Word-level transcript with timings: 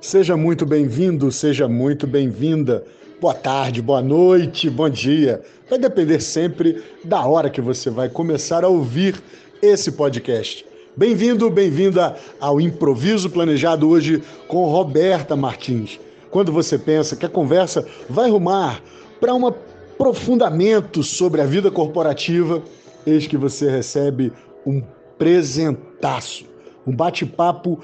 Seja 0.00 0.34
muito 0.34 0.64
bem-vindo, 0.64 1.30
seja 1.30 1.68
muito 1.68 2.06
bem-vinda. 2.06 2.82
Boa 3.20 3.34
tarde, 3.34 3.82
boa 3.82 4.00
noite, 4.00 4.70
bom 4.70 4.88
dia. 4.88 5.42
Vai 5.68 5.78
depender 5.78 6.20
sempre 6.20 6.82
da 7.04 7.26
hora 7.26 7.50
que 7.50 7.60
você 7.60 7.90
vai 7.90 8.08
começar 8.08 8.64
a 8.64 8.68
ouvir 8.68 9.22
esse 9.60 9.92
podcast. 9.92 10.64
Bem-vindo, 10.96 11.50
bem-vinda 11.50 12.16
ao 12.40 12.58
Improviso 12.58 13.28
Planejado 13.28 13.90
hoje 13.90 14.22
com 14.48 14.64
Roberta 14.64 15.36
Martins. 15.36 16.00
Quando 16.30 16.50
você 16.50 16.78
pensa 16.78 17.14
que 17.14 17.26
a 17.26 17.30
conversa 17.30 17.86
vai 18.08 18.30
rumar 18.30 18.82
para 19.20 19.34
um 19.34 19.46
aprofundamento 19.46 21.02
sobre 21.02 21.42
a 21.42 21.46
vida 21.46 21.70
corporativa, 21.70 22.62
eis 23.06 23.26
que 23.26 23.36
você 23.36 23.70
recebe 23.70 24.32
um 24.64 24.82
presentaço, 25.18 26.46
um 26.86 26.96
bate-papo 26.96 27.78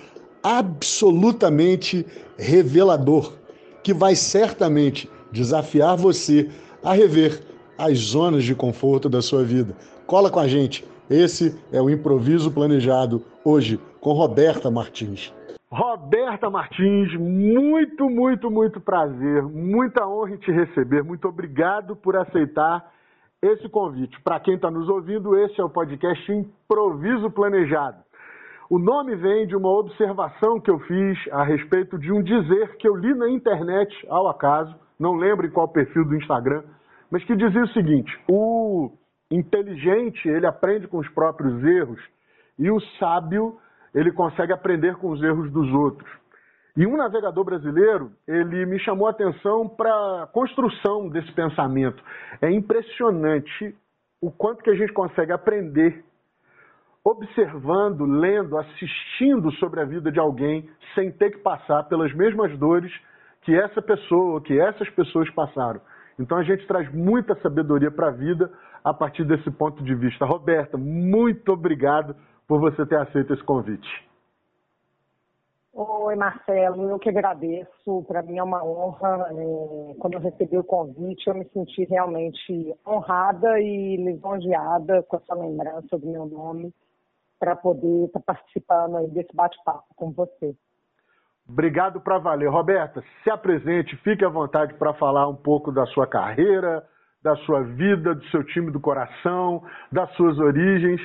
absolutamente 0.47 2.07
revelador, 2.39 3.33
que 3.83 3.93
vai 3.93 4.15
certamente 4.15 5.11
desafiar 5.33 5.97
você 5.97 6.49
a 6.85 6.93
rever 6.93 7.43
as 7.77 7.99
zonas 7.99 8.45
de 8.45 8.55
conforto 8.55 9.09
da 9.09 9.21
sua 9.21 9.43
vida. 9.43 9.75
Cola 10.07 10.31
com 10.31 10.39
a 10.39 10.47
gente. 10.47 10.87
Esse 11.11 11.61
é 11.73 11.83
o 11.83 11.91
improviso 11.91 12.53
planejado 12.53 13.25
hoje 13.45 13.81
com 14.01 14.13
Roberta 14.13 14.71
Martins. 14.71 15.35
Roberta 15.69 16.49
Martins, 16.49 17.13
muito, 17.19 18.09
muito, 18.09 18.49
muito 18.49 18.81
prazer, 18.81 19.43
muita 19.43 20.07
honra 20.07 20.35
em 20.35 20.37
te 20.37 20.53
receber. 20.53 21.03
Muito 21.03 21.27
obrigado 21.27 21.97
por 21.97 22.17
aceitar 22.17 22.89
esse 23.43 23.69
convite. 23.69 24.21
Para 24.23 24.39
quem 24.39 24.55
está 24.55 24.71
nos 24.71 24.89
ouvindo, 24.89 25.37
esse 25.37 25.61
é 25.61 25.65
o 25.65 25.69
podcast 25.69 26.33
Improviso 26.33 27.31
Planejado. 27.33 28.06
O 28.69 28.81
nome 28.81 29.15
vem 29.15 29.47
de 29.47 29.55
uma 29.55 29.69
observação 29.69 30.61
que 30.61 30.69
eu 30.69 30.81
fiz 30.81 31.19
a 31.31 31.45
respeito 31.45 31.97
de 31.97 32.11
um 32.11 32.21
dizer 32.21 32.77
que 32.79 32.89
eu 32.89 32.97
li 32.97 33.15
na 33.15 33.31
internet 33.31 33.95
ao 34.09 34.29
acaso, 34.29 34.75
não 34.99 35.15
lembro 35.15 35.47
em 35.47 35.51
qual 35.51 35.69
perfil 35.69 36.05
do 36.05 36.17
Instagram, 36.17 36.65
mas 37.09 37.23
que 37.25 37.37
dizia 37.37 37.63
o 37.63 37.69
seguinte: 37.69 38.13
o 38.29 38.91
inteligente 39.31 40.29
ele 40.29 40.47
aprende 40.47 40.89
com 40.89 40.99
os 40.99 41.09
próprios 41.11 41.63
erros 41.63 42.01
e 42.59 42.69
o 42.69 42.81
sábio 42.99 43.57
ele 43.95 44.11
consegue 44.11 44.53
aprender 44.53 44.97
com 44.97 45.11
os 45.11 45.23
erros 45.23 45.49
dos 45.53 45.73
outros. 45.73 46.11
E 46.77 46.85
um 46.89 46.97
navegador 46.97 47.45
brasileiro, 47.45 48.11
ele 48.27 48.67
me 48.67 48.81
chamou 48.81 49.07
a 49.07 49.11
atenção 49.11 49.69
para 49.69 50.25
a 50.25 50.27
construção 50.27 51.09
desse 51.09 51.31
pensamento. 51.33 52.03
É 52.43 52.51
impressionante 52.51 53.75
o 54.21 54.31
quanto 54.31 54.63
que 54.65 54.71
a 54.71 54.75
gente 54.75 54.93
consegue 54.93 55.31
aprender 55.31 56.05
observando, 57.07 58.05
lendo, 58.05 58.59
assistindo 58.59 59.53
sobre 59.53 59.81
a 59.81 59.85
vida 59.85 60.11
de 60.11 60.19
alguém 60.19 60.69
sem 60.93 61.13
ter 61.13 61.31
que 61.31 61.39
passar 61.39 61.85
pelas 61.85 62.13
mesmas 62.13 62.59
dores 62.59 62.93
que 63.43 63.55
essa 63.55 63.81
pessoa, 63.81 64.41
que 64.41 64.59
essas 64.59 64.91
pessoas 64.91 65.31
passaram. 65.31 65.81
Então 66.19 66.37
a 66.37 66.43
gente 66.43 66.67
traz 66.67 66.93
muita 66.93 67.41
sabedoria 67.41 67.93
para 67.93 68.09
a 68.09 68.11
vida 68.11 68.51
a 68.83 68.93
partir 68.93 69.25
desse 69.25 69.49
ponto 69.53 69.85
de 69.85 69.95
vista. 69.95 70.27
Roberta, 70.27 70.77
muito 70.77 71.53
obrigado 71.53 72.17
por 72.49 72.59
você 72.59 72.85
ter 72.85 72.99
aceito 72.99 73.35
esse 73.35 73.45
convite. 73.45 73.89
Oi, 75.73 76.17
Marcelo, 76.17 76.91
eu 76.91 76.99
que 76.99 77.11
agradeço. 77.11 78.03
Para 78.09 78.23
mim 78.23 78.39
é 78.39 78.43
uma 78.43 78.65
honra. 78.65 79.29
É, 79.31 79.95
quando 80.01 80.15
eu 80.15 80.21
recebi 80.21 80.59
o 80.59 80.65
convite, 80.65 81.29
eu 81.29 81.35
me 81.35 81.45
senti 81.51 81.85
realmente 81.85 82.75
honrada 82.85 83.61
e 83.61 83.97
lisonjeada 83.97 85.05
com 85.05 85.17
essa 85.19 85.35
lembrança 85.37 85.97
do 85.99 86.07
meu 86.07 86.27
nome 86.27 86.73
para 87.39 87.55
poder 87.57 88.07
estar 88.07 88.21
tá 88.21 88.35
participando 88.35 88.97
aí 88.97 89.09
desse 89.09 89.35
bate-papo 89.35 89.87
com 89.95 90.11
você. 90.13 90.55
Obrigado 91.49 92.01
para 92.01 92.19
valer. 92.19 92.49
Roberta, 92.49 93.03
se 93.23 93.31
apresente, 93.31 93.97
fique 93.99 94.25
à 94.25 94.29
vontade 94.29 94.75
para 94.75 94.93
falar 94.95 95.29
um 95.29 95.37
pouco 95.37 95.71
da 95.71 95.87
sua 95.87 96.07
carreira, 96.07 96.85
da 97.23 97.37
sua 97.39 97.63
vida, 97.63 98.15
do 98.15 98.25
seu 98.27 98.43
time 98.45 98.71
do 98.71 98.81
coração, 98.81 99.63
das 99.93 100.11
suas 100.15 100.39
origens. 100.39 101.01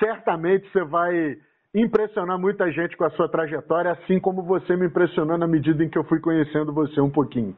Certamente 0.00 0.68
você 0.70 0.82
vai 0.84 1.38
impressionar 1.74 2.38
muita 2.38 2.70
gente 2.72 2.96
com 2.96 3.04
a 3.04 3.10
sua 3.10 3.28
trajetória, 3.28 3.92
assim 3.92 4.18
como 4.18 4.42
você 4.42 4.76
me 4.76 4.86
impressionou 4.86 5.38
na 5.38 5.46
medida 5.46 5.84
em 5.84 5.88
que 5.88 5.98
eu 5.98 6.04
fui 6.04 6.18
conhecendo 6.18 6.72
você 6.72 7.00
um 7.00 7.10
pouquinho. 7.10 7.56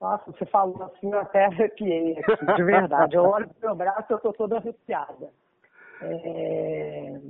Nossa, 0.00 0.30
você 0.30 0.44
falou 0.46 0.82
assim, 0.82 1.10
eu 1.10 1.18
até 1.18 1.46
arrepiei 1.46 2.18
aqui, 2.18 2.54
de 2.56 2.62
verdade. 2.62 3.16
Eu 3.16 3.24
olho 3.24 3.48
pro 3.48 3.68
meu 3.68 3.74
braço 3.74 4.04
e 4.10 4.12
eu 4.12 4.16
estou 4.18 4.34
toda 4.34 4.58
arrepiada. 4.58 5.30
É... 6.02 7.20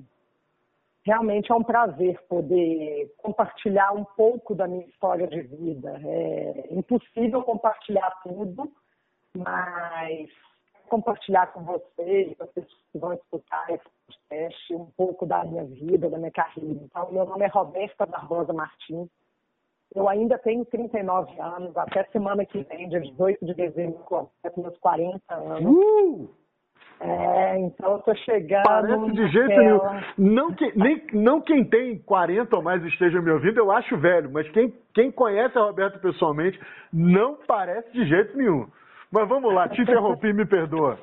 Realmente 1.07 1.53
é 1.53 1.55
um 1.55 1.63
prazer 1.63 2.19
poder 2.29 3.13
compartilhar 3.19 3.93
um 3.93 4.05
pouco 4.05 4.55
da 4.55 4.67
minha 4.67 4.87
história 4.87 5.27
de 5.27 5.43
vida. 5.43 6.01
É 6.03 6.69
impossível 6.71 7.43
compartilhar 7.43 8.11
tudo, 8.23 8.73
mas 9.37 10.31
compartilhar 10.89 11.49
com 11.49 11.63
vocês, 11.63 12.35
com 12.37 12.45
as 12.45 12.51
pessoas 12.53 12.83
que 12.91 12.99
vão 12.99 13.13
escutar 13.13 13.71
esse 13.71 13.85
podcast, 14.07 14.75
um 14.75 14.87
pouco 14.97 15.27
da 15.27 15.45
minha 15.45 15.65
vida, 15.65 16.09
da 16.09 16.17
minha 16.17 16.31
carreira. 16.31 16.81
Então, 16.83 17.13
meu 17.13 17.27
nome 17.27 17.45
é 17.45 17.49
Roberta 17.49 18.07
Barbosa 18.07 18.53
Martins. 18.55 19.09
Eu 19.95 20.09
ainda 20.09 20.39
tenho 20.39 20.65
39 20.65 21.39
anos, 21.39 21.77
até 21.77 22.05
semana 22.05 22.47
que 22.47 22.63
vem, 22.65 22.89
dia 22.89 23.01
18 23.01 23.45
de 23.45 23.55
dezembro, 23.55 23.99
completo 24.05 24.61
meus 24.61 24.79
40 24.79 25.35
anos. 25.35 25.77
Uh! 25.77 26.44
É, 27.04 27.59
então 27.59 27.92
eu 27.92 27.98
tô 27.98 28.15
chegando. 28.15 28.65
Parece 28.65 29.12
de 29.12 29.28
jeito 29.28 29.48
nenhum. 29.48 29.78
Não, 30.16 30.54
que, 30.54 30.72
nem, 30.75 31.06
não 31.12 31.41
quem 31.42 31.62
tem 31.62 31.98
40 31.98 32.56
ou 32.56 32.62
mais 32.62 32.82
esteja 32.84 33.20
me 33.20 33.31
ouvindo, 33.31 33.59
eu 33.59 33.70
acho 33.70 33.98
velho, 33.98 34.31
mas 34.32 34.48
quem, 34.53 34.72
quem 34.94 35.12
conhece 35.12 35.56
a 35.59 35.62
Roberto 35.62 36.00
pessoalmente 36.00 36.59
não 36.91 37.37
parece 37.47 37.92
de 37.92 38.06
jeito 38.09 38.34
nenhum. 38.38 38.66
Mas 39.12 39.28
vamos 39.28 39.53
lá, 39.53 39.69
te 39.69 39.82
interrompi, 39.82 40.32
me 40.32 40.47
perdoa. 40.47 40.98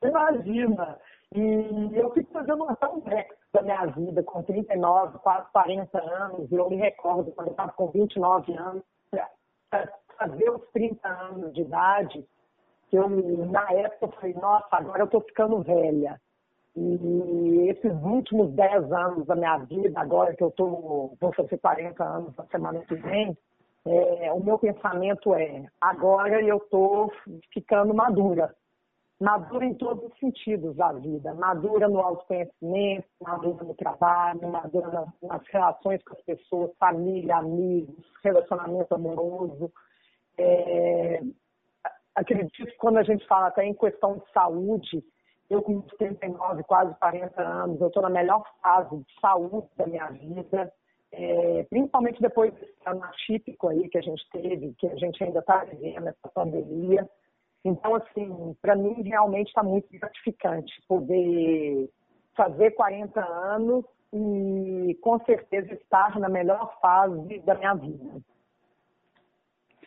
Imagina. 0.00 0.96
E 1.34 1.90
eu 1.92 2.10
fico 2.10 2.32
fazendo 2.32 2.62
uma 2.62 2.76
tão 2.76 3.02
da 3.52 3.62
minha 3.62 3.86
vida, 3.86 4.22
com 4.22 4.42
39, 4.44 5.18
quase 5.18 5.50
40 5.52 5.98
anos, 5.98 6.50
e 6.52 6.54
eu 6.54 6.70
me 6.70 6.76
recordo 6.76 7.32
quando 7.32 7.48
eu 7.48 7.52
estava 7.52 7.72
com 7.72 7.88
29 7.88 8.56
anos, 8.56 8.82
para 9.68 9.88
fazer 10.16 10.50
os 10.50 10.62
30 10.72 11.08
anos 11.08 11.52
de 11.52 11.62
idade, 11.62 12.24
que 12.90 12.96
eu, 12.96 13.08
na 13.08 13.72
época, 13.72 14.08
falei, 14.08 14.34
nossa, 14.34 14.68
agora 14.72 15.02
eu 15.02 15.04
estou 15.04 15.20
ficando 15.20 15.62
velha. 15.62 16.20
E 16.76 17.68
esses 17.68 17.92
últimos 18.02 18.52
10 18.52 18.92
anos 18.92 19.26
da 19.26 19.36
minha 19.36 19.58
vida, 19.58 20.00
agora 20.00 20.34
que 20.34 20.42
eu 20.42 20.50
tô, 20.50 21.14
vou 21.20 21.32
fazer 21.34 21.58
40 21.58 22.02
anos 22.02 22.36
na 22.36 22.44
semana 22.46 22.80
que 22.80 22.94
vem, 22.96 23.36
é, 23.86 24.32
o 24.32 24.42
meu 24.42 24.58
pensamento 24.58 25.34
é, 25.34 25.66
agora 25.80 26.42
eu 26.42 26.58
estou 26.58 27.12
ficando 27.52 27.94
madura. 27.94 28.54
Madura 29.20 29.66
em 29.66 29.74
todos 29.74 30.10
os 30.10 30.18
sentidos 30.18 30.74
da 30.76 30.92
vida. 30.92 31.34
Madura 31.34 31.88
no 31.88 32.00
autoconhecimento, 32.00 33.06
madura 33.20 33.64
no 33.64 33.74
trabalho, 33.74 34.48
madura 34.48 34.88
nas, 34.88 35.08
nas 35.22 35.42
relações 35.48 36.02
com 36.02 36.14
as 36.14 36.22
pessoas, 36.22 36.70
família, 36.78 37.36
amigos, 37.36 38.04
relacionamento 38.22 38.94
amoroso. 38.94 39.70
É, 40.38 41.20
acredito 42.14 42.66
que 42.66 42.76
quando 42.76 42.98
a 42.98 43.02
gente 43.02 43.26
fala 43.26 43.48
até 43.48 43.64
em 43.64 43.74
questão 43.74 44.18
de 44.18 44.32
saúde, 44.32 45.04
eu 45.48 45.62
com 45.62 45.80
39, 45.80 46.62
quase 46.64 46.94
40 46.98 47.42
anos, 47.42 47.80
eu 47.80 47.88
estou 47.88 48.02
na 48.02 48.10
melhor 48.10 48.44
fase 48.62 48.96
de 48.96 49.20
saúde 49.20 49.68
da 49.76 49.86
minha 49.86 50.06
vida, 50.10 50.72
é, 51.12 51.64
principalmente 51.64 52.20
depois 52.20 52.52
desse 52.54 52.72
ano 52.86 53.02
atípico 53.02 53.68
aí 53.68 53.88
que 53.88 53.98
a 53.98 54.02
gente 54.02 54.24
teve, 54.30 54.74
que 54.74 54.86
a 54.86 54.94
gente 54.94 55.22
ainda 55.22 55.40
está 55.40 55.64
vivendo 55.64 56.06
essa 56.06 56.28
pandemia. 56.32 57.08
Então, 57.64 57.96
assim, 57.96 58.56
para 58.62 58.76
mim 58.76 59.02
realmente 59.02 59.48
está 59.48 59.62
muito 59.62 59.88
gratificante 59.90 60.72
poder 60.86 61.90
fazer 62.36 62.70
40 62.70 63.20
anos 63.20 63.84
e 64.12 64.96
com 65.02 65.18
certeza 65.24 65.74
estar 65.74 66.18
na 66.18 66.28
melhor 66.28 66.78
fase 66.80 67.40
da 67.40 67.54
minha 67.54 67.74
vida. 67.74 68.22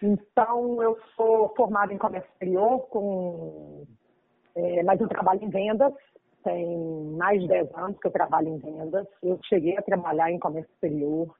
Então, 0.06 0.84
eu 0.84 1.00
sou 1.16 1.54
formada 1.56 1.94
em 1.94 1.98
comércio 1.98 2.30
exterior, 2.34 2.82
com, 2.90 3.86
é, 4.54 4.84
mas 4.84 5.00
eu 5.00 5.08
trabalho 5.08 5.42
em 5.42 5.50
vendas. 5.50 5.94
Tem 6.44 6.78
mais 7.14 7.42
de 7.42 7.48
10 7.48 7.74
anos 7.74 7.98
que 8.00 8.08
eu 8.08 8.12
trabalho 8.12 8.50
em 8.50 8.58
vendas. 8.58 9.08
Eu 9.22 9.40
cheguei 9.46 9.78
a 9.78 9.82
trabalhar 9.82 10.30
em 10.30 10.38
comércio 10.38 10.70
exterior, 10.74 11.34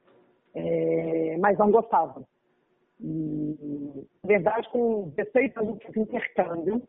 é, 0.54 1.36
mas 1.36 1.58
não 1.58 1.70
gostava. 1.70 2.26
Na 2.98 4.08
verdade, 4.24 4.66
com 4.70 5.10
16 5.14 5.56
anos 5.58 5.82
fiz 5.82 5.96
intercâmbio. 5.98 6.82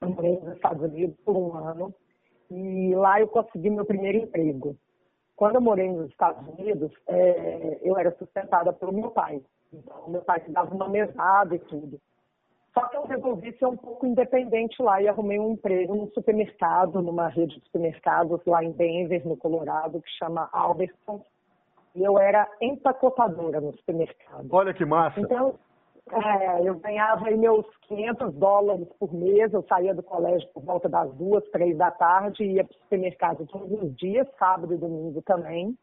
Eu 0.00 0.10
morei 0.10 0.40
nos 0.40 0.54
Estados 0.54 0.82
Unidos 0.82 1.16
por 1.24 1.36
um 1.36 1.54
ano. 1.54 1.94
E 2.50 2.96
lá 2.96 3.20
eu 3.20 3.28
consegui 3.28 3.70
meu 3.70 3.84
primeiro 3.84 4.18
emprego. 4.18 4.76
Quando 5.36 5.54
eu 5.54 5.60
morei 5.60 5.88
nos 5.88 6.10
Estados 6.10 6.44
Unidos, 6.48 6.90
é, 7.06 7.78
eu 7.84 7.96
era 7.96 8.10
sustentada 8.18 8.72
pelo 8.72 8.92
meu 8.92 9.12
pai. 9.12 9.40
Então, 9.76 10.08
meu 10.08 10.22
pai 10.22 10.42
dava 10.48 10.74
uma 10.74 10.88
mesada 10.88 11.54
e 11.54 11.58
tudo. 11.58 12.00
Só 12.72 12.86
que 12.88 12.96
eu 12.96 13.06
resolvi 13.06 13.56
ser 13.56 13.66
um 13.66 13.76
pouco 13.76 14.06
independente 14.06 14.82
lá 14.82 15.00
e 15.00 15.08
arrumei 15.08 15.38
um 15.38 15.52
emprego 15.52 15.94
num 15.94 16.10
supermercado, 16.10 17.00
numa 17.00 17.28
rede 17.28 17.58
de 17.58 17.64
supermercados 17.64 18.40
lá 18.46 18.62
em 18.62 18.72
Denver, 18.72 19.26
no 19.26 19.36
Colorado, 19.36 20.02
que 20.02 20.10
chama 20.18 20.48
Albertsons. 20.52 21.22
eu 21.94 22.18
era 22.18 22.46
empacotadora 22.60 23.60
no 23.60 23.74
supermercado. 23.78 24.46
Olha 24.50 24.74
que 24.74 24.84
massa! 24.84 25.18
Então, 25.20 25.58
é, 26.12 26.68
eu 26.68 26.74
ganhava 26.78 27.26
aí 27.26 27.36
meus 27.36 27.66
500 27.88 28.34
dólares 28.34 28.88
por 28.98 29.12
mês, 29.12 29.52
eu 29.52 29.64
saía 29.68 29.94
do 29.94 30.02
colégio 30.02 30.46
por 30.52 30.62
volta 30.62 30.88
das 30.88 31.12
duas, 31.14 31.42
três 31.50 31.76
da 31.76 31.90
tarde, 31.90 32.44
ia 32.44 32.62
para 32.62 32.74
o 32.74 32.78
supermercado 32.80 33.46
todos 33.46 33.82
os 33.82 33.96
dias, 33.96 34.28
sábado 34.38 34.72
e 34.74 34.76
domingo 34.76 35.22
também, 35.22 35.76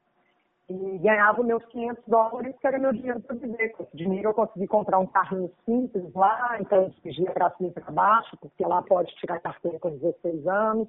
e 0.70 0.98
ganhava 1.00 1.44
meus 1.44 1.64
500 1.66 2.04
dólares, 2.08 2.56
que 2.60 2.68
era 2.68 2.80
meu 2.80 2.94
dinheiro 2.94 3.20
para 3.22 3.36
viver. 3.36 3.70
Com 3.70 3.84
esse 3.84 3.98
dinheiro 3.98 4.30
eu 4.30 4.34
consegui 4.34 4.68
comprar 4.68 5.00
um 5.00 5.08
carrinho 5.08 5.52
simples 5.66 6.14
lá, 6.14 6.58
então 6.60 6.84
eu 6.84 6.90
dirigia 6.90 7.32
para 7.32 7.52
cima 7.52 7.70
e 7.70 7.72
para 7.74 7.92
baixo, 7.92 8.38
porque 8.38 8.66
lá 8.66 8.82
pode 8.82 9.14
tirar 9.16 9.40
carteira 9.40 9.80
com 9.80 9.90
16 9.90 10.48
anos. 10.48 10.88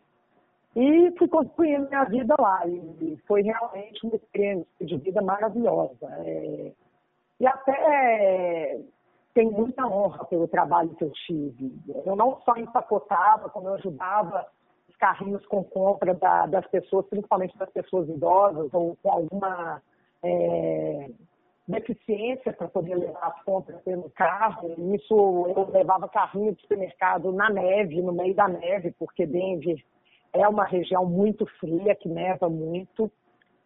E 0.76 1.12
fui 1.18 1.28
construindo 1.28 1.88
minha 1.88 2.04
vida 2.04 2.34
lá. 2.38 2.66
E 2.66 3.16
foi 3.26 3.42
realmente 3.42 4.04
uma 4.04 4.16
experiência 4.16 4.66
de 4.80 4.96
vida 4.96 5.22
maravilhosa. 5.22 6.06
É... 6.24 6.72
E 7.40 7.46
até 7.46 8.80
tenho 9.34 9.52
muita 9.52 9.86
honra 9.86 10.24
pelo 10.26 10.48
trabalho 10.48 10.94
que 10.94 11.04
eu 11.04 11.10
tive. 11.10 11.72
Eu 12.06 12.14
não 12.16 12.40
só 12.42 12.56
empacotava, 12.56 13.48
como 13.50 13.68
eu 13.68 13.74
ajudava 13.74 14.46
carrinhos 15.04 15.44
com 15.44 15.62
compra 15.62 16.14
da, 16.14 16.46
das 16.46 16.66
pessoas, 16.68 17.04
principalmente 17.10 17.58
das 17.58 17.68
pessoas 17.68 18.08
idosas 18.08 18.72
ou 18.72 18.96
com 19.02 19.10
alguma 19.10 19.82
é, 20.22 21.10
deficiência 21.68 22.54
para 22.54 22.68
poder 22.68 22.94
levar 22.94 23.26
as 23.26 23.42
compras 23.42 23.82
pelo 23.82 24.08
carro. 24.08 24.74
Isso 24.94 25.14
eu 25.14 25.70
levava 25.70 26.08
carrinho 26.08 26.54
de 26.54 26.62
supermercado 26.62 27.30
na 27.32 27.50
neve, 27.50 28.00
no 28.00 28.14
meio 28.14 28.34
da 28.34 28.48
neve, 28.48 28.94
porque 28.98 29.26
Denver 29.26 29.76
é 30.32 30.48
uma 30.48 30.64
região 30.64 31.04
muito 31.04 31.44
fria, 31.60 31.94
que 31.94 32.08
neva 32.08 32.48
muito. 32.48 33.12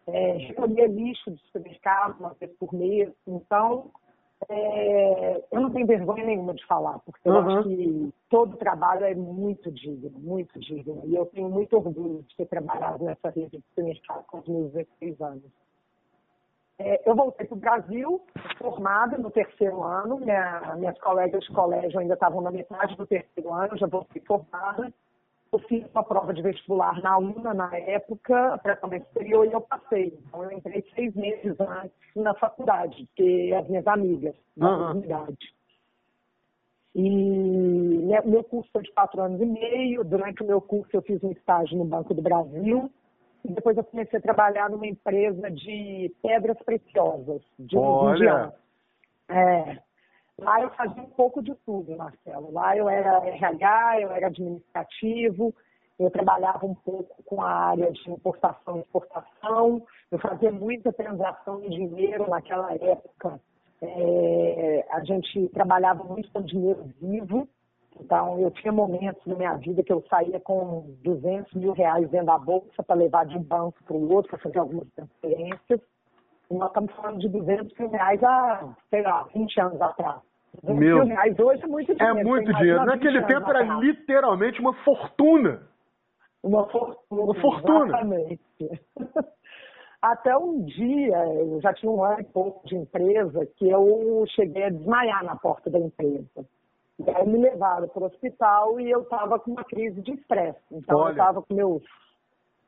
É, 0.07 0.33
recolhia 0.33 0.87
lixo 0.87 1.31
do 1.31 1.37
supermercado 1.37 2.19
uma 2.19 2.35
vez 2.37 2.51
por 2.59 2.73
mês. 2.73 3.09
Então, 3.25 3.91
é, 4.47 5.43
eu 5.51 5.59
não 5.59 5.69
tenho 5.71 5.85
vergonha 5.85 6.25
nenhuma 6.25 6.53
de 6.53 6.65
falar, 6.65 6.99
porque 6.99 7.27
eu 7.27 7.33
uhum. 7.33 7.59
acho 7.59 7.67
que 7.67 8.13
todo 8.29 8.57
trabalho 8.57 9.03
é 9.03 9.13
muito 9.13 9.69
digno, 9.71 10.11
muito 10.17 10.57
digno. 10.59 11.01
E 11.05 11.15
eu 11.15 11.25
tenho 11.25 11.49
muito 11.49 11.75
orgulho 11.75 12.23
de 12.23 12.35
ter 12.37 12.45
trabalhado 12.45 13.03
nessa 13.03 13.29
rede 13.29 13.57
de 13.57 13.63
supermercado 13.69 14.25
com 14.27 14.39
os 14.39 14.47
meus 14.47 14.71
16 14.71 15.21
anos. 15.21 15.43
É, 16.79 17.09
eu 17.09 17.13
voltei 17.13 17.45
para 17.45 17.57
o 17.57 17.59
Brasil, 17.59 18.21
formada 18.57 19.17
no 19.17 19.29
terceiro 19.29 19.83
ano. 19.83 20.17
Minha, 20.19 20.75
minhas 20.77 20.97
colegas 20.99 21.43
de 21.43 21.51
colégio 21.51 21.99
ainda 21.99 22.13
estavam 22.13 22.39
na 22.39 22.51
metade 22.51 22.95
do 22.95 23.05
terceiro 23.05 23.53
ano, 23.53 23.77
já 23.77 23.87
voltei 23.87 24.21
formada 24.21 24.93
eu 25.51 25.59
fiz 25.59 25.83
uma 25.91 26.03
prova 26.03 26.33
de 26.33 26.41
vestibular 26.41 27.01
na 27.01 27.17
UNA 27.17 27.53
na 27.53 27.75
época, 27.75 28.57
tratamento 28.59 29.07
superior, 29.07 29.45
e 29.47 29.51
eu 29.51 29.61
passei. 29.61 30.17
Então 30.27 30.43
eu 30.43 30.51
entrei 30.51 30.85
seis 30.93 31.13
meses 31.15 31.59
antes 31.59 31.91
na 32.15 32.33
faculdade, 32.35 33.07
que 33.15 33.53
as 33.53 33.67
minhas 33.67 33.87
amigas 33.87 34.35
da 34.55 34.69
uhum. 34.69 34.91
unidade. 34.91 35.53
E 36.95 37.09
meu 38.25 38.43
curso 38.43 38.69
foi 38.71 38.83
de 38.83 38.91
quatro 38.91 39.21
anos 39.21 39.39
e 39.41 39.45
meio. 39.45 40.03
Durante 40.03 40.43
o 40.43 40.45
meu 40.45 40.61
curso 40.61 40.89
eu 40.93 41.01
fiz 41.01 41.23
um 41.23 41.31
estágio 41.31 41.77
no 41.77 41.85
Banco 41.85 42.13
do 42.13 42.21
Brasil. 42.21 42.91
E 43.45 43.53
depois 43.53 43.77
eu 43.77 43.83
comecei 43.83 44.19
a 44.19 44.21
trabalhar 44.21 44.69
numa 44.69 44.85
empresa 44.85 45.49
de 45.49 46.13
pedras 46.21 46.57
preciosas, 46.63 47.41
de 47.57 47.77
Olha. 47.77 48.53
É, 49.29 49.77
Lá 50.41 50.61
eu 50.61 50.69
fazia 50.71 51.01
um 51.01 51.09
pouco 51.09 51.41
de 51.41 51.53
tudo, 51.65 51.95
Marcelo. 51.97 52.51
Lá 52.51 52.75
eu 52.75 52.89
era 52.89 53.25
RH, 53.25 54.01
eu 54.01 54.11
era 54.11 54.27
administrativo, 54.27 55.53
eu 55.99 56.09
trabalhava 56.09 56.65
um 56.65 56.73
pouco 56.73 57.21
com 57.23 57.41
a 57.41 57.51
área 57.51 57.91
de 57.91 58.09
importação 58.09 58.77
e 58.77 58.79
exportação, 58.79 59.85
eu 60.09 60.17
fazia 60.19 60.51
muita 60.51 60.93
transação 60.93 61.59
de 61.59 61.69
dinheiro 61.69 62.29
naquela 62.29 62.73
época. 62.73 63.39
É, 63.81 64.85
a 64.91 65.03
gente 65.03 65.47
trabalhava 65.49 66.03
muito 66.03 66.31
com 66.31 66.41
dinheiro 66.41 66.89
vivo, 67.01 67.47
então 67.99 68.39
eu 68.39 68.49
tinha 68.51 68.71
momentos 68.71 69.25
na 69.25 69.35
minha 69.35 69.55
vida 69.55 69.83
que 69.83 69.91
eu 69.91 70.03
saía 70.09 70.39
com 70.39 70.95
200 71.03 71.53
mil 71.53 71.73
reais 71.73 72.09
dentro 72.09 72.27
da 72.27 72.37
bolsa 72.37 72.81
para 72.81 72.95
levar 72.95 73.25
de 73.25 73.37
um 73.37 73.43
banco 73.43 73.83
para 73.83 73.95
o 73.95 74.11
outro, 74.13 74.31
para 74.31 74.39
fazer 74.39 74.59
algumas 74.59 74.87
transferências. 74.91 75.81
E 76.49 76.53
nós 76.53 76.69
estamos 76.69 76.93
falando 76.93 77.19
de 77.19 77.27
200 77.27 77.77
mil 77.77 77.89
reais 77.89 78.23
há, 78.23 78.73
sei 78.89 79.01
lá, 79.01 79.23
20 79.33 79.61
anos 79.61 79.81
atrás. 79.81 80.28
Meu, 80.63 81.05
reais 81.05 81.39
hoje 81.39 81.63
é 81.63 81.67
muito 81.67 81.93
dinheiro. 81.93 82.19
É 82.19 82.23
muito 82.23 82.53
dinheiro. 82.53 82.85
Naquele 82.85 83.21
tempo 83.23 83.49
era 83.49 83.61
literalmente 83.79 84.59
uma 84.59 84.73
fortuna. 84.83 85.61
Uma 86.43 86.67
fortuna. 86.67 87.21
Uma 87.23 87.35
fortuna. 87.35 87.85
Exatamente. 87.85 88.41
Até 90.01 90.37
um 90.37 90.63
dia, 90.63 91.17
eu 91.35 91.59
já 91.61 91.73
tinha 91.73 91.91
um 91.91 92.01
ano 92.03 92.21
e 92.21 92.23
pouco 92.23 92.65
de 92.65 92.75
empresa, 92.75 93.45
que 93.57 93.69
eu 93.69 94.23
cheguei 94.29 94.63
a 94.63 94.69
desmaiar 94.69 95.25
na 95.25 95.35
porta 95.35 95.69
da 95.69 95.77
empresa. 95.77 96.45
E 96.99 97.09
aí 97.09 97.27
me 97.27 97.37
levaram 97.37 97.87
para 97.87 98.03
o 98.03 98.05
hospital 98.05 98.79
e 98.79 98.89
eu 98.89 99.01
estava 99.01 99.39
com 99.39 99.51
uma 99.51 99.63
crise 99.63 100.01
de 100.01 100.13
estresse. 100.13 100.59
Então 100.71 100.97
Olha. 100.97 101.09
eu 101.09 101.11
estava 101.11 101.41
com 101.41 101.53
meus 101.53 101.83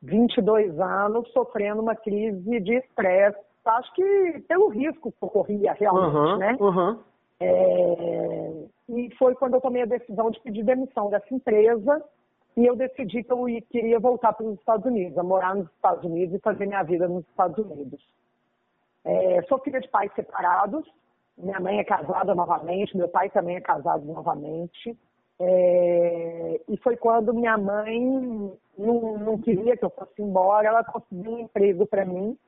22 0.02 0.78
anos 0.78 1.30
sofrendo 1.32 1.80
uma 1.80 1.94
crise 1.94 2.60
de 2.60 2.74
estresse. 2.74 3.38
Acho 3.64 3.94
que 3.94 4.44
pelo 4.48 4.68
risco 4.68 5.12
que 5.12 5.24
ocorria 5.24 5.72
realmente, 5.72 6.16
uhum, 6.16 6.36
né? 6.36 6.56
Uhum. 6.60 6.98
É, 7.42 8.52
e 8.88 9.14
foi 9.16 9.34
quando 9.34 9.54
eu 9.54 9.60
tomei 9.60 9.82
a 9.82 9.86
decisão 9.86 10.30
de 10.30 10.40
pedir 10.40 10.64
demissão 10.64 11.10
dessa 11.10 11.34
empresa 11.34 12.04
e 12.56 12.66
eu 12.66 12.76
decidi 12.76 13.24
que 13.24 13.32
eu 13.32 13.46
queria 13.70 13.98
voltar 13.98 14.32
para 14.32 14.46
os 14.46 14.58
Estados 14.58 14.86
Unidos, 14.86 15.16
a 15.18 15.22
morar 15.22 15.56
nos 15.56 15.68
Estados 15.70 16.04
Unidos 16.04 16.34
e 16.36 16.42
fazer 16.42 16.66
minha 16.66 16.82
vida 16.82 17.08
nos 17.08 17.26
Estados 17.28 17.58
Unidos. 17.58 18.00
É, 19.04 19.42
sou 19.48 19.58
filha 19.58 19.80
de 19.80 19.88
pais 19.88 20.12
separados, 20.14 20.86
minha 21.36 21.58
mãe 21.58 21.80
é 21.80 21.84
casada 21.84 22.34
novamente, 22.34 22.96
meu 22.96 23.08
pai 23.08 23.30
também 23.30 23.56
é 23.56 23.60
casado 23.60 24.04
novamente. 24.04 24.96
É, 25.40 26.60
e 26.68 26.76
foi 26.76 26.96
quando 26.96 27.34
minha 27.34 27.58
mãe 27.58 28.52
não, 28.78 29.18
não 29.18 29.38
queria 29.38 29.76
que 29.76 29.84
eu 29.84 29.90
fosse 29.90 30.22
embora, 30.22 30.68
ela 30.68 30.84
conseguiu 30.84 31.32
um 31.32 31.38
emprego 31.40 31.86
para 31.86 32.04
mim 32.04 32.38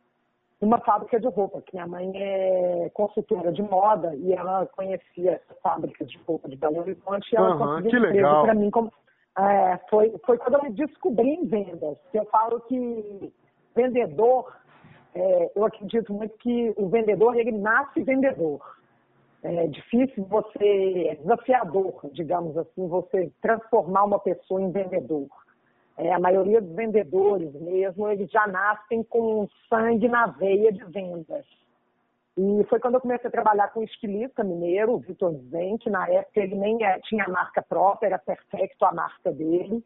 numa 0.64 0.78
fábrica 0.78 1.20
de 1.20 1.28
roupa, 1.28 1.60
que 1.60 1.74
minha 1.74 1.86
mãe 1.86 2.10
é 2.14 2.90
consultora 2.94 3.52
de 3.52 3.62
moda 3.62 4.14
e 4.16 4.32
ela 4.32 4.66
conhecia 4.66 5.32
essa 5.32 5.54
fábrica 5.62 6.04
de 6.06 6.18
roupa 6.26 6.48
de 6.48 6.56
Belo 6.56 6.80
Horizonte 6.80 7.30
e 7.30 7.36
ela 7.36 7.52
uhum, 7.52 7.58
conseguiu 7.58 8.00
um 8.00 8.06
emprego 8.06 8.42
para 8.42 8.54
mim. 8.54 8.70
Como, 8.70 8.92
é, 9.38 9.78
foi, 9.90 10.14
foi 10.24 10.38
quando 10.38 10.54
eu 10.54 10.62
me 10.62 10.70
descobri 10.70 11.28
em 11.28 11.46
vendas. 11.46 11.98
Eu 12.14 12.24
falo 12.26 12.60
que 12.62 13.30
vendedor, 13.76 14.56
é, 15.14 15.52
eu 15.54 15.64
acredito 15.66 16.14
muito 16.14 16.34
que 16.38 16.72
o 16.76 16.88
vendedor, 16.88 17.36
ele 17.36 17.52
nasce 17.52 18.02
vendedor. 18.02 18.60
É 19.42 19.66
difícil 19.66 20.24
você, 20.24 21.08
é 21.10 21.14
desafiador, 21.16 22.00
digamos 22.14 22.56
assim, 22.56 22.88
você 22.88 23.30
transformar 23.42 24.04
uma 24.04 24.18
pessoa 24.18 24.62
em 24.62 24.70
vendedor. 24.70 25.28
É, 25.96 26.12
a 26.12 26.18
maioria 26.18 26.60
dos 26.60 26.74
vendedores 26.74 27.52
mesmo, 27.54 28.08
eles 28.08 28.30
já 28.30 28.46
nascem 28.46 29.02
com 29.04 29.48
sangue 29.68 30.08
na 30.08 30.26
veia 30.26 30.72
de 30.72 30.84
vendas. 30.86 31.46
E 32.36 32.64
foi 32.68 32.80
quando 32.80 32.94
eu 32.94 33.00
comecei 33.00 33.28
a 33.28 33.32
trabalhar 33.32 33.68
com 33.68 33.80
um 33.80 33.84
estilista 33.84 34.42
mineiro, 34.42 34.94
o 34.94 34.98
Vitor 34.98 35.32
Zen, 35.50 35.78
que 35.78 35.88
na 35.88 36.08
época 36.08 36.40
ele 36.40 36.56
nem 36.56 36.84
é, 36.84 36.98
tinha 37.00 37.28
marca 37.28 37.62
própria, 37.62 38.08
era 38.08 38.18
perfeito 38.18 38.84
a 38.84 38.92
marca 38.92 39.30
dele. 39.30 39.84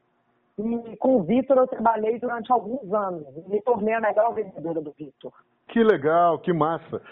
E 0.59 0.97
com 0.97 1.17
o 1.17 1.23
Vitor 1.23 1.59
eu 1.59 1.67
trabalhei 1.67 2.19
durante 2.19 2.51
alguns 2.51 2.93
anos. 2.93 3.27
Me 3.47 3.61
tornei 3.61 3.95
a 3.95 4.01
melhor 4.01 4.33
vendedora 4.33 4.81
do 4.81 4.93
Vitor. 4.93 5.33
Que 5.69 5.85
legal, 5.85 6.39
que 6.39 6.53
massa. 6.53 7.03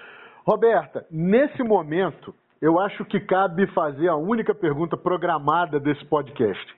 Roberta, 0.46 1.06
nesse 1.10 1.62
momento, 1.62 2.34
eu 2.60 2.80
acho 2.80 3.04
que 3.04 3.20
cabe 3.20 3.66
fazer 3.74 4.08
a 4.08 4.16
única 4.16 4.54
pergunta 4.54 4.96
programada 4.96 5.78
desse 5.78 6.04
podcast, 6.06 6.76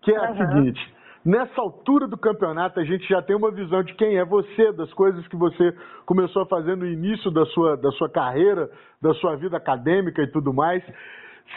que 0.00 0.12
é 0.12 0.16
a 0.16 0.30
uhum. 0.30 0.36
seguinte: 0.36 0.94
Nessa 1.24 1.60
altura 1.60 2.06
do 2.06 2.16
campeonato, 2.16 2.78
a 2.78 2.84
gente 2.84 3.06
já 3.08 3.20
tem 3.20 3.34
uma 3.34 3.50
visão 3.50 3.82
de 3.82 3.92
quem 3.94 4.16
é 4.16 4.24
você, 4.24 4.72
das 4.72 4.92
coisas 4.92 5.26
que 5.28 5.36
você 5.36 5.74
começou 6.06 6.42
a 6.42 6.46
fazer 6.46 6.76
no 6.76 6.86
início 6.86 7.30
da 7.30 7.44
sua, 7.46 7.76
da 7.76 7.90
sua 7.92 8.08
carreira, 8.08 8.70
da 9.02 9.12
sua 9.14 9.36
vida 9.36 9.56
acadêmica 9.56 10.22
e 10.22 10.30
tudo 10.30 10.54
mais. 10.54 10.82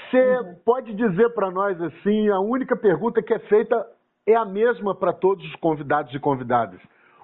Você 0.09 0.17
uhum. 0.17 0.55
pode 0.65 0.93
dizer 0.93 1.29
para 1.29 1.51
nós 1.51 1.79
assim, 1.81 2.29
a 2.29 2.39
única 2.39 2.75
pergunta 2.75 3.21
que 3.21 3.33
é 3.33 3.39
feita 3.39 3.85
é 4.27 4.35
a 4.35 4.45
mesma 4.45 4.95
para 4.95 5.13
todos 5.13 5.45
os 5.45 5.55
convidados 5.55 6.13
e 6.13 6.19
convidadas. 6.19 6.79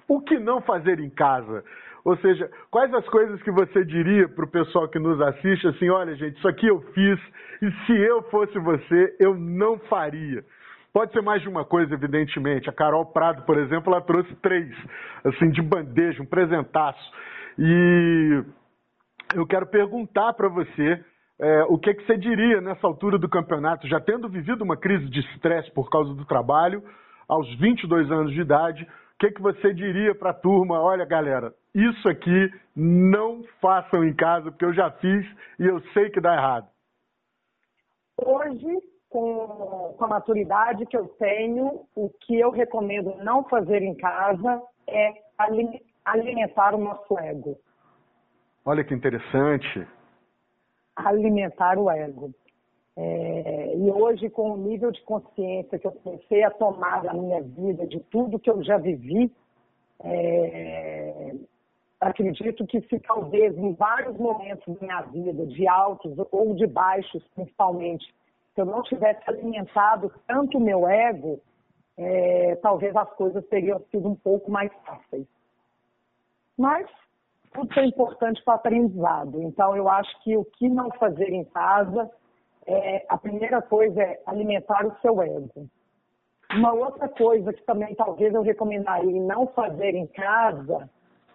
O 0.08 0.22
que 0.22 0.38
não 0.38 0.62
fazer 0.62 1.00
em 1.00 1.10
casa? 1.10 1.63
Ou 2.06 2.15
seja, 2.17 2.50
quais 2.72 2.94
as 2.94 3.08
coisas 3.10 3.41
que 3.41 3.51
você 3.51 3.84
diria 3.84 4.29
para 4.29 4.46
o 4.46 4.50
pessoal 4.50 4.88
que 4.88 5.00
nos 5.00 5.20
assiste 5.20 5.67
assim, 5.67 5.89
olha 5.89 6.15
gente, 6.15 6.38
isso 6.38 6.48
aqui 6.48 6.67
eu 6.67 6.79
fiz 6.94 7.20
e 7.62 7.72
se 7.86 7.91
eu 7.94 8.22
fosse 8.24 8.58
você, 8.60 9.15
eu 9.20 9.36
não 9.36 9.77
faria. 9.89 10.44
Pode 10.98 11.12
ser 11.12 11.22
mais 11.22 11.44
de 11.44 11.48
uma 11.48 11.63
coisa, 11.63 11.94
evidentemente. 11.94 12.68
A 12.68 12.74
Carol 12.74 13.06
Prado, 13.06 13.44
por 13.44 13.56
exemplo, 13.60 13.94
ela 13.94 14.01
trouxe 14.01 14.34
três, 14.38 14.75
assim, 15.24 15.51
de 15.51 15.62
bandeja, 15.62 16.24
um 16.24 16.25
presentaço. 16.25 17.13
E 17.56 18.44
eu 19.36 19.46
quero 19.46 19.68
perguntar 19.68 20.34
para 20.34 20.50
você 20.50 21.00
é, 21.39 21.63
o 21.66 21.77
que, 21.77 21.94
que 21.94 22.04
você 22.04 22.18
diria 22.18 22.62
nessa 22.62 22.88
altura 22.88 23.20
do 23.20 23.30
campeonato, 23.30 23.88
já 23.88 24.00
tendo 24.00 24.27
vivido 24.27 24.63
uma 24.63 24.75
crise 24.75 25.08
de 25.08 25.20
estresse 25.20 25.70
por 25.70 25.88
causa 25.92 26.16
do 26.16 26.25
trabalho, 26.25 26.84
aos 27.27 27.48
22 27.60 28.10
anos 28.12 28.34
de 28.34 28.42
idade, 28.42 28.82
o 28.82 29.18
que, 29.20 29.30
que 29.30 29.42
você 29.42 29.72
diria 29.75 30.16
para 30.16 30.32
a 30.32 30.34
turma? 30.34 30.82
Olha, 30.82 31.06
galera, 31.06 31.54
isso 31.75 32.10
aqui 32.10 32.51
não 32.75 33.44
façam 33.62 34.04
em 34.04 34.16
casa, 34.16 34.50
porque 34.50 34.66
eu 34.66 34.74
já 34.74 34.89
fiz 34.89 35.27
e 35.60 35.66
eu 35.68 35.80
sei 35.94 36.10
que 36.10 36.20
dá 36.20 36.34
errado. 36.34 36.68
Hoje, 38.20 38.97
com, 39.10 39.94
com 39.98 40.06
a 40.06 40.08
maturidade 40.08 40.86
que 40.86 40.98
eu 40.98 41.08
tenho, 41.20 41.86
o 41.96 42.10
que 42.22 42.40
eu 42.40 42.50
recomendo 42.50 43.16
não 43.24 43.44
fazer 43.44 43.82
em 43.82 43.96
casa 43.96 44.62
é 44.88 45.14
alimentar 46.06 46.76
o 46.76 46.78
nosso 46.78 47.18
ego. 47.20 47.58
Olha 48.66 48.84
que 48.84 48.94
interessante. 48.94 49.88
Alimentar 50.96 51.78
o 51.78 51.90
ego. 51.90 52.34
É, 52.98 53.76
e 53.78 53.92
hoje, 53.92 54.30
com 54.30 54.52
o 54.52 54.58
nível 54.58 54.92
de 54.92 55.02
consciência 55.04 55.78
que 55.78 55.86
eu 55.86 55.92
comecei 55.92 56.44
a 56.44 56.50
tomar 56.50 57.04
na 57.04 57.14
minha 57.14 57.42
vida, 57.42 57.86
de 57.86 58.00
tudo 58.00 58.40
que 58.40 58.50
eu 58.50 58.64
já 58.64 58.78
vivi, 58.78 59.32
é, 60.04 61.36
acredito 62.02 62.66
que 62.66 62.82
se 62.82 63.00
talvez 63.00 63.56
em 63.58 63.74
vários 63.74 64.18
momentos 64.18 64.74
da 64.76 64.82
minha 64.82 65.02
vida, 65.02 65.46
de 65.46 65.68
altos 65.68 66.14
ou 66.32 66.56
de 66.56 66.66
baixos 66.66 67.24
principalmente, 67.36 68.14
se 68.58 68.62
eu 68.62 68.66
não 68.66 68.82
tivesse 68.82 69.22
alimentado 69.28 70.12
tanto 70.26 70.58
o 70.58 70.62
meu 70.62 70.88
ego, 70.88 71.40
é, 71.96 72.56
talvez 72.56 72.96
as 72.96 73.08
coisas 73.14 73.46
teriam 73.50 73.80
sido 73.92 74.10
um 74.10 74.16
pouco 74.16 74.50
mais 74.50 74.74
fáceis. 74.84 75.28
Mas 76.58 76.90
tudo 77.54 77.80
é 77.80 77.86
importante 77.86 78.44
para 78.44 78.56
aprendizado. 78.56 79.44
Então, 79.44 79.78
eu 79.78 79.88
acho 79.88 80.10
que 80.24 80.36
o 80.36 80.44
que 80.44 80.68
não 80.68 80.90
fazer 80.94 81.30
em 81.30 81.44
casa 81.44 82.10
é, 82.66 83.06
a 83.08 83.16
primeira 83.16 83.62
coisa 83.62 84.02
é 84.02 84.20
alimentar 84.26 84.88
o 84.88 85.00
seu 85.02 85.22
ego. 85.22 85.70
Uma 86.52 86.74
outra 86.74 87.08
coisa 87.10 87.54
que 87.54 87.62
também 87.64 87.94
talvez 87.94 88.34
eu 88.34 88.42
recomendaria 88.42 89.22
não 89.22 89.46
fazer 89.50 89.94
em 89.94 90.08
casa 90.08 90.90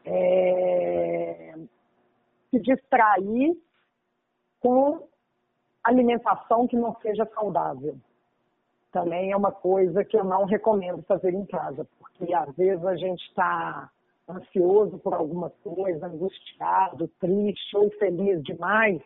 é 0.04 1.54
se 2.50 2.58
distrair 2.60 3.56
com 4.60 5.06
alimentação 5.84 6.66
que 6.66 6.76
não 6.76 6.94
seja 7.00 7.28
saudável. 7.34 7.96
Também 8.92 9.32
é 9.32 9.36
uma 9.36 9.52
coisa 9.52 10.04
que 10.04 10.16
eu 10.16 10.24
não 10.24 10.44
recomendo 10.44 11.02
fazer 11.04 11.32
em 11.32 11.46
casa, 11.46 11.86
porque 11.98 12.32
às 12.34 12.54
vezes 12.54 12.84
a 12.84 12.94
gente 12.96 13.22
está 13.28 13.90
ansioso 14.28 14.98
por 14.98 15.14
alguma 15.14 15.50
coisa, 15.64 16.06
angustiado, 16.06 17.08
triste 17.18 17.76
ou 17.76 17.90
feliz 17.92 18.42
demais, 18.42 19.00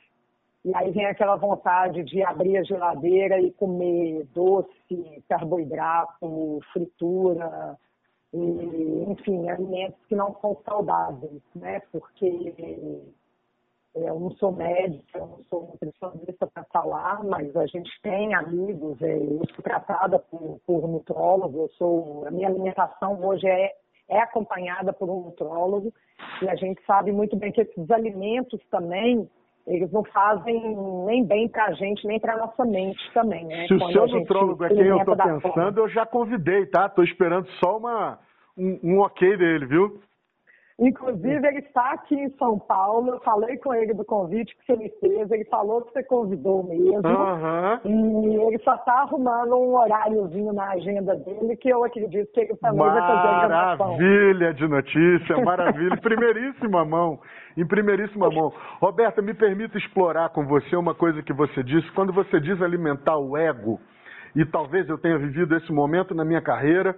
e 0.64 0.75
aí 0.75 0.90
vem 0.90 1.06
aquela 1.06 1.37
vontade 1.37 2.02
de 2.02 2.23
abrir 2.25 2.56
a 2.56 2.64
geladeira 2.64 3.40
e 3.40 3.52
comer 3.52 4.26
doce, 4.35 5.23
carboidrato, 5.28 6.61
fritura, 6.73 7.78
e, 8.33 9.04
enfim, 9.09 9.49
alimentos 9.49 10.04
que 10.09 10.16
não 10.16 10.35
são 10.40 10.61
saudáveis, 10.64 11.40
né? 11.54 11.80
Porque 11.92 13.14
eu 13.96 14.20
não 14.20 14.30
sou 14.32 14.52
médica, 14.52 15.18
eu 15.18 15.26
não 15.26 15.42
sou 15.44 15.68
nutricionista 15.68 16.46
para 16.46 16.64
falar, 16.64 17.24
mas 17.24 17.56
a 17.56 17.66
gente 17.66 17.90
tem 18.02 18.34
amigos, 18.34 19.00
é, 19.02 19.16
eu 19.16 19.42
sou 19.54 19.62
tratada 19.62 20.18
por, 20.18 20.60
por 20.66 20.88
nutrólogo, 20.88 21.62
eu 21.62 21.68
sou, 21.70 22.26
a 22.26 22.30
minha 22.30 22.48
alimentação 22.48 23.18
hoje 23.24 23.46
é, 23.46 23.72
é 24.08 24.20
acompanhada 24.20 24.92
por 24.92 25.08
um 25.08 25.22
nutrólogo, 25.22 25.92
e 26.42 26.48
a 26.48 26.54
gente 26.54 26.80
sabe 26.86 27.10
muito 27.12 27.36
bem 27.36 27.52
que 27.52 27.62
esses 27.62 27.90
alimentos 27.90 28.60
também 28.70 29.28
eles 29.66 29.90
não 29.90 30.04
fazem 30.04 30.76
nem 31.06 31.24
bem 31.24 31.48
para 31.48 31.66
a 31.66 31.72
gente, 31.72 32.06
nem 32.06 32.20
para 32.20 32.34
a 32.34 32.38
nossa 32.38 32.64
mente 32.64 33.00
também, 33.12 33.44
né? 33.44 33.66
Se 33.66 33.74
o 33.74 33.90
seu 33.90 34.06
nutrólogo 34.06 34.64
é 34.64 34.68
quem 34.68 34.86
eu 34.86 34.98
estou 34.98 35.16
pensando, 35.16 35.40
forma. 35.40 35.72
eu 35.76 35.88
já 35.88 36.06
convidei, 36.06 36.66
tá? 36.66 36.86
Estou 36.86 37.02
esperando 37.02 37.48
só 37.58 37.76
uma, 37.78 38.20
um, 38.56 38.78
um 38.82 39.00
ok 39.00 39.36
dele, 39.36 39.66
viu? 39.66 40.00
Inclusive, 40.78 41.47
ele 41.47 41.61
está 41.61 41.92
aqui 41.92 42.14
em 42.14 42.28
São 42.37 42.59
Paulo. 42.59 43.14
Eu 43.14 43.21
falei 43.21 43.56
com 43.56 43.73
ele 43.73 43.95
do 43.95 44.04
convite 44.04 44.54
que 44.56 44.66
você 44.66 44.76
me 44.76 44.90
fez. 45.00 45.30
Ele 45.30 45.45
falou 45.47 45.80
que 45.80 45.92
você 45.92 46.02
convidou 46.02 46.62
mesmo. 46.64 47.00
Uhum. 47.09 47.80
E 47.85 48.37
ele 48.37 48.59
só 48.59 48.75
está 48.75 48.92
arrumando 49.00 49.56
um 49.56 49.75
horáriozinho 49.75 50.52
na 50.52 50.68
agenda 50.73 51.16
dele 51.16 51.56
que 51.56 51.71
eu 51.71 51.83
acredito 51.83 52.30
que 52.30 52.40
ele 52.40 52.56
também 52.56 52.78
vai 52.78 53.00
fazer 53.00 53.28
a 53.28 53.49
Maravilha 53.49 54.52
de 54.52 54.68
notícia, 54.68 55.38
maravilha. 55.42 55.97
primeiríssima 56.02 56.85
mão. 56.85 57.21
Em 57.56 57.66
primeiríssima 57.66 58.28
mão. 58.28 58.52
Roberta, 58.78 59.23
me 59.23 59.33
permita 59.33 59.78
explorar 59.78 60.28
com 60.28 60.45
você 60.45 60.76
uma 60.76 60.95
coisa 60.95 61.23
que 61.23 61.33
você 61.33 61.62
disse. 61.62 61.90
Quando 61.92 62.12
você 62.12 62.38
diz 62.38 62.61
alimentar 62.61 63.16
o 63.16 63.35
ego, 63.35 63.80
e 64.35 64.45
talvez 64.45 64.87
eu 64.90 64.99
tenha 64.99 65.16
vivido 65.16 65.56
esse 65.56 65.73
momento 65.73 66.14
na 66.14 66.23
minha 66.23 66.42
carreira 66.42 66.95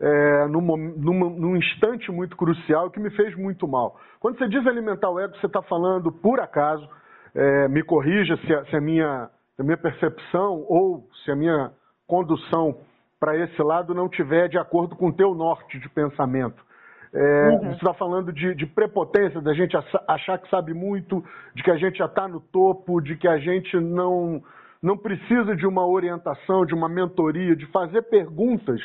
é, 0.00 0.46
num, 0.48 1.56
instante 1.56 2.10
muito 2.10 2.36
crucial 2.36 2.90
que 2.90 2.98
me 2.98 3.10
fez 3.10 3.36
muito 3.36 3.68
mal. 3.68 4.00
Quando 4.18 4.38
você 4.38 4.48
diz 4.48 4.66
alimentar 4.66 5.10
o 5.10 5.20
ego, 5.20 5.36
você 5.36 5.46
está 5.46 5.60
falando, 5.62 6.10
por 6.10 6.40
acaso, 6.40 6.88
é, 7.34 7.68
me 7.68 7.82
corrija 7.82 8.36
se 8.38 8.54
a, 8.54 8.64
se 8.64 8.76
a, 8.76 8.80
minha, 8.80 9.28
a 9.58 9.62
minha 9.62 9.76
percepção 9.76 10.64
ou 10.68 11.06
se 11.24 11.30
a 11.30 11.36
minha 11.36 11.70
condução 12.06 12.78
para 13.20 13.36
esse 13.36 13.62
lado 13.62 13.94
não 13.94 14.08
tiver 14.08 14.48
de 14.48 14.58
acordo 14.58 14.96
com 14.96 15.08
o 15.08 15.12
teu 15.12 15.34
norte 15.34 15.78
de 15.78 15.88
pensamento. 15.90 16.64
É, 17.12 17.48
uhum. 17.48 17.58
Você 17.58 17.76
está 17.76 17.92
falando 17.92 18.32
de, 18.32 18.54
de, 18.54 18.66
prepotência, 18.66 19.40
da 19.40 19.52
gente 19.52 19.76
achar 20.08 20.38
que 20.38 20.48
sabe 20.48 20.72
muito, 20.72 21.22
de 21.54 21.62
que 21.62 21.70
a 21.70 21.76
gente 21.76 21.98
já 21.98 22.06
está 22.06 22.26
no 22.26 22.40
topo, 22.40 23.00
de 23.00 23.16
que 23.16 23.28
a 23.28 23.36
gente 23.36 23.78
não, 23.78 24.40
não 24.82 24.96
precisa 24.96 25.54
de 25.54 25.66
uma 25.66 25.86
orientação, 25.86 26.64
de 26.64 26.72
uma 26.72 26.88
mentoria, 26.88 27.54
de 27.54 27.66
fazer 27.66 28.02
perguntas 28.02 28.80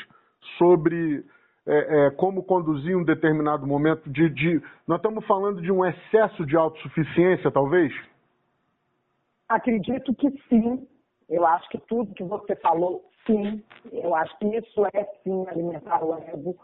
sobre 0.57 1.23
é, 1.67 2.07
é, 2.07 2.11
como 2.11 2.43
conduzir 2.43 2.95
um 2.95 3.03
determinado 3.03 3.65
momento 3.65 4.09
de, 4.09 4.29
de, 4.29 4.61
Nós 4.87 4.99
estamos 4.99 5.25
falando 5.25 5.61
de 5.61 5.71
um 5.71 5.83
excesso 5.83 6.45
de 6.45 6.55
autossuficiência, 6.55 7.51
talvez? 7.51 7.91
Acredito 9.49 10.13
que 10.13 10.29
sim. 10.47 10.87
Eu 11.27 11.45
acho 11.45 11.67
que 11.69 11.79
tudo 11.79 12.13
que 12.13 12.23
você 12.23 12.55
falou, 12.57 13.03
sim. 13.25 13.63
Eu 13.91 14.13
acho 14.13 14.37
que 14.37 14.45
isso 14.45 14.85
é 14.93 15.03
sim 15.23 15.47
alimentar 15.47 16.03
o 16.03 16.13
ego. 16.15 16.55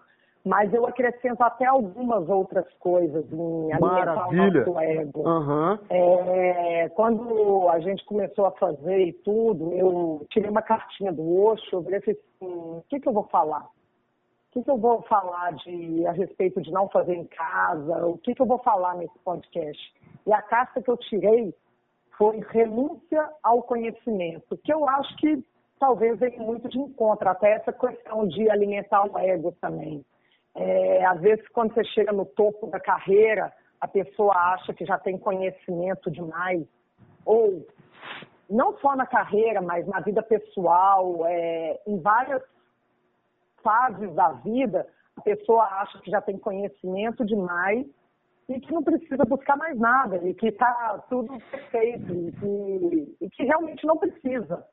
Mas 0.44 0.74
eu 0.74 0.88
acrescento 0.88 1.42
até 1.42 1.66
algumas 1.66 2.28
outras 2.28 2.66
coisas 2.80 3.24
em 3.32 3.74
alimentar 3.74 4.16
Maravilha. 4.16 4.64
o 4.64 4.66
nosso 4.66 4.80
ego. 4.80 5.30
Uhum. 5.30 5.78
É, 5.90 6.90
quando 6.90 7.70
a 7.70 7.80
gente 7.80 8.04
começou 8.06 8.46
a 8.46 8.52
fazer 8.52 9.00
e 9.00 9.14
tudo, 9.14 9.72
eu 9.74 10.26
tirei 10.32 10.50
uma 10.50 10.64
cartinha 10.64 11.12
do 11.12 11.44
Osho, 11.46 11.64
eu 11.72 11.84
falei 11.84 12.00
assim, 12.00 12.16
o 12.42 12.84
que, 12.90 13.00
que 13.00 13.08
eu 13.08 13.14
vou 13.14 13.26
falar? 13.26 13.66
O 13.66 14.54
que, 14.54 14.64
que 14.64 14.72
eu 14.72 14.78
vou 14.78 15.02
falar 15.04 15.54
de, 15.54 16.06
a 16.08 16.12
respeito 16.12 16.60
de 16.62 16.72
não 16.72 16.90
fazer 16.90 17.14
em 17.14 17.26
casa? 17.26 18.06
O 18.06 18.18
que, 18.18 18.34
que 18.34 18.42
eu 18.42 18.46
vou 18.46 18.58
falar 18.60 18.96
nesse 18.96 19.18
podcast? 19.20 19.94
E 20.26 20.34
a 20.34 20.42
carta 20.42 20.82
que 20.82 20.90
eu 20.90 20.98
tirei 20.98 21.54
foi 22.18 22.40
renúncia 22.50 23.30
ao 23.42 23.64
conhecimento, 23.64 24.58
que 24.58 24.74
eu 24.74 24.88
acho 24.90 25.16
que 25.18 25.44
talvez 25.80 26.20
venha 26.20 26.40
muito 26.40 26.70
de 26.70 26.78
encontro, 26.78 27.28
até 27.28 27.54
essa 27.54 27.74
questão 27.74 28.28
de 28.28 28.50
alimentar 28.50 29.12
o 29.12 29.18
ego 29.18 29.52
também. 29.60 30.06
É, 30.56 31.06
às 31.06 31.20
vezes, 31.22 31.48
quando 31.50 31.74
você 31.74 31.84
chega 31.86 32.12
no 32.12 32.26
topo 32.26 32.68
da 32.68 32.80
carreira, 32.80 33.52
a 33.80 33.88
pessoa 33.88 34.36
acha 34.54 34.74
que 34.74 34.86
já 34.86 34.98
tem 34.98 35.18
conhecimento 35.18 36.12
demais, 36.12 36.68
ou 37.26 37.66
não 38.50 38.78
só 38.80 38.96
na 38.96 39.06
carreira, 39.06 39.62
mas 39.62 39.88
na 39.88 40.00
vida 40.02 40.22
pessoal, 40.22 41.26
é, 41.26 41.80
em 41.88 42.00
várias 42.00 42.44
fases 43.64 44.14
da 44.14 44.34
vida, 44.34 44.86
a 45.16 45.22
pessoa 45.22 45.64
acha 45.64 46.00
que 46.00 46.12
já 46.12 46.22
tem 46.22 46.38
conhecimento 46.38 47.26
demais 47.26 47.86
e 48.50 48.60
que 48.60 48.74
não 48.74 48.84
precisa 48.84 49.24
buscar 49.24 49.56
mais 49.56 49.80
nada, 49.80 50.18
e 50.18 50.34
que 50.34 50.48
está 50.48 51.04
tudo 51.10 51.40
perfeito, 51.50 52.14
e 52.14 52.32
que, 52.34 53.18
e 53.22 53.30
que 53.30 53.44
realmente 53.44 53.86
não 53.86 53.98
precisa. 53.98 54.66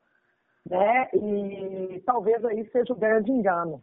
Né? 0.69 1.09
E 1.13 2.03
talvez 2.05 2.43
aí 2.43 2.69
seja 2.71 2.91
o 2.91 2.97
grande 2.97 3.31
engano. 3.31 3.81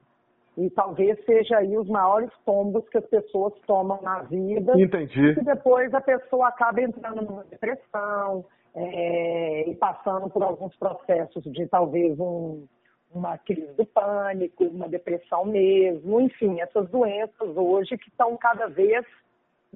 E 0.56 0.70
talvez 0.70 1.22
seja 1.26 1.58
aí 1.58 1.76
os 1.76 1.88
maiores 1.88 2.30
tombos 2.44 2.88
que 2.88 2.96
as 2.96 3.06
pessoas 3.06 3.52
tomam 3.66 4.00
na 4.00 4.22
vida. 4.22 4.72
Entendi. 4.80 5.38
E 5.38 5.44
depois 5.44 5.92
a 5.92 6.00
pessoa 6.00 6.48
acaba 6.48 6.80
entrando 6.80 7.22
numa 7.22 7.44
depressão 7.44 8.44
é, 8.74 9.68
e 9.68 9.74
passando 9.74 10.30
por 10.30 10.42
alguns 10.42 10.74
processos 10.76 11.44
de 11.44 11.66
talvez 11.66 12.18
um, 12.18 12.66
uma 13.12 13.36
crise 13.38 13.72
do 13.74 13.84
pânico, 13.84 14.64
uma 14.64 14.88
depressão 14.88 15.44
mesmo, 15.44 16.20
enfim, 16.20 16.60
essas 16.60 16.88
doenças 16.90 17.56
hoje 17.56 17.96
que 17.98 18.08
estão 18.08 18.36
cada 18.36 18.66
vez 18.68 19.04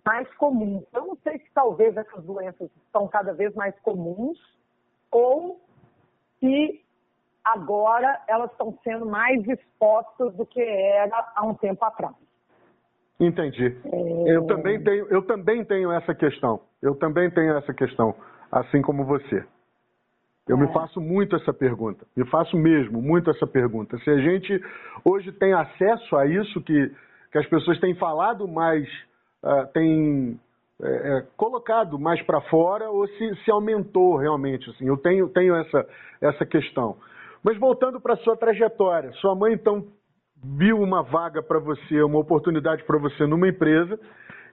mais 0.04 0.32
comuns. 0.34 0.84
Eu 0.92 1.06
não 1.06 1.16
sei 1.16 1.38
se 1.38 1.50
talvez 1.54 1.96
essas 1.96 2.24
doenças 2.24 2.70
estão 2.86 3.06
cada 3.08 3.32
vez 3.32 3.54
mais 3.54 3.78
comuns 3.80 4.38
ou 5.10 5.60
se 6.38 6.82
agora 7.52 8.20
elas 8.28 8.50
estão 8.50 8.76
sendo 8.82 9.06
mais 9.06 9.46
expostas 9.46 10.34
do 10.34 10.46
que 10.46 10.60
era 10.60 11.32
há 11.34 11.46
um 11.46 11.54
tempo 11.54 11.84
atrás. 11.84 12.14
Entendi. 13.18 13.76
É... 13.84 14.36
Eu, 14.36 14.46
também 14.46 14.82
tenho, 14.82 15.06
eu 15.08 15.22
também 15.22 15.64
tenho 15.64 15.92
essa 15.92 16.14
questão. 16.14 16.60
Eu 16.82 16.94
também 16.94 17.30
tenho 17.30 17.56
essa 17.56 17.74
questão, 17.74 18.14
assim 18.50 18.80
como 18.80 19.04
você. 19.04 19.44
Eu 20.48 20.56
é. 20.56 20.60
me 20.60 20.72
faço 20.72 21.00
muito 21.00 21.36
essa 21.36 21.52
pergunta. 21.52 22.06
Me 22.16 22.26
faço 22.26 22.56
mesmo 22.56 23.02
muito 23.02 23.30
essa 23.30 23.46
pergunta. 23.46 23.98
Se 23.98 24.10
a 24.10 24.16
gente 24.16 24.60
hoje 25.04 25.30
tem 25.32 25.52
acesso 25.52 26.16
a 26.16 26.26
isso 26.26 26.60
que 26.62 26.90
que 27.30 27.38
as 27.38 27.46
pessoas 27.46 27.78
têm 27.78 27.94
falado 27.94 28.46
mais, 28.48 28.86
uh, 29.42 29.66
têm 29.72 30.38
é, 30.82 30.86
é, 30.86 31.26
colocado 31.36 31.98
mais 31.98 32.20
para 32.22 32.40
fora 32.42 32.90
ou 32.90 33.06
se, 33.06 33.34
se 33.44 33.50
aumentou 33.50 34.16
realmente. 34.16 34.68
Assim. 34.70 34.86
Eu 34.86 34.96
tenho, 34.96 35.28
tenho 35.28 35.54
essa, 35.54 35.86
essa 36.20 36.44
questão. 36.44 36.96
Mas 37.42 37.58
voltando 37.58 38.00
para 38.00 38.14
a 38.14 38.18
sua 38.18 38.36
trajetória, 38.36 39.12
sua 39.12 39.34
mãe 39.34 39.54
então 39.54 39.86
viu 40.42 40.80
uma 40.80 41.02
vaga 41.02 41.42
para 41.42 41.58
você, 41.58 42.02
uma 42.02 42.18
oportunidade 42.18 42.84
para 42.84 42.98
você 42.98 43.26
numa 43.26 43.48
empresa 43.48 43.98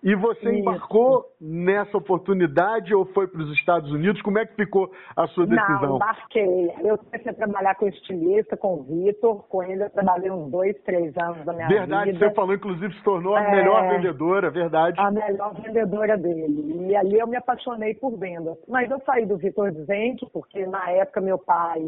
e 0.03 0.15
você 0.15 0.49
Isso. 0.49 0.59
embarcou 0.59 1.25
nessa 1.39 1.97
oportunidade 1.97 2.93
ou 2.93 3.05
foi 3.07 3.27
para 3.27 3.41
os 3.41 3.51
Estados 3.53 3.91
Unidos? 3.91 4.21
Como 4.21 4.37
é 4.37 4.45
que 4.45 4.55
ficou 4.55 4.91
a 5.15 5.27
sua 5.27 5.45
decisão? 5.45 5.81
Não, 5.81 5.95
embarquei. 5.95 6.71
Eu 6.83 6.97
comecei 6.97 7.31
a 7.31 7.33
trabalhar 7.33 7.75
com 7.75 7.87
estilista, 7.87 8.55
com 8.55 8.75
o 8.75 8.83
Vitor. 8.83 9.43
Com 9.47 9.63
ele 9.63 9.83
eu 9.83 9.89
trabalhei 9.89 10.29
uns 10.29 10.51
dois, 10.51 10.77
três 10.83 11.15
anos 11.17 11.43
da 11.45 11.53
minha 11.53 11.67
verdade, 11.67 12.11
vida. 12.11 12.19
Verdade, 12.19 12.19
você 12.19 12.35
falou, 12.35 12.53
inclusive, 12.53 12.93
se 12.93 13.03
tornou 13.03 13.35
a 13.35 13.43
é, 13.43 13.51
melhor 13.51 13.89
vendedora, 13.89 14.51
verdade. 14.51 14.99
A 14.99 15.11
melhor 15.11 15.53
vendedora 15.55 16.17
dele. 16.17 16.87
E 16.89 16.95
ali 16.95 17.17
eu 17.17 17.27
me 17.27 17.35
apaixonei 17.35 17.95
por 17.95 18.17
vendas. 18.17 18.57
Mas 18.67 18.89
eu 18.91 18.99
saí 19.05 19.25
do 19.25 19.37
Vitor 19.37 19.71
Dizente, 19.71 20.25
porque 20.31 20.65
na 20.67 20.89
época 20.91 21.21
meu 21.21 21.37
pai 21.37 21.81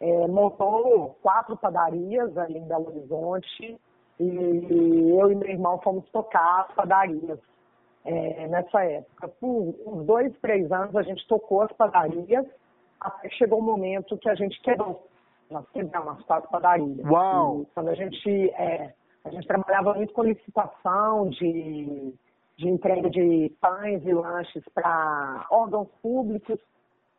é, 0.00 0.26
montou 0.28 1.16
quatro 1.22 1.56
padarias 1.56 2.36
ali 2.36 2.58
em 2.58 2.66
Belo 2.66 2.88
Horizonte 2.88 3.80
e 4.18 5.16
eu 5.18 5.30
e 5.30 5.34
meu 5.34 5.48
irmão 5.48 5.78
fomos 5.82 6.08
tocar 6.10 6.66
as 6.68 6.74
padarias 6.74 7.38
é, 8.04 8.46
nessa 8.48 8.82
época. 8.84 9.28
Por 9.28 9.74
uns 9.86 10.06
dois, 10.06 10.32
três 10.40 10.70
anos 10.72 10.94
a 10.96 11.02
gente 11.02 11.26
tocou 11.26 11.62
as 11.62 11.72
padarias, 11.72 12.46
até 13.00 13.28
que 13.28 13.34
chegou 13.36 13.58
o 13.58 13.62
um 13.62 13.66
momento 13.66 14.16
que 14.18 14.28
a 14.28 14.34
gente 14.34 14.60
quebrou. 14.62 15.06
Nós 15.50 15.68
quebramos 15.70 16.18
as 16.18 16.22
quatro 16.24 16.50
padarias. 16.50 16.98
Uau! 17.04 17.62
E 17.62 17.66
quando 17.74 17.88
a 17.88 17.94
gente, 17.94 18.50
é, 18.50 18.92
a 19.24 19.30
gente 19.30 19.46
trabalhava 19.46 19.94
muito 19.94 20.12
com 20.12 20.22
licitação 20.22 21.28
de, 21.28 22.14
de 22.56 22.68
entrega 22.68 23.10
de 23.10 23.52
pães 23.60 24.04
e 24.04 24.12
lanches 24.12 24.64
para 24.74 25.46
órgãos 25.50 25.88
públicos. 26.02 26.58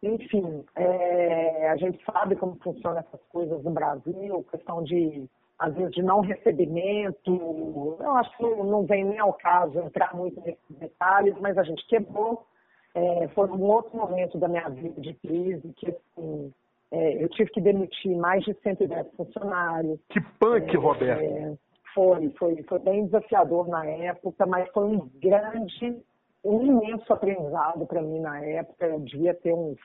Enfim, 0.04 0.64
é, 0.76 1.70
a 1.70 1.76
gente 1.78 2.04
sabe 2.06 2.36
como 2.36 2.58
funcionam 2.64 3.00
essas 3.00 3.22
coisas 3.30 3.64
no 3.64 3.72
Brasil, 3.72 4.46
questão 4.52 4.84
de 4.84 5.28
às 5.60 5.74
vezes 5.74 5.92
de 5.94 6.04
não 6.04 6.22
recebimento. 6.22 7.98
Eu 8.00 8.12
acho 8.12 8.38
que 8.38 8.44
não, 8.44 8.86
vem 8.86 9.04
nem 9.06 9.20
ao 9.20 9.34
caso 9.34 9.80
entrar 9.80 10.16
muito 10.16 10.40
nesses 10.42 10.78
detalhes, 10.78 11.36
mas 11.40 11.58
a 11.58 11.64
gente 11.64 11.86
quebrou. 11.88 12.46
É, 12.94 13.28
foi 13.30 13.48
um 13.50 13.64
outro 13.64 13.96
momento 13.98 14.38
da 14.38 14.48
minha 14.48 14.70
vida 14.70 15.00
de 15.02 15.14
crise 15.16 15.74
que 15.76 15.88
assim, 15.90 16.54
é, 16.92 17.24
eu 17.24 17.30
tive 17.30 17.52
que 17.52 17.62
demitir 17.62 18.16
mais 18.16 18.44
de 18.44 18.54
110 18.62 19.08
funcionários. 19.16 20.00
Que 20.10 20.22
punk, 20.40 20.76
é, 20.76 20.80
Roberto! 20.80 21.22
É, 21.22 21.54
foi, 21.94 22.30
foi, 22.38 22.64
foi 22.64 22.80
bem 22.80 23.06
desafiador 23.06 23.68
na 23.68 23.86
época, 23.86 24.46
mas 24.46 24.70
foi 24.70 24.86
um 24.86 25.10
grande, 25.20 26.00
um 26.48 26.66
imenso 26.66 27.12
aprendizado 27.12 27.86
para 27.86 28.02
mim 28.02 28.20
na 28.20 28.44
época. 28.44 28.86
Eu 28.86 29.00
devia 29.02 29.34
ter 29.34 29.54
uns 29.54 29.78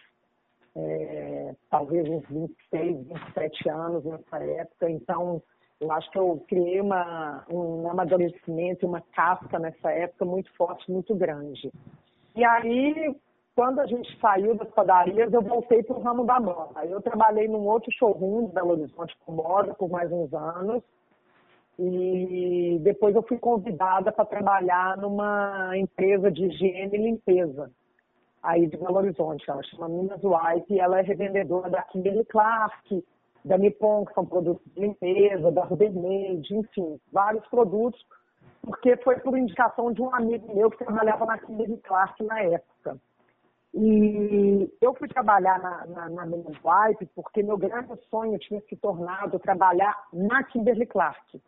é, 0.76 1.54
talvez 1.70 2.08
uns 2.08 2.26
26, 2.28 3.06
27 3.08 3.68
anos 3.68 4.04
nessa 4.04 4.38
época, 4.38 4.90
então 4.90 5.42
eu 5.80 5.90
acho 5.90 6.10
que 6.10 6.18
eu 6.18 6.44
criei 6.48 6.80
uma, 6.80 7.44
um 7.50 7.90
amadurecimento, 7.90 8.86
uma 8.86 9.00
casca 9.00 9.58
nessa 9.58 9.90
época 9.90 10.24
muito 10.24 10.50
forte, 10.56 10.90
muito 10.90 11.14
grande. 11.14 11.70
E 12.36 12.44
aí, 12.44 13.14
quando 13.54 13.80
a 13.80 13.86
gente 13.86 14.18
saiu 14.20 14.54
das 14.54 14.70
padarias, 14.70 15.32
eu 15.32 15.42
voltei 15.42 15.82
para 15.82 15.96
o 15.96 16.00
ramo 16.00 16.24
da 16.24 16.40
moda. 16.40 16.86
Eu 16.86 17.02
trabalhei 17.02 17.48
num 17.48 17.66
outro 17.66 17.90
showroom 17.92 18.46
de 18.46 18.52
Belo 18.52 18.70
Horizonte 18.70 19.14
com 19.26 19.32
moda 19.32 19.74
por 19.74 19.90
mais 19.90 20.10
uns 20.10 20.32
anos. 20.32 20.82
E 21.84 22.78
depois 22.80 23.12
eu 23.12 23.24
fui 23.24 23.38
convidada 23.38 24.12
para 24.12 24.24
trabalhar 24.24 24.96
numa 24.96 25.76
empresa 25.76 26.30
de 26.30 26.44
higiene 26.44 26.96
e 26.96 27.02
limpeza 27.02 27.72
aí 28.40 28.68
de 28.68 28.76
Belo 28.76 28.98
Horizonte. 28.98 29.50
Ela 29.50 29.64
chama 29.64 29.88
Minas 29.88 30.20
White 30.22 30.72
e 30.72 30.78
ela 30.78 31.00
é 31.00 31.02
revendedora 31.02 31.68
da 31.68 31.82
Kimberly 31.82 32.24
Clark, 32.26 33.04
da 33.44 33.58
Nippon, 33.58 34.04
que 34.04 34.14
são 34.14 34.24
produtos 34.24 34.64
de 34.72 34.80
limpeza, 34.80 35.50
da 35.50 35.64
Rubbermaid, 35.64 36.54
enfim, 36.54 37.00
vários 37.12 37.44
produtos, 37.48 38.00
porque 38.62 38.96
foi 38.98 39.18
por 39.18 39.36
indicação 39.36 39.92
de 39.92 40.00
um 40.00 40.14
amigo 40.14 40.54
meu 40.54 40.70
que 40.70 40.84
trabalhava 40.84 41.26
na 41.26 41.38
Kimberly 41.38 41.78
Clark 41.78 42.22
na 42.22 42.42
época. 42.42 42.96
E 43.74 44.72
eu 44.80 44.94
fui 44.94 45.08
trabalhar 45.08 45.58
na, 45.60 45.86
na, 45.86 46.08
na 46.10 46.26
Men's 46.26 46.58
Wipe 46.62 47.06
porque 47.16 47.42
meu 47.42 47.58
grande 47.58 47.96
sonho 48.08 48.38
tinha 48.38 48.60
se 48.68 48.76
tornado 48.76 49.36
trabalhar 49.40 49.96
na 50.12 50.44
Kimberly 50.44 50.86
Clark. 50.86 51.42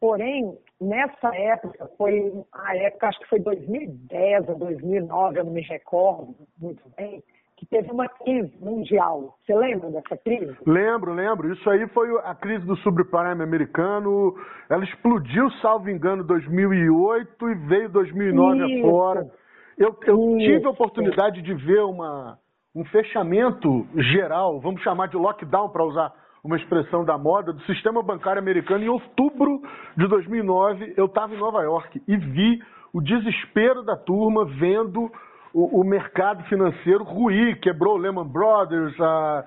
Porém, 0.00 0.56
nessa 0.80 1.34
época, 1.34 1.90
foi 1.96 2.32
a 2.52 2.76
época, 2.76 3.08
acho 3.08 3.18
que 3.20 3.28
foi 3.28 3.40
2010 3.40 4.48
ou 4.48 4.58
2009, 4.58 5.38
eu 5.38 5.44
não 5.44 5.52
me 5.52 5.62
recordo 5.62 6.34
muito 6.60 6.82
bem, 6.96 7.22
que 7.56 7.64
teve 7.64 7.90
uma 7.90 8.06
crise 8.06 8.52
mundial. 8.60 9.38
Você 9.44 9.54
lembra 9.54 9.90
dessa 9.90 10.16
crise? 10.18 10.54
Lembro, 10.66 11.14
lembro. 11.14 11.50
Isso 11.52 11.68
aí 11.70 11.86
foi 11.88 12.10
a 12.22 12.34
crise 12.34 12.66
do 12.66 12.76
subprime 12.78 13.42
americano. 13.42 14.34
Ela 14.68 14.84
explodiu, 14.84 15.50
salvo 15.62 15.88
engano, 15.88 16.22
em 16.22 16.26
2008 16.26 17.48
e 17.48 17.54
veio 17.54 17.88
2009 17.88 18.66
Isso. 18.66 18.86
afora. 18.86 19.30
Eu, 19.78 19.96
eu 20.06 20.36
tive 20.38 20.66
a 20.66 20.70
oportunidade 20.70 21.40
de 21.40 21.54
ver 21.54 21.82
uma, 21.82 22.38
um 22.74 22.84
fechamento 22.84 23.86
geral, 23.96 24.60
vamos 24.60 24.82
chamar 24.82 25.08
de 25.08 25.16
lockdown 25.16 25.70
para 25.70 25.84
usar 25.84 26.12
uma 26.46 26.56
expressão 26.56 27.04
da 27.04 27.18
moda, 27.18 27.52
do 27.52 27.60
sistema 27.62 28.02
bancário 28.02 28.40
americano 28.40 28.84
em 28.84 28.88
outubro 28.88 29.60
de 29.96 30.06
2009. 30.06 30.94
Eu 30.96 31.06
estava 31.06 31.34
em 31.34 31.38
Nova 31.38 31.62
York 31.62 32.00
e 32.06 32.16
vi 32.16 32.62
o 32.92 33.00
desespero 33.00 33.82
da 33.82 33.96
turma 33.96 34.44
vendo 34.44 35.10
o, 35.52 35.80
o 35.80 35.84
mercado 35.84 36.44
financeiro 36.44 37.02
ruir, 37.02 37.60
quebrou 37.60 37.96
Lehman 37.96 38.26
Brothers, 38.26 38.98
a, 39.00 39.44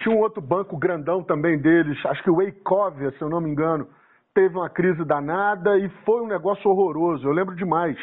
tinha 0.00 0.14
um 0.14 0.18
outro 0.18 0.42
banco 0.42 0.76
grandão 0.76 1.22
também 1.22 1.58
deles, 1.58 1.98
acho 2.06 2.22
que 2.22 2.30
o 2.30 2.36
Wachovia, 2.36 3.10
se 3.12 3.22
eu 3.22 3.28
não 3.28 3.40
me 3.40 3.50
engano, 3.50 3.88
teve 4.34 4.56
uma 4.56 4.68
crise 4.68 5.04
danada 5.04 5.78
e 5.78 5.88
foi 6.04 6.20
um 6.20 6.26
negócio 6.26 6.70
horroroso, 6.70 7.26
eu 7.26 7.32
lembro 7.32 7.56
demais. 7.56 7.96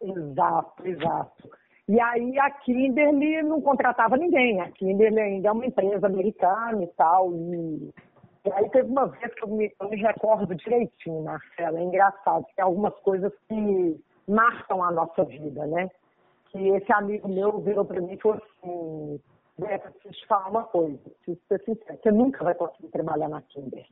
Exato, 0.00 0.86
exato. 0.86 1.48
E 1.88 1.98
aí 2.00 2.38
a 2.38 2.50
Kimberly 2.50 3.42
não 3.42 3.62
contratava 3.62 4.16
ninguém, 4.16 4.60
a 4.60 4.70
Kimberly 4.72 5.18
ainda 5.18 5.48
é 5.48 5.52
uma 5.52 5.66
empresa 5.66 6.06
americana 6.06 6.84
e 6.84 6.86
tal, 6.88 7.32
e, 7.32 7.90
e 8.44 8.52
aí 8.52 8.68
teve 8.70 8.90
uma 8.90 9.06
vez 9.06 9.32
que 9.34 9.42
eu 9.42 9.48
me, 9.48 9.72
eu 9.80 9.88
me 9.88 9.96
recordo 9.96 10.54
direitinho, 10.54 11.22
Marcela, 11.22 11.78
é 11.78 11.82
engraçado, 11.82 12.44
tem 12.54 12.62
algumas 12.62 12.94
coisas 13.00 13.32
que 13.48 13.98
marcam 14.28 14.84
a 14.84 14.92
nossa 14.92 15.24
vida, 15.24 15.66
né? 15.66 15.88
que 16.50 16.68
esse 16.68 16.92
amigo 16.92 17.28
meu 17.28 17.60
virou 17.60 17.84
para 17.84 18.00
mim 18.00 18.14
e 18.14 18.20
falou 18.20 18.38
assim, 18.38 19.20
Beto, 19.58 19.90
preciso 19.92 20.14
te 20.14 20.26
falar 20.26 20.48
uma 20.48 20.64
coisa, 20.64 20.98
preciso 21.24 21.40
ser 21.48 21.62
sincero, 21.64 21.98
você 22.02 22.10
nunca 22.10 22.44
vai 22.44 22.54
conseguir 22.54 22.88
trabalhar 22.88 23.28
na 23.28 23.42
Kinder. 23.42 23.86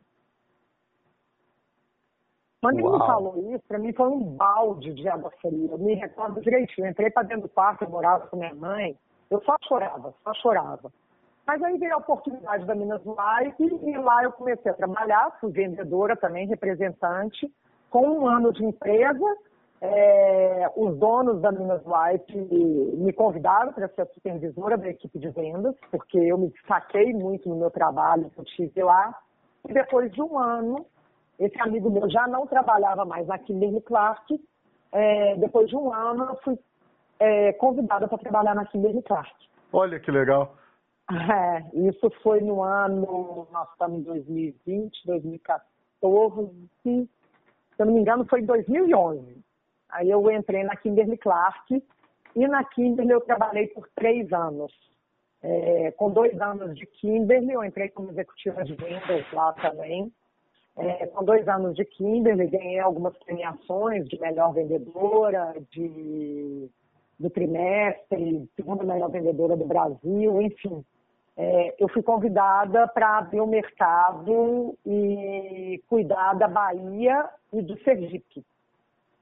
Quando 2.60 2.78
ele 2.78 2.88
me 2.88 2.98
falou 2.98 3.54
isso, 3.54 3.64
para 3.68 3.78
mim 3.78 3.92
foi 3.92 4.08
um 4.08 4.22
balde 4.36 4.94
de 4.94 5.08
água 5.08 5.30
fria. 5.40 5.70
Eu 5.70 5.78
me 5.78 5.94
recordo 5.94 6.40
direitinho. 6.40 6.86
Eu 6.86 6.90
entrei 6.90 7.10
para 7.10 7.22
dentro 7.22 7.42
do 7.42 7.48
quarto, 7.48 7.82
eu 7.82 7.90
morava 7.90 8.26
com 8.26 8.36
minha 8.36 8.54
mãe. 8.54 8.96
Eu 9.30 9.42
só 9.42 9.56
chorava, 9.66 10.14
só 10.24 10.34
chorava. 10.34 10.92
Mas 11.46 11.62
aí 11.62 11.78
veio 11.78 11.94
a 11.94 11.98
oportunidade 11.98 12.64
da 12.64 12.74
Minas 12.74 13.04
Live 13.04 13.54
e 13.58 13.98
lá 13.98 14.24
eu 14.24 14.32
comecei 14.32 14.70
a 14.70 14.74
trabalhar, 14.74 15.36
fui 15.40 15.52
vendedora 15.52 16.16
também, 16.16 16.48
representante, 16.48 17.48
com 17.88 18.08
um 18.08 18.26
ano 18.26 18.52
de 18.52 18.64
empresa 18.64 19.36
é, 19.80 20.70
os 20.74 20.96
donos 20.98 21.40
da 21.42 21.52
Minas 21.52 21.82
White 21.84 22.36
me 22.96 23.12
convidaram 23.12 23.72
para 23.72 23.88
ser 23.88 24.02
a 24.02 24.06
supervisora 24.06 24.76
da 24.76 24.88
equipe 24.88 25.18
de 25.18 25.28
vendas, 25.30 25.74
porque 25.90 26.18
eu 26.18 26.38
me 26.38 26.48
destaquei 26.48 27.12
muito 27.12 27.48
no 27.48 27.56
meu 27.56 27.70
trabalho 27.70 28.30
que 28.30 28.38
eu 28.40 28.44
tive 28.44 28.82
lá. 28.82 29.14
E 29.68 29.72
depois 29.72 30.10
de 30.12 30.22
um 30.22 30.38
ano, 30.38 30.86
esse 31.38 31.60
amigo 31.60 31.90
meu 31.90 32.08
já 32.10 32.26
não 32.26 32.46
trabalhava 32.46 33.04
mais 33.04 33.26
na 33.26 33.38
Kimberly 33.38 33.80
Clark. 33.82 34.40
É, 34.92 35.36
depois 35.36 35.68
de 35.68 35.76
um 35.76 35.92
ano, 35.92 36.24
eu 36.24 36.36
fui 36.36 36.58
é, 37.18 37.52
convidada 37.54 38.08
para 38.08 38.18
trabalhar 38.18 38.54
na 38.54 38.66
Kimberly 38.66 39.02
Clark. 39.02 39.34
Olha 39.72 40.00
que 40.00 40.10
legal. 40.10 40.56
É, 41.10 41.62
isso 41.72 42.10
foi 42.22 42.40
no 42.40 42.62
ano, 42.62 43.46
nós 43.52 43.70
estamos 43.70 44.00
em 44.00 44.02
2020, 44.02 45.06
2014, 45.06 46.50
se 46.82 47.08
eu 47.78 47.86
não 47.86 47.94
me 47.94 48.00
engano, 48.00 48.26
foi 48.26 48.40
em 48.40 48.46
2011. 48.46 49.44
Aí 49.90 50.10
eu 50.10 50.28
entrei 50.30 50.64
na 50.64 50.74
Kimberly 50.74 51.16
Clark 51.16 51.82
e 52.34 52.48
na 52.48 52.64
Kimberly 52.64 53.10
eu 53.10 53.20
trabalhei 53.20 53.68
por 53.68 53.88
três 53.94 54.32
anos. 54.32 54.72
É, 55.42 55.92
com 55.92 56.10
dois 56.10 56.40
anos 56.40 56.74
de 56.74 56.86
Kimberly, 56.86 57.52
eu 57.52 57.62
entrei 57.62 57.88
como 57.88 58.10
executiva 58.10 58.64
de 58.64 58.74
vendas 58.74 59.30
lá 59.32 59.52
também. 59.52 60.12
É, 60.78 61.06
com 61.06 61.24
dois 61.24 61.48
anos 61.48 61.74
de 61.74 61.84
Kimberly, 61.84 62.48
ganhei 62.48 62.78
algumas 62.78 63.16
premiações 63.18 64.06
de 64.08 64.20
melhor 64.20 64.52
vendedora, 64.52 65.54
de, 65.70 66.68
do 67.18 67.30
trimestre, 67.30 68.46
segunda 68.54 68.84
melhor 68.84 69.10
vendedora 69.10 69.56
do 69.56 69.64
Brasil, 69.64 70.42
enfim. 70.42 70.84
é, 71.36 71.74
eu 71.78 71.88
fui 71.88 72.02
convidada 72.02 72.88
para 72.88 73.18
abrir 73.18 73.40
o 73.40 73.46
mercado 73.46 74.76
e 74.86 75.82
cuidar 75.88 76.34
da 76.34 76.48
Bahia 76.48 77.28
e 77.52 77.62
do 77.62 77.78
Sergipe. 77.82 78.44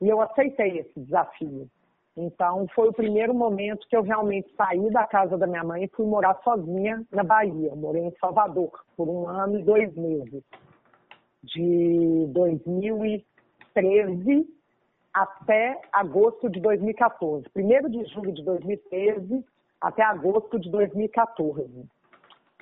E 0.01 0.09
eu 0.09 0.21
aceitei 0.21 0.79
esse 0.79 1.01
desafio. 1.01 1.69
Então, 2.17 2.67
foi 2.75 2.89
o 2.89 2.93
primeiro 2.93 3.35
momento 3.35 3.89
que 3.89 3.97
eu 3.97 4.03
realmente 4.03 4.49
saí 4.57 4.89
da 4.91 5.05
casa 5.07 5.37
da 5.37 5.49
minha 5.49 5.65
mãe 5.65 5.85
e 5.85 5.89
fui 5.89 6.07
morar 6.07 6.39
sozinha 6.45 7.05
na 7.11 7.25
Bahia. 7.25 7.71
Eu 7.71 7.77
morei 7.77 8.03
em 8.03 8.15
Salvador 8.21 8.71
por 8.97 9.09
um 9.09 9.29
ano 9.29 9.59
e 9.59 9.65
dois 9.65 9.93
meses. 9.97 10.43
De 11.45 12.27
2013 12.33 14.49
até 15.13 15.81
agosto 15.93 16.49
de 16.49 16.61
2014. 16.61 17.49
Primeiro 17.51 17.91
de 17.91 18.05
julho 18.07 18.33
de 18.33 18.43
2013 18.43 19.45
até 19.81 20.03
agosto 20.03 20.59
de 20.59 20.71
2014. 20.71 21.87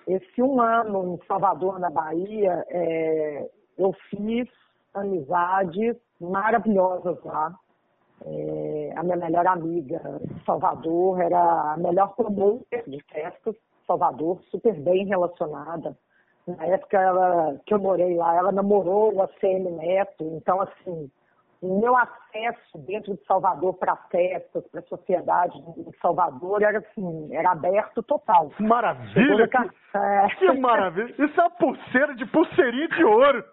Esse 0.07 0.43
um 0.43 0.61
ano 0.61 1.15
em 1.15 1.27
Salvador, 1.27 1.79
na 1.79 1.89
Bahia, 1.89 2.65
é, 2.69 3.49
eu 3.79 3.95
fiz 4.11 4.49
amizades 4.93 5.97
maravilhosas 6.21 7.23
lá. 7.25 7.57
É, 8.25 8.93
a 8.97 9.03
minha 9.03 9.17
melhor 9.17 9.47
amiga 9.47 10.01
Salvador 10.45 11.21
era 11.21 11.73
a 11.73 11.77
melhor 11.77 12.15
promotor 12.15 12.63
de 12.87 13.03
festas 13.13 13.57
Salvador, 13.87 14.41
super 14.51 14.75
bem 14.81 15.07
relacionada. 15.07 15.97
Na 16.47 16.67
época 16.67 17.01
ela, 17.01 17.57
que 17.65 17.73
eu 17.73 17.79
morei 17.79 18.17
lá, 18.17 18.35
ela 18.37 18.51
namorou 18.51 19.15
o 19.15 19.23
ACM 19.23 19.71
Neto, 19.71 20.25
então 20.37 20.61
assim, 20.61 21.11
o 21.63 21.79
meu 21.79 21.97
acesso 21.97 22.79
dentro 22.79 23.15
de 23.15 23.25
Salvador 23.25 23.75
para 23.75 23.95
festas, 24.11 24.67
para 24.67 24.81
a 24.81 24.85
sociedade 24.85 25.55
de 25.77 25.97
Salvador 25.99 26.61
era 26.61 26.79
assim, 26.79 27.29
era 27.33 27.53
aberto 27.53 28.03
total. 28.03 28.51
Maravilha! 28.59 29.47
Que, 29.47 29.97
é... 29.97 30.27
que 30.37 30.53
maravilha! 30.59 31.15
Isso 31.17 31.41
é 31.41 31.45
uma 31.45 31.51
pulseira 31.51 32.15
de 32.17 32.27
pulseirinha 32.27 32.89
de 32.89 33.05
ouro! 33.05 33.45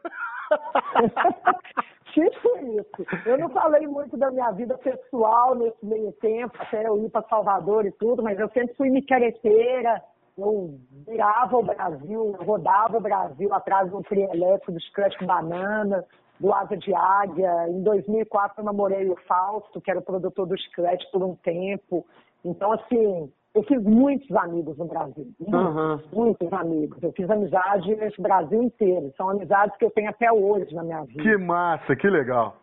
tipo 2.12 2.58
isso. 2.80 3.06
Eu 3.28 3.38
não 3.38 3.50
falei 3.50 3.86
muito 3.86 4.18
da 4.18 4.32
minha 4.32 4.50
vida 4.52 4.76
pessoal 4.80 5.54
nesse 5.54 5.86
meio 5.86 6.12
tempo, 6.14 6.58
até 6.60 6.88
eu 6.88 6.98
ir 7.06 7.10
para 7.12 7.28
Salvador 7.28 7.86
e 7.86 7.92
tudo, 7.92 8.24
mas 8.24 8.40
eu 8.40 8.50
sempre 8.50 8.74
fui 8.76 8.90
micareteira, 8.90 10.02
eu 10.42 10.80
virava 11.08 11.58
o 11.58 11.64
Brasil, 11.64 12.36
rodava 12.40 12.98
o 12.98 13.02
Brasil 13.02 13.54
atrás 13.54 13.90
do 13.90 14.02
trio 14.04 14.30
elétrico 14.34 14.72
do 14.72 14.82
Scratch 14.82 15.18
Banana, 15.24 16.06
do 16.40 16.54
Asa 16.54 16.78
de 16.78 16.94
Águia. 16.94 17.68
Em 17.70 17.84
2004 17.84 18.62
eu 18.62 18.66
namorei 18.66 19.10
o 19.10 19.16
Fausto, 19.28 19.82
que 19.82 19.92
era 19.92 20.00
o 20.00 20.04
produtor 20.04 20.48
do 20.48 20.58
Scratch 20.58 21.04
por 21.12 21.24
um 21.24 21.36
tempo. 21.36 22.06
Então, 22.44 22.72
assim, 22.72 23.32
eu 23.54 23.64
fiz 23.64 23.82
muitos 23.84 24.34
amigos 24.36 24.78
no 24.78 24.86
Brasil. 24.86 25.28
Muitos, 25.40 25.76
uhum. 25.76 26.00
muitos 26.14 26.54
amigos. 26.54 27.02
Eu 27.04 27.12
fiz 27.14 27.30
amizade 27.30 27.96
nesse 27.96 28.22
Brasil 28.22 28.64
inteiro. 28.64 29.12
São 29.18 29.30
amizades 29.30 29.76
que 29.78 29.86
eu 29.86 29.92
tenho 29.92 30.10
até 30.10 30.32
hoje 30.32 30.74
na 30.74 30.84
minha 30.84 31.04
vida. 31.04 31.22
Que 31.22 31.38
massa, 31.38 31.96
que 31.96 32.08
legal. 32.08 32.56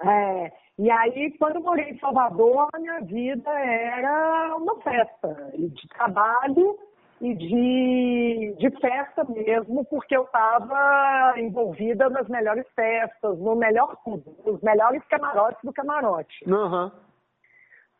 É, 0.00 0.52
e 0.78 0.88
aí, 0.90 1.36
quando 1.38 1.56
eu 1.56 1.62
morei 1.62 1.90
em 1.90 1.98
Salvador, 1.98 2.68
a 2.72 2.78
minha 2.78 3.00
vida 3.00 3.50
era 3.50 4.54
uma 4.56 4.76
festa 4.80 5.50
de 5.56 5.88
trabalho 5.88 6.78
e 7.20 7.34
de, 7.34 8.56
de 8.58 8.80
festa 8.80 9.24
mesmo, 9.24 9.84
porque 9.86 10.16
eu 10.16 10.24
estava 10.24 11.34
envolvida 11.36 12.08
nas 12.08 12.28
melhores 12.28 12.66
festas, 12.74 13.38
no 13.38 13.56
melhor 13.56 13.96
tudo, 14.04 14.36
nos 14.44 14.60
melhores 14.62 15.02
camarotes 15.06 15.62
do 15.64 15.72
camarote. 15.72 16.44
Uhum. 16.48 16.90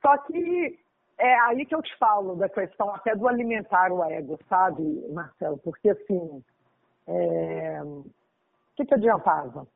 Só 0.00 0.16
que 0.18 0.78
é 1.18 1.34
aí 1.40 1.66
que 1.66 1.74
eu 1.74 1.82
te 1.82 1.96
falo 1.98 2.36
da 2.36 2.48
questão 2.48 2.94
até 2.94 3.14
do 3.16 3.26
alimentar 3.26 3.90
o 3.92 4.04
ego, 4.04 4.38
sabe, 4.48 4.82
Marcelo? 5.12 5.58
Porque 5.58 5.90
assim, 5.90 6.42
é... 7.08 7.82
o 7.82 8.04
que, 8.76 8.86
que 8.86 8.94
adiantava? 8.94 9.66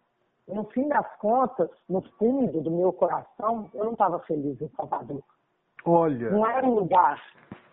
No 0.46 0.64
fim 0.66 0.88
das 0.88 1.16
contas, 1.16 1.70
no 1.88 2.02
fundo 2.18 2.60
do 2.60 2.70
meu 2.70 2.92
coração, 2.92 3.70
eu 3.74 3.84
não 3.84 3.92
estava 3.92 4.18
feliz 4.20 4.60
em 4.60 4.68
Salvador. 4.76 5.22
Olha. 5.84 6.30
Não 6.30 6.46
era 6.46 6.66
um 6.66 6.74
lugar. 6.74 7.20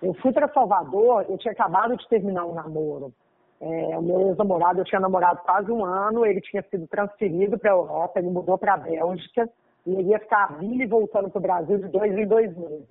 Eu 0.01 0.13
fui 0.15 0.31
para 0.31 0.51
Salvador, 0.53 1.25
eu 1.27 1.38
tinha 1.38 1.51
acabado 1.51 1.95
de 1.97 2.07
terminar 2.07 2.45
um 2.45 2.53
namoro. 2.53 3.13
É, 3.62 3.97
o 3.97 4.01
meu 4.01 4.21
ex-namorado, 4.29 4.79
eu 4.79 4.85
tinha 4.85 5.01
namorado 5.01 5.41
quase 5.43 5.69
um 5.69 5.83
ano, 5.83 6.25
ele 6.25 6.39
tinha 6.39 6.63
sido 6.63 6.88
transferido 6.88 7.59
para 7.59 7.71
a 7.71 7.75
Europa, 7.75 8.19
ele 8.19 8.29
mudou 8.29 8.57
para 8.57 8.75
a 8.75 8.77
Bélgica, 8.77 9.49
e 9.85 9.93
ele 9.93 10.09
ia 10.09 10.19
ficar 10.19 10.57
vindo 10.57 10.81
e 10.81 10.88
voltando 10.88 11.29
para 11.29 11.39
o 11.39 11.41
Brasil 11.41 11.77
de 11.77 11.88
dois 11.89 12.17
em 12.17 12.25
dois 12.25 12.55
meses. 12.57 12.88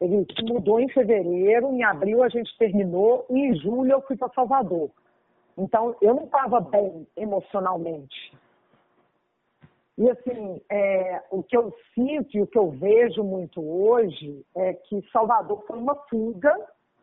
Ele 0.00 0.26
mudou 0.48 0.80
em 0.80 0.88
fevereiro, 0.88 1.70
em 1.72 1.84
abril 1.84 2.22
a 2.22 2.28
gente 2.28 2.56
terminou, 2.58 3.26
e 3.28 3.38
em 3.38 3.54
julho 3.56 3.92
eu 3.92 4.02
fui 4.02 4.16
para 4.16 4.30
Salvador. 4.30 4.90
Então, 5.56 5.94
eu 6.00 6.14
não 6.14 6.24
estava 6.24 6.60
bem 6.60 7.06
emocionalmente. 7.14 8.32
E, 9.98 10.10
assim, 10.10 10.60
é, 10.70 11.22
o 11.30 11.42
que 11.42 11.56
eu 11.56 11.72
sinto 11.94 12.36
e 12.36 12.42
o 12.42 12.46
que 12.46 12.58
eu 12.58 12.70
vejo 12.70 13.22
muito 13.22 13.60
hoje 13.60 14.44
é 14.54 14.72
que 14.72 15.02
Salvador 15.12 15.62
foi 15.66 15.78
uma 15.78 15.94
fuga, 16.08 16.54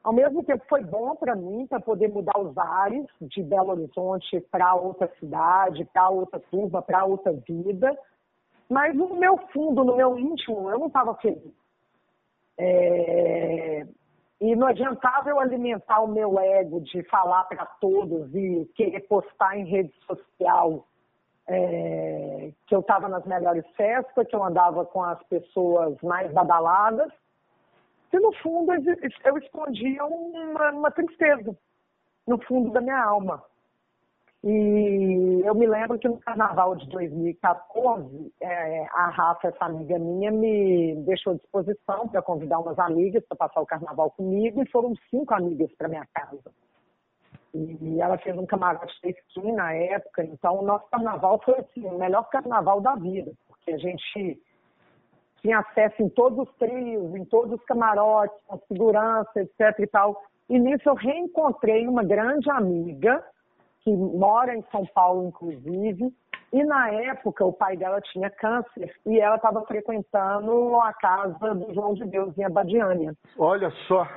ao 0.03 0.13
mesmo 0.13 0.43
tempo 0.43 0.63
foi 0.67 0.83
bom 0.83 1.15
para 1.15 1.35
mim, 1.35 1.67
para 1.67 1.79
poder 1.79 2.07
mudar 2.09 2.39
os 2.39 2.57
ares 2.57 3.05
de 3.21 3.43
Belo 3.43 3.71
Horizonte 3.71 4.41
para 4.51 4.73
outra 4.73 5.07
cidade, 5.19 5.85
para 5.93 6.09
outra 6.09 6.39
turma, 6.39 6.81
para 6.81 7.05
outra 7.05 7.31
vida. 7.31 7.95
Mas 8.67 8.95
no 8.95 9.15
meu 9.15 9.37
fundo, 9.53 9.83
no 9.83 9.95
meu 9.95 10.17
íntimo, 10.17 10.69
eu 10.69 10.79
não 10.79 10.87
estava 10.87 11.13
feliz. 11.15 11.53
É... 12.57 13.85
E 14.41 14.55
não 14.55 14.67
adiantava 14.67 15.29
eu 15.29 15.39
alimentar 15.39 16.01
o 16.01 16.07
meu 16.07 16.39
ego 16.39 16.79
de 16.81 17.03
falar 17.03 17.43
para 17.43 17.65
todos 17.65 18.33
e 18.33 18.69
querer 18.73 19.01
postar 19.01 19.57
em 19.57 19.65
rede 19.65 19.93
social 20.07 20.85
é... 21.49 22.51
que 22.67 22.75
eu 22.75 22.79
estava 22.79 23.09
nas 23.09 23.25
melhores 23.25 23.65
festas, 23.75 24.27
que 24.27 24.35
eu 24.35 24.43
andava 24.43 24.85
com 24.85 25.03
as 25.03 25.21
pessoas 25.23 25.97
mais 26.01 26.31
badaladas. 26.31 27.11
E 28.11 28.19
no 28.19 28.33
fundo 28.37 28.71
eu 28.73 29.37
escondia 29.37 30.05
uma, 30.05 30.71
uma 30.71 30.91
tristeza 30.91 31.55
no 32.25 32.41
fundo 32.43 32.71
da 32.71 32.81
minha 32.81 33.03
alma. 33.03 33.43
E 34.41 35.41
eu 35.43 35.53
me 35.53 35.67
lembro 35.67 35.99
que 35.99 36.07
no 36.07 36.17
carnaval 36.19 36.75
de 36.75 36.87
2014, 36.87 38.33
é, 38.39 38.85
a 38.93 39.09
Rafa, 39.09 39.49
essa 39.49 39.65
amiga 39.65 39.99
minha, 39.99 40.31
me 40.31 40.95
deixou 41.05 41.33
à 41.33 41.35
disposição 41.35 42.07
para 42.07 42.21
convidar 42.21 42.59
umas 42.59 42.79
amigas 42.79 43.23
para 43.27 43.35
passar 43.35 43.59
o 43.59 43.65
carnaval 43.65 44.11
comigo, 44.11 44.61
e 44.61 44.69
foram 44.69 44.93
cinco 45.09 45.33
amigas 45.33 45.69
para 45.73 45.89
minha 45.89 46.07
casa. 46.13 46.39
E 47.53 47.99
ela 47.99 48.17
fez 48.17 48.37
um 48.37 48.45
camarote 48.45 48.93
da 49.01 49.09
skin 49.09 49.51
na 49.53 49.73
época, 49.73 50.23
então 50.23 50.59
o 50.59 50.65
nosso 50.65 50.87
carnaval 50.89 51.41
foi 51.43 51.55
assim, 51.59 51.85
o 51.85 51.97
melhor 51.97 52.29
carnaval 52.29 52.79
da 52.79 52.95
vida, 52.95 53.31
porque 53.47 53.71
a 53.71 53.77
gente 53.77 54.39
tinha 55.41 55.59
acesso 55.59 56.01
em 56.03 56.09
todos 56.09 56.47
os 56.47 56.55
trios, 56.57 57.15
em 57.15 57.25
todos 57.25 57.53
os 57.53 57.65
camarotes, 57.65 58.37
com 58.45 58.59
segurança, 58.67 59.31
etc 59.41 59.79
e 59.79 59.87
tal. 59.87 60.21
E 60.49 60.59
nisso 60.59 60.87
eu 60.89 60.95
reencontrei 60.95 61.87
uma 61.87 62.03
grande 62.03 62.49
amiga, 62.51 63.23
que 63.81 63.91
mora 63.91 64.55
em 64.55 64.63
São 64.71 64.85
Paulo, 64.93 65.27
inclusive, 65.27 66.13
e 66.51 66.63
na 66.63 66.89
época 66.89 67.45
o 67.45 67.53
pai 67.53 67.77
dela 67.77 68.01
tinha 68.01 68.29
câncer 68.29 68.93
e 69.05 69.19
ela 69.19 69.35
estava 69.35 69.63
frequentando 69.65 70.75
a 70.81 70.93
casa 70.93 71.55
do 71.55 71.73
João 71.73 71.93
de 71.93 72.05
Deus 72.05 72.37
em 72.37 72.43
Abadiânia. 72.43 73.13
Olha 73.37 73.69
só. 73.87 74.07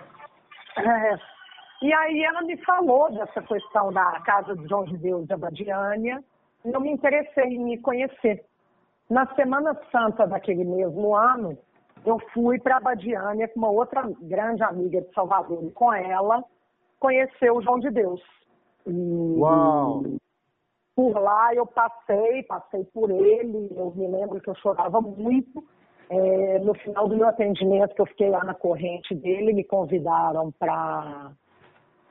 É. 0.79 1.41
E 1.83 1.92
aí 1.92 2.23
ela 2.23 2.42
me 2.42 2.57
falou 2.59 3.11
dessa 3.11 3.42
questão 3.42 3.92
da 3.92 4.21
casa 4.21 4.55
do 4.55 4.68
João 4.68 4.85
de 4.85 4.97
Deus 4.97 5.27
de 5.27 5.33
Abadiânia 5.33 6.23
e 6.64 6.71
eu 6.71 6.81
me 6.81 6.92
interessei 6.92 7.45
em 7.45 7.59
me 7.59 7.77
conhecer. 7.77 8.45
Na 9.11 9.27
Semana 9.35 9.77
Santa 9.90 10.25
daquele 10.25 10.64
mesmo 10.64 11.16
ano, 11.16 11.59
eu 12.07 12.21
fui 12.33 12.61
para 12.61 12.77
Abadiânia 12.77 13.49
com 13.49 13.59
uma 13.59 13.71
outra 13.71 14.09
grande 14.21 14.62
amiga 14.62 15.01
de 15.01 15.12
Salvador 15.12 15.64
e 15.64 15.73
com 15.73 15.92
ela 15.92 16.45
conhecer 17.01 17.51
o 17.51 17.61
João 17.61 17.81
de 17.81 17.90
Deus. 17.90 18.23
E, 18.87 19.35
Uau! 19.37 20.05
Por 20.95 21.18
lá 21.18 21.53
eu 21.53 21.66
passei, 21.66 22.45
passei 22.45 22.85
por 22.95 23.11
ele, 23.11 23.73
eu 23.77 23.92
me 23.97 24.07
lembro 24.07 24.40
que 24.40 24.49
eu 24.49 24.55
chorava 24.55 25.01
muito. 25.01 25.64
É, 26.09 26.59
no 26.61 26.75
final 26.75 27.09
do 27.09 27.16
meu 27.16 27.27
atendimento, 27.27 27.95
que 27.95 28.03
eu 28.03 28.07
fiquei 28.07 28.29
lá 28.29 28.45
na 28.45 28.55
corrente 28.55 29.14
dele, 29.14 29.53
me 29.53 29.64
convidaram 29.64 30.53
para 30.53 31.33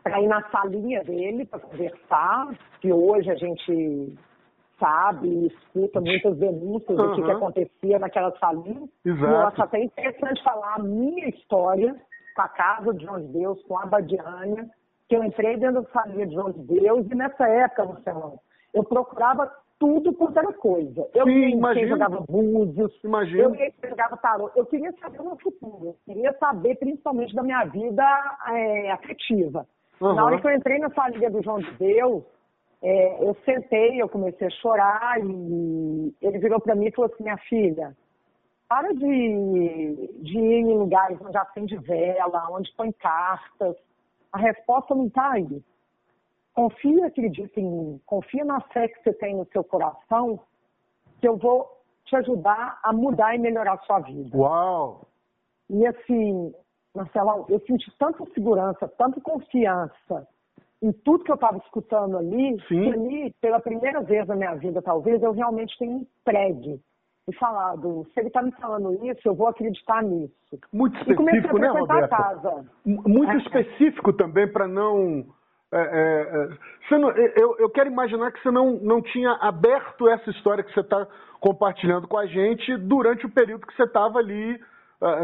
ir 0.05 0.27
na 0.27 0.41
salinha 0.49 1.03
dele 1.03 1.45
para 1.45 1.59
conversar, 1.59 2.55
que 2.79 2.91
hoje 2.91 3.29
a 3.29 3.35
gente 3.35 4.17
sabe 4.79 5.27
e 5.27 5.47
escuta 5.47 6.01
muitas 6.01 6.37
denúncias 6.37 6.97
uhum. 6.97 7.07
do 7.07 7.15
que, 7.15 7.21
que, 7.23 7.31
acontecia 7.31 7.99
naquela 7.99 8.35
salinha. 8.39 8.89
Exato. 9.05 9.25
E 9.25 9.33
eu 9.33 9.47
acho 9.47 9.63
até 9.63 9.83
interessante 9.83 10.43
falar 10.43 10.75
a 10.75 10.83
minha 10.83 11.29
história 11.29 11.95
com 12.35 12.41
a 12.41 12.47
Casa 12.49 12.93
de 12.93 13.05
João 13.05 13.19
de 13.19 13.27
Deus, 13.27 13.61
com 13.63 13.77
a 13.77 13.85
Badiânia, 13.85 14.67
que 15.07 15.15
eu 15.15 15.23
entrei 15.23 15.57
dentro 15.57 15.81
da 15.81 15.89
família 15.89 16.25
de 16.25 16.33
João 16.33 16.51
de 16.51 16.59
Deus 16.59 17.05
e 17.11 17.15
nessa 17.15 17.47
época, 17.47 17.83
Luciano, 17.83 18.39
eu 18.73 18.83
procurava 18.83 19.51
tudo 19.77 20.13
quanto 20.13 20.37
era 20.37 20.53
coisa. 20.53 21.09
Eu 21.13 21.25
Sim, 21.25 21.59
quem 21.73 21.87
jogava 21.87 22.23
búzios, 22.29 22.93
imagina. 23.03 23.43
eu 23.43 23.51
quem 23.51 23.73
jogava 23.89 24.15
tarô. 24.17 24.51
Eu 24.55 24.65
queria 24.67 24.91
saber 25.01 25.19
o 25.19 25.25
meu 25.25 25.37
futuro, 25.37 25.87
eu 25.87 25.95
queria 26.05 26.33
saber 26.39 26.75
principalmente 26.75 27.35
da 27.35 27.43
minha 27.43 27.65
vida 27.65 28.03
é, 28.47 28.91
afetiva. 28.91 29.67
Uhum. 30.01 30.13
Na 30.15 30.25
hora 30.25 30.41
que 30.41 30.47
eu 30.47 30.53
entrei 30.53 30.79
na 30.79 30.89
família 30.89 31.29
do 31.29 31.43
João 31.43 31.59
de 31.59 31.71
Deus, 31.73 32.23
é, 32.81 33.23
eu 33.23 33.35
sentei, 33.45 34.01
eu 34.01 34.09
comecei 34.09 34.47
a 34.47 34.51
chorar 34.51 35.19
e 35.19 36.15
ele 36.21 36.39
virou 36.39 36.59
para 36.59 36.75
mim 36.75 36.87
e 36.87 36.91
falou 36.91 37.11
assim, 37.13 37.23
minha 37.23 37.37
filha, 37.37 37.95
para 38.67 38.91
de, 38.93 40.09
de 40.21 40.39
ir 40.39 40.61
em 40.61 40.73
lugares 40.73 41.19
onde 41.21 41.37
acende 41.37 41.77
vela, 41.77 42.47
onde 42.49 42.73
põe 42.75 42.91
cartas. 42.93 43.75
A 44.31 44.39
resposta 44.39 44.95
não 44.95 45.07
está 45.07 45.33
aí. 45.33 45.63
Confia, 46.53 47.05
acredita 47.05 47.59
em 47.59 47.69
mim. 47.69 48.01
Confia 48.05 48.43
na 48.43 48.59
fé 48.61 48.87
que 48.87 49.03
você 49.03 49.13
tem 49.13 49.35
no 49.35 49.45
seu 49.51 49.63
coração, 49.63 50.39
que 51.19 51.27
eu 51.27 51.37
vou 51.37 51.69
te 52.05 52.15
ajudar 52.15 52.79
a 52.81 52.91
mudar 52.91 53.35
e 53.35 53.39
melhorar 53.39 53.73
a 53.73 53.79
sua 53.79 53.99
vida. 53.99 54.35
Uau! 54.35 55.05
E 55.69 55.85
assim, 55.85 56.53
Marcelão, 56.95 57.45
eu 57.49 57.59
senti 57.61 57.91
tanta 57.97 58.25
segurança, 58.33 58.87
tanta 58.97 59.19
confiança 59.21 60.27
em 60.81 60.91
tudo 60.91 61.23
que 61.23 61.31
eu 61.31 61.35
estava 61.35 61.57
escutando 61.57 62.17
ali, 62.17 62.59
Sim. 62.67 62.83
que 62.83 62.89
ali, 62.89 63.35
pela 63.39 63.59
primeira 63.59 64.01
vez 64.01 64.27
na 64.27 64.35
minha 64.35 64.55
vida, 64.55 64.81
talvez, 64.81 65.21
eu 65.21 65.31
realmente 65.31 65.77
tenha 65.77 65.97
entregue 65.97 66.81
e 67.27 67.35
falado, 67.35 68.05
se 68.13 68.19
ele 68.19 68.27
está 68.27 68.41
me 68.41 68.51
falando 68.53 68.93
isso, 69.05 69.21
eu 69.25 69.35
vou 69.35 69.47
acreditar 69.47 70.01
nisso. 70.03 70.33
Muito 70.73 70.97
específico, 70.97 71.59
né, 71.59 71.69
Roberto? 71.69 72.09
Casa. 72.09 72.65
Muito 72.83 73.31
é. 73.31 73.37
específico 73.37 74.11
também 74.13 74.51
para 74.51 74.67
não, 74.67 75.25
é, 75.71 76.49
é, 76.89 76.97
não 76.97 77.11
eu, 77.11 77.55
eu, 77.59 77.69
quero 77.69 77.89
imaginar 77.89 78.31
que 78.31 78.41
você 78.41 78.49
não, 78.49 78.73
não 78.81 79.01
tinha 79.01 79.31
aberto 79.33 80.09
essa 80.09 80.31
história 80.31 80.63
que 80.63 80.73
você 80.73 80.81
está 80.81 81.07
compartilhando 81.39 82.07
com 82.07 82.17
a 82.17 82.25
gente 82.25 82.75
durante 82.77 83.25
o 83.25 83.31
período 83.31 83.67
que 83.67 83.75
você 83.75 83.83
estava 83.83 84.17
ali 84.17 84.59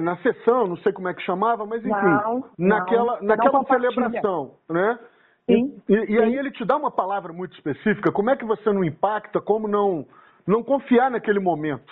na 0.01 0.17
sessão, 0.17 0.65
não 0.67 0.77
sei 0.77 0.91
como 0.91 1.07
é 1.07 1.13
que 1.13 1.21
chamava, 1.21 1.65
mas 1.65 1.85
enfim, 1.85 1.91
não, 1.91 2.43
naquela, 2.57 3.19
não, 3.21 3.27
naquela 3.27 3.63
celebração, 3.65 4.55
né? 4.67 4.99
Sim, 5.45 5.81
e, 5.87 5.93
e, 5.93 6.05
sim. 6.05 6.13
e 6.13 6.19
aí 6.19 6.35
ele 6.35 6.51
te 6.51 6.65
dá 6.65 6.75
uma 6.75 6.91
palavra 6.91 7.31
muito 7.31 7.55
específica, 7.55 8.11
como 8.11 8.31
é 8.31 8.35
que 8.35 8.43
você 8.43 8.71
não 8.73 8.83
impacta, 8.83 9.39
como 9.39 9.67
não 9.67 10.05
não 10.47 10.63
confiar 10.63 11.11
naquele 11.11 11.39
momento. 11.39 11.91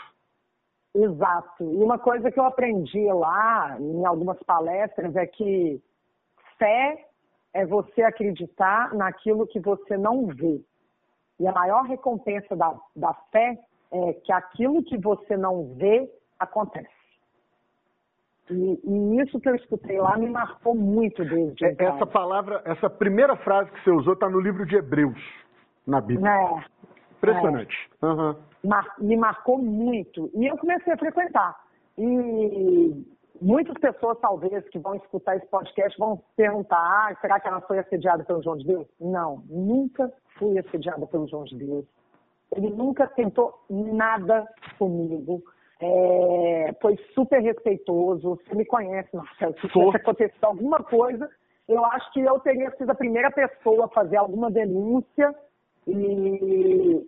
Exato. 0.95 1.63
E 1.63 1.84
uma 1.84 2.00
coisa 2.00 2.32
que 2.32 2.39
eu 2.39 2.45
aprendi 2.45 3.06
lá, 3.12 3.78
em 3.78 4.06
algumas 4.06 4.41
palestras, 4.43 5.13
é 5.17 5.28
que 5.28 5.82
fé 6.58 7.06
é 7.54 7.65
você 7.65 8.02
acreditar 8.02 8.93
naquilo 8.93 9.45
que 9.45 9.60
você 9.60 9.98
não 9.98 10.28
vê. 10.28 10.62
E 11.38 11.45
a 11.45 11.52
maior 11.52 11.84
recompensa 11.84 12.56
da, 12.56 12.74
da 12.95 13.13
fé 13.30 13.60
é 13.91 14.13
que 14.13 14.32
aquilo 14.32 14.82
que 14.84 14.98
você 14.98 15.36
não 15.36 15.76
vê 15.76 16.10
acontece. 16.39 16.94
E, 18.49 18.79
e 18.84 19.21
isso 19.21 19.39
que 19.39 19.49
eu 19.49 19.55
escutei 19.55 19.99
lá 19.99 20.17
me 20.17 20.29
marcou 20.29 20.75
muito 20.75 21.23
desde 21.25 21.65
É, 21.65 21.71
então. 21.71 21.95
Essa 21.95 22.05
palavra, 22.05 22.62
essa 22.65 22.89
primeira 22.89 23.36
frase 23.38 23.71
que 23.71 23.84
você 23.84 23.91
usou 23.91 24.13
está 24.13 24.29
no 24.29 24.39
livro 24.39 24.65
de 24.65 24.75
Hebreus, 24.75 25.19
na 25.88 25.99
Bíblia. 25.99 26.29
É, 26.29 26.65
Impressionante. 27.17 27.75
Uhum. 28.03 28.36
mar- 28.63 28.95
me 28.99 29.17
marcou 29.17 29.58
muito. 29.58 30.29
E 30.36 30.45
eu 30.45 30.58
comecei 30.58 30.93
a 30.93 30.97
frequentar. 30.97 31.60
E 31.97 33.03
muitas 33.41 33.75
pessoas, 33.79 34.19
talvez, 34.19 34.67
que 34.69 34.77
vão 34.77 34.95
escutar 34.95 35.36
esse 35.38 35.47
podcast, 35.47 35.97
vão 35.97 36.21
perguntar: 36.36 36.77
ah, 36.77 37.15
será 37.21 37.39
que 37.39 37.47
ela 37.47 37.62
foi 37.62 37.79
assediada 37.79 38.23
pelo 38.23 38.43
João 38.43 38.58
de 38.58 38.65
Deus? 38.67 38.88
Não, 38.99 39.43
nunca 39.49 40.12
fui 40.38 40.58
assediada 40.60 41.08
pelo 41.08 41.27
João 41.27 41.45
de 41.45 41.55
Deus. 41.58 41.86
Ele 42.55 42.69
nunca 42.69 43.08
tentou 43.08 43.60
nada 43.69 44.47
comigo. 44.77 45.41
É, 45.86 46.74
foi 46.82 46.98
super 47.13 47.41
respeitoso. 47.41 48.39
Você 48.48 48.56
me 48.56 48.65
conhece, 48.65 49.15
Marcelo. 49.15 49.54
Se 49.60 49.69
Sou. 49.69 49.86
tivesse 49.86 49.98
acontecido 49.98 50.43
alguma 50.43 50.80
coisa, 50.80 51.30
eu 51.67 51.86
acho 51.86 52.12
que 52.12 52.21
eu 52.21 52.39
teria 52.39 52.71
sido 52.71 52.89
a 52.89 52.95
primeira 52.95 53.30
pessoa 53.32 53.86
a 53.86 53.89
fazer 53.89 54.17
alguma 54.17 54.50
denúncia. 54.50 55.34
E 55.88 57.06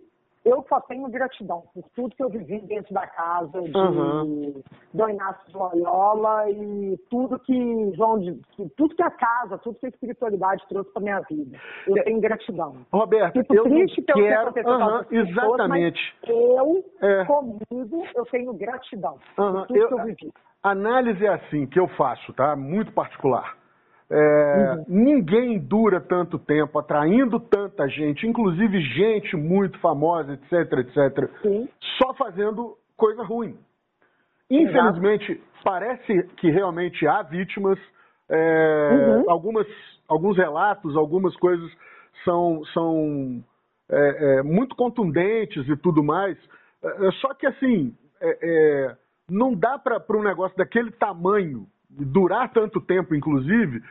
eu 0.48 0.64
só 0.68 0.80
tenho 0.82 1.08
gratidão 1.08 1.62
por 1.74 1.84
tudo 1.94 2.14
que 2.16 2.22
eu 2.22 2.28
vivi 2.30 2.60
dentro 2.62 2.92
da 2.94 3.06
casa 3.06 3.60
de 3.62 3.76
Uhum. 3.76 4.62
Dom 4.94 5.08
Inácio 5.08 5.46
de 5.48 5.56
Loyola 5.56 6.50
e 6.50 6.96
tudo 7.10 7.38
que 7.40 7.92
João 7.96 8.18
de, 8.18 8.34
que- 8.52 8.68
tudo 8.76 8.94
que 8.94 9.02
a 9.02 9.10
casa, 9.10 9.58
tudo 9.58 9.78
que 9.78 9.86
a 9.86 9.88
espiritualidade 9.90 10.64
trouxe 10.68 10.92
para 10.92 11.02
minha 11.02 11.20
vida. 11.20 11.58
Eu 11.86 11.96
É. 11.98 12.02
tenho 12.02 12.20
gratidão. 12.20 12.76
Roberto, 12.92 13.32
Fico 13.40 13.54
eu 13.54 13.64
não 13.64 13.70
triste 13.76 14.02
que 14.02 14.12
quero... 14.12 14.46
outras 14.46 14.64
pessoas, 14.64 15.06
exatamente. 15.12 16.14
mas 16.22 16.30
eu, 16.30 16.84
É. 17.02 17.24
comigo, 17.24 18.04
eu 18.14 18.24
tenho 18.26 18.52
gratidão 18.54 19.16
Aham, 19.38 19.52
por 19.60 19.66
tudo 19.68 19.78
eu- 19.78 19.88
que 19.88 19.94
eu 19.94 20.04
vivi. 20.04 20.32
Análise 20.62 21.24
é 21.24 21.28
assim 21.28 21.66
que 21.66 21.78
eu 21.78 21.86
faço, 21.88 22.32
tá? 22.32 22.56
Muito 22.56 22.92
particular. 22.92 23.56
É, 24.10 24.74
Uhum. 24.78 24.84
Ninguém 24.88 25.58
dura 25.58 26.00
tanto 26.00 26.38
tempo 26.38 26.78
atraindo 26.78 27.38
tanta 27.38 27.86
gente, 27.88 28.26
inclusive 28.26 28.80
gente 28.80 29.36
muito 29.36 29.78
famosa, 29.80 30.32
etc, 30.32 30.72
etc, 30.78 31.30
Sim. 31.42 31.68
só 31.98 32.14
fazendo 32.14 32.76
coisa 32.96 33.22
ruim. 33.22 33.56
Infelizmente, 34.50 35.40
parece 35.62 36.22
que 36.38 36.50
realmente 36.50 37.06
há 37.06 37.22
vítimas. 37.22 37.78
é, 38.30 38.90
Uhum. 38.92 39.30
algumas, 39.30 39.66
alguns 40.06 40.36
relatos, 40.36 40.94
algumas 40.96 41.34
coisas 41.36 41.70
são, 42.24 42.62
são 42.74 43.42
é, 43.90 44.38
é, 44.38 44.42
muito 44.42 44.76
contundentes 44.76 45.66
e 45.66 45.74
tudo 45.78 46.02
mais. 46.02 46.36
É, 46.82 47.10
só 47.22 47.32
que, 47.32 47.46
assim, 47.46 47.94
é, 48.20 48.38
é, 48.42 48.96
não 49.30 49.54
dá 49.54 49.78
para 49.78 50.02
um 50.14 50.22
negócio 50.22 50.54
daquele 50.58 50.90
tamanho, 50.90 51.66
durar 52.04 52.52
tanto 52.52 52.80
tempo, 52.80 53.14
inclusive, 53.14 53.82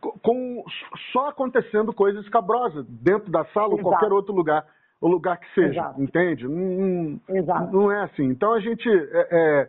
co- 0.00 0.18
com, 0.22 0.64
só 1.12 1.28
acontecendo 1.28 1.92
coisas 1.92 2.24
escabrosas 2.24 2.86
dentro 2.86 3.30
da 3.30 3.44
sala 3.46 3.68
ou 3.68 3.80
Exato. 3.80 3.88
qualquer 3.88 4.12
outro 4.12 4.34
lugar, 4.34 4.64
o 5.00 5.08
lugar 5.08 5.38
que 5.38 5.46
seja, 5.54 5.80
Exato. 5.80 6.02
entende? 6.02 6.48
Não, 6.48 7.20
não 7.72 7.92
é 7.92 8.02
assim. 8.02 8.24
Então 8.24 8.52
a 8.52 8.60
gente 8.60 8.88
é, 8.88 9.68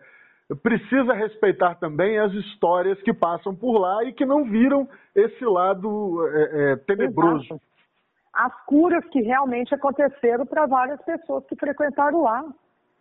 é, 0.49 0.55
precisa 0.55 1.13
respeitar 1.13 1.75
também 1.75 2.17
as 2.17 2.31
histórias 2.33 3.01
que 3.01 3.13
passam 3.13 3.53
por 3.53 3.77
lá 3.77 4.03
e 4.05 4.13
que 4.13 4.25
não 4.25 4.45
viram 4.45 4.87
esse 5.15 5.43
lado 5.45 6.27
é, 6.27 6.71
é, 6.71 6.75
tenebroso. 6.77 7.45
Exato. 7.45 7.61
As 8.33 8.53
curas 8.65 9.03
que 9.05 9.19
realmente 9.21 9.73
aconteceram 9.73 10.45
para 10.45 10.67
várias 10.67 11.01
pessoas 11.03 11.43
que 11.47 11.55
frequentaram 11.55 12.21
lá. 12.21 12.45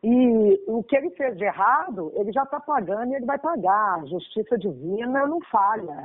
E 0.05 0.61
o 0.69 0.83
que 0.83 0.97
ele 0.97 1.11
fez 1.11 1.37
de 1.37 1.45
errado, 1.45 2.13
ele 2.15 2.31
já 2.33 2.43
está 2.43 2.61
pagando 2.61 3.13
e 3.13 3.17
ele 3.17 3.27
vai 3.27 3.39
pagar. 3.39 4.01
A 4.01 4.07
justiça 4.07 4.57
divina 4.59 5.27
não 5.27 5.41
falha. 5.51 6.05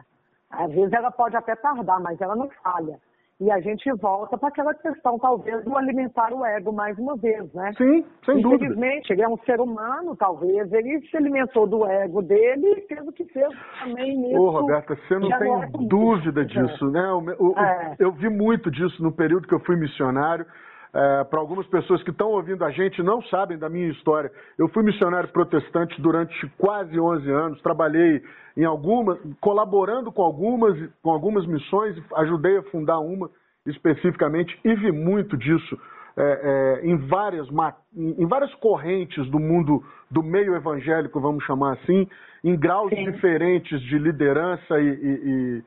Às 0.50 0.72
vezes 0.72 0.92
ela 0.94 1.12
pode 1.12 1.36
até 1.36 1.56
tardar, 1.56 2.00
mas 2.02 2.20
ela 2.20 2.36
não 2.36 2.50
falha. 2.64 2.98
E 3.40 3.50
a 3.50 3.60
gente 3.60 3.92
volta 3.94 4.38
para 4.38 4.50
aquela 4.50 4.72
questão, 4.76 5.18
talvez, 5.18 5.64
do 5.66 5.76
alimentar 5.76 6.32
o 6.32 6.46
ego 6.46 6.72
mais 6.72 6.96
uma 7.00 7.16
vez, 7.18 7.52
né? 7.54 7.72
Sim, 7.76 8.06
sem 8.24 8.40
dúvida. 8.40 8.66
Infelizmente, 8.66 9.12
ele 9.12 9.24
é 9.24 9.28
um 9.28 9.38
ser 9.40 9.60
humano, 9.60 10.16
talvez. 10.16 10.72
Ele 10.72 11.02
se 11.08 11.18
alimentou 11.18 11.66
do 11.66 11.84
ego 11.88 12.22
dele 12.22 12.68
e 12.78 12.82
fez 12.88 13.08
o 13.08 13.12
que 13.12 13.26
fez 13.26 13.50
também. 13.84 14.38
Ô, 14.38 14.52
Roberta, 14.52 14.96
você 14.96 15.18
não 15.18 15.28
tem 15.40 15.52
é 15.64 15.68
dúvida 15.88 16.46
disso, 16.46 16.86
né? 16.92 17.12
O 17.14 17.22
me- 17.22 17.34
o- 17.40 17.54
o- 17.54 17.60
É. 17.60 17.96
Eu 17.98 18.12
vi 18.12 18.30
muito 18.30 18.70
disso 18.70 19.02
no 19.02 19.12
período 19.12 19.48
que 19.48 19.56
eu 19.56 19.60
fui 19.62 19.76
missionário. 19.76 20.46
Para 20.92 21.40
algumas 21.40 21.66
pessoas 21.68 22.04
que 22.04 22.10
estão 22.12 22.30
ouvindo 22.30 22.66
a 22.66 22.72
gente 22.72 23.02
não 23.02 23.22
sabem 23.24 23.58
da 23.58 23.70
minha 23.70 23.90
história, 23.92 24.32
eu 24.58 24.68
fui 24.70 24.84
missionário 24.84 25.30
protestante 25.30 26.02
durante 26.02 26.48
quase 26.58 27.00
11 27.00 27.32
anos, 27.32 27.62
trabalhei 27.62 28.22
em 28.58 28.66
algumas, 28.66 29.18
colaborando 29.40 30.12
com 30.12 30.22
algumas, 30.22 30.78
com 31.02 31.12
algumas 31.12 31.46
missões, 31.48 31.96
ajudei 32.16 32.58
a 32.58 32.64
fundar 32.64 33.00
uma 33.00 33.30
especificamente 33.66 34.60
e 34.66 34.76
vi 34.76 34.92
muito 34.92 35.38
disso 35.38 35.80
é, 36.18 36.82
é, 36.84 36.86
em, 36.86 36.98
várias, 37.08 37.48
em 37.96 38.26
várias 38.28 38.54
correntes 38.56 39.30
do 39.30 39.40
mundo 39.40 39.84
do 40.10 40.22
meio 40.22 40.56
evangélico, 40.56 41.22
vamos 41.22 41.44
chamar 41.46 41.74
assim, 41.74 42.08
em 42.44 42.58
graus 42.58 42.90
Sim. 42.90 43.12
diferentes 43.12 43.80
de 43.82 43.98
liderança 43.98 44.80
e, 44.80 44.88
e- 44.88 45.22
e- 45.26 45.64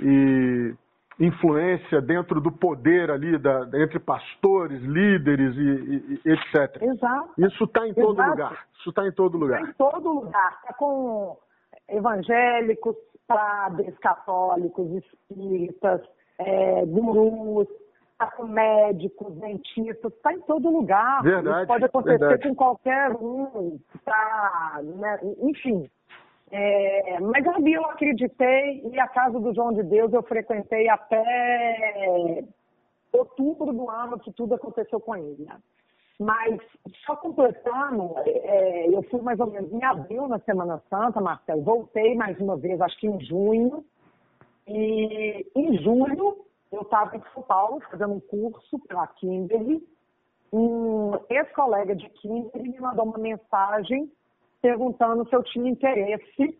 e 0.00 0.74
influência 1.18 2.00
dentro 2.00 2.40
do 2.40 2.50
poder 2.50 3.10
ali, 3.10 3.38
da, 3.38 3.68
entre 3.74 3.98
pastores, 3.98 4.80
líderes 4.82 5.54
e, 5.56 6.20
e- 6.24 6.30
etc. 6.32 6.82
Exato. 6.82 7.30
Isso 7.38 7.64
está 7.64 7.86
em 7.86 7.94
todo 7.94 8.14
Exato. 8.14 8.30
lugar. 8.30 8.66
Isso 8.78 8.90
está 8.90 9.06
em 9.06 9.12
todo 9.12 9.34
Está 9.36 9.38
lugar. 9.38 9.68
em 9.68 9.72
todo 9.74 10.12
lugar. 10.12 10.58
Está 10.60 10.72
com 10.74 11.36
evangélicos, 11.88 12.96
padres, 13.26 13.96
católicos, 13.98 14.90
espíritas, 14.92 16.00
é, 16.38 16.84
gurus, 16.86 17.68
está 18.12 18.26
com 18.28 18.44
médicos, 18.46 19.34
dentistas, 19.36 20.12
está 20.12 20.32
em 20.32 20.40
todo 20.42 20.68
lugar. 20.70 21.22
Verdade, 21.22 21.58
Isso 21.58 21.66
pode 21.66 21.84
acontecer 21.84 22.18
verdade. 22.18 22.48
com 22.48 22.54
qualquer 22.54 23.10
um. 23.12 23.78
Tá, 24.04 24.80
né, 24.82 25.18
enfim. 25.42 25.88
É, 26.56 27.18
mas 27.18 27.44
ali 27.48 27.72
eu 27.72 27.84
acreditei 27.86 28.80
e 28.84 29.00
a 29.00 29.08
casa 29.08 29.40
do 29.40 29.52
João 29.52 29.72
de 29.72 29.82
Deus 29.82 30.12
eu 30.12 30.22
frequentei 30.22 30.88
até 30.88 32.44
outubro 33.12 33.72
do 33.72 33.90
ano 33.90 34.20
que 34.20 34.30
tudo 34.30 34.54
aconteceu 34.54 35.00
com 35.00 35.16
ele. 35.16 35.44
né? 35.44 35.60
Mas, 36.16 36.60
só 37.04 37.16
completando, 37.16 38.14
é, 38.18 38.86
eu 38.86 39.02
fui 39.10 39.20
mais 39.20 39.40
ou 39.40 39.48
menos 39.48 39.72
em 39.72 39.82
abril, 39.82 40.28
na 40.28 40.38
Semana 40.38 40.80
Santa, 40.88 41.20
Marcelo. 41.20 41.62
Voltei 41.62 42.14
mais 42.14 42.38
uma 42.38 42.56
vez, 42.56 42.80
acho 42.80 43.00
que 43.00 43.08
em 43.08 43.18
junho. 43.24 43.84
E 44.68 45.50
em 45.56 45.76
julho, 45.82 46.46
eu 46.70 46.82
estava 46.82 47.16
em 47.16 47.22
São 47.34 47.42
Paulo 47.42 47.80
fazendo 47.90 48.14
um 48.14 48.20
curso 48.20 48.78
pela 48.86 49.08
Kimberly. 49.08 49.84
Um 50.52 51.14
ex-colega 51.28 51.96
de 51.96 52.08
Kimberly 52.10 52.68
me 52.68 52.80
mandou 52.80 53.06
uma 53.06 53.18
mensagem 53.18 54.08
perguntando 54.64 55.28
se 55.28 55.36
eu 55.36 55.42
tinha 55.42 55.70
interesse 55.70 56.58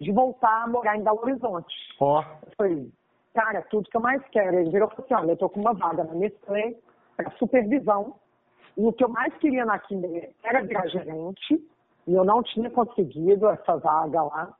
de 0.00 0.10
voltar 0.10 0.64
a 0.64 0.66
morar 0.66 0.96
em 0.96 1.02
Belo 1.02 1.20
Horizonte. 1.20 1.74
Ó. 2.00 2.18
Oh. 2.18 2.46
Eu 2.46 2.52
falei, 2.56 2.90
cara, 3.34 3.60
tudo 3.70 3.90
que 3.90 3.96
eu 3.96 4.00
mais 4.00 4.22
quero. 4.28 4.58
Ele 4.58 4.70
virou 4.70 4.88
e 4.88 4.90
falou 4.90 5.04
assim, 5.04 5.14
olha, 5.14 5.32
eu 5.32 5.36
tô 5.36 5.50
com 5.50 5.60
uma 5.60 5.74
vaga 5.74 6.02
na 6.02 6.14
Nestlé 6.14 6.76
para 7.14 7.30
supervisão. 7.32 8.14
E 8.74 8.86
o 8.86 8.92
que 8.94 9.04
eu 9.04 9.10
mais 9.10 9.36
queria 9.36 9.66
na 9.66 9.78
Kimberly 9.78 10.34
era 10.42 10.62
virar 10.62 10.86
gerente. 10.86 11.62
E 12.06 12.14
eu 12.14 12.24
não 12.24 12.42
tinha 12.42 12.70
conseguido 12.70 13.46
essa 13.48 13.76
vaga 13.76 14.22
lá. 14.22 14.56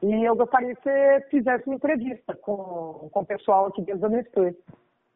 E 0.00 0.24
eu 0.24 0.36
gostaria 0.36 0.76
que 0.76 0.82
você 0.82 1.26
fizesse 1.30 1.66
uma 1.66 1.74
entrevista 1.74 2.36
com, 2.36 3.08
com 3.12 3.20
o 3.20 3.26
pessoal 3.26 3.66
aqui 3.66 3.82
dentro 3.82 4.02
da 4.02 4.08
Nestlé. 4.10 4.54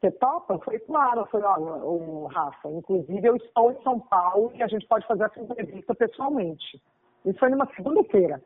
Você 0.00 0.10
topa? 0.10 0.58
Foi 0.58 0.76
claro. 0.80 1.20
Eu 1.20 1.26
falei, 1.26 1.46
olha, 1.46 1.84
o 1.84 2.26
Rafa, 2.26 2.68
inclusive 2.68 3.24
eu 3.24 3.36
estou 3.36 3.70
em 3.70 3.80
São 3.84 4.00
Paulo 4.00 4.50
e 4.56 4.60
a 4.60 4.66
gente 4.66 4.88
pode 4.88 5.06
fazer 5.06 5.22
essa 5.22 5.40
entrevista 5.40 5.94
pessoalmente. 5.94 6.82
Isso 7.24 7.38
foi 7.38 7.50
numa 7.50 7.68
segunda-feira. 7.74 8.42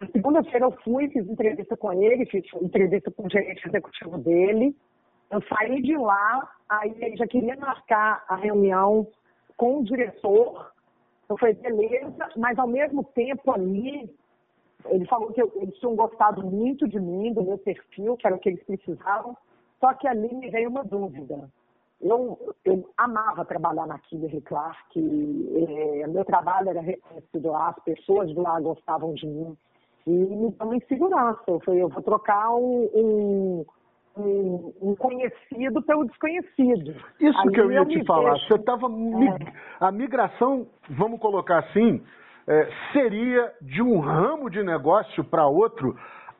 Na 0.00 0.08
segunda-feira 0.08 0.66
eu 0.66 0.72
fui, 0.82 1.08
fiz 1.08 1.28
entrevista 1.28 1.76
com 1.76 1.92
ele, 1.92 2.26
fiz 2.26 2.44
entrevista 2.60 3.10
com 3.10 3.26
o 3.26 3.30
gerente 3.30 3.66
executivo 3.66 4.18
dele. 4.18 4.76
Eu 5.30 5.42
saí 5.42 5.80
de 5.82 5.96
lá, 5.96 6.50
aí 6.68 6.94
ele 7.00 7.16
já 7.16 7.26
queria 7.26 7.56
marcar 7.56 8.24
a 8.28 8.36
reunião 8.36 9.06
com 9.56 9.78
o 9.78 9.84
diretor. 9.84 10.72
Eu 11.28 11.38
falei, 11.38 11.54
beleza, 11.54 12.28
mas 12.36 12.58
ao 12.58 12.66
mesmo 12.66 13.02
tempo 13.04 13.50
ali, 13.50 14.14
ele 14.86 15.06
falou 15.06 15.32
que 15.32 15.40
eles 15.40 15.76
tinham 15.78 15.96
gostado 15.96 16.44
muito 16.44 16.86
de 16.86 17.00
mim, 17.00 17.32
do 17.32 17.42
meu 17.42 17.58
perfil, 17.58 18.16
que 18.16 18.26
era 18.26 18.36
o 18.36 18.38
que 18.38 18.50
eles 18.50 18.62
precisavam, 18.64 19.36
só 19.80 19.94
que 19.94 20.06
ali 20.06 20.34
me 20.34 20.50
veio 20.50 20.68
uma 20.68 20.84
dúvida. 20.84 21.50
Eu, 22.00 22.38
eu 22.64 22.88
amava 22.98 23.44
trabalhar 23.44 23.86
na 23.86 23.98
Kimberly 23.98 24.40
Clark, 24.42 24.98
é, 24.98 26.06
meu 26.06 26.24
trabalho 26.24 26.70
era 26.70 26.80
reconhecido 26.80 27.50
lá, 27.50 27.68
as 27.68 27.82
pessoas 27.82 28.28
de 28.28 28.34
lá 28.34 28.60
gostavam 28.60 29.14
de 29.14 29.26
mim, 29.26 29.56
e 30.06 30.10
me 30.10 30.50
deu 30.50 30.66
uma 30.66 30.76
insegurança. 30.76 31.42
Eu 31.46 31.60
falei, 31.60 31.82
eu 31.82 31.88
vou 31.88 32.02
trocar 32.02 32.50
um, 32.54 32.90
um 32.94 33.66
um, 34.16 34.94
conhecido 34.96 35.82
pelo 35.82 36.04
desconhecido. 36.04 36.94
Isso 37.20 37.38
Aí 37.38 37.50
que 37.50 37.60
eu 37.60 37.72
ia 37.72 37.78
eu 37.78 37.88
te 37.88 38.04
falar. 38.04 38.34
Deixo... 38.34 38.48
Você 38.48 38.54
estava. 38.54 38.86
É. 38.86 39.52
A 39.80 39.90
migração, 39.90 40.66
vamos 40.90 41.20
colocar 41.20 41.58
assim, 41.58 42.02
é, 42.46 42.68
seria 42.92 43.52
de 43.60 43.82
um 43.82 43.98
ramo 43.98 44.48
de 44.48 44.62
negócio 44.62 45.24
para 45.24 45.46
outro 45.46 45.96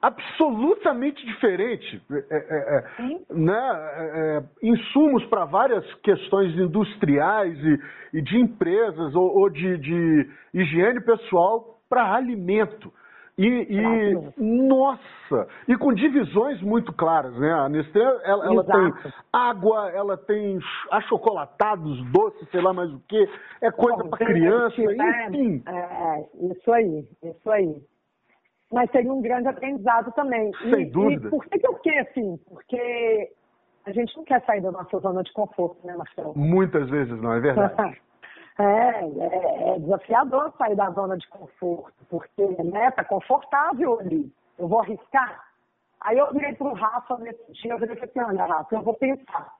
absolutamente 0.06 1.24
diferente. 1.24 2.02
É, 2.10 2.36
é, 2.36 2.76
é 2.76 3.34
né? 3.34 3.60
É, 3.96 4.42
insumos 4.62 5.24
para 5.26 5.44
várias 5.44 5.84
questões 6.02 6.54
industriais 6.58 7.58
e, 7.58 8.18
e 8.18 8.22
de 8.22 8.38
empresas 8.38 9.14
ou, 9.14 9.38
ou 9.38 9.48
de, 9.48 9.78
de 9.78 10.30
higiene 10.52 11.00
pessoal 11.00 11.78
para 11.88 12.14
alimento. 12.14 12.92
E, 13.36 13.46
e 13.46 14.32
nossa, 14.38 15.48
e 15.66 15.76
com 15.76 15.92
divisões 15.92 16.60
muito 16.62 16.92
claras, 16.92 17.36
né? 17.36 17.52
A 17.52 17.68
Nestlé, 17.68 18.20
ela, 18.24 18.46
ela 18.46 18.64
tem 18.64 19.12
água, 19.32 19.90
ela 19.90 20.16
tem 20.16 20.58
achocolatados, 20.92 22.00
doces, 22.12 22.48
sei 22.50 22.60
lá 22.60 22.72
mais 22.72 22.92
o 22.92 23.00
que, 23.08 23.28
é 23.60 23.72
coisa 23.72 24.04
para 24.04 24.24
criança, 24.24 24.80
enfim. 24.80 25.64
É, 25.66 26.26
isso 26.52 26.72
aí, 26.72 27.08
isso 27.24 27.50
aí. 27.50 27.82
Mas 28.74 28.90
seria 28.90 29.12
um 29.12 29.22
grande 29.22 29.46
aprendizado 29.46 30.10
também. 30.12 30.52
Sem 30.58 30.82
e, 30.82 30.86
dúvida. 30.86 31.28
E 31.28 31.30
por 31.30 31.46
que, 31.46 31.58
que 31.60 31.66
eu 31.66 31.74
fiquei 31.74 31.98
assim? 32.00 32.36
Porque 32.48 33.32
a 33.86 33.92
gente 33.92 34.16
não 34.16 34.24
quer 34.24 34.44
sair 34.44 34.60
da 34.60 34.72
nossa 34.72 34.98
zona 34.98 35.22
de 35.22 35.32
conforto, 35.32 35.86
né, 35.86 35.96
Marcelo? 35.96 36.36
Muitas 36.36 36.90
vezes 36.90 37.20
não, 37.22 37.32
é 37.32 37.40
verdade. 37.40 38.00
É, 38.56 38.62
é, 38.62 39.74
é, 39.74 39.78
desafiador 39.80 40.54
sair 40.56 40.76
da 40.76 40.88
zona 40.92 41.16
de 41.16 41.26
conforto, 41.26 41.92
porque 42.08 42.46
né, 42.62 42.88
tá 42.92 43.02
confortável 43.02 43.98
ali. 43.98 44.32
Eu 44.56 44.68
vou 44.68 44.78
arriscar. 44.78 45.44
Aí 46.00 46.16
eu 46.16 46.32
virei 46.32 46.54
para 46.54 46.68
o 46.68 46.72
Rafa 46.72 47.18
nesse 47.18 47.52
dia, 47.52 47.72
eu 47.72 47.78
falei 47.80 48.00
assim, 48.00 48.20
olha, 48.20 48.46
Rafa, 48.46 48.76
eu 48.76 48.82
vou 48.82 48.94
pensar. 48.94 49.52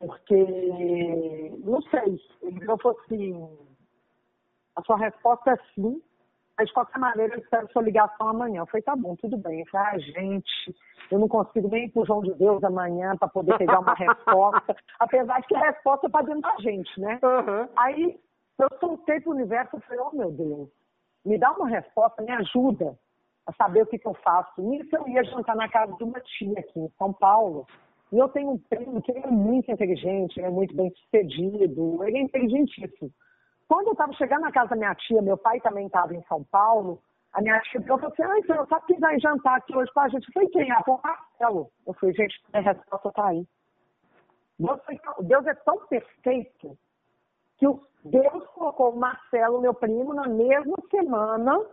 Porque, 0.00 1.54
não 1.62 1.80
sei, 1.82 2.18
ele 2.42 2.58
virou 2.58 2.76
assim, 2.90 3.48
a 4.74 4.82
sua 4.82 4.96
resposta 4.96 5.52
é 5.52 5.56
sim, 5.72 6.02
mas, 6.60 6.68
de 6.68 6.74
qualquer 6.74 6.98
maneira, 6.98 7.34
eu 7.34 7.38
espero 7.38 7.72
sua 7.72 7.80
ligação 7.80 8.28
amanhã. 8.28 8.60
Eu 8.60 8.66
falei, 8.66 8.82
tá 8.82 8.94
bom, 8.94 9.16
tudo 9.16 9.38
bem. 9.38 9.60
Eu 9.60 9.66
falei, 9.70 9.86
ah, 9.86 9.98
gente, 9.98 10.76
eu 11.10 11.18
não 11.18 11.26
consigo 11.26 11.68
nem 11.68 11.86
ir 11.86 11.90
pro 11.90 12.04
João 12.04 12.20
de 12.20 12.34
Deus 12.34 12.62
amanhã 12.62 13.16
para 13.16 13.28
poder 13.28 13.56
pegar 13.56 13.80
uma 13.80 13.94
resposta. 13.96 14.76
Apesar 14.98 15.40
de 15.40 15.46
que 15.46 15.56
a 15.56 15.70
resposta 15.70 16.06
é 16.06 16.10
para 16.10 16.26
dentro 16.26 16.42
da 16.42 16.56
gente, 16.58 17.00
né? 17.00 17.18
Uhum. 17.22 17.68
Aí, 17.76 18.20
eu 18.58 18.68
soltei 18.78 19.20
pro 19.20 19.30
universo 19.30 19.74
e 19.74 19.80
falei, 19.80 20.00
oh, 20.00 20.14
meu 20.14 20.30
Deus, 20.30 20.68
me 21.24 21.38
dá 21.38 21.50
uma 21.52 21.66
resposta, 21.66 22.22
me 22.22 22.32
ajuda 22.32 22.94
a 23.46 23.52
saber 23.54 23.82
o 23.82 23.86
que, 23.86 23.98
que 23.98 24.06
eu 24.06 24.14
faço. 24.22 24.60
Nisso, 24.60 24.94
eu 24.94 25.08
ia 25.08 25.24
jantar 25.24 25.56
na 25.56 25.68
casa 25.68 25.94
de 25.96 26.04
uma 26.04 26.20
tia 26.20 26.60
aqui 26.60 26.78
em 26.78 26.90
São 26.98 27.10
Paulo. 27.10 27.66
E 28.12 28.18
eu 28.18 28.28
tenho 28.28 28.50
um 28.50 28.58
primo 28.58 29.00
que 29.00 29.12
ele 29.12 29.20
é 29.20 29.30
muito 29.30 29.72
inteligente, 29.72 30.36
ele 30.36 30.48
é 30.48 30.50
muito 30.50 30.76
bem 30.76 30.90
sucedido, 30.90 32.04
ele 32.04 32.18
é 32.18 32.20
inteligentíssimo. 32.20 33.10
Quando 33.70 33.86
eu 33.86 33.92
estava 33.92 34.12
chegando 34.14 34.40
na 34.40 34.50
casa 34.50 34.70
da 34.70 34.74
minha 34.74 34.92
tia, 34.96 35.22
meu 35.22 35.38
pai 35.38 35.60
também 35.60 35.86
estava 35.86 36.12
em 36.12 36.24
São 36.24 36.42
Paulo, 36.42 37.00
a 37.32 37.40
minha 37.40 37.60
tia 37.60 37.80
falou 37.82 38.04
assim, 38.04 38.22
ai, 38.24 38.42
você 38.42 38.52
não 38.52 38.66
sabe 38.66 38.86
quem 38.88 38.98
vai 38.98 39.20
jantar 39.20 39.58
aqui 39.58 39.76
hoje 39.76 39.92
com 39.92 40.00
a 40.00 40.08
gente? 40.08 40.26
Eu 40.26 40.32
falei, 40.32 40.48
quem? 40.48 40.72
Ah, 40.72 40.82
o 40.88 41.00
Marcelo. 41.00 41.70
Eu 41.86 41.94
falei, 41.94 42.14
gente, 42.16 42.34
a 42.52 42.58
resposta 42.58 43.08
está 43.10 43.28
aí. 43.28 43.46
Deus, 45.20 45.46
é 45.46 45.54
tão 45.54 45.78
perfeito 45.86 46.76
que 47.58 47.68
o 47.68 47.80
Deus 48.06 48.44
colocou 48.48 48.92
o 48.92 48.98
Marcelo, 48.98 49.60
meu 49.60 49.72
primo, 49.72 50.14
na 50.14 50.26
mesma 50.26 50.76
semana 50.90 51.64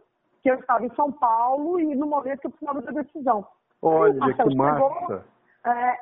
que 0.44 0.52
eu 0.52 0.60
estava 0.60 0.86
em 0.86 0.94
São 0.94 1.12
Paulo 1.12 1.80
e 1.80 1.96
no 1.96 2.06
momento 2.06 2.42
que 2.42 2.46
eu 2.46 2.52
precisava 2.52 2.80
da 2.84 2.92
decisão. 2.92 3.44
Olha, 3.82 4.24
aí, 4.24 4.36
que 4.36 4.56
massa! 4.56 5.16
É, 5.16 5.37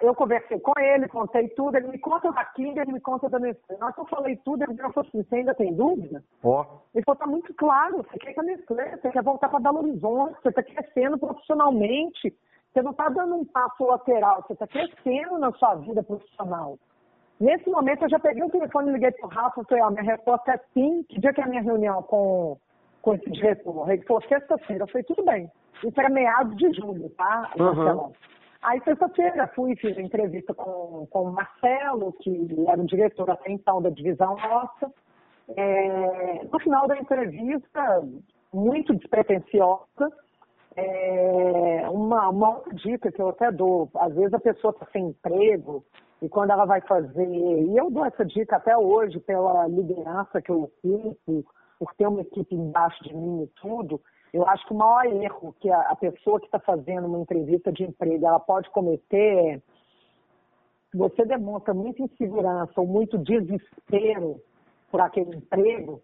eu 0.02 0.14
conversei 0.14 0.60
com 0.60 0.74
ele, 0.80 1.08
contei 1.08 1.48
tudo, 1.50 1.76
ele 1.76 1.88
me 1.88 2.00
conta 2.00 2.32
da 2.32 2.46
Kinga, 2.46 2.82
ele 2.82 2.94
me 2.94 3.00
conta 3.00 3.30
da 3.30 3.40
Nestlé. 3.40 3.78
Na 3.78 3.88
hora 3.88 3.96
que 3.96 4.02
eu 4.02 4.06
falei 4.06 4.36
tudo, 4.38 4.64
ele 4.64 4.76
falou 4.76 4.94
assim, 4.98 5.24
você 5.24 5.36
ainda 5.36 5.56
tem 5.56 5.74
dúvida? 5.74 6.24
Oh. 6.44 6.64
Ele 6.94 7.04
falou, 7.04 7.18
tá 7.18 7.28
muito 7.28 7.54
claro, 7.56 7.98
você 7.98 8.18
quer 8.20 8.34
que 8.34 8.40
a 8.40 8.44
Nestlé, 8.44 8.98
você 8.98 9.10
quer 9.10 9.24
voltar 9.24 9.50
para 9.50 9.60
Belo 9.60 9.80
Horizonte, 9.80 10.38
você 10.42 10.50
está 10.50 10.62
crescendo 10.62 11.18
profissionalmente, 11.18 12.36
você 12.72 12.82
não 12.82 12.92
está 12.92 13.10
dando 13.10 13.36
um 13.36 13.46
passo 13.46 13.86
lateral, 13.86 14.44
você 14.44 14.54
está 14.54 14.68
crescendo 14.68 15.40
na 15.40 15.52
sua 15.54 15.76
vida 15.76 16.04
profissional. 16.04 16.78
Nesse 17.40 17.70
momento, 17.70 18.04
eu 18.04 18.10
já 18.10 18.20
peguei 18.20 18.44
o 18.44 18.50
telefone, 18.50 18.92
liguei 18.92 19.12
para 19.12 19.26
o 19.26 19.30
Rafa 19.30 19.62
e 19.62 19.66
falei, 19.66 19.84
ó, 19.84 19.90
minha 19.90 20.04
resposta 20.04 20.52
é 20.52 20.60
sim, 20.74 21.04
que 21.10 21.20
dia 21.20 21.34
que 21.34 21.42
é 21.42 21.44
a 21.44 21.48
minha 21.48 21.62
reunião 21.62 22.02
com, 22.04 22.58
com 23.02 23.14
esse 23.16 23.30
diretor? 23.32 23.90
Ele 23.90 24.04
falou, 24.04 24.24
sexta-feira. 24.24 24.84
Eu 24.84 24.88
falei, 24.88 25.04
tudo 25.04 25.24
bem. 25.26 25.52
Isso 25.84 26.00
era 26.00 26.10
meados 26.10 26.56
de 26.56 26.72
julho, 26.74 27.10
tá? 27.12 27.52
Uhum. 27.60 28.14
Aí, 28.66 28.82
sexta-feira, 28.84 29.48
fui 29.54 29.76
fiz 29.76 29.96
entrevista 29.96 30.52
com, 30.52 31.06
com 31.12 31.22
o 31.22 31.32
Marcelo, 31.32 32.12
que 32.14 32.48
era 32.68 32.82
o 32.82 32.86
diretor 32.86 33.30
até 33.30 33.52
então 33.52 33.80
da 33.80 33.92
divisão 33.92 34.36
nossa. 34.36 34.92
É, 35.56 36.44
no 36.52 36.60
final 36.60 36.88
da 36.88 36.98
entrevista, 36.98 38.04
muito 38.52 38.96
despretensiosa, 38.96 40.12
é, 40.76 41.88
uma, 41.92 42.30
uma 42.30 42.56
outra 42.56 42.74
dica 42.74 43.12
que 43.12 43.22
eu 43.22 43.30
até 43.30 43.52
dou, 43.52 43.88
às 43.98 44.16
vezes 44.16 44.34
a 44.34 44.40
pessoa 44.40 44.72
está 44.72 44.88
sem 44.92 45.10
emprego 45.10 45.86
e 46.20 46.28
quando 46.28 46.50
ela 46.50 46.66
vai 46.66 46.82
fazer, 46.82 47.24
e 47.24 47.78
eu 47.78 47.92
dou 47.92 48.04
essa 48.04 48.26
dica 48.26 48.56
até 48.56 48.76
hoje 48.76 49.20
pela 49.20 49.68
liderança 49.68 50.42
que 50.42 50.50
eu 50.50 50.64
ocupo, 50.64 51.46
por 51.78 51.94
ter 51.94 52.08
uma 52.08 52.22
equipe 52.22 52.56
embaixo 52.56 53.04
de 53.04 53.14
mim 53.16 53.44
e 53.44 53.48
tudo, 53.62 54.02
eu 54.36 54.46
acho 54.50 54.68
que 54.68 54.74
o 54.74 54.78
maior 54.78 55.06
erro 55.06 55.56
que 55.62 55.72
a, 55.72 55.80
a 55.82 55.96
pessoa 55.96 56.42
que 56.42 56.46
está 56.48 56.60
fazendo 56.60 57.08
uma 57.08 57.20
entrevista 57.20 57.72
de 57.72 57.84
emprego 57.84 58.28
ela 58.28 58.40
pode 58.40 58.70
cometer 58.70 59.16
é 59.56 59.62
você 60.94 61.26
demonstra 61.26 61.74
muita 61.74 62.04
insegurança 62.04 62.74
ou 62.76 62.86
muito 62.86 63.18
desespero 63.18 64.42
por 64.92 65.00
aquele 65.00 65.38
emprego, 65.38 66.02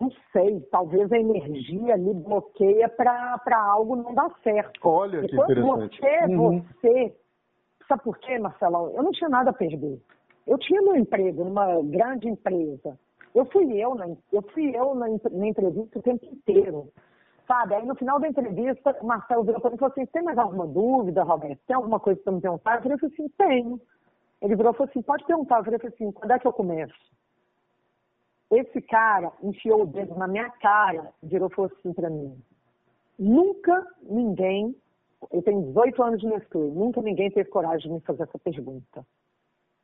não 0.00 0.10
sei, 0.32 0.60
talvez 0.70 1.10
a 1.10 1.18
energia 1.18 1.94
ali 1.94 2.14
bloqueia 2.14 2.88
para 2.88 3.40
algo 3.56 3.96
não 3.96 4.14
dar 4.14 4.30
certo. 4.42 4.80
Olha 4.84 5.20
que 5.20 5.34
interessante. 5.34 6.00
Você, 6.00 6.24
uhum. 6.26 6.60
você, 6.60 7.16
sabe 7.88 8.02
por 8.02 8.18
quê, 8.18 8.38
Marcelão? 8.38 8.92
Eu 8.94 9.02
não 9.02 9.12
tinha 9.12 9.28
nada 9.28 9.50
a 9.50 9.54
perder. 9.54 10.00
Eu 10.46 10.58
tinha 10.58 10.82
meu 10.82 10.96
emprego 10.96 11.44
numa 11.44 11.82
grande 11.82 12.28
empresa. 12.28 12.96
Eu 13.34 13.44
fui 13.46 13.72
eu 13.76 13.94
na, 13.94 14.06
eu 14.32 14.42
fui 14.52 14.76
eu 14.76 14.94
na, 14.94 15.06
na 15.30 15.46
entrevista 15.46 15.98
o 15.98 16.02
tempo 16.02 16.24
inteiro. 16.26 16.92
Sabe? 17.46 17.74
Aí 17.74 17.86
no 17.86 17.94
final 17.94 18.18
da 18.18 18.28
entrevista, 18.28 18.96
o 19.00 19.06
Marcelo 19.06 19.44
virou 19.44 19.60
para 19.60 19.70
mim 19.70 19.76
e 19.76 19.78
falou 19.78 19.92
assim: 19.92 20.06
tem 20.06 20.22
mais 20.22 20.38
alguma 20.38 20.66
dúvida, 20.66 21.22
Roberto? 21.22 21.60
Tem 21.66 21.76
alguma 21.76 22.00
coisa 22.00 22.20
para 22.20 22.32
me 22.32 22.40
perguntar? 22.40 22.76
Eu 22.76 22.82
falei 22.82 22.98
assim: 23.02 23.28
tenho. 23.38 23.80
Ele 24.42 24.56
virou 24.56 24.72
e 24.72 24.76
falou 24.76 24.90
assim: 24.90 25.02
pode 25.02 25.24
perguntar. 25.24 25.58
Eu 25.58 25.64
falei 25.64 25.80
assim: 25.82 26.12
quando 26.12 26.30
é 26.30 26.38
que 26.38 26.46
eu 26.46 26.52
começo? 26.52 26.94
Esse 28.50 28.80
cara 28.82 29.32
enfiou 29.42 29.82
o 29.82 29.86
dedo 29.86 30.14
na 30.16 30.28
minha 30.28 30.50
cara, 30.50 31.12
virou 31.22 31.48
e 31.48 31.54
falou 31.54 31.70
assim 31.78 31.92
para 31.92 32.10
mim: 32.10 32.36
nunca 33.18 33.86
ninguém 34.02 34.74
eu 35.32 35.42
tenho 35.42 35.62
18 35.62 36.02
anos 36.02 36.20
de 36.20 36.26
Nestlé, 36.26 36.60
nunca 36.68 37.00
ninguém 37.00 37.30
teve 37.30 37.48
coragem 37.48 37.88
de 37.88 37.94
me 37.94 38.00
fazer 38.00 38.24
essa 38.24 38.38
pergunta. 38.38 39.04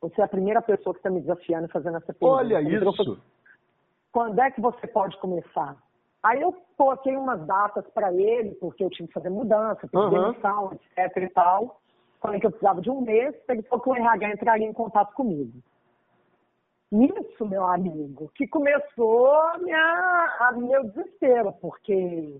Você 0.01 0.21
é 0.21 0.23
a 0.23 0.27
primeira 0.27 0.61
pessoa 0.61 0.93
que 0.93 0.99
está 0.99 1.09
me 1.09 1.21
desafiando 1.21 1.67
fazendo 1.69 1.97
essa 1.97 2.13
pergunta. 2.13 2.33
Olha 2.33 2.61
isso! 2.61 3.21
Quando 4.11 4.39
é 4.39 4.51
que 4.51 4.61
você 4.61 4.85
pode 4.87 5.17
começar? 5.17 5.77
Aí 6.23 6.41
eu 6.41 6.55
coloquei 6.77 7.15
umas 7.17 7.45
datas 7.45 7.85
para 7.89 8.13
ele, 8.13 8.55
porque 8.55 8.83
eu 8.83 8.89
tinha 8.89 9.05
que 9.05 9.13
fazer 9.13 9.29
mudança, 9.29 9.87
uhum. 9.93 10.09
demissão, 10.09 10.71
etc 10.73 11.17
e 11.17 11.29
tal. 11.29 11.81
Falei 12.21 12.39
que 12.39 12.45
eu 12.45 12.51
precisava 12.51 12.79
de 12.79 12.89
um 12.89 13.01
mês, 13.01 13.35
ele 13.49 13.61
falou 13.63 13.83
que 13.83 13.89
o 13.89 13.95
RH 13.95 14.31
entraria 14.31 14.67
em 14.67 14.73
contato 14.73 15.13
comigo. 15.13 15.51
Nisso, 16.89 17.45
meu 17.45 17.65
amigo, 17.65 18.31
que 18.35 18.47
começou 18.47 19.31
a 19.31 19.57
minha, 19.57 20.37
a 20.39 20.51
meu 20.53 20.85
desespero, 20.85 21.51
porque 21.59 22.39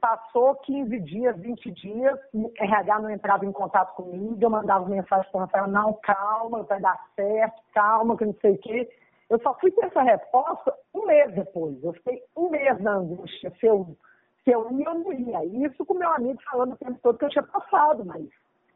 passou 0.00 0.54
15 0.56 0.98
dias, 1.00 1.36
20 1.38 1.70
dias, 1.72 2.18
RH 2.58 3.00
não 3.00 3.10
entrava 3.10 3.44
em 3.44 3.52
contato 3.52 3.94
comigo, 3.94 4.36
eu 4.40 4.50
mandava 4.50 4.88
mensagem 4.88 5.30
para 5.30 5.48
ela, 5.52 5.66
não, 5.68 5.92
calma, 6.02 6.62
vai 6.62 6.80
dar 6.80 6.98
certo, 7.14 7.60
calma, 7.74 8.16
que 8.16 8.24
não 8.24 8.34
sei 8.40 8.52
o 8.52 8.58
quê. 8.58 8.88
Eu 9.32 9.40
só 9.40 9.54
fui 9.54 9.70
ter 9.70 9.86
essa 9.86 10.02
resposta 10.02 10.74
um 10.94 11.06
mês 11.06 11.34
depois. 11.34 11.82
Eu 11.82 11.94
fiquei 11.94 12.22
um 12.36 12.50
mês 12.50 12.78
na 12.82 12.96
angústia 12.96 13.50
se 13.58 13.64
eu, 13.64 13.96
se 14.44 14.50
eu 14.50 14.70
ia 14.72 14.90
ou 14.90 14.98
não 14.98 15.10
ia. 15.10 15.42
Isso 15.66 15.86
com 15.86 15.94
meu 15.94 16.12
amigo 16.12 16.38
falando 16.50 16.74
o 16.74 16.76
tempo 16.76 16.98
todo 17.02 17.16
que 17.16 17.24
eu 17.24 17.30
tinha 17.30 17.42
passado, 17.42 18.04
mas 18.04 18.28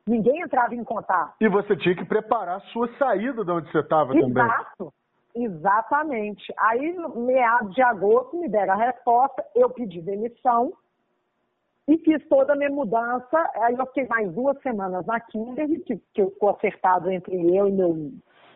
ninguém 0.06 0.40
entrava 0.40 0.74
em 0.74 0.82
contato. 0.82 1.34
E 1.42 1.46
você 1.46 1.76
tinha 1.76 1.94
que 1.94 2.06
preparar 2.06 2.56
a 2.56 2.72
sua 2.72 2.88
saída 2.96 3.44
de 3.44 3.50
onde 3.50 3.70
você 3.70 3.80
estava 3.80 4.14
também. 4.14 4.30
Exato. 4.30 4.94
Exatamente. 5.34 6.54
Aí, 6.58 6.94
no 6.94 7.14
meados 7.26 7.74
de 7.74 7.82
agosto, 7.82 8.38
me 8.38 8.48
deram 8.48 8.72
a 8.72 8.86
resposta, 8.86 9.44
eu 9.54 9.68
pedi 9.68 10.00
demissão, 10.00 10.72
e 11.86 11.98
fiz 11.98 12.26
toda 12.30 12.54
a 12.54 12.56
minha 12.56 12.70
mudança. 12.70 13.50
Aí 13.56 13.76
eu 13.78 13.86
fiquei 13.88 14.06
mais 14.06 14.32
duas 14.32 14.58
semanas 14.62 15.04
na 15.04 15.20
Kimberly, 15.20 15.80
que, 15.80 15.96
que 16.14 16.24
ficou 16.24 16.48
acertado 16.48 17.10
entre 17.10 17.36
eu 17.54 17.68
e 17.68 17.72
meu, 17.72 18.12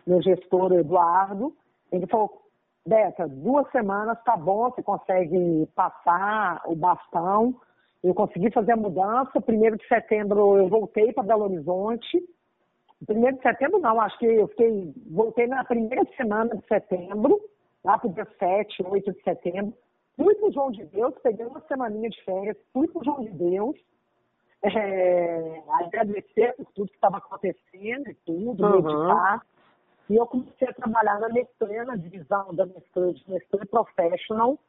meu 0.07 0.19
gestor, 0.23 0.73
Eduardo. 0.73 1.55
Ele 1.91 2.07
falou, 2.07 2.41
Beca, 2.85 3.27
duas 3.27 3.69
semanas 3.71 4.17
tá 4.23 4.35
bom, 4.35 4.69
você 4.69 4.81
consegue 4.81 5.67
passar 5.75 6.61
o 6.65 6.75
bastão. 6.75 7.55
Eu 8.03 8.13
consegui 8.15 8.49
fazer 8.51 8.71
a 8.71 8.77
mudança. 8.77 9.39
Primeiro 9.41 9.77
de 9.77 9.87
setembro 9.87 10.57
eu 10.57 10.67
voltei 10.67 11.13
para 11.13 11.23
Belo 11.23 11.43
Horizonte. 11.43 12.23
Primeiro 13.05 13.37
de 13.37 13.43
setembro 13.43 13.79
não, 13.79 13.99
acho 14.01 14.17
que 14.17 14.25
eu 14.25 14.47
fiquei, 14.47 14.93
voltei 15.09 15.47
na 15.47 15.63
primeira 15.63 16.03
semana 16.15 16.55
de 16.55 16.65
setembro, 16.67 17.39
lá 17.83 17.97
para 17.97 18.09
o 18.09 18.13
dia 18.13 18.27
7, 18.37 18.83
8 18.83 19.11
de 19.11 19.23
setembro. 19.23 19.73
Fui 20.15 20.35
para 20.35 20.49
o 20.49 20.51
João 20.51 20.71
de 20.71 20.85
Deus, 20.85 21.13
peguei 21.23 21.45
uma 21.45 21.61
semaninha 21.61 22.09
de 22.09 22.23
férias, 22.23 22.57
fui 22.73 22.87
para 22.87 23.01
o 23.01 23.03
João 23.03 23.23
de 23.23 23.31
Deus, 23.31 23.75
é, 24.63 25.63
agradecer 25.83 26.53
por 26.57 26.65
tudo 26.73 26.89
que 26.89 26.95
estava 26.95 27.17
acontecendo 27.17 28.07
e 28.07 28.13
tudo, 28.25 28.63
uhum. 28.63 28.81
meditar. 28.83 29.41
E 30.11 30.17
eu 30.17 30.27
comecei 30.27 30.67
a 30.67 30.73
trabalhar 30.73 31.21
na 31.21 31.29
Nestlé, 31.29 31.85
na 31.85 31.95
divisão 31.95 32.53
da 32.53 32.65
Nestlé, 32.65 33.13
de 33.13 33.23
Nestlé 33.29 33.63
Professional, 33.63 34.59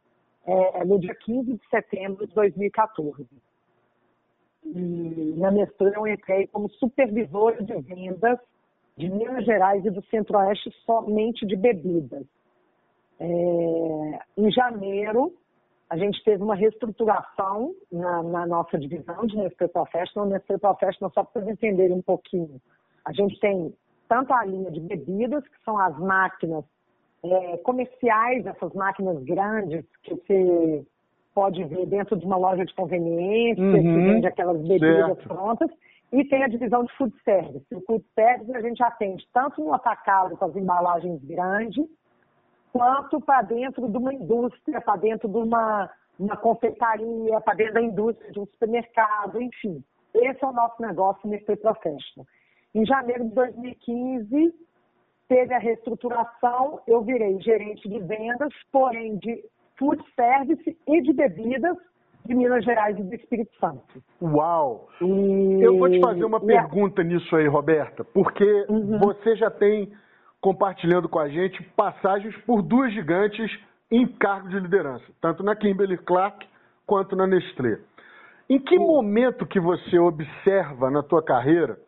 é, 0.46 0.84
no 0.84 1.00
dia 1.00 1.16
15 1.16 1.54
de 1.54 1.68
setembro 1.68 2.24
de 2.28 2.32
2014. 2.32 3.26
E 4.64 5.34
na 5.36 5.50
Nestlé 5.50 5.94
eu 5.96 6.06
entrei 6.06 6.46
como 6.46 6.70
supervisora 6.70 7.60
de 7.60 7.74
vendas 7.80 8.38
de 8.96 9.10
Minas 9.10 9.44
Gerais 9.44 9.84
e 9.84 9.90
do 9.90 10.00
Centro-Oeste 10.04 10.70
somente 10.86 11.44
de 11.44 11.56
bebidas. 11.56 12.24
É, 13.18 14.18
em 14.36 14.48
janeiro, 14.52 15.34
a 15.90 15.96
gente 15.96 16.22
teve 16.22 16.40
uma 16.40 16.54
reestruturação 16.54 17.74
na, 17.90 18.22
na 18.22 18.46
nossa 18.46 18.78
divisão 18.78 19.26
de 19.26 19.36
Nestlé 19.36 19.66
Professional. 19.66 20.28
Nestlé 20.28 20.56
Professional, 20.56 21.10
só 21.12 21.24
para 21.24 21.42
vocês 21.42 21.52
entenderem 21.52 21.96
um 21.96 22.02
pouquinho, 22.02 22.60
a 23.04 23.12
gente 23.12 23.40
tem 23.40 23.74
tanto 24.12 24.30
a 24.34 24.44
linha 24.44 24.70
de 24.70 24.78
bebidas, 24.78 25.42
que 25.42 25.64
são 25.64 25.78
as 25.78 25.98
máquinas 25.98 26.66
é, 27.24 27.56
comerciais, 27.58 28.44
essas 28.44 28.70
máquinas 28.74 29.24
grandes 29.24 29.86
que 30.02 30.14
você 30.14 30.84
pode 31.34 31.64
ver 31.64 31.86
dentro 31.86 32.18
de 32.18 32.26
uma 32.26 32.36
loja 32.36 32.62
de 32.62 32.74
conveniência, 32.74 33.64
uhum, 33.64 33.72
que 33.72 34.12
vende 34.12 34.26
aquelas 34.26 34.60
bebidas 34.60 35.06
certo. 35.16 35.28
prontas, 35.28 35.70
e 36.12 36.22
tem 36.26 36.44
a 36.44 36.48
divisão 36.48 36.84
de 36.84 36.92
food 36.98 37.14
service. 37.24 37.64
O 37.74 37.80
food 37.86 38.04
service 38.14 38.54
a 38.54 38.60
gente 38.60 38.82
atende 38.82 39.26
tanto 39.32 39.64
no 39.64 39.72
atacado 39.72 40.36
com 40.36 40.44
as 40.44 40.56
embalagens 40.56 41.24
grandes, 41.24 41.86
quanto 42.70 43.18
para 43.18 43.40
dentro 43.40 43.88
de 43.88 43.96
uma 43.96 44.12
indústria, 44.12 44.82
para 44.82 44.96
dentro 44.96 45.26
de 45.26 45.38
uma, 45.38 45.88
uma 46.18 46.36
confeitaria, 46.36 47.40
para 47.40 47.54
dentro 47.54 47.74
da 47.74 47.82
indústria 47.82 48.30
de 48.30 48.40
um 48.40 48.44
supermercado, 48.44 49.40
enfim. 49.40 49.82
Esse 50.12 50.44
é 50.44 50.46
o 50.46 50.52
nosso 50.52 50.82
negócio 50.82 51.26
nesse 51.26 51.56
Professional. 51.56 52.26
Em 52.74 52.86
janeiro 52.86 53.24
de 53.24 53.34
2015, 53.34 54.54
teve 55.28 55.54
a 55.54 55.58
reestruturação, 55.58 56.80
eu 56.86 57.02
virei 57.02 57.40
gerente 57.40 57.88
de 57.88 57.98
vendas, 58.00 58.52
porém 58.70 59.16
de 59.18 59.44
food 59.78 60.02
service 60.14 60.78
e 60.86 61.02
de 61.02 61.12
bebidas 61.12 61.76
de 62.24 62.34
Minas 62.34 62.64
Gerais 62.64 62.98
e 62.98 63.02
do 63.02 63.14
Espírito 63.14 63.50
Santo. 63.58 64.02
Uau! 64.20 64.88
E... 65.00 65.62
Eu 65.62 65.76
vou 65.78 65.90
te 65.90 66.00
fazer 66.00 66.24
uma 66.24 66.40
pergunta 66.40 67.02
nisso 67.02 67.34
aí, 67.34 67.46
Roberta, 67.46 68.04
porque 68.04 68.44
uhum. 68.68 68.98
você 68.98 69.36
já 69.36 69.50
tem 69.50 69.92
compartilhando 70.40 71.08
com 71.08 71.18
a 71.18 71.28
gente 71.28 71.62
passagens 71.76 72.36
por 72.44 72.62
duas 72.62 72.92
gigantes 72.92 73.50
em 73.90 74.06
cargo 74.06 74.48
de 74.48 74.58
liderança, 74.58 75.04
tanto 75.20 75.42
na 75.42 75.54
Kimberly 75.54 75.98
Clark 75.98 76.46
quanto 76.86 77.14
na 77.14 77.26
Nestlé. 77.26 77.78
Em 78.48 78.58
que 78.58 78.78
momento 78.78 79.46
que 79.46 79.60
você 79.60 79.98
observa 79.98 80.90
na 80.90 81.02
tua 81.02 81.22
carreira, 81.22 81.78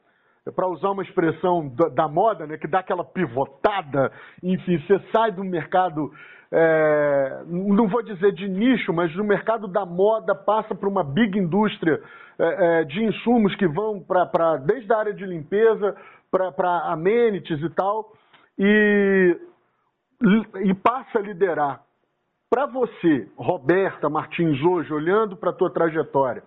para 0.53 0.69
usar 0.69 0.91
uma 0.91 1.03
expressão 1.03 1.69
da, 1.69 1.89
da, 1.89 2.09
moda, 2.09 2.47
né, 2.47 2.59
que 2.59 2.67
dá 2.67 2.81
aquela 2.81 3.05
pivotada, 3.05 4.13
enfim, 4.43 4.79
você 4.79 5.01
sai 5.11 5.33
do 5.33 5.43
mercado, 5.43 6.13
é, 6.53 7.43
não 7.47 7.89
vou 7.89 8.03
dizer 8.03 8.33
de 8.33 8.47
nicho, 8.49 8.93
mas 8.93 9.13
do 9.15 9.25
mercado 9.25 9.67
da 9.67 9.87
moda 9.87 10.35
passa 10.35 10.75
para 10.75 10.89
uma 10.89 11.03
big 11.03 11.39
indústria 11.39 11.99
é, 12.39 12.81
é, 12.81 12.85
de 12.85 13.03
insumos 13.05 13.55
que 13.57 13.67
vão 13.67 14.01
para 14.01 14.59
desde 14.59 14.93
a 14.93 14.99
área 14.99 15.15
de 15.15 15.25
limpeza 15.25 15.97
para 16.31 16.93
amenities 16.93 17.63
e 17.63 17.71
tal 17.71 18.13
e, 18.59 19.39
e 20.65 20.75
passa 20.75 21.19
a 21.19 21.23
liderar. 21.23 21.81
Para 22.51 22.67
você, 22.67 23.29
Roberta 23.37 24.09
Martins, 24.09 24.61
hoje, 24.63 24.93
olhando 24.93 25.37
para 25.37 25.51
a 25.51 25.55
tua 25.55 25.71
trajetória, 25.71 26.43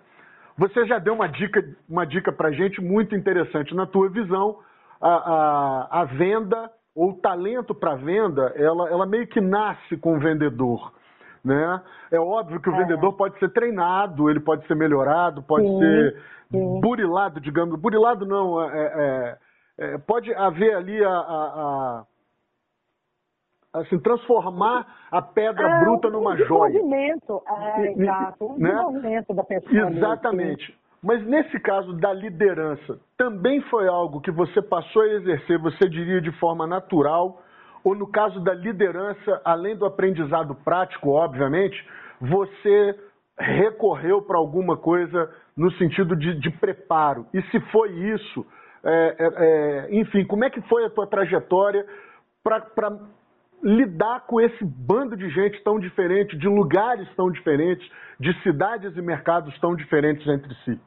você 0.57 0.85
já 0.85 0.99
deu 0.99 1.13
uma 1.13 1.27
dica, 1.27 1.63
uma 1.87 2.05
dica 2.05 2.31
para 2.31 2.49
a 2.49 2.51
gente 2.51 2.81
muito 2.81 3.15
interessante. 3.15 3.75
Na 3.75 3.85
tua 3.85 4.09
visão, 4.09 4.59
a, 4.99 5.09
a, 5.09 6.01
a 6.01 6.05
venda 6.05 6.71
ou 6.95 7.11
o 7.11 7.17
talento 7.17 7.75
para 7.75 7.95
venda, 7.95 8.53
ela, 8.55 8.89
ela 8.89 9.05
meio 9.05 9.27
que 9.27 9.39
nasce 9.39 9.97
com 9.97 10.15
o 10.15 10.19
vendedor. 10.19 10.93
Né? 11.45 11.81
É 12.11 12.19
óbvio 12.19 12.59
que 12.59 12.69
o 12.69 12.75
é. 12.75 12.77
vendedor 12.79 13.13
pode 13.13 13.37
ser 13.39 13.49
treinado, 13.49 14.29
ele 14.29 14.39
pode 14.39 14.65
ser 14.65 14.75
melhorado, 14.75 15.43
pode 15.43 15.67
sim, 15.67 15.79
ser 15.79 16.23
sim. 16.51 16.81
burilado, 16.81 17.39
digamos. 17.39 17.79
Burilado 17.79 18.25
não, 18.25 18.61
é, 18.61 18.77
é 18.77 19.37
é, 19.77 19.97
pode 19.99 20.33
haver 20.33 20.75
ali 20.75 21.03
a, 21.03 21.09
a, 21.09 21.13
a, 21.13 22.03
assim, 23.81 23.99
transformar 23.99 24.85
a 25.11 25.21
pedra 25.21 25.67
é, 25.67 25.79
bruta 25.81 26.09
numa 26.09 26.33
um 26.33 26.37
joia. 26.37 26.73
Movimento, 26.73 27.41
é, 27.47 27.91
exato, 27.91 28.45
um 28.45 28.57
né? 28.57 28.73
movimento 28.73 29.33
da 29.33 29.43
pessoa. 29.43 29.91
Exatamente. 29.91 30.77
Mas 31.03 31.25
nesse 31.25 31.59
caso 31.59 31.93
da 31.93 32.11
liderança, 32.11 32.99
também 33.17 33.61
foi 33.61 33.87
algo 33.87 34.19
que 34.19 34.31
você 34.31 34.61
passou 34.61 35.03
a 35.03 35.07
exercer, 35.07 35.59
você 35.59 35.87
diria 35.87 36.19
de 36.19 36.31
forma 36.39 36.65
natural, 36.65 37.41
ou 37.83 37.95
no 37.95 38.07
caso 38.07 38.39
da 38.41 38.53
liderança, 38.53 39.41
além 39.45 39.75
do 39.75 39.85
aprendizado 39.85 40.55
prático, 40.55 41.11
obviamente, 41.11 41.87
você 42.19 42.99
recorreu 43.39 44.21
para 44.21 44.37
alguma 44.37 44.75
coisa 44.75 45.31
no 45.55 45.71
sentido 45.73 46.15
de, 46.15 46.39
de 46.39 46.49
preparo? 46.49 47.27
E 47.33 47.41
se 47.43 47.59
foi 47.71 47.91
isso, 47.91 48.45
é, 48.83 49.15
é, 49.19 49.27
é, 49.37 49.95
enfim, 49.99 50.25
como 50.25 50.43
é 50.43 50.49
que 50.49 50.61
foi 50.61 50.85
a 50.85 50.89
tua 50.89 51.07
trajetória 51.07 51.85
para 52.43 52.99
lidar 53.63 54.25
com 54.27 54.39
esse 54.39 54.63
bando 54.63 55.15
de 55.15 55.29
gente 55.29 55.63
tão 55.63 55.79
diferente, 55.79 56.37
de 56.37 56.47
lugares 56.47 57.07
tão 57.15 57.31
diferentes, 57.31 57.89
de 58.19 58.33
cidades 58.43 58.95
e 58.95 59.01
mercados 59.01 59.57
tão 59.59 59.75
diferentes 59.75 60.27
entre 60.27 60.53
si? 60.63 60.79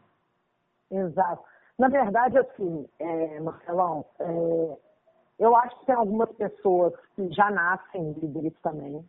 Exato. 0.90 1.42
Na 1.78 1.88
verdade, 1.88 2.38
assim, 2.38 2.86
é, 2.98 3.40
Marcelão, 3.40 4.04
é, 4.18 4.76
eu 5.38 5.56
acho 5.56 5.78
que 5.80 5.86
tem 5.86 5.94
algumas 5.94 6.30
pessoas 6.32 6.92
que 7.16 7.32
já 7.32 7.50
nascem 7.50 8.12
líderes 8.12 8.52
também. 8.62 9.02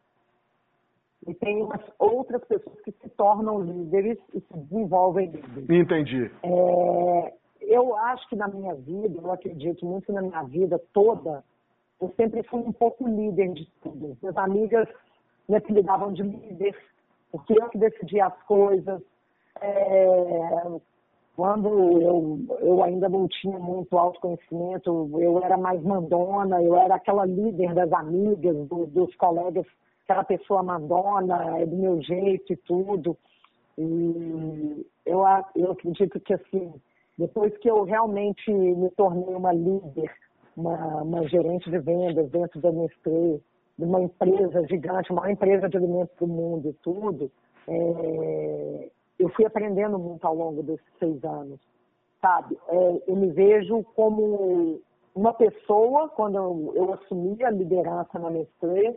E 1.28 1.34
tem 1.36 1.68
outras 2.00 2.44
pessoas 2.46 2.80
que 2.82 2.92
se 2.94 3.10
tornam 3.10 3.62
líderes 3.62 4.18
e 4.34 4.40
se 4.40 4.58
desenvolvem 4.58 5.30
líderes. 5.30 5.70
Entendi. 5.70 6.32
É, 6.42 7.34
eu 7.62 7.96
acho 7.96 8.28
que 8.30 8.36
na 8.36 8.48
minha 8.48 8.74
vida, 8.74 9.20
eu 9.22 9.32
acredito 9.32 9.86
muito 9.86 10.12
na 10.12 10.22
minha 10.22 10.44
vida 10.44 10.82
toda, 10.94 11.44
eu 12.02 12.12
sempre 12.18 12.42
fui 12.44 12.60
um 12.60 12.72
pouco 12.72 13.08
líder 13.08 13.54
de 13.54 13.68
tudo. 13.82 14.18
Minhas 14.22 14.38
amigas 14.38 14.88
me 15.48 15.56
apelidavam 15.56 16.12
de 16.12 16.24
líder, 16.24 16.76
porque 17.32 17.54
eu 17.54 17.70
que 17.70 17.78
decidia 17.78 18.26
as 18.26 18.44
coisas. 18.44 19.02
É, 19.62 20.80
quando 21.36 21.70
eu, 22.02 22.40
eu 22.60 22.84
ainda 22.84 23.08
não 23.08 23.28
tinha 23.28 23.60
muito 23.60 23.98
autoconhecimento, 23.98 25.10
eu 25.20 25.44
era 25.44 25.58
mais 25.58 25.82
mandona, 25.84 26.62
eu 26.62 26.76
era 26.76 26.96
aquela 26.96 27.26
líder 27.26 27.74
das 27.74 27.92
amigas, 27.94 28.56
do, 28.68 28.88
dos 28.88 29.14
colegas, 29.16 29.66
aquela 30.04 30.24
pessoa 30.24 30.64
mandona, 30.64 31.60
é 31.60 31.66
do 31.66 31.76
meu 31.76 32.02
jeito 32.02 32.52
e 32.52 32.56
tudo. 32.58 33.16
E 33.78 34.86
eu, 35.06 35.24
eu 35.56 35.72
acredito 35.72 36.20
que, 36.20 36.34
assim, 36.34 36.74
depois 37.18 37.56
que 37.58 37.70
eu 37.70 37.84
realmente 37.84 38.52
me 38.52 38.90
tornei 38.92 39.34
uma 39.36 39.54
líder, 39.54 40.12
uma, 40.56 41.04
uma 41.04 41.28
gerente 41.28 41.70
de 41.70 41.80
vendas 41.80 42.30
dentro 42.30 42.60
da 42.60 42.72
Nestlé, 42.72 43.40
de 43.78 43.86
uma 43.86 44.02
empresa 44.02 44.68
gigante, 44.68 45.12
a 45.12 45.16
maior 45.16 45.32
empresa 45.32 45.70
de 45.70 45.78
alimentos 45.78 46.16
do 46.18 46.28
mundo 46.28 46.70
e 46.70 46.74
tudo, 46.84 47.32
é, 47.68 48.90
eu 49.20 49.30
fui 49.30 49.46
aprendendo 49.46 49.98
muito 49.98 50.26
ao 50.26 50.36
longo 50.36 50.64
desses 50.64 50.86
seis 51.00 51.24
anos, 51.24 51.60
sabe? 52.22 52.58
É, 52.68 53.02
eu 53.08 53.16
me 53.16 53.32
vejo 53.32 53.84
como 53.96 54.80
uma 55.16 55.34
pessoa, 55.34 56.10
quando 56.10 56.36
eu, 56.36 56.74
eu 56.76 56.94
assumi 56.94 57.44
a 57.44 57.50
liderança 57.50 58.18
na 58.20 58.30
Nestlé, 58.30 58.96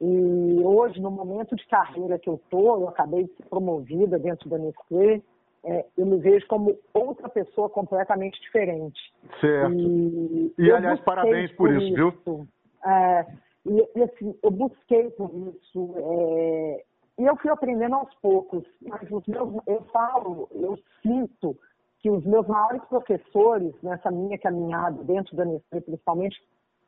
e 0.00 0.60
hoje, 0.64 1.00
no 1.00 1.10
momento 1.10 1.56
de 1.56 1.66
carreira 1.66 2.18
que 2.18 2.28
eu 2.28 2.34
estou, 2.34 2.80
eu 2.80 2.88
acabei 2.88 3.24
de 3.24 3.34
ser 3.34 3.44
promovida 3.46 4.18
dentro 4.18 4.48
da 4.48 4.56
Nestlé, 4.56 5.20
é, 5.68 5.84
eu 5.98 6.06
me 6.06 6.16
vejo 6.16 6.46
como 6.46 6.78
outra 6.94 7.28
pessoa 7.28 7.68
completamente 7.68 8.40
diferente. 8.40 8.98
Certo. 9.38 9.74
E, 9.74 10.54
e 10.56 10.72
aliás, 10.72 10.98
parabéns 11.00 11.52
por, 11.52 11.70
isso, 11.70 11.86
isso, 11.88 11.94
viu? 11.94 12.48
É, 12.86 13.26
e, 13.66 13.98
e, 13.98 14.02
assim, 14.02 14.34
eu 14.42 14.50
busquei 14.50 15.10
por 15.10 15.30
isso. 15.30 15.94
É, 15.98 16.84
e 17.18 17.24
eu 17.26 17.36
fui 17.36 17.50
aprendendo 17.50 17.96
aos 17.96 18.14
poucos. 18.14 18.64
Mas 18.80 19.10
os 19.10 19.26
meus, 19.26 19.62
eu 19.66 19.82
falo, 19.92 20.48
eu 20.52 20.78
sinto 21.02 21.54
que 22.00 22.08
os 22.08 22.24
meus 22.24 22.46
maiores 22.46 22.82
professores 22.86 23.74
nessa 23.82 24.10
minha 24.10 24.38
caminhada, 24.38 25.04
dentro 25.04 25.36
da 25.36 25.44
Nestlé 25.44 25.80
principalmente, 25.82 26.42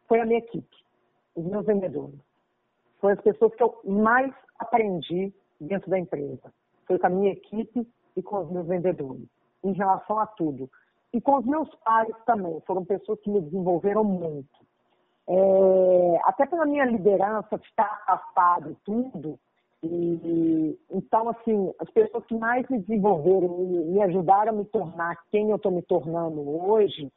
foi 0.09 0.21
a 0.21 0.25
minha 0.25 0.39
equipe, 0.39 0.77
os 1.37 1.45
meus 1.45 1.67
vendedores. 1.67 2.19
Foram 2.99 3.15
as 3.15 3.21
pessoas 3.21 3.55
que 3.55 3.63
eu 3.63 3.79
mais 3.85 4.33
aprendi 4.59 5.35
dentro 5.61 5.91
da 5.91 5.99
empresa. 5.99 6.51
Foi 6.87 6.99
com 6.99 7.07
a 7.07 7.11
minha 7.11 7.33
equipe 7.33 7.87
e 8.21 8.23
com 8.23 8.41
os 8.41 8.51
meus 8.51 8.67
vendedores, 8.67 9.27
em 9.65 9.73
relação 9.73 10.19
a 10.19 10.27
tudo. 10.27 10.71
E 11.13 11.21
com 11.21 11.39
os 11.39 11.45
meus 11.45 11.69
pais 11.77 12.15
também, 12.25 12.61
foram 12.67 12.85
pessoas 12.85 13.19
que 13.21 13.31
me 13.31 13.41
desenvolveram 13.41 14.05
muito. 14.05 14.49
É, 15.29 16.21
até 16.25 16.47
pela 16.47 16.67
minha 16.67 16.85
liderança, 16.85 17.59
ficar 17.59 18.03
afastado 18.07 18.71
e 18.71 18.75
tudo, 18.85 19.39
e, 19.83 20.79
então, 20.91 21.31
assim, 21.31 21.73
as 21.79 21.89
pessoas 21.91 22.25
que 22.27 22.35
mais 22.35 22.69
me 22.69 22.79
desenvolveram, 22.81 23.49
me, 23.59 23.85
me 23.87 24.03
ajudaram 24.03 24.53
a 24.53 24.57
me 24.57 24.65
tornar 24.67 25.17
quem 25.31 25.51
eu 25.51 25.57
estou 25.57 25.73
me 25.73 25.83
tornando 25.83 26.41
hoje, 26.65 27.11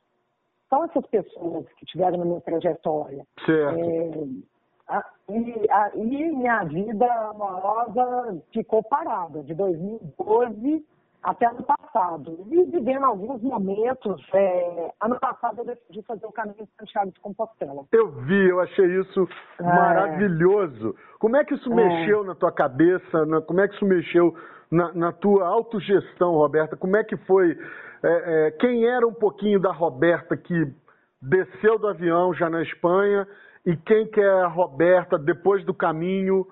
são 0.70 0.86
essas 0.86 1.06
pessoas 1.08 1.66
que 1.74 1.86
tiveram 1.86 2.18
na 2.18 2.26
minha 2.26 2.42
trajetória. 2.42 3.26
Certo. 3.46 3.80
É, 3.80 4.53
a, 4.88 5.04
e, 5.30 5.72
a, 5.72 5.92
e 5.96 6.36
minha 6.36 6.64
vida 6.66 7.06
amorosa 7.30 8.42
ficou 8.52 8.84
parada, 8.84 9.44
de 9.44 9.54
2012 9.54 10.86
até 11.24 11.46
ano 11.48 11.64
passado. 11.64 12.46
E 12.52 12.64
vivendo 12.66 13.06
alguns 13.06 13.42
momentos, 13.42 14.22
é, 14.34 14.92
ano 15.02 15.18
passado 15.20 15.60
eu 15.60 15.66
decidi 15.66 16.02
fazer 16.04 16.26
o 16.26 16.32
caminho 16.32 16.66
de 16.66 16.70
Santiago 16.78 17.12
de 17.12 17.20
Compostela. 17.22 17.86
Eu 17.92 18.12
vi, 18.12 18.50
eu 18.50 18.60
achei 18.60 18.86
isso 19.00 19.28
é. 19.60 19.64
maravilhoso. 19.64 20.96
Como 21.20 21.38
é 21.38 21.46
que 21.46 21.54
isso 21.54 21.72
é. 21.72 21.76
mexeu 21.76 22.24
na 22.26 22.36
tua 22.36 22.52
cabeça? 22.52 23.26
Na, 23.26 23.42
como 23.42 23.62
é 23.62 23.68
que 23.68 23.76
isso 23.76 23.86
mexeu 23.86 24.36
na, 24.70 24.94
na 24.94 25.12
tua 25.14 25.48
autogestão, 25.48 26.34
Roberta? 26.34 26.76
Como 26.76 26.98
é 26.98 27.04
que 27.04 27.16
foi? 27.16 27.58
É, 28.04 28.48
é, 28.48 28.52
quem 28.52 28.86
era 28.86 29.08
um 29.08 29.14
pouquinho 29.14 29.62
da 29.62 29.72
Roberta 29.72 30.36
que 30.36 30.74
desceu 31.22 31.80
do 31.80 31.88
avião 31.88 32.34
já 32.34 32.50
na 32.50 32.62
Espanha 32.62 33.26
e 33.66 33.76
quem 33.78 34.08
que 34.08 34.20
é 34.20 34.42
a 34.42 34.48
Roberta 34.48 35.18
depois 35.18 35.64
do 35.66 35.74
caminho 35.74 36.46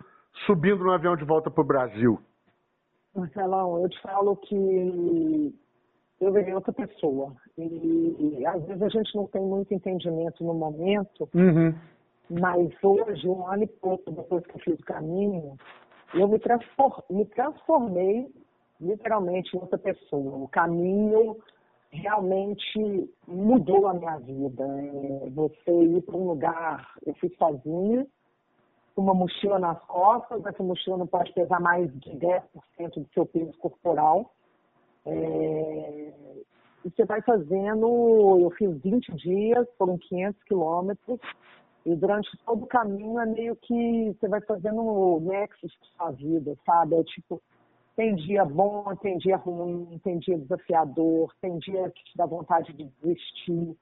subindo 0.46 0.84
no 0.84 0.92
avião 0.92 1.16
de 1.16 1.26
volta 1.26 1.52
para 1.52 1.62
o 1.62 1.68
Brasil? 1.68 2.20
Marcelão, 3.16 3.82
eu 3.82 3.90
te 3.90 4.02
falo 4.02 4.36
que 4.38 5.54
eu 6.22 6.32
virei 6.32 6.54
outra 6.54 6.72
pessoa. 6.72 7.36
E, 7.58 8.38
e, 8.40 8.46
às 8.46 8.64
vezes 8.66 8.82
a 8.82 8.90
gente 8.90 9.16
não 9.16 9.28
tem 9.28 9.42
muito 9.42 9.74
entendimento 9.74 10.44
no 10.44 10.54
momento, 10.54 11.28
uhum. 11.34 11.74
mas 12.30 12.72
hoje, 12.82 13.28
um 13.28 13.46
ano 13.48 13.64
e 13.64 13.68
pouco 13.68 14.12
depois 14.12 14.46
que 14.46 14.56
eu 14.56 14.60
fiz 14.62 14.80
o 14.80 14.86
caminho, 14.86 15.58
eu 16.14 16.28
me, 16.28 16.40
transform, 16.40 17.02
me 17.10 17.26
transformei 17.26 18.32
literalmente 18.80 19.56
em 19.56 19.60
outra 19.60 19.78
pessoa. 19.78 20.38
O 20.38 20.48
caminho 20.48 21.38
realmente 21.92 23.10
mudou 23.28 23.88
a 23.88 23.94
minha 23.94 24.18
vida. 24.18 24.64
É, 24.64 25.30
você 25.30 25.72
ir 25.72 26.02
para 26.02 26.18
um 26.18 26.28
lugar, 26.28 26.94
eu 27.06 27.14
fui 27.16 27.30
sozinha, 27.38 28.08
uma 28.96 29.14
mochila 29.14 29.60
nas 29.60 29.82
costas, 29.86 30.46
essa 30.46 30.64
mochila 30.64 30.98
não 30.98 31.08
pode 31.08 31.34
pesar 31.34 31.60
mais 31.60 31.92
de 32.00 32.12
10% 32.12 32.44
do 32.96 33.08
seu 33.14 33.26
peso 33.26 33.58
corporal. 33.58 34.34
É... 35.06 36.14
E 36.84 36.90
você 36.90 37.06
vai 37.06 37.22
fazendo, 37.22 38.40
eu 38.42 38.50
fiz 38.58 38.76
20 38.82 39.14
dias, 39.14 39.68
foram 39.78 39.98
500 40.00 40.44
quilômetros, 40.44 41.20
e 41.86 41.96
durante 41.96 42.30
todo 42.46 42.64
o 42.64 42.68
caminho 42.68 43.20
é 43.20 43.26
meio 43.26 43.56
que 43.56 44.16
você 44.20 44.28
vai 44.28 44.42
fazendo 44.42 45.20
nexos 45.22 45.76
com 45.76 45.86
sua 45.98 46.12
vida, 46.12 46.56
sabe? 46.66 46.96
É 46.96 47.04
tipo, 47.04 47.42
tem 47.96 48.16
dia 48.16 48.46
bom, 48.46 48.96
tem 49.02 49.18
dia 49.18 49.38
ruim, 49.38 50.00
tem 50.04 50.20
dia 50.20 50.38
desafiador, 50.38 51.34
tem 51.42 51.58
dia 51.60 51.90
que 51.90 52.04
te 52.04 52.18
dá 52.18 52.26
vontade 52.26 52.74
de 52.74 52.90
desistir, 53.02 53.76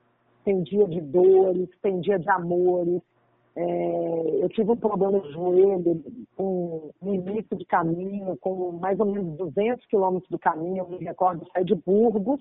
tem 0.44 0.64
dia 0.64 0.88
de 0.88 1.02
dores, 1.02 1.70
tem 1.82 2.00
dia 2.02 2.18
de 2.18 2.30
amores, 2.30 3.02
é, 3.56 4.44
eu 4.44 4.48
tive 4.50 4.72
um 4.72 4.78
problema 4.78 5.20
de 5.20 5.32
joelho 5.34 6.02
com, 6.38 6.92
no 7.02 7.14
início 7.14 7.58
de 7.58 7.66
caminho, 7.66 8.38
com 8.38 8.72
mais 8.72 8.98
ou 9.00 9.06
menos 9.06 9.38
200 9.38 9.86
quilômetros 9.88 10.30
do 10.30 10.40
caminho. 10.40 10.78
Eu 10.78 10.88
me 10.88 11.04
recordo 11.04 11.46
sair 11.52 11.66
de 11.66 11.76
Burgos, 11.76 12.40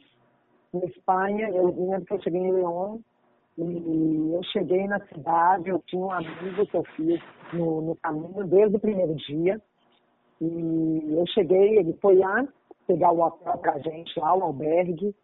na 0.73 0.85
Espanha. 0.85 1.49
Eu 1.49 1.67
lembro 1.67 2.05
que 2.05 2.13
eu 2.13 2.23
cheguei 2.23 2.41
em 2.41 2.53
León 2.53 3.01
e 3.57 4.33
eu 4.33 4.43
cheguei 4.53 4.87
na 4.87 5.01
cidade. 5.07 5.69
Eu 5.69 5.83
tinha 5.87 6.03
um 6.03 6.13
amigo 6.13 6.67
que 6.67 6.77
eu 6.77 6.85
fiz 6.95 7.21
no, 7.53 7.81
no 7.81 7.97
caminho 7.97 8.47
desde 8.47 8.77
o 8.77 8.81
primeiro 8.81 9.15
dia. 9.17 9.61
E 10.41 11.15
eu 11.17 11.27
cheguei, 11.29 11.79
ele 11.79 11.93
foi 12.01 12.23
antes 12.23 12.55
pegar 12.87 13.13
o 13.13 13.21
hotel 13.21 13.59
pra 13.59 13.79
gente 13.79 14.19
lá, 14.19 14.35
o 14.35 14.43
albergue. 14.43 15.15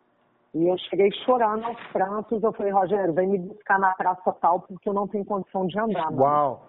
E 0.55 0.69
eu 0.69 0.79
cheguei 0.79 1.11
chorando 1.25 1.65
aos 1.65 1.81
prantos. 1.93 2.43
Eu 2.43 2.53
falei, 2.53 2.73
Rogério, 2.73 3.13
vem 3.13 3.29
me 3.29 3.39
buscar 3.39 3.79
na 3.79 3.93
praça 3.95 4.33
tal, 4.41 4.61
porque 4.61 4.89
eu 4.89 4.93
não 4.93 5.09
tenho 5.09 5.25
condição 5.25 5.67
de 5.67 5.79
andar. 5.79 6.13
Uau! 6.13 6.69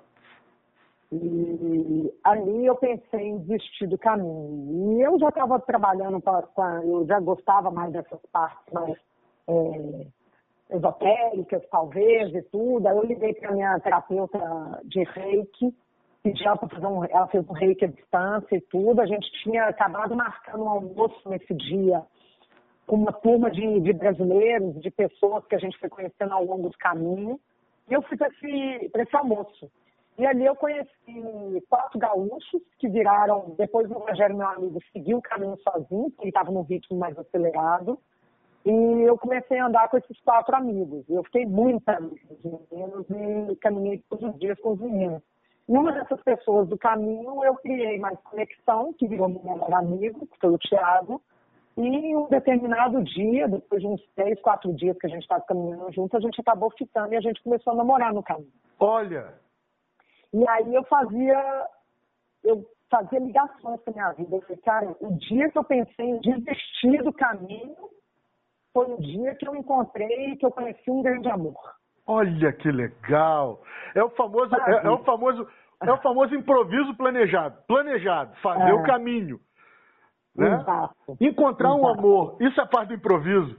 E 1.12 2.12
ali 2.24 2.66
eu 2.66 2.76
pensei 2.76 3.28
em 3.28 3.38
desistir 3.40 3.88
do 3.88 3.98
caminho. 3.98 4.98
E 4.98 5.02
eu 5.02 5.20
já 5.20 5.30
estava 5.30 5.60
trabalhando, 5.60 6.20
pra, 6.20 6.42
pra, 6.42 6.84
eu 6.84 7.06
já 7.06 7.20
gostava 7.20 7.70
mais 7.70 7.94
dessas 7.94 8.20
partes 8.32 8.74
mais 8.74 8.98
é, 9.48 10.08
esotéricas, 10.72 11.62
talvez, 11.70 12.34
e 12.34 12.42
tudo. 12.44 12.88
Aí 12.88 12.98
eu 12.98 13.04
liguei 13.04 13.34
para 13.36 13.52
minha 13.52 13.80
terapeuta 13.82 14.82
de 14.86 15.04
reiki, 15.04 15.76
pedi 16.26 16.44
ela 16.44 16.58
para 16.58 16.70
fazer 16.70 16.88
um, 16.88 17.06
ela 17.06 17.28
fez 17.28 17.48
um 17.48 17.54
reiki 17.54 17.86
à 17.86 17.88
distância 17.88 18.56
e 18.56 18.62
tudo. 18.62 19.00
A 19.00 19.06
gente 19.06 19.32
tinha 19.44 19.66
acabado 19.66 20.16
marcando 20.16 20.64
um 20.64 20.70
almoço 20.70 21.30
nesse 21.30 21.54
dia 21.54 22.02
com 22.88 22.96
uma 22.96 23.14
turma 23.14 23.52
de, 23.52 23.80
de, 23.82 23.94
brasileiros, 23.94 24.82
de 24.82 24.90
pessoas 24.90 25.46
que 25.46 25.54
a 25.54 25.60
gente 25.60 25.78
foi 25.78 25.88
conhecendo 25.88 26.34
ao 26.34 26.44
longo 26.44 26.70
do 26.70 26.78
caminho. 26.80 27.40
E 27.88 27.94
eu 27.94 28.02
fui 28.02 28.18
para 28.18 28.28
esse, 28.30 28.92
esse 28.92 29.16
almoço. 29.16 29.70
E 30.18 30.26
ali 30.26 30.46
eu 30.46 30.56
conheci 30.56 31.64
quatro 31.70 32.00
gaúchos 32.00 32.62
que 32.80 32.90
viraram, 32.90 33.54
depois 33.56 33.90
o 33.92 33.94
Rogério, 33.94 34.36
meu 34.36 34.48
amigo, 34.48 34.80
seguiu 34.94 35.18
o 35.18 35.22
caminho 35.22 35.58
sozinho, 35.58 36.10
porque 36.10 36.24
ele 36.24 36.30
estava 36.30 36.52
num 36.52 36.64
ritmo 36.64 36.98
mais 36.98 37.16
acelerado. 37.20 38.00
E 38.66 38.72
eu 38.72 39.16
comecei 39.18 39.60
a 39.60 39.68
andar 39.68 39.90
com 39.90 39.98
esses 39.98 40.20
quatro 40.22 40.56
amigos. 40.56 41.06
Eu 41.08 41.24
fiquei 41.26 41.46
muito 41.46 41.88
amiga 41.88 42.16
dos 42.44 42.62
meninos 42.72 43.06
e 43.52 43.56
caminhei 43.58 44.04
todos 44.10 44.32
os 44.32 44.40
dias 44.40 44.60
com 44.60 44.72
os 44.72 44.80
meninos. 44.80 45.22
E 45.68 45.78
uma 45.78 45.92
dessas 45.92 46.22
pessoas 46.22 46.68
do 46.70 46.78
caminho, 46.78 47.44
eu 47.44 47.56
criei 47.56 48.00
mais 48.00 48.20
conexão, 48.22 48.94
que 48.94 49.08
virou 49.08 49.28
meu 49.28 49.42
melhor 49.42 49.74
amigo, 49.74 50.28
que 50.28 50.40
foi 50.40 50.52
o 50.52 50.60
Thiago, 50.60 51.22
e 51.78 51.82
em 51.82 52.16
um 52.16 52.28
determinado 52.28 53.04
dia, 53.04 53.48
depois 53.48 53.82
de 53.82 53.88
uns 53.88 54.02
três, 54.16 54.40
quatro 54.42 54.74
dias 54.74 54.98
que 54.98 55.08
a 55.08 55.10
gente 55.10 55.24
estava 55.24 55.44
caminhando 55.44 55.92
junto, 55.92 56.16
a 56.16 56.20
gente 56.22 56.40
acabou 56.40 56.72
ficando 56.72 57.14
e 57.14 57.18
a 57.18 57.22
gente 57.22 57.42
começou 57.44 57.74
a 57.74 57.76
namorar 57.76 58.14
no 58.14 58.24
caminho. 58.24 58.54
Olha! 58.80 59.34
E 60.32 60.48
aí 60.48 60.74
eu 60.74 60.84
fazia, 60.86 61.68
eu 62.44 62.66
fazia 62.90 63.20
ligações 63.20 63.82
com 63.82 63.90
a 63.90 63.94
minha 63.94 64.12
vida. 64.14 64.36
Eu 64.36 64.42
falei, 64.42 64.58
cara, 64.58 64.96
o 65.02 65.12
dia 65.18 65.50
que 65.50 65.58
eu 65.58 65.64
pensei 65.64 66.06
em 66.06 66.20
desistir 66.20 67.04
do 67.04 67.12
caminho 67.12 67.76
foi 68.74 68.94
o 68.94 69.02
dia 69.02 69.36
que 69.36 69.48
eu 69.48 69.56
encontrei 69.56 70.32
e 70.32 70.38
que 70.38 70.46
eu 70.46 70.52
conheci 70.52 70.90
um 70.90 71.02
grande 71.02 71.30
amor. 71.30 71.58
Olha 72.08 72.54
que 72.54 72.72
legal! 72.72 73.62
É 73.96 74.04
o 74.04 74.10
famoso, 74.10 74.56
é, 74.56 74.86
é, 74.86 74.90
o 74.90 75.00
famoso, 75.00 75.48
é 75.82 75.92
o 75.92 75.98
famoso 75.98 76.36
improviso 76.36 76.96
planejado. 76.96 77.58
Planejado, 77.68 78.36
fazer 78.42 78.70
é. 78.70 78.74
o 78.74 78.84
caminho 78.84 79.40
Né? 80.36 80.54
Exato. 80.54 81.18
Encontrar 81.20 81.70
Exato. 81.70 81.82
um 81.82 81.88
amor, 81.88 82.38
isso 82.40 82.60
é 82.62 82.66
parte 82.66 82.90
do 82.90 82.96
improviso. 82.96 83.58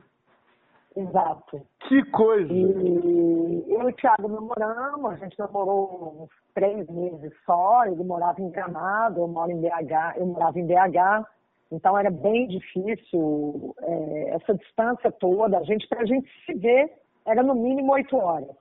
Exato. 0.96 1.60
Que 1.80 2.02
coisa! 2.10 2.50
E 2.50 3.64
eu 3.68 3.82
e 3.82 3.92
o 3.92 3.92
Thiago 3.92 4.28
namoramos, 4.28 5.12
a 5.12 5.16
gente 5.16 5.38
namorou 5.38 6.22
uns 6.22 6.30
três 6.54 6.88
meses 6.88 7.32
só, 7.44 7.84
ele 7.84 8.02
morava 8.02 8.40
em 8.40 8.50
Gramado, 8.50 9.20
eu 9.20 9.28
moro 9.28 9.50
em 9.50 9.60
BH, 9.60 10.16
eu 10.16 10.26
morava 10.26 10.58
em 10.58 10.66
BH, 10.66 11.26
então 11.70 11.98
era 11.98 12.10
bem 12.10 12.48
difícil 12.48 13.74
é, 13.82 14.36
essa 14.36 14.54
distância 14.54 15.12
toda, 15.12 15.58
a 15.58 15.64
gente, 15.64 15.86
para 15.86 16.00
a 16.00 16.06
gente 16.06 16.28
se 16.46 16.54
ver, 16.54 16.90
era 17.26 17.42
no 17.42 17.54
mínimo 17.54 17.92
oito 17.92 18.16
horas. 18.16 18.56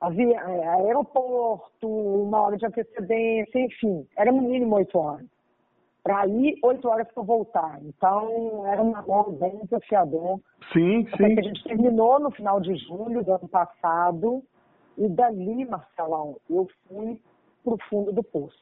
Havia 0.00 0.40
é, 0.40 0.66
aeroporto, 0.66 1.86
uma 1.86 2.40
hora 2.40 2.56
de 2.56 2.66
antecedência, 2.66 3.60
enfim, 3.60 4.06
era 4.16 4.32
no 4.32 4.42
mínimo 4.42 4.74
oito 4.76 4.98
horas. 4.98 5.26
Para 6.02 6.26
ir, 6.26 6.58
oito 6.64 6.88
horas 6.88 7.06
para 7.12 7.22
voltar. 7.22 7.78
Então, 7.84 8.66
era 8.66 8.82
um 8.82 8.90
namoro 8.90 9.30
bem 9.32 9.60
desafiador. 9.62 10.40
Sim, 10.72 11.06
Até 11.12 11.28
sim. 11.28 11.34
que 11.34 11.40
a 11.40 11.44
gente 11.44 11.62
terminou 11.62 12.18
no 12.18 12.32
final 12.32 12.60
de 12.60 12.74
julho 12.74 13.22
do 13.22 13.32
ano 13.32 13.46
passado. 13.46 14.42
E 14.98 15.08
dali, 15.08 15.64
Marcelão, 15.64 16.36
eu 16.50 16.68
fui 16.88 17.20
pro 17.62 17.78
fundo 17.88 18.12
do 18.12 18.24
poço. 18.24 18.58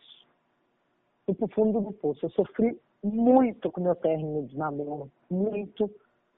Fui 1.25 1.35
pro 1.35 1.49
fundo 1.49 1.81
do 1.81 1.93
poço. 1.93 2.27
Eu 2.27 2.31
sofri 2.31 2.79
muito 3.03 3.71
com 3.73 3.81
o 3.81 3.85
meu 3.85 3.95
término 3.95 4.47
de 4.47 4.59
namoro. 4.59 5.11
Muito, 5.31 5.91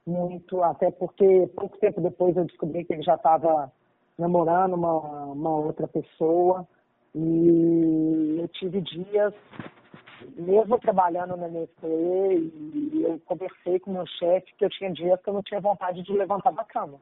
muito. 0.07 0.62
Até 0.62 0.90
porque 0.90 1.46
pouco 1.57 1.78
tempo 1.78 2.00
depois 2.00 2.36
eu 2.36 2.44
descobri 2.44 2.84
que 2.84 2.92
ele 2.92 3.03
já 3.03 3.14
estava 3.14 3.72
namorando 4.18 4.74
uma, 4.74 4.98
uma 5.26 5.50
outra 5.50 5.86
pessoa. 5.88 6.66
E 7.14 8.38
eu 8.40 8.48
tive 8.48 8.80
dias 8.80 9.34
mesmo 10.36 10.78
trabalhando 10.78 11.36
na 11.36 11.48
Nestlé, 11.48 12.34
e 12.34 13.03
eu 13.03 13.20
conversei 13.24 13.78
com 13.80 13.92
meu 13.92 14.07
chefe 14.07 14.55
que 14.57 14.64
eu 14.64 14.70
tinha 14.70 14.92
dias 14.92 15.20
que 15.20 15.28
eu 15.28 15.34
não 15.34 15.42
tinha 15.42 15.61
vontade 15.61 16.03
de 16.03 16.12
levantar 16.12 16.53
da 16.53 16.64
cama. 16.64 17.00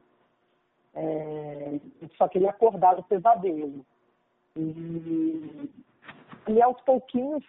É, 0.93 1.79
eu 2.01 2.09
só 2.17 2.27
queria 2.27 2.49
acordar 2.49 2.95
do 2.95 3.03
pesadelo. 3.03 3.85
E, 4.55 5.69
e 6.47 6.61
aos 6.61 6.79
pouquinhos 6.81 7.43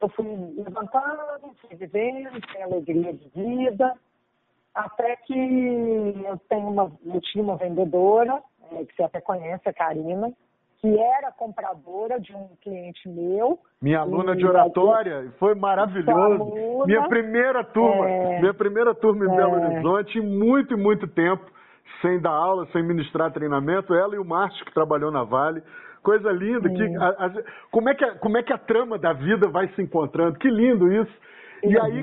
eu 0.00 0.08
fui 0.08 0.26
levantando, 0.56 1.54
fui 1.60 1.76
vivendo, 1.76 2.40
sem 2.50 2.62
alegria 2.62 3.12
de 3.12 3.28
vida, 3.28 3.94
até 4.74 5.16
que 5.16 5.34
eu 6.26 6.38
tenho 6.48 6.68
uma, 6.68 6.90
eu 7.04 7.20
tinha 7.20 7.42
uma 7.44 7.56
vendedora, 7.56 8.40
é, 8.72 8.84
que 8.84 8.94
você 8.94 9.02
até 9.02 9.20
conhece, 9.20 9.68
a 9.68 9.72
Karina, 9.72 10.32
que 10.80 10.98
era 10.98 11.30
compradora 11.32 12.18
de 12.18 12.34
um 12.34 12.48
cliente 12.62 13.06
meu. 13.08 13.58
Minha 13.82 14.00
aluna 14.00 14.32
E 14.32 14.36
de 14.38 14.46
oratória 14.46 15.30
foi 15.38 15.54
maravilhoso. 15.54 16.10
aluna, 16.20 16.86
Minha 16.86 17.06
primeira 17.08 17.62
turma, 17.64 18.08
é, 18.08 18.40
minha 18.40 18.54
primeira 18.54 18.94
turma 18.94 19.26
em 19.26 19.30
é. 19.32 19.36
Belo 19.36 19.52
Horizonte, 19.62 20.18
em 20.18 20.22
muito 20.22 20.72
e 20.74 20.76
muito 20.76 21.06
tempo, 21.06 21.44
sem 22.00 22.18
dar 22.18 22.30
aula, 22.30 22.66
sem 22.72 22.82
ministrar 22.82 23.30
treinamento, 23.32 23.92
ela 23.92 24.14
e 24.14 24.18
o 24.18 24.24
Márcio 24.24 24.64
que 24.64 24.72
trabalhou 24.72 25.10
na 25.10 25.22
Vale. 25.24 25.62
Coisa 26.02 26.32
linda, 26.32 26.66
que, 26.70 26.96
a- 26.96 27.26
a- 27.26 27.42
como, 27.70 27.90
é 27.90 27.94
que 27.94 28.02
a, 28.04 28.14
como 28.14 28.38
é 28.38 28.42
que 28.42 28.52
a 28.54 28.56
trama 28.58 28.96
da 28.98 29.12
vida 29.12 29.48
vai 29.48 29.68
se 29.74 29.82
encontrando? 29.82 30.38
Que 30.38 30.48
lindo 30.48 30.90
isso. 30.90 31.12
E 31.62 31.78
aí, 31.78 32.02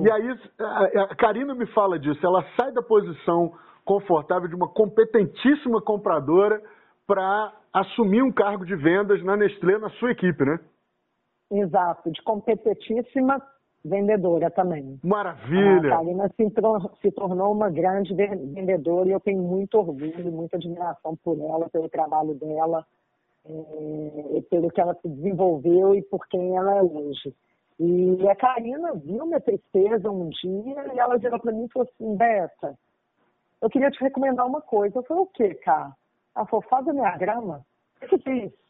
e 0.00 0.10
aí 0.10 0.38
a, 0.58 1.02
a 1.04 1.14
Karina 1.16 1.54
me 1.54 1.66
fala 1.66 1.98
disso, 1.98 2.24
ela 2.26 2.44
sai 2.56 2.72
da 2.72 2.82
posição 2.82 3.52
confortável 3.84 4.48
de 4.48 4.54
uma 4.54 4.68
competentíssima 4.68 5.80
compradora 5.80 6.60
para 7.06 7.52
assumir 7.72 8.22
um 8.22 8.32
cargo 8.32 8.66
de 8.66 8.74
vendas 8.74 9.22
na 9.22 9.36
Nestlé, 9.36 9.78
na 9.78 9.90
sua 9.90 10.10
equipe, 10.10 10.44
né? 10.44 10.58
Exato, 11.50 12.10
de 12.10 12.20
competentíssima 12.22 13.40
vendedora 13.84 14.50
também. 14.50 14.98
A 15.02 15.06
Maravilha! 15.06 15.90
Karina 15.90 16.28
se, 16.30 16.52
se 17.00 17.12
tornou 17.12 17.52
uma 17.52 17.70
grande 17.70 18.12
ve- 18.14 18.34
vendedora 18.34 19.08
e 19.08 19.12
eu 19.12 19.20
tenho 19.20 19.40
muito 19.42 19.78
orgulho, 19.78 20.32
muita 20.32 20.56
admiração 20.56 21.16
por 21.22 21.38
ela, 21.38 21.68
pelo 21.70 21.88
trabalho 21.88 22.34
dela, 22.34 22.84
eh, 23.48 24.42
pelo 24.50 24.68
que 24.70 24.80
ela 24.80 24.94
se 24.96 25.08
desenvolveu 25.08 25.94
e 25.94 26.02
por 26.02 26.26
quem 26.26 26.56
ela 26.56 26.78
é 26.78 26.82
hoje. 26.82 27.32
E 27.78 28.28
a 28.28 28.34
Karina 28.34 28.94
viu 28.94 29.26
minha 29.26 29.40
tristeza 29.40 30.10
um 30.10 30.30
dia 30.30 30.94
e 30.94 30.98
ela 30.98 31.18
virou 31.18 31.38
para 31.38 31.52
mim 31.52 31.64
e 31.64 31.72
falou 31.72 31.88
assim, 31.88 32.16
Beta, 32.16 32.78
eu 33.60 33.68
queria 33.68 33.90
te 33.90 34.00
recomendar 34.00 34.46
uma 34.46 34.62
coisa. 34.62 34.98
Eu 34.98 35.02
falei, 35.02 35.22
o 35.22 35.26
quê, 35.26 35.54
cara? 35.56 35.92
Ela 36.34 36.46
falou, 36.46 36.64
faz 36.68 36.86
grama. 37.18 37.64
O 38.02 38.06
que 38.06 38.30
é 38.30 38.32
isso? 38.46 38.66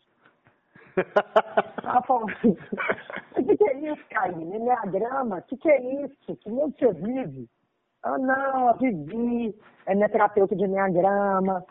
Ela 1.83 2.03
falou, 2.03 2.25
o 2.25 3.57
que, 3.57 3.65
é 3.65 3.93
isso, 3.93 4.05
Karine? 4.09 4.57
Enneagrama? 4.57 5.39
O 5.39 5.43
que, 5.43 5.57
que 5.57 5.71
é 5.71 6.05
isso? 6.05 6.37
Que 6.37 6.51
mundo 6.51 6.75
você 6.79 6.93
vive? 6.95 7.49
Ah, 8.03 8.19
não, 8.19 8.69
eu 8.69 8.77
vivi. 8.79 9.55
É 9.85 9.95
minha 9.95 10.09
terapeuta 10.09 10.57
de 10.57 10.65
Enneagrama. 10.65 11.65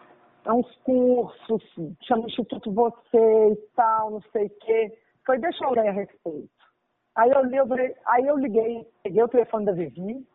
É 0.45 0.53
uns 0.53 0.73
cursos, 0.83 1.63
chama 2.03 2.27
Instituto 2.27 2.71
Você 2.71 3.51
e 3.51 3.55
tal, 3.75 4.11
não 4.11 4.21
sei 4.31 4.45
o 4.45 4.49
quê. 4.61 4.97
Foi, 5.25 5.39
deixa 5.39 5.65
eu 5.65 5.71
ler 5.71 5.87
a 5.87 5.91
respeito. 5.91 6.54
Aí 7.15 7.31
eu, 7.31 7.65
aí 8.07 8.27
eu 8.27 8.37
liguei, 8.37 8.85
peguei 9.03 9.23
o 9.23 9.27
telefone 9.27 9.65
da 9.65 9.71
Vivi. 9.71 10.25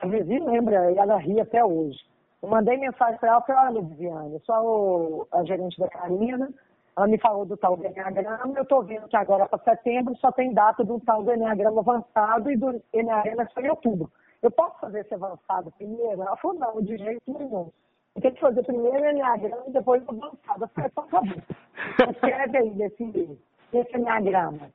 A 0.00 0.06
Vivi 0.06 0.38
lembra, 0.38 0.92
e 0.92 0.98
ela 0.98 1.16
ri 1.16 1.40
até 1.40 1.64
hoje. 1.64 1.98
Eu 2.42 2.48
mandei 2.48 2.76
mensagem 2.76 3.18
para 3.18 3.30
ela, 3.30 3.40
falei, 3.40 3.78
olha, 3.78 3.82
Viviane, 3.82 4.34
eu 4.34 4.40
sou 4.40 5.28
a 5.32 5.42
gerente 5.44 5.78
da 5.80 5.88
Karina, 5.88 6.48
ela 6.96 7.06
me 7.06 7.18
falou 7.18 7.44
do 7.44 7.56
tal 7.56 7.76
do 7.76 7.84
Enneagrama, 7.84 8.54
eu 8.56 8.62
estou 8.62 8.82
vendo 8.82 9.08
que 9.08 9.16
agora 9.16 9.46
para 9.46 9.58
setembro 9.64 10.16
só 10.16 10.30
tem 10.30 10.52
data 10.52 10.84
do 10.84 11.00
tal 11.00 11.22
do 11.22 11.32
Enneagrama 11.32 11.80
avançado 11.80 12.50
e 12.50 12.56
do 12.56 12.80
Enneagrama 12.92 13.48
só 13.52 13.60
em 13.60 13.70
outubro. 13.70 14.10
Eu 14.42 14.50
posso 14.50 14.78
fazer 14.78 15.00
esse 15.00 15.14
avançado 15.14 15.72
primeiro? 15.72 16.22
Ela 16.22 16.36
falou, 16.36 16.58
não, 16.58 16.82
de 16.82 16.96
jeito 16.96 17.22
nenhum. 17.26 17.70
Tenho 18.20 18.34
que 18.34 18.40
fazer 18.40 18.62
primeiro 18.64 19.00
o 19.00 19.10
Enneagrama 19.10 19.64
e 19.66 19.72
depois 19.72 20.02
o 20.06 20.10
avançado. 20.10 20.64
Eu 20.64 20.68
falei, 20.68 20.90
então 20.90 21.06
tá 21.08 21.20
bom. 21.20 22.10
Escreve 22.10 22.58
aí 22.58 22.70
desse, 22.70 23.38
desse 23.72 23.96
Enneagrama. 23.96 24.70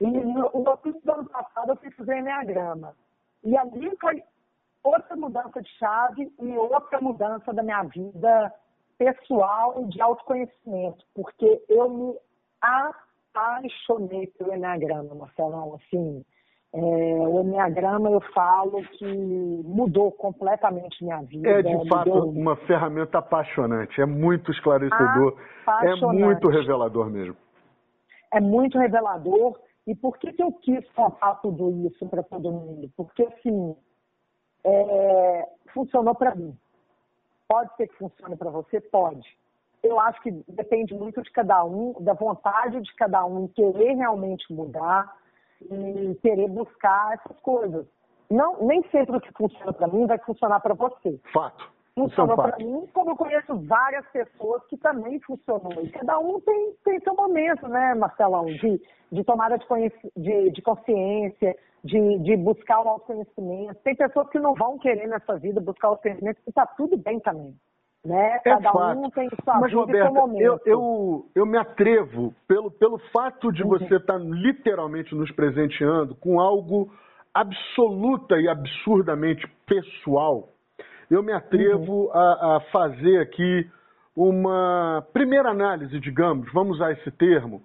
E 0.00 0.06
no, 0.06 0.22
no 0.24 0.70
outubro 0.70 1.00
do 1.02 1.12
ano 1.12 1.28
passado 1.28 1.70
eu 1.70 1.76
fui 1.76 1.90
fazer 1.92 2.18
Enneagrama. 2.18 2.94
E 3.44 3.56
ali 3.56 3.96
foi 4.00 4.22
outra 4.84 5.16
mudança 5.16 5.60
de 5.60 5.68
chave 5.78 6.32
e 6.40 6.56
outra 6.56 7.00
mudança 7.00 7.52
da 7.52 7.62
minha 7.62 7.82
vida 7.84 8.52
pessoal 8.96 9.80
e 9.80 9.86
de 9.86 10.00
autoconhecimento, 10.00 11.04
porque 11.14 11.62
eu 11.68 11.88
me 11.88 12.16
apaixonei 13.34 14.26
pelo 14.38 14.54
Enneagrama, 14.54 15.14
Marcelão, 15.14 15.74
assim, 15.76 16.24
é, 16.72 16.78
o 16.80 17.40
Enneagrama 17.40 18.10
eu 18.10 18.20
falo 18.32 18.82
que 18.82 19.06
mudou 19.64 20.10
completamente 20.12 21.02
minha 21.04 21.22
vida. 21.22 21.48
É 21.48 21.62
de 21.62 21.88
fato 21.88 22.10
mudou- 22.10 22.30
uma 22.30 22.56
ferramenta 22.56 23.18
apaixonante, 23.18 24.00
é 24.00 24.06
muito 24.06 24.50
esclarecedor, 24.50 25.36
é 25.82 25.94
muito 25.94 26.48
revelador 26.48 27.10
mesmo. 27.10 27.36
é 28.32 28.40
muito 28.40 28.78
revelador. 28.78 29.58
E 29.88 29.94
por 29.94 30.18
que, 30.18 30.34
que 30.34 30.42
eu 30.42 30.52
quis 30.52 30.86
contar 30.90 31.36
tudo 31.36 31.70
isso 31.86 32.06
para 32.08 32.22
todo 32.22 32.52
mundo? 32.52 32.92
Porque, 32.94 33.22
assim, 33.22 33.74
é, 34.62 35.48
funcionou 35.72 36.14
para 36.14 36.34
mim. 36.34 36.54
Pode 37.48 37.74
ser 37.74 37.88
que 37.88 37.96
funcione 37.96 38.36
para 38.36 38.50
você? 38.50 38.82
Pode. 38.82 39.26
Eu 39.82 39.98
acho 39.98 40.20
que 40.20 40.30
depende 40.46 40.92
muito 40.92 41.22
de 41.22 41.30
cada 41.30 41.64
um, 41.64 41.94
da 42.00 42.12
vontade 42.12 42.82
de 42.82 42.94
cada 42.96 43.24
um 43.24 43.44
em 43.44 43.48
querer 43.48 43.94
realmente 43.94 44.52
mudar 44.52 45.16
e 45.62 46.14
querer 46.20 46.50
buscar 46.50 47.14
essas 47.14 47.40
coisas. 47.40 47.86
Não, 48.28 48.62
nem 48.66 48.82
sempre 48.90 49.16
o 49.16 49.20
que 49.22 49.32
funciona 49.32 49.72
para 49.72 49.88
mim 49.88 50.06
vai 50.06 50.18
funcionar 50.18 50.60
para 50.60 50.74
você. 50.74 51.18
Fato. 51.32 51.72
Funcionou 51.98 52.36
para 52.36 52.56
mim, 52.58 52.86
como 52.92 53.10
eu 53.10 53.16
conheço 53.16 53.54
várias 53.66 54.06
pessoas 54.10 54.62
que 54.66 54.76
também 54.76 55.18
funcionou. 55.20 55.72
E 55.82 55.90
cada 55.90 56.18
um 56.18 56.40
tem, 56.40 56.72
tem 56.84 57.00
seu 57.00 57.14
momento, 57.14 57.66
né, 57.68 57.94
Marcelão, 57.94 58.44
de, 58.46 58.80
de 59.12 59.24
tomada 59.24 59.58
de, 59.58 59.66
de, 60.16 60.50
de 60.50 60.62
consciência, 60.62 61.56
de, 61.84 62.18
de 62.18 62.36
buscar 62.36 62.80
o 62.84 62.88
autoconhecimento. 62.88 63.74
Tem 63.82 63.94
pessoas 63.94 64.28
que 64.30 64.38
não 64.38 64.54
vão 64.54 64.78
querer 64.78 65.06
nessa 65.08 65.36
vida 65.38 65.60
buscar 65.60 65.88
o 65.88 65.90
autoconhecimento 65.92 66.40
e 66.46 66.50
está 66.50 66.66
tudo 66.66 66.96
bem 66.96 67.20
também. 67.20 67.54
Né? 68.04 68.36
É 68.36 68.38
Cada 68.38 68.72
fato. 68.72 68.98
um 68.98 69.10
tem 69.10 69.28
sua 69.44 69.54
Mas, 69.60 69.70
vida 69.70 69.70
seu 69.70 69.80
Roberta, 69.80 70.10
momento. 70.12 70.40
eu, 70.40 70.60
eu, 70.64 71.26
eu 71.34 71.46
me 71.46 71.58
atrevo, 71.58 72.32
pelo, 72.46 72.70
pelo 72.70 72.98
fato 73.12 73.52
de 73.52 73.62
Uhum. 73.62 73.70
você 73.70 73.96
estar 73.96 74.18
literalmente 74.18 75.14
nos 75.14 75.30
presenteando 75.32 76.14
com 76.14 76.40
algo 76.40 76.90
absoluta 77.34 78.36
e 78.38 78.48
absurdamente 78.48 79.46
pessoal, 79.66 80.48
eu 81.10 81.22
me 81.22 81.32
atrevo 81.32 82.04
Uhum. 82.06 82.12
a, 82.12 82.56
a 82.56 82.60
fazer 82.72 83.20
aqui 83.20 83.70
uma 84.16 85.06
primeira 85.12 85.50
análise, 85.50 85.98
digamos, 86.00 86.52
vamos 86.52 86.76
usar 86.76 86.92
esse 86.92 87.10
termo. 87.12 87.62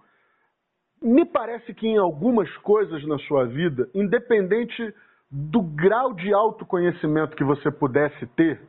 Me 1.01 1.25
parece 1.25 1.73
que 1.73 1.87
em 1.87 1.97
algumas 1.97 2.49
coisas 2.57 3.05
na 3.05 3.17
sua 3.19 3.45
vida, 3.45 3.89
independente 3.93 4.93
do 5.29 5.61
grau 5.61 6.13
de 6.13 6.31
autoconhecimento 6.31 7.35
que 7.35 7.43
você 7.43 7.71
pudesse 7.71 8.25
ter, 8.35 8.61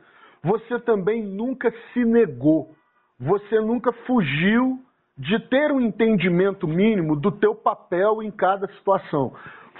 você 0.43 0.79
também 0.79 1.23
nunca 1.23 1.71
se 1.93 2.03
negou, 2.03 2.71
você 3.19 3.59
nunca 3.61 3.91
fugiu 4.05 4.79
de 5.17 5.39
ter 5.47 5.71
um 5.71 5.79
entendimento 5.79 6.67
mínimo 6.67 7.15
do 7.15 7.31
teu 7.31 7.55
papel 7.55 8.21
em 8.21 8.31
cada 8.31 8.67
situação. 8.73 9.33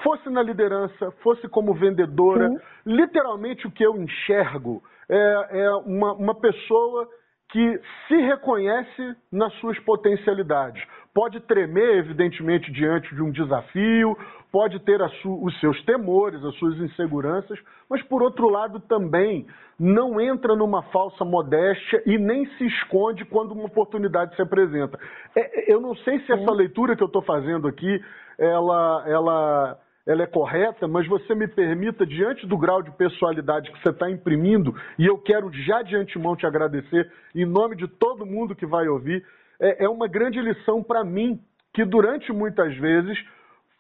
Fosse 0.04 0.30
na 0.30 0.42
liderança, 0.42 1.12
fosse 1.24 1.48
como 1.48 1.74
vendedora. 1.74 2.50
Sim. 2.50 2.58
Literalmente 2.86 3.68
o 3.68 3.72
que 3.72 3.84
eu 3.84 3.96
enxergo 3.96 4.84
é, 5.10 5.48
é 5.52 5.72
uma, 5.86 6.14
uma 6.14 6.36
pessoa 6.36 7.08
que 7.52 7.80
se 8.08 8.16
reconhece 8.16 9.16
nas 9.32 9.54
suas 9.56 9.80
potencialidades. 9.80 10.84
Pode 11.14 11.40
tremer, 11.42 12.00
evidentemente, 12.00 12.70
diante 12.72 13.16
de 13.16 13.22
um 13.22 13.32
desafio, 13.32 14.18
pode 14.52 14.80
ter 14.80 15.00
os 15.02 15.60
seus 15.60 15.82
temores, 15.86 16.44
as 16.44 16.54
suas 16.56 16.78
inseguranças, 16.80 17.58
mas, 17.90 18.02
por 18.04 18.22
outro 18.22 18.50
lado, 18.50 18.82
também 18.82 19.48
não 19.80 20.20
entra 20.20 20.56
numa 20.56 20.84
falsa 20.84 21.24
modéstia 21.24 22.04
e 22.06 22.18
nem 22.18 22.46
se 22.58 22.66
esconde 22.66 23.24
quando 23.26 23.54
uma 23.54 23.66
oportunidade 23.66 24.36
se 24.36 24.42
apresenta. 24.42 25.00
É, 25.36 25.72
eu 25.74 25.80
não 25.80 25.96
sei 25.98 26.20
se 26.22 26.32
essa 26.34 26.52
leitura 26.52 26.96
que 26.96 27.04
eu 27.04 27.08
estou 27.08 27.22
fazendo 27.22 27.68
aqui, 27.68 28.04
ela, 28.38 29.04
ela 29.08 29.80
ela 30.06 30.24
é 30.24 30.28
correta, 30.28 30.88
mas 30.88 31.08
você 31.08 31.34
me 31.34 31.48
permita, 31.48 32.06
diante 32.06 32.46
do 32.46 32.58
grau 32.58 32.82
de 32.82 32.92
pessoalidade 32.92 33.72
que 33.72 33.82
você 33.82 33.90
está 33.90 34.10
imprimindo, 34.10 34.76
e 35.00 35.06
eu 35.06 35.18
quero 35.18 35.52
já 35.52 35.82
de 35.82 35.96
antemão 35.96 36.36
te 36.36 36.46
agradecer, 36.46 37.12
em 37.34 37.46
nome 37.46 37.76
de 37.76 37.88
todo 37.88 38.26
mundo 38.26 38.56
que 38.56 38.66
vai 38.66 38.88
ouvir, 38.88 39.26
é, 39.60 39.86
é 39.86 39.90
uma 39.90 40.08
grande 40.08 40.40
lição 40.40 40.84
para 40.84 41.04
mim, 41.04 41.42
que 41.74 41.84
durante 41.84 42.32
muitas 42.32 42.76
vezes 42.78 43.18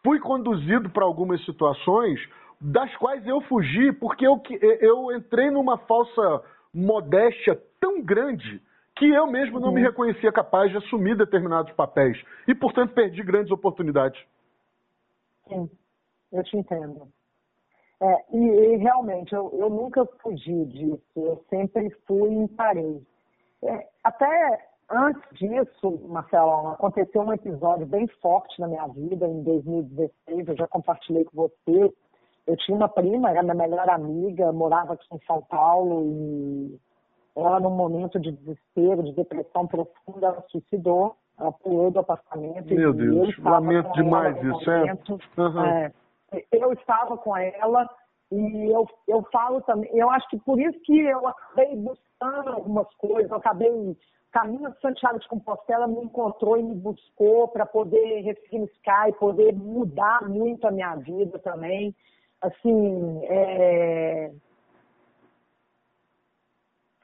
fui 0.03 0.19
conduzido 0.19 0.89
para 0.89 1.05
algumas 1.05 1.43
situações 1.45 2.19
das 2.59 2.93
quais 2.97 3.25
eu 3.27 3.41
fugi, 3.41 3.91
porque 3.91 4.25
eu, 4.25 4.41
eu 4.81 5.11
entrei 5.15 5.51
numa 5.51 5.77
falsa 5.77 6.41
modéstia 6.73 7.59
tão 7.79 8.01
grande 8.01 8.61
que 8.97 9.07
eu 9.07 9.27
mesmo 9.27 9.59
não 9.59 9.67
uhum. 9.67 9.75
me 9.75 9.81
reconhecia 9.81 10.31
capaz 10.31 10.71
de 10.71 10.77
assumir 10.77 11.15
determinados 11.15 11.71
papéis 11.73 12.17
e, 12.47 12.55
portanto, 12.55 12.93
perdi 12.93 13.21
grandes 13.21 13.51
oportunidades. 13.51 14.19
Sim 15.47 15.69
eu 16.35 16.43
te 16.43 16.57
entendo. 16.57 17.07
É, 18.01 18.25
e, 18.33 18.37
e, 18.37 18.75
realmente, 18.77 19.33
eu, 19.33 19.49
eu, 19.53 19.69
nunca 19.69 20.05
fugi 20.21 20.65
disso, 20.65 21.01
eu 21.15 21.43
sempre 21.49 21.89
fui 22.05 22.43
e 22.43 22.47
parei. 22.49 23.01
É, 23.63 23.87
até 24.03 24.67
antes 24.91 25.23
disso, 25.31 26.01
Marcelo, 26.07 26.69
aconteceu 26.69 27.21
um 27.21 27.33
episódio 27.33 27.85
bem 27.85 28.05
forte 28.21 28.59
na 28.59 28.67
minha 28.67 28.85
vida, 28.87 29.25
em 29.27 29.43
2016, 29.43 30.47
eu 30.47 30.57
já 30.57 30.67
compartilhei 30.67 31.23
com 31.23 31.37
você. 31.37 31.93
Eu 32.45 32.57
tinha 32.57 32.77
uma 32.77 32.89
prima, 32.89 33.31
era 33.31 33.41
minha 33.41 33.55
melhor 33.55 33.89
amiga, 33.89 34.51
morava 34.51 34.93
aqui 34.93 35.07
em 35.11 35.19
São 35.25 35.41
Paulo 35.43 36.03
e 36.05 36.79
ela, 37.35 37.59
num 37.59 37.71
momento 37.71 38.19
de 38.19 38.31
desespero, 38.31 39.03
de 39.03 39.13
depressão 39.13 39.65
profunda, 39.67 40.27
ela 40.27 40.45
suicidou, 40.49 41.15
ela 41.39 41.51
pulou 41.51 41.91
do 41.91 41.99
apartamento. 41.99 42.73
Meu 42.73 42.93
Deus, 42.93 43.37
lamento 43.39 43.91
demais 43.93 44.37
isso, 44.37 44.69
é? 44.69 44.93
Uhum. 45.37 45.65
é 45.65 45.91
eu 46.51 46.73
estava 46.73 47.17
com 47.17 47.35
ela 47.35 47.89
e 48.31 48.73
eu, 48.73 48.87
eu 49.07 49.23
falo 49.31 49.61
também, 49.61 49.89
eu 49.93 50.09
acho 50.09 50.27
que 50.29 50.39
por 50.39 50.59
isso 50.59 50.79
que 50.81 50.99
eu 50.99 51.27
acabei 51.27 51.75
buscando 51.75 52.49
algumas 52.49 52.91
coisas, 52.95 53.29
eu 53.29 53.37
acabei, 53.37 53.97
Caminho 54.35 54.69
de 54.69 54.81
Santiago 54.81 55.17
de 55.17 55.29
Compostela 55.29 55.87
me 55.87 56.03
encontrou 56.03 56.57
e 56.57 56.63
me 56.63 56.75
buscou 56.75 57.47
para 57.47 57.65
poder 57.65 58.19
ressignificar 58.19 59.07
e 59.07 59.13
poder 59.13 59.53
mudar 59.53 60.27
muito 60.27 60.67
a 60.67 60.71
minha 60.71 60.93
vida 60.95 61.39
também. 61.39 61.95
Assim, 62.41 63.21
é... 63.29 64.33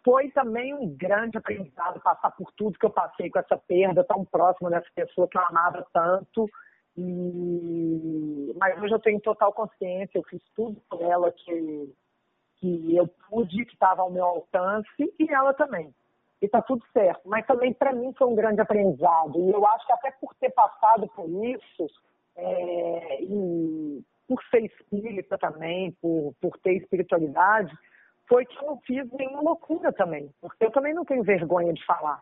foi 0.03 0.29
também 0.31 0.73
um 0.73 0.93
grande 0.93 1.37
aprendizado 1.37 2.01
passar 2.01 2.31
por 2.31 2.51
tudo 2.51 2.77
que 2.77 2.85
eu 2.85 2.89
passei 2.89 3.29
com 3.29 3.39
essa 3.39 3.57
perda 3.57 4.03
tão 4.03 4.25
próxima 4.25 4.69
dessa 4.69 4.89
pessoa 4.93 5.25
que 5.29 5.37
eu 5.37 5.45
amava 5.45 5.87
tanto. 5.93 6.49
E... 6.97 8.53
Mas 8.57 8.81
hoje 8.81 8.93
eu 8.93 8.99
tenho 8.99 9.19
total 9.21 9.53
consciência, 9.53 10.17
eu 10.17 10.23
fiz 10.23 10.41
tudo 10.55 10.79
por 10.89 11.01
ela 11.01 11.31
que, 11.31 11.93
que 12.57 12.95
eu 12.95 13.07
pude, 13.29 13.65
que 13.65 13.73
estava 13.73 14.01
ao 14.01 14.11
meu 14.11 14.25
alcance, 14.25 15.13
e 15.19 15.31
ela 15.31 15.53
também. 15.53 15.93
E 16.41 16.45
está 16.45 16.61
tudo 16.61 16.83
certo. 16.91 17.21
Mas 17.25 17.45
também 17.45 17.73
para 17.73 17.93
mim 17.93 18.13
foi 18.17 18.27
um 18.27 18.35
grande 18.35 18.61
aprendizado. 18.61 19.39
E 19.39 19.51
eu 19.51 19.65
acho 19.67 19.85
que 19.85 19.93
até 19.93 20.11
por 20.11 20.33
ter 20.35 20.49
passado 20.51 21.07
por 21.15 21.29
isso, 21.29 21.87
é... 22.35 23.23
e 23.23 24.03
por 24.27 24.41
ser 24.45 24.65
espírita 24.65 25.37
também, 25.37 25.91
por, 26.01 26.33
por 26.41 26.57
ter 26.59 26.73
espiritualidade, 26.77 27.75
foi 28.27 28.45
que 28.45 28.57
eu 28.57 28.67
não 28.67 28.79
fiz 28.81 29.09
nenhuma 29.11 29.41
loucura 29.41 29.91
também. 29.91 30.29
Porque 30.39 30.65
eu 30.65 30.71
também 30.71 30.93
não 30.93 31.03
tenho 31.03 31.23
vergonha 31.23 31.73
de 31.73 31.85
falar 31.85 32.21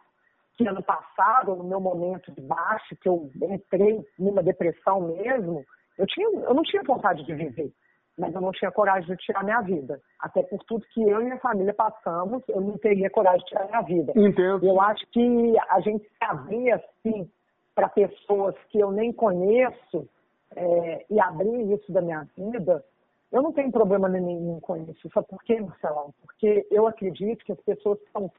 que 0.57 0.67
ano 0.67 0.83
passado, 0.83 1.55
no 1.55 1.63
meu 1.63 1.79
momento 1.79 2.31
de 2.31 2.41
baixo, 2.41 2.95
que 3.01 3.07
eu 3.07 3.29
entrei 3.41 4.05
numa 4.17 4.43
depressão 4.43 5.01
mesmo, 5.01 5.63
eu, 5.97 6.05
tinha, 6.05 6.27
eu 6.27 6.53
não 6.53 6.63
tinha 6.63 6.83
vontade 6.83 7.23
de 7.23 7.33
viver, 7.33 7.71
mas 8.17 8.33
eu 8.33 8.41
não 8.41 8.51
tinha 8.51 8.71
coragem 8.71 9.15
de 9.15 9.23
tirar 9.23 9.43
minha 9.43 9.61
vida. 9.61 9.99
Até 10.19 10.43
por 10.43 10.63
tudo 10.65 10.85
que 10.93 11.01
eu 11.01 11.21
e 11.21 11.25
minha 11.25 11.39
família 11.39 11.73
passamos, 11.73 12.43
eu 12.49 12.61
não 12.61 12.77
teria 12.77 13.09
coragem 13.09 13.39
de 13.39 13.45
tirar 13.45 13.67
minha 13.67 13.81
vida. 13.81 14.13
Entendo. 14.15 14.65
Eu 14.65 14.81
acho 14.81 15.05
que 15.11 15.55
a 15.69 15.79
gente 15.79 16.05
abrir 16.19 16.71
assim 16.71 17.29
para 17.73 17.87
pessoas 17.87 18.55
que 18.69 18.79
eu 18.79 18.91
nem 18.91 19.13
conheço 19.13 20.09
é, 20.55 21.05
e 21.09 21.19
abrir 21.19 21.71
isso 21.71 21.91
da 21.91 22.01
minha 22.01 22.27
vida, 22.37 22.83
eu 23.31 23.41
não 23.41 23.53
tenho 23.53 23.71
problema 23.71 24.09
nenhum 24.09 24.59
com 24.59 24.75
isso. 24.75 25.09
Sabe 25.13 25.27
por 25.27 25.41
quê, 25.43 25.61
Marcelão? 25.61 26.13
Porque 26.21 26.67
eu 26.71 26.87
acredito 26.87 27.45
que 27.45 27.51
as 27.51 27.61
pessoas 27.61 27.99
são 28.11 28.31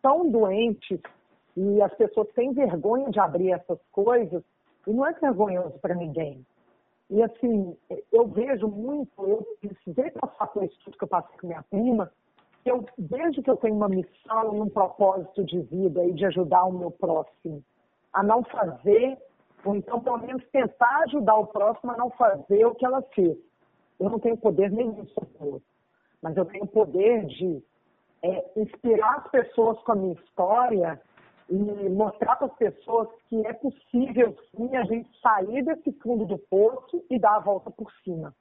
tão 0.00 0.30
doentes 0.30 1.00
e 1.56 1.82
as 1.82 1.94
pessoas 1.94 2.28
têm 2.34 2.52
vergonha 2.52 3.10
de 3.10 3.20
abrir 3.20 3.52
essas 3.52 3.78
coisas 3.90 4.42
e 4.86 4.92
não 4.92 5.06
é 5.06 5.12
vergonhoso 5.12 5.78
para 5.80 5.94
ninguém. 5.94 6.44
E 7.10 7.22
assim, 7.22 7.76
eu 8.10 8.26
vejo 8.26 8.68
muito, 8.68 9.10
eu 9.18 9.46
precisei 9.60 10.10
passar 10.12 10.46
por 10.46 10.64
isso 10.64 10.78
tudo 10.84 10.96
que 10.96 11.04
eu 11.04 11.08
passei 11.08 11.36
com 11.38 11.46
minha 11.46 11.62
prima, 11.64 12.10
eu, 12.64 12.84
desde 12.96 13.42
que 13.42 13.50
eu 13.50 13.56
tenho 13.56 13.74
uma 13.74 13.88
missão, 13.88 14.60
um 14.60 14.68
propósito 14.68 15.44
de 15.44 15.60
vida 15.62 16.04
e 16.04 16.12
de 16.12 16.24
ajudar 16.26 16.64
o 16.64 16.72
meu 16.72 16.90
próximo 16.90 17.62
a 18.12 18.22
não 18.22 18.44
fazer, 18.44 19.18
ou 19.64 19.74
então 19.74 20.00
pelo 20.00 20.18
menos 20.18 20.44
tentar 20.50 21.02
ajudar 21.06 21.34
o 21.36 21.46
próximo 21.46 21.92
a 21.92 21.96
não 21.96 22.10
fazer 22.10 22.64
o 22.64 22.74
que 22.74 22.84
ela 22.84 23.02
fez. 23.14 23.36
Eu 23.98 24.10
não 24.10 24.18
tenho 24.18 24.36
poder 24.36 24.70
nenhum 24.70 25.06
sobre 25.08 25.62
mas 26.22 26.36
eu 26.36 26.44
tenho 26.44 26.66
poder 26.68 27.26
de 27.26 27.62
é, 28.22 28.44
inspirar 28.56 29.18
as 29.18 29.30
pessoas 29.30 29.78
com 29.80 29.92
a 29.92 29.96
minha 29.96 30.14
história 30.14 31.00
e 31.48 31.88
mostrar 31.90 32.36
para 32.36 32.46
as 32.46 32.54
pessoas 32.54 33.08
que 33.28 33.46
é 33.46 33.52
possível 33.52 34.36
sim 34.56 34.76
a 34.76 34.84
gente 34.84 35.08
sair 35.20 35.64
desse 35.64 35.92
fundo 36.00 36.24
do 36.24 36.38
poço 36.38 37.04
e 37.10 37.18
dar 37.18 37.36
a 37.36 37.40
volta 37.40 37.70
por 37.70 37.90
cima. 38.04 38.34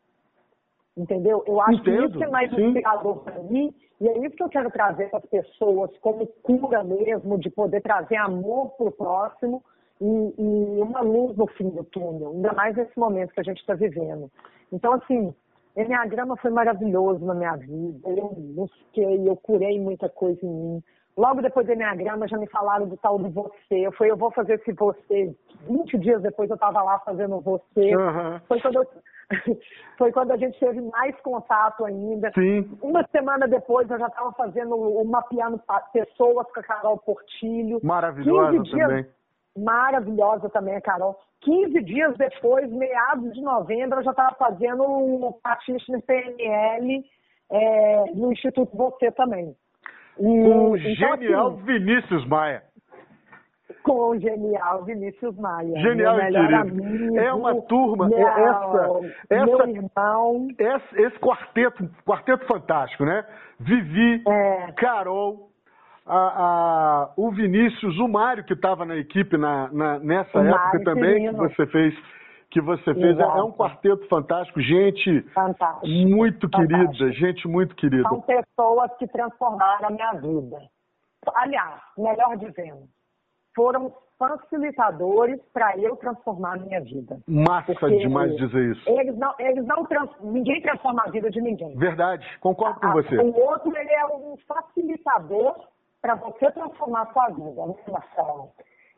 Entendeu? 0.96 1.44
Eu 1.48 1.62
acho 1.62 1.80
Entendo, 1.80 2.10
que 2.10 2.16
isso 2.16 2.24
é 2.24 2.30
mais 2.30 2.52
inspirador 2.52 3.20
para 3.24 3.42
mim 3.44 3.74
e 4.00 4.08
é 4.08 4.18
isso 4.26 4.36
que 4.36 4.44
eu 4.44 4.50
quero 4.50 4.72
trazer 4.72 5.10
para 5.10 5.20
as 5.20 5.26
pessoas 5.26 5.96
como 6.00 6.26
cura 6.42 6.84
mesmo, 6.84 7.38
de 7.38 7.50
poder 7.50 7.82
trazer 7.82 8.16
amor 8.18 8.72
para 8.72 8.88
o 8.88 8.92
próximo 8.92 9.64
e, 10.02 10.34
e, 10.38 10.82
uma 10.82 11.02
luz 11.02 11.38
no 11.38 11.46
fim 11.48 11.70
do 11.70 11.84
túnel, 11.84 12.32
ainda 12.32 12.52
mais 12.54 12.76
nesse 12.76 12.98
momento 12.98 13.34
que 13.34 13.40
a 13.40 13.44
gente 13.44 13.60
está 13.60 13.76
vivendo. 13.76 14.32
Então, 14.72 14.94
assim, 14.94 15.34
Enneagrama 15.78 16.36
foi 16.38 16.50
maravilhoso 16.50 17.24
na 17.24 17.36
minha 17.36 17.56
vida, 17.56 18.10
eu 18.10 18.34
busquei, 18.36 19.30
eu 19.30 19.36
curei 19.36 19.80
muita 19.80 20.10
coisa 20.10 20.44
em 20.44 20.50
mim. 20.50 20.84
Logo 21.18 21.42
depois 21.42 21.66
do 21.66 21.74
Enneagrama 21.74 22.28
já 22.28 22.38
me 22.38 22.48
falaram 22.48 22.88
do 22.88 22.98
tal 22.98 23.20
do 23.20 23.30
você. 23.30 23.76
Eu 23.76 23.92
falei, 23.92 24.12
eu 24.12 24.18
vou 24.18 24.32
fazer 24.32 24.54
esse 24.54 24.72
você. 24.72 25.36
20 25.68 25.98
dias 25.98 26.22
depois 26.22 26.50
eu 26.50 26.56
estava 26.56 26.82
lá 26.82 27.00
fazendo 27.00 27.40
você. 27.42 27.96
Uhum. 27.96 28.40
Foi, 28.48 28.62
quando 28.62 28.76
eu... 28.78 28.88
Foi 29.98 30.12
quando 30.12 30.32
a 30.32 30.38
gente 30.38 30.60
teve 30.60 30.82
mais 30.82 31.16
contato 31.22 31.86
ainda. 31.86 32.32
Sim. 32.34 32.78
Uma 32.82 33.06
semana 33.12 33.48
depois 33.48 33.90
eu 33.90 34.00
já 34.00 34.08
estava 34.08 34.32
fazendo 34.34 34.76
o 34.76 35.06
mapeando 35.06 35.62
pessoas 35.94 36.48
com 36.52 36.60
a 36.60 36.64
Carol 36.64 36.98
Portilho. 36.98 37.80
Maravilhosa 37.84 38.60
dias... 38.60 38.88
também. 38.88 39.06
Maravilhosa 39.58 40.50
também 40.50 40.76
a 40.76 40.82
Carol. 40.82 41.18
15 41.42 41.82
dias 41.84 42.16
depois, 42.18 42.72
meados 42.72 43.34
de 43.34 43.42
novembro, 43.42 44.00
eu 44.00 44.04
já 44.04 44.12
estava 44.12 44.36
fazendo 44.36 44.84
o 44.84 45.34
Patiche 45.44 45.92
no 45.92 46.02
PNL 46.02 47.04
é, 47.50 48.06
no 48.14 48.32
Instituto 48.32 48.76
Você 48.76 49.12
também. 49.12 49.56
Com 50.18 50.72
o 50.72 50.78
então, 50.78 50.96
genial 50.96 51.48
assim, 51.48 51.64
Vinícius 51.64 52.26
Maia. 52.28 52.64
Com 53.84 54.10
o 54.10 54.20
genial 54.20 54.84
Vinícius 54.84 55.38
Maia. 55.38 55.80
Genial 55.80 56.20
e 56.20 56.32
querido. 56.32 56.56
Amigo, 56.56 57.18
é 57.18 57.34
uma 57.34 57.62
turma, 57.64 58.06
é 58.06 58.10
meu, 58.10 58.28
essa, 58.28 59.00
essa, 59.30 59.70
irmão. 59.70 60.48
Esse, 60.58 61.02
esse, 61.02 61.20
quarteto, 61.20 61.90
quarteto 62.06 62.46
fantástico, 62.46 63.06
né? 63.06 63.26
Vivi, 63.60 64.24
é. 64.28 64.72
Carol, 64.78 65.50
a, 66.06 66.18
a, 66.18 67.14
o 67.18 67.32
Vinícius, 67.32 67.98
o 68.00 68.08
Mário, 68.08 68.44
que 68.44 68.54
estava 68.54 68.86
na 68.86 68.96
equipe 68.98 69.38
na, 69.38 69.70
na 69.72 70.00
nessa 70.00 70.38
o 70.38 70.42
época 70.42 70.64
Mário 70.64 70.84
também, 70.84 71.30
que 71.30 71.36
você 71.36 71.66
fez 71.68 71.96
que 72.52 72.62
você 72.62 72.94
fez. 72.94 73.18
Exato. 73.18 73.38
É 73.38 73.44
um 73.44 73.52
quarteto 73.52 74.08
fantástico, 74.08 74.62
gente 74.62 75.22
fantástico. 75.34 75.88
muito 75.88 76.50
fantástico. 76.50 76.92
querida, 76.92 77.12
gente 77.14 77.48
muito 77.48 77.76
querida. 77.76 78.08
São 78.08 78.22
pessoas 78.22 78.92
que 78.98 79.08
transformaram 79.08 79.88
a 79.88 79.92
minha 79.92 80.12
vida. 80.14 80.58
Aliás, 81.36 81.82
melhor 81.98 82.36
dizendo, 82.38 82.88
foram 83.56 83.94
facilitadores 84.18 85.40
para 85.54 85.78
eu 85.78 85.96
transformar 85.96 86.54
a 86.54 86.58
minha 86.58 86.82
vida. 86.82 87.20
Massa 87.28 87.74
Porque 87.74 87.98
demais 87.98 88.36
dizer 88.36 88.72
isso. 88.72 88.90
Eles 88.90 89.18
não, 89.18 89.34
eles 89.40 89.66
não 89.66 89.86
trans, 89.86 90.10
ninguém 90.22 90.62
transforma 90.62 91.04
a 91.06 91.10
vida 91.10 91.30
de 91.30 91.42
ninguém. 91.42 91.76
Verdade, 91.76 92.26
concordo 92.40 92.80
com 92.80 92.92
você. 92.92 93.18
O 93.18 93.36
outro 93.36 93.76
ele 93.76 93.94
é 93.94 94.06
um 94.08 94.36
facilitador 94.48 95.56
para 96.02 96.16
você 96.16 96.52
transformar 96.52 97.04
a 97.04 97.14
sua 97.14 97.28
vida, 97.30 97.66
né, 97.66 97.76
Marcelo? 97.88 98.52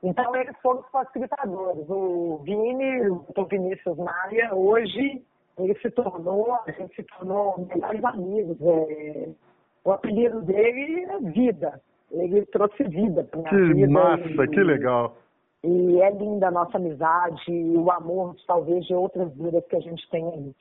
Então 0.03 0.35
eles 0.35 0.55
foram 0.61 0.81
os 0.81 0.87
facilitadores. 0.89 1.89
O 1.89 2.41
Vini, 2.43 3.09
o 3.09 3.45
Vinícius 3.45 3.97
Maia, 3.97 4.53
hoje 4.53 5.23
ele 5.57 5.75
se 5.79 5.89
tornou, 5.91 6.53
a 6.53 6.71
gente 6.71 6.95
se 6.95 7.03
tornou 7.03 7.65
melhores 7.73 8.03
amigos. 8.03 8.57
É, 8.61 9.29
o 9.85 9.91
apelido 9.91 10.41
dele 10.41 11.05
é 11.05 11.19
Vida 11.19 11.81
ele 12.13 12.45
trouxe 12.47 12.83
vida 12.83 13.23
para 13.23 13.39
minha 13.39 13.49
que 13.49 13.73
vida. 13.73 13.87
Que 13.87 13.93
massa, 13.93 14.43
e, 14.43 14.47
que 14.47 14.63
legal. 14.63 15.17
E 15.63 16.01
é 16.01 16.11
linda 16.11 16.47
a 16.47 16.51
nossa 16.51 16.77
amizade, 16.77 17.51
e 17.51 17.75
o 17.75 17.89
amor, 17.91 18.35
talvez, 18.45 18.85
de 18.85 18.93
outras 18.93 19.33
vidas 19.35 19.65
que 19.67 19.75
a 19.75 19.79
gente 19.79 20.07
tem 20.09 20.27
aí. 20.27 20.55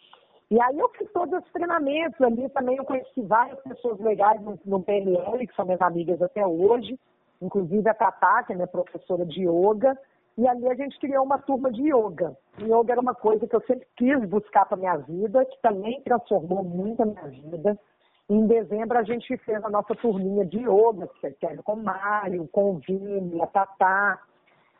E 0.51 0.61
aí 0.61 0.78
eu 0.78 0.88
fiz 0.90 1.11
todos 1.12 1.38
os 1.38 1.53
treinamentos 1.53 2.20
ali, 2.20 2.49
também 2.51 2.76
eu 2.76 2.84
conheci 2.84 3.22
várias 3.22 3.59
pessoas 3.62 3.99
legais 4.01 4.40
no, 4.43 4.59
no 4.64 4.82
PNL, 4.82 5.47
que 5.47 5.55
são 5.55 5.64
minhas 5.64 5.80
amigas 5.80 6.20
até 6.20 6.47
hoje, 6.47 6.99
inclusive 7.43 7.88
a 7.88 7.95
Tatá, 7.95 8.43
que 8.45 8.53
é 8.53 8.57
minha 8.57 8.66
professora 8.66 9.26
de 9.26 9.43
yoga, 9.43 9.99
e 10.38 10.49
ali 10.49 10.66
a 10.68 10.74
gente 10.74 10.99
criou 10.99 11.24
uma 11.24 11.38
turma 11.38 11.70
de 11.70 11.82
yoga. 11.82 12.34
Yoga 12.59 12.93
era 12.93 13.01
uma 13.01 13.14
coisa 13.14 13.47
que 13.47 13.55
eu 13.55 13.61
sempre 13.62 13.86
quis 13.97 14.18
buscar 14.28 14.64
para 14.64 14.78
minha 14.78 14.97
vida, 14.97 15.45
que 15.45 15.61
também 15.61 16.01
transformou 16.03 16.64
muito 16.64 17.03
a 17.03 17.07
minha 17.07 17.28
vida. 17.28 17.78
Em 18.30 18.47
dezembro 18.47 18.97
a 18.97 19.03
gente 19.03 19.36
fez 19.38 19.62
a 19.62 19.68
nossa 19.68 19.95
turminha 19.97 20.47
de 20.47 20.59
yoga, 20.59 21.09
que 21.38 21.47
era 21.47 21.62
com 21.62 21.74
o 21.74 21.84
Mário, 21.84 22.49
com 22.51 22.70
o 22.70 22.78
Vini, 22.78 23.43
a 23.43 23.47
Tatá, 23.47 24.18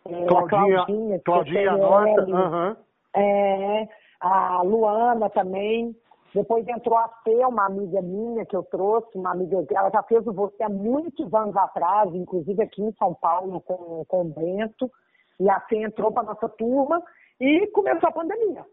é, 0.07 0.25
Claudinha, 0.27 0.81
a 0.81 0.87
Claudinha, 0.87 1.21
Claudinha 1.21 1.77
nota, 1.77 2.25
uhum. 2.25 2.77
é, 3.15 3.89
a 4.21 4.63
Luana 4.63 5.29
também. 5.29 5.95
Depois 6.35 6.67
entrou 6.67 6.97
a 6.97 7.09
Fê, 7.23 7.45
uma 7.45 7.67
amiga 7.67 8.01
minha 8.01 8.47
que 8.47 8.57
eu 8.57 8.63
trouxe, 8.63 9.19
uma 9.19 9.33
amiga, 9.33 9.65
ela 9.71 9.91
já 9.91 10.03
fez 10.03 10.27
o 10.27 10.33
Você 10.33 10.63
há 10.63 10.69
muitos 10.69 11.33
anos 11.35 11.55
atrás, 11.57 12.15
inclusive 12.15 12.63
aqui 12.63 12.83
em 12.83 12.93
São 12.95 13.15
Paulo 13.15 13.61
com, 13.61 14.05
com 14.07 14.23
o 14.23 14.25
Bento. 14.25 14.91
E 15.39 15.49
a 15.51 15.61
Fê 15.61 15.83
entrou 15.83 16.11
para 16.11 16.23
nossa 16.23 16.49
turma 16.49 17.03
e 17.39 17.67
começou 17.69 18.09
a 18.09 18.13
pandemia. 18.13 18.65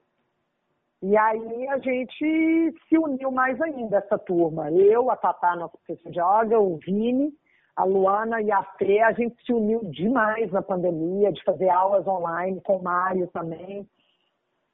E 1.02 1.18
aí 1.18 1.68
a 1.68 1.78
gente 1.80 2.76
se 2.88 2.98
uniu 2.98 3.32
mais 3.32 3.60
ainda, 3.62 3.98
essa 3.98 4.18
turma. 4.18 4.72
Eu, 4.72 5.10
a 5.10 5.18
Tatá, 5.18 5.56
nossa 5.56 5.78
professora 5.78 6.12
de 6.12 6.20
yoga, 6.20 6.60
o 6.60 6.78
Vini, 6.78 7.34
a 7.76 7.84
Luana 7.84 8.42
e 8.42 8.52
a 8.52 8.64
Fê, 8.78 9.02
a 9.02 9.12
gente 9.12 9.36
se 9.46 9.54
uniu 9.54 9.82
demais 9.86 10.52
na 10.52 10.62
pandemia, 10.62 11.32
de 11.32 11.44
fazer 11.44 11.70
aulas 11.70 12.08
online 12.08 12.62
com 12.62 12.78
o 12.78 12.84
Mário 12.84 13.28
também. 13.28 13.88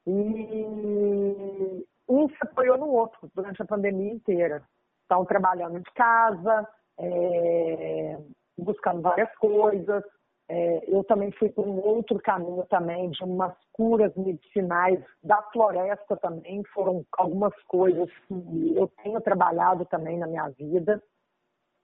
E 0.08 1.86
um 2.08 2.30
se 2.30 2.38
apoiou 2.42 2.78
no 2.78 2.88
outro 2.88 3.30
durante 3.34 3.62
a 3.62 3.66
pandemia 3.66 4.14
inteira. 4.14 4.64
Estão 5.02 5.26
trabalhando 5.26 5.80
de 5.80 5.92
casa, 5.94 6.68
é, 7.00 8.18
buscando 8.58 9.02
várias 9.02 9.34
coisas, 9.36 10.04
é, 10.48 10.84
eu 10.88 11.04
também 11.04 11.32
fui 11.32 11.50
por 11.50 11.68
um 11.68 11.80
outro 11.80 12.20
caminho 12.20 12.64
também, 12.70 13.10
de 13.10 13.24
umas 13.24 13.56
curas 13.72 14.16
medicinais 14.16 15.04
da 15.24 15.42
floresta 15.52 16.16
também, 16.18 16.64
foram 16.74 17.04
algumas 17.18 17.54
coisas 17.64 18.10
que 18.28 18.76
eu 18.76 18.88
tenho 19.02 19.20
trabalhado 19.22 19.86
também 19.86 20.20
na 20.20 20.28
minha 20.28 20.48
vida. 20.50 21.02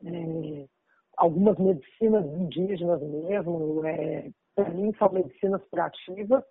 É, 0.05 0.65
algumas 1.17 1.57
medicinas 1.57 2.25
indígenas 2.25 3.01
mesmo, 3.01 3.83
é, 3.85 4.29
para 4.55 4.69
mim 4.69 4.93
são 4.97 5.11
medicinas 5.11 5.63
curativas, 5.65 6.43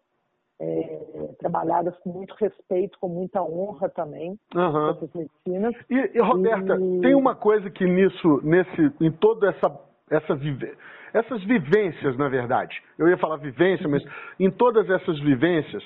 é, 0.60 1.34
trabalhadas 1.38 1.96
com 2.00 2.10
muito 2.10 2.34
respeito, 2.34 2.98
com 3.00 3.08
muita 3.08 3.42
honra 3.42 3.88
também, 3.88 4.38
uhum. 4.54 4.90
essas 4.90 5.12
medicinas. 5.14 5.74
E, 5.88 6.18
e 6.18 6.20
Roberta, 6.20 6.76
e... 6.76 7.00
tem 7.00 7.14
uma 7.14 7.34
coisa 7.34 7.70
que 7.70 7.84
nisso, 7.84 8.40
nesse, 8.42 8.92
em 9.00 9.10
toda 9.10 9.48
essa, 9.48 9.80
essa 10.10 10.34
vivência 10.34 10.78
essas 11.12 11.42
vivências, 11.44 12.16
na 12.16 12.28
verdade. 12.28 12.80
Eu 12.98 13.08
ia 13.08 13.18
falar 13.18 13.36
vivência, 13.36 13.88
mas 13.88 14.02
em 14.38 14.50
todas 14.50 14.88
essas 14.88 15.18
vivências, 15.20 15.82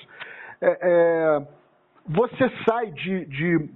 é, 0.61 0.77
é, 0.81 1.47
você 2.07 2.49
sai 2.67 2.91
de, 2.91 3.25
de, 3.25 3.69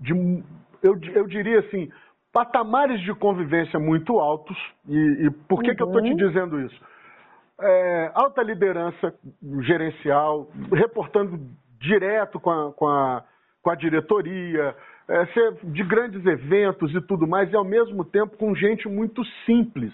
de 0.00 0.44
eu, 0.82 0.98
eu, 1.14 1.26
diria 1.26 1.60
assim, 1.60 1.90
patamares 2.32 3.00
de 3.00 3.14
convivência 3.14 3.78
muito 3.78 4.18
altos. 4.18 4.56
E, 4.88 5.26
e 5.26 5.30
por 5.48 5.62
que, 5.62 5.70
uhum. 5.70 5.76
que 5.76 5.82
eu 5.82 5.86
estou 5.86 6.02
te 6.02 6.14
dizendo 6.14 6.60
isso? 6.60 6.80
É, 7.60 8.10
alta 8.14 8.42
liderança 8.42 9.14
gerencial, 9.60 10.50
reportando 10.72 11.38
direto 11.80 12.40
com 12.40 12.50
a, 12.50 12.72
com 12.72 12.88
a, 12.88 13.24
com 13.62 13.70
a 13.70 13.74
diretoria, 13.74 14.74
é, 15.08 15.26
ser 15.26 15.52
de 15.64 15.82
grandes 15.84 16.24
eventos 16.26 16.92
e 16.94 17.00
tudo 17.02 17.26
mais, 17.26 17.52
e 17.52 17.56
ao 17.56 17.64
mesmo 17.64 18.04
tempo 18.04 18.36
com 18.36 18.54
gente 18.54 18.88
muito 18.88 19.22
simples. 19.46 19.92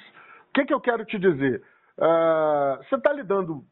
O 0.48 0.52
que, 0.54 0.64
que 0.64 0.74
eu 0.74 0.80
quero 0.80 1.04
te 1.04 1.18
dizer? 1.18 1.62
Uh, 1.98 2.82
você 2.82 2.96
está 2.96 3.12
lidando 3.12 3.62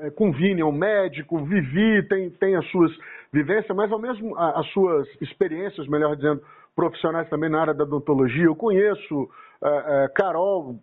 é, 0.00 0.10
com 0.10 0.32
Vini, 0.32 0.60
é 0.60 0.64
um 0.64 0.72
médico, 0.72 1.44
Vivi 1.44 2.02
tem, 2.08 2.30
tem 2.30 2.56
as 2.56 2.66
suas 2.70 2.90
vivências, 3.32 3.74
mas 3.76 3.90
ao 3.92 3.98
mesmo 3.98 4.36
as 4.36 4.66
suas 4.72 5.08
experiências, 5.20 5.86
melhor 5.86 6.16
dizendo, 6.16 6.42
profissionais 6.74 7.28
também 7.30 7.48
na 7.48 7.60
área 7.60 7.74
da 7.74 7.84
odontologia. 7.84 8.44
Eu 8.44 8.56
conheço 8.56 9.14
uh, 9.14 9.24
uh, 9.24 10.14
Carol, 10.14 10.76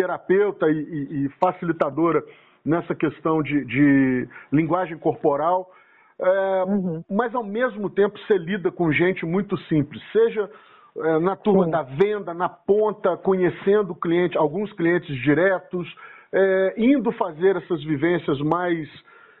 terapeuta 0.00 0.66
e, 0.70 0.78
e, 0.78 1.24
e, 1.24 1.28
facilitadora 1.38 2.24
nessa 2.64 2.94
questão 2.94 3.42
de, 3.42 3.64
de 3.66 4.28
linguagem 4.50 4.96
corporal. 4.96 5.70
É, 6.18 6.64
uhum. 6.64 7.04
Mas 7.10 7.34
ao 7.34 7.44
mesmo 7.44 7.90
tempo 7.90 8.18
você 8.18 8.38
lida 8.38 8.70
com 8.70 8.90
gente 8.92 9.26
muito 9.26 9.58
simples, 9.64 10.02
seja 10.10 10.50
é, 10.96 11.18
na 11.18 11.36
turma 11.36 11.64
Sim. 11.64 11.70
da 11.70 11.82
venda, 11.82 12.34
na 12.34 12.48
ponta, 12.48 13.16
conhecendo 13.18 13.94
cliente, 13.94 14.38
alguns 14.38 14.72
clientes 14.72 15.14
diretos, 15.22 15.86
é, 16.32 16.74
indo 16.78 17.12
fazer 17.12 17.56
essas 17.56 17.82
vivências 17.84 18.40
mais, 18.40 18.88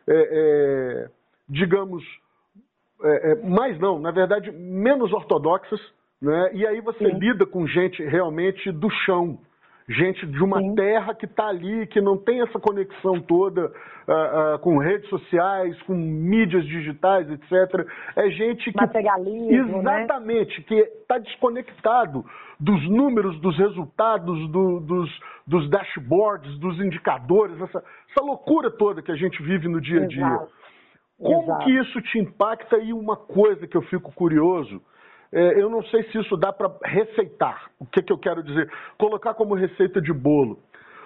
é, 0.06 0.12
é 0.14 1.10
digamos, 1.48 2.04
é, 3.02 3.34
mais 3.36 3.78
não, 3.78 3.98
na 3.98 4.10
verdade, 4.10 4.50
menos 4.52 5.12
ortodoxas, 5.12 5.80
né? 6.20 6.50
e 6.52 6.66
aí 6.66 6.80
você 6.80 7.10
Sim. 7.10 7.18
lida 7.18 7.46
com 7.46 7.66
gente 7.66 8.02
realmente 8.04 8.70
do 8.70 8.90
chão, 8.90 9.38
gente 9.90 10.24
de 10.26 10.42
uma 10.42 10.60
Sim. 10.60 10.74
terra 10.74 11.14
que 11.14 11.26
está 11.26 11.48
ali, 11.48 11.86
que 11.88 12.00
não 12.00 12.16
tem 12.16 12.40
essa 12.40 12.60
conexão 12.60 13.20
toda 13.20 13.66
uh, 13.66 14.54
uh, 14.54 14.58
com 14.60 14.78
redes 14.78 15.08
sociais, 15.08 15.80
com 15.82 15.94
mídias 15.94 16.64
digitais, 16.64 17.28
etc. 17.28 17.86
É 18.16 18.30
gente 18.30 18.70
que. 18.70 18.80
Materialismo, 18.80 19.82
né? 19.82 20.04
Exatamente, 20.04 20.60
né? 20.60 20.64
que 20.66 20.74
está 20.74 21.18
desconectado 21.18 22.24
dos 22.58 22.88
números, 22.88 23.40
dos 23.40 23.56
resultados, 23.58 24.48
do, 24.50 24.80
dos, 24.80 25.20
dos, 25.46 25.68
dashboards, 25.68 26.58
dos 26.58 26.78
indicadores, 26.78 27.60
essa, 27.60 27.82
essa, 28.10 28.24
loucura 28.24 28.70
toda 28.70 29.02
que 29.02 29.10
a 29.10 29.16
gente 29.16 29.42
vive 29.42 29.66
no 29.66 29.80
dia 29.80 30.04
a 30.04 30.06
dia. 30.06 30.24
Exato. 30.24 30.52
Como 31.18 31.42
Exato. 31.42 31.64
que 31.64 31.70
isso 31.78 32.02
te 32.02 32.18
impacta? 32.18 32.78
E 32.78 32.92
uma 32.92 33.16
coisa 33.16 33.66
que 33.66 33.76
eu 33.76 33.82
fico 33.82 34.12
curioso 34.12 34.80
eu 35.32 35.70
não 35.70 35.82
sei 35.84 36.02
se 36.04 36.18
isso 36.18 36.36
dá 36.36 36.52
para 36.52 36.70
receitar. 36.84 37.70
O 37.78 37.86
que, 37.86 38.02
que 38.02 38.12
eu 38.12 38.18
quero 38.18 38.42
dizer? 38.42 38.70
Colocar 38.98 39.34
como 39.34 39.54
receita 39.54 40.00
de 40.00 40.12
bolo. 40.12 40.58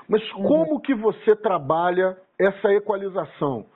Mas 0.08 0.22
uhum. 0.32 0.42
como 0.42 0.80
que 0.80 0.94
você 0.94 1.36
trabalha 1.36 2.16
essa 2.38 2.72
equalização 2.72 3.66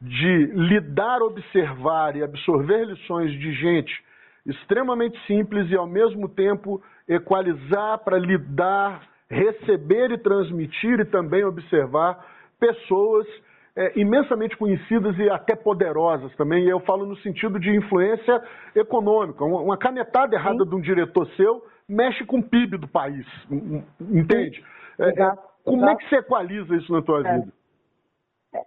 de 0.00 0.46
lidar, 0.54 1.22
observar 1.22 2.16
e 2.16 2.22
absorver 2.22 2.84
lições 2.84 3.32
de 3.32 3.52
gente 3.52 4.08
extremamente 4.46 5.18
simples 5.26 5.70
e 5.70 5.76
ao 5.76 5.86
mesmo 5.86 6.28
tempo 6.28 6.82
equalizar 7.06 7.98
para 7.98 8.18
lidar, 8.18 9.02
receber 9.28 10.10
e 10.10 10.18
transmitir 10.18 11.00
e 11.00 11.04
também 11.04 11.44
observar 11.44 12.24
pessoas 12.58 13.26
é, 13.78 13.92
imensamente 13.94 14.56
conhecidas 14.56 15.16
e 15.18 15.30
até 15.30 15.54
poderosas 15.54 16.34
também. 16.34 16.64
E 16.64 16.68
eu 16.68 16.80
falo 16.80 17.06
no 17.06 17.16
sentido 17.18 17.60
de 17.60 17.70
influência 17.70 18.42
econômica. 18.74 19.44
Uma 19.44 19.78
canetada 19.78 20.34
errada 20.34 20.64
Sim. 20.64 20.68
de 20.68 20.74
um 20.74 20.80
diretor 20.80 21.28
seu 21.36 21.64
mexe 21.88 22.24
com 22.26 22.40
o 22.40 22.42
PIB 22.42 22.76
do 22.76 22.88
país, 22.88 23.24
entende? 24.00 24.62
É, 24.98 25.08
é, 25.08 25.32
como 25.64 25.88
é 25.88 25.94
que 25.94 26.08
você 26.08 26.16
equaliza 26.16 26.74
isso 26.74 26.92
na 26.92 27.00
tua 27.02 27.26
é. 27.26 27.38
vida? 27.38 27.52
É, 28.52 28.62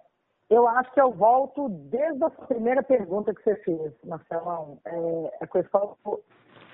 eu 0.49 0.65
acho 0.65 0.91
que 0.93 1.01
eu 1.01 1.11
volto 1.11 1.67
desde 1.67 2.23
a 2.23 2.29
primeira 2.29 2.81
pergunta 2.81 3.35
que 3.35 3.43
você 3.43 3.57
fez, 3.57 3.93
Marcelão. 4.05 4.79
É 4.85 5.37
a 5.41 5.47
questão 5.47 5.97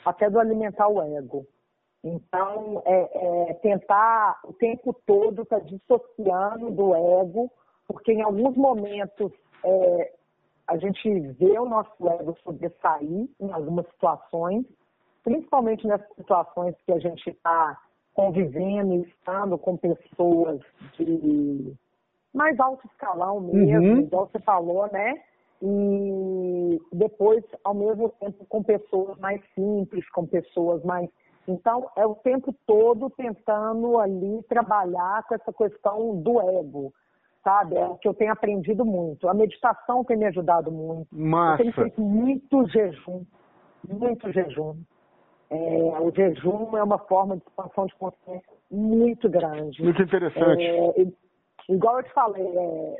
até 0.05 0.29
do 0.29 0.39
alimentar 0.39 0.87
o 0.87 1.01
ego. 1.01 1.43
Então, 2.03 2.83
é, 2.85 3.49
é 3.49 3.53
tentar 3.55 4.39
o 4.45 4.53
tempo 4.53 4.93
todo 5.07 5.41
estar 5.41 5.59
tá 5.59 5.65
dissociando 5.65 6.69
do 6.69 6.95
ego 6.95 7.51
porque 7.87 8.11
em 8.11 8.21
alguns 8.21 8.55
momentos 8.55 9.31
é, 9.63 10.13
a 10.67 10.77
gente 10.77 11.19
vê 11.31 11.57
o 11.57 11.65
nosso 11.65 12.09
ego 12.09 12.37
sobressair 12.43 13.29
em 13.39 13.51
algumas 13.51 13.87
situações, 13.87 14.65
principalmente 15.23 15.87
nessas 15.87 16.13
situações 16.15 16.75
que 16.85 16.91
a 16.91 16.99
gente 16.99 17.29
está 17.29 17.79
convivendo 18.13 18.95
e 18.95 19.01
estando 19.03 19.57
com 19.57 19.77
pessoas 19.77 20.59
de 20.97 21.73
mais 22.33 22.59
alto 22.59 22.85
escalão 22.87 23.39
mesmo, 23.39 23.93
uhum. 23.93 23.99
igual 23.99 24.27
você 24.27 24.39
falou, 24.39 24.89
né? 24.91 25.21
E 25.61 26.79
depois, 26.93 27.43
ao 27.63 27.73
mesmo 27.73 28.09
tempo, 28.19 28.45
com 28.45 28.61
pessoas 28.61 29.17
mais 29.19 29.41
simples, 29.55 30.07
com 30.11 30.25
pessoas 30.25 30.83
mais. 30.83 31.09
Então, 31.47 31.89
é 31.95 32.05
o 32.05 32.15
tempo 32.15 32.53
todo 32.67 33.09
tentando 33.11 33.97
ali 33.99 34.43
trabalhar 34.43 35.23
com 35.23 35.33
essa 35.33 35.53
questão 35.53 36.21
do 36.21 36.39
ego, 36.41 36.93
sabe? 37.47 37.77
É 37.77 37.85
o 37.85 37.95
que 37.95 38.05
eu 38.05 38.13
tenho 38.13 38.33
aprendido 38.33 38.83
muito. 38.83 39.29
A 39.29 39.33
meditação 39.33 40.03
tem 40.03 40.17
me 40.17 40.25
ajudado 40.25 40.69
muito. 40.69 41.07
Massa. 41.11 41.53
Eu 41.53 41.57
tenho 41.57 41.73
feito 41.73 42.01
muito 42.01 42.67
jejum, 42.67 43.23
muito 43.87 44.29
jejum. 44.33 44.75
É, 45.49 45.55
o 46.01 46.11
jejum 46.13 46.75
é 46.75 46.83
uma 46.83 46.97
forma 46.97 47.37
de 47.37 47.43
expansão 47.43 47.85
de 47.85 47.95
consciência 47.95 48.51
muito 48.69 49.29
grande. 49.29 49.81
Muito 49.81 50.01
interessante. 50.01 50.61
É, 50.61 51.07
igual 51.69 51.99
eu 51.99 52.03
te 52.03 52.13
falei, 52.13 52.45
é, 52.45 52.99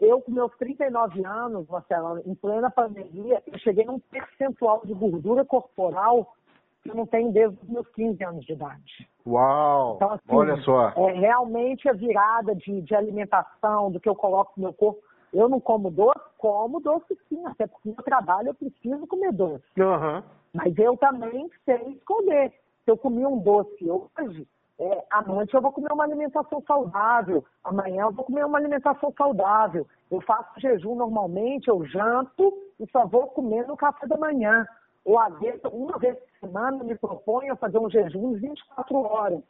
eu 0.00 0.20
com 0.22 0.32
meus 0.32 0.52
39 0.56 1.24
anos, 1.24 1.68
Marcelo, 1.68 2.20
em 2.26 2.34
plena 2.34 2.68
pandemia, 2.68 3.40
eu 3.46 3.58
cheguei 3.60 3.84
num 3.84 4.00
percentual 4.00 4.82
de 4.84 4.92
gordura 4.92 5.44
corporal 5.44 6.34
que 6.82 6.90
eu 6.90 6.96
não 6.96 7.06
tenho 7.06 7.30
desde 7.30 7.56
os 7.62 7.68
meus 7.68 7.88
15 7.90 8.24
anos 8.24 8.44
de 8.44 8.54
idade. 8.54 9.08
Uau! 9.26 9.96
Então, 9.96 10.12
assim, 10.12 10.22
Olha 10.28 10.56
só. 10.58 10.88
É 10.96 11.12
realmente 11.12 11.88
a 11.88 11.92
virada 11.92 12.54
de, 12.54 12.82
de 12.82 12.94
alimentação, 12.94 13.90
do 13.90 14.00
que 14.00 14.08
eu 14.08 14.14
coloco 14.14 14.52
no 14.56 14.64
meu 14.64 14.72
corpo. 14.72 15.00
Eu 15.32 15.48
não 15.48 15.60
como 15.60 15.90
doce, 15.90 16.20
como 16.36 16.80
doce 16.80 17.16
sim, 17.28 17.44
até 17.46 17.66
porque 17.66 17.88
no 17.88 17.94
meu 17.94 18.04
trabalho 18.04 18.48
eu 18.48 18.54
preciso 18.54 19.06
comer 19.06 19.32
doce. 19.32 19.64
Uhum. 19.78 20.22
Mas 20.52 20.76
eu 20.76 20.96
também 20.96 21.48
sei 21.64 21.80
escolher. 21.92 22.52
Se 22.84 22.90
eu 22.90 22.98
comi 22.98 23.24
um 23.24 23.38
doce 23.38 23.88
hoje, 23.88 24.46
é, 24.78 25.04
à 25.10 25.22
noite 25.22 25.54
eu 25.54 25.62
vou 25.62 25.72
comer 25.72 25.92
uma 25.92 26.04
alimentação 26.04 26.62
saudável, 26.66 27.44
amanhã 27.62 28.02
eu 28.02 28.12
vou 28.12 28.24
comer 28.24 28.44
uma 28.44 28.58
alimentação 28.58 29.12
saudável. 29.16 29.86
Eu 30.10 30.20
faço 30.20 30.58
jejum 30.58 30.96
normalmente, 30.96 31.68
eu 31.68 31.84
janto 31.86 32.52
e 32.78 32.90
só 32.90 33.06
vou 33.06 33.28
comer 33.28 33.66
no 33.66 33.76
café 33.76 34.06
da 34.06 34.16
manhã. 34.18 34.66
Às 35.06 35.38
vezes, 35.40 35.60
uma 35.64 35.98
vez 35.98 36.16
por 36.16 36.48
semana, 36.48 36.78
eu 36.78 36.84
me 36.84 36.96
proponho 36.96 37.52
a 37.52 37.56
fazer 37.56 37.78
um 37.78 37.90
jejum 37.90 38.34
de 38.34 38.40
24 38.40 38.96
horas. 38.96 39.42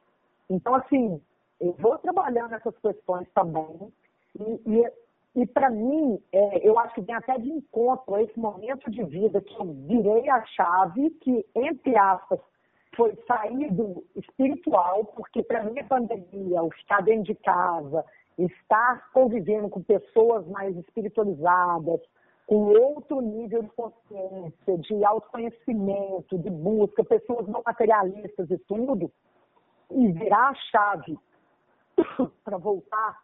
Então, 0.49 0.75
assim, 0.75 1.21
eu 1.61 1.73
vou 1.79 1.99
trabalhando 1.99 2.55
essas 2.55 2.77
questões 2.79 3.29
também. 3.35 3.93
E, 4.39 4.61
e 4.67 4.93
e 5.35 5.47
para 5.47 5.71
mim, 5.71 6.21
é, 6.31 6.69
eu 6.69 6.79
acho 6.79 6.95
que 6.95 7.01
vem 7.01 7.15
até 7.15 7.39
de 7.39 7.49
encontro 7.49 8.15
a 8.15 8.23
esse 8.23 8.39
momento 8.39 8.91
de 8.91 9.03
vida 9.05 9.41
que 9.41 9.59
eu 9.59 9.73
virei 9.73 10.29
a 10.29 10.45
chave, 10.45 11.09
que, 11.23 11.47
entre 11.55 11.97
aspas, 11.97 12.39
foi 12.95 13.17
sair 13.27 13.73
do 13.73 14.05
espiritual, 14.15 15.07
porque 15.07 15.43
para 15.43 15.65
mim 15.65 15.79
a 15.79 15.85
pandemia, 15.85 16.63
o 16.63 16.71
ficar 16.73 17.01
dentro 17.03 17.25
de 17.25 17.35
casa, 17.37 18.05
estar 18.37 19.11
convivendo 19.13 19.71
com 19.71 19.83
pessoas 19.83 20.47
mais 20.49 20.77
espiritualizadas, 20.77 22.01
com 22.53 22.65
outro 22.79 23.23
nível 23.23 23.63
de 23.63 23.71
consciência, 23.71 24.77
de 24.77 25.03
autoconhecimento, 25.07 26.37
de 26.37 26.51
busca, 26.51 27.03
pessoas 27.03 27.49
não 27.49 27.63
materialistas 27.65 28.51
e 28.51 28.59
tudo, 28.59 29.11
e 29.91 30.13
virar 30.13 30.51
a 30.51 30.55
chave 30.55 31.19
para 32.45 32.59
voltar 32.59 33.23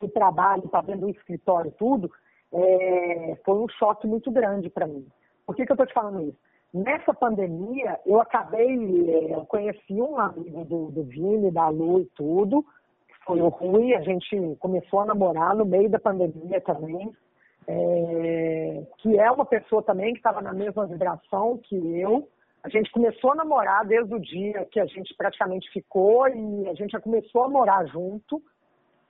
o 0.00 0.08
trabalho, 0.08 0.68
para 0.68 0.86
dentro 0.86 1.02
do 1.02 1.10
escritório 1.10 1.70
tudo, 1.78 2.10
é, 2.52 3.38
foi 3.44 3.54
um 3.54 3.68
choque 3.68 4.08
muito 4.08 4.28
grande 4.32 4.68
para 4.68 4.88
mim. 4.88 5.06
Por 5.46 5.54
que, 5.54 5.64
que 5.64 5.70
eu 5.70 5.74
estou 5.74 5.86
te 5.86 5.94
falando 5.94 6.22
isso? 6.22 6.38
Nessa 6.74 7.14
pandemia, 7.14 8.00
eu 8.04 8.20
acabei, 8.20 9.08
é, 9.08 9.36
eu 9.36 9.46
conheci 9.46 10.02
um 10.02 10.18
amigo 10.18 10.64
do, 10.64 10.90
do 10.90 11.04
Vini, 11.04 11.52
da 11.52 11.68
Lu 11.68 12.00
e 12.00 12.06
tudo, 12.16 12.66
foi 13.24 13.40
o 13.40 13.50
Rui, 13.50 13.94
a 13.94 14.00
gente 14.00 14.56
começou 14.58 14.98
a 14.98 15.06
namorar 15.06 15.54
no 15.54 15.64
meio 15.64 15.88
da 15.88 16.00
pandemia 16.00 16.60
também, 16.60 17.14
é, 17.66 18.82
que 18.98 19.18
é 19.18 19.30
uma 19.30 19.44
pessoa 19.44 19.82
também 19.82 20.12
que 20.12 20.18
estava 20.18 20.40
na 20.40 20.52
mesma 20.52 20.86
vibração 20.86 21.58
que 21.58 21.76
eu. 22.00 22.28
A 22.62 22.68
gente 22.68 22.90
começou 22.92 23.32
a 23.32 23.36
namorar 23.36 23.84
desde 23.84 24.14
o 24.14 24.20
dia 24.20 24.64
que 24.70 24.78
a 24.78 24.86
gente 24.86 25.14
praticamente 25.14 25.70
ficou 25.72 26.28
e 26.28 26.68
a 26.68 26.74
gente 26.74 26.92
já 26.92 27.00
começou 27.00 27.44
a 27.44 27.48
morar 27.48 27.84
junto. 27.86 28.40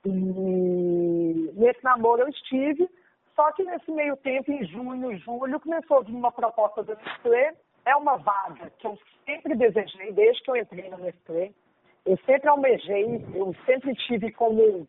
E 0.05 1.51
nesse 1.55 1.83
namoro 1.83 2.23
eu 2.23 2.27
estive, 2.29 2.89
só 3.35 3.51
que 3.51 3.63
nesse 3.63 3.91
meio 3.91 4.15
tempo, 4.17 4.51
em 4.51 4.65
junho, 4.65 5.17
julho, 5.19 5.59
começou 5.59 5.97
a 5.97 6.01
vir 6.01 6.15
uma 6.15 6.31
proposta 6.31 6.83
do 6.83 6.95
Nestlé. 6.95 7.53
É 7.85 7.95
uma 7.95 8.17
vaga 8.17 8.71
que 8.79 8.87
eu 8.87 8.97
sempre 9.25 9.55
desejei, 9.55 10.11
desde 10.13 10.41
que 10.43 10.51
eu 10.51 10.55
entrei 10.55 10.89
no 10.89 10.97
Nestlé. 10.97 11.51
Eu 12.05 12.17
sempre 12.25 12.49
almejei, 12.49 13.23
eu 13.33 13.55
sempre 13.65 13.93
tive 13.95 14.31
como, 14.31 14.87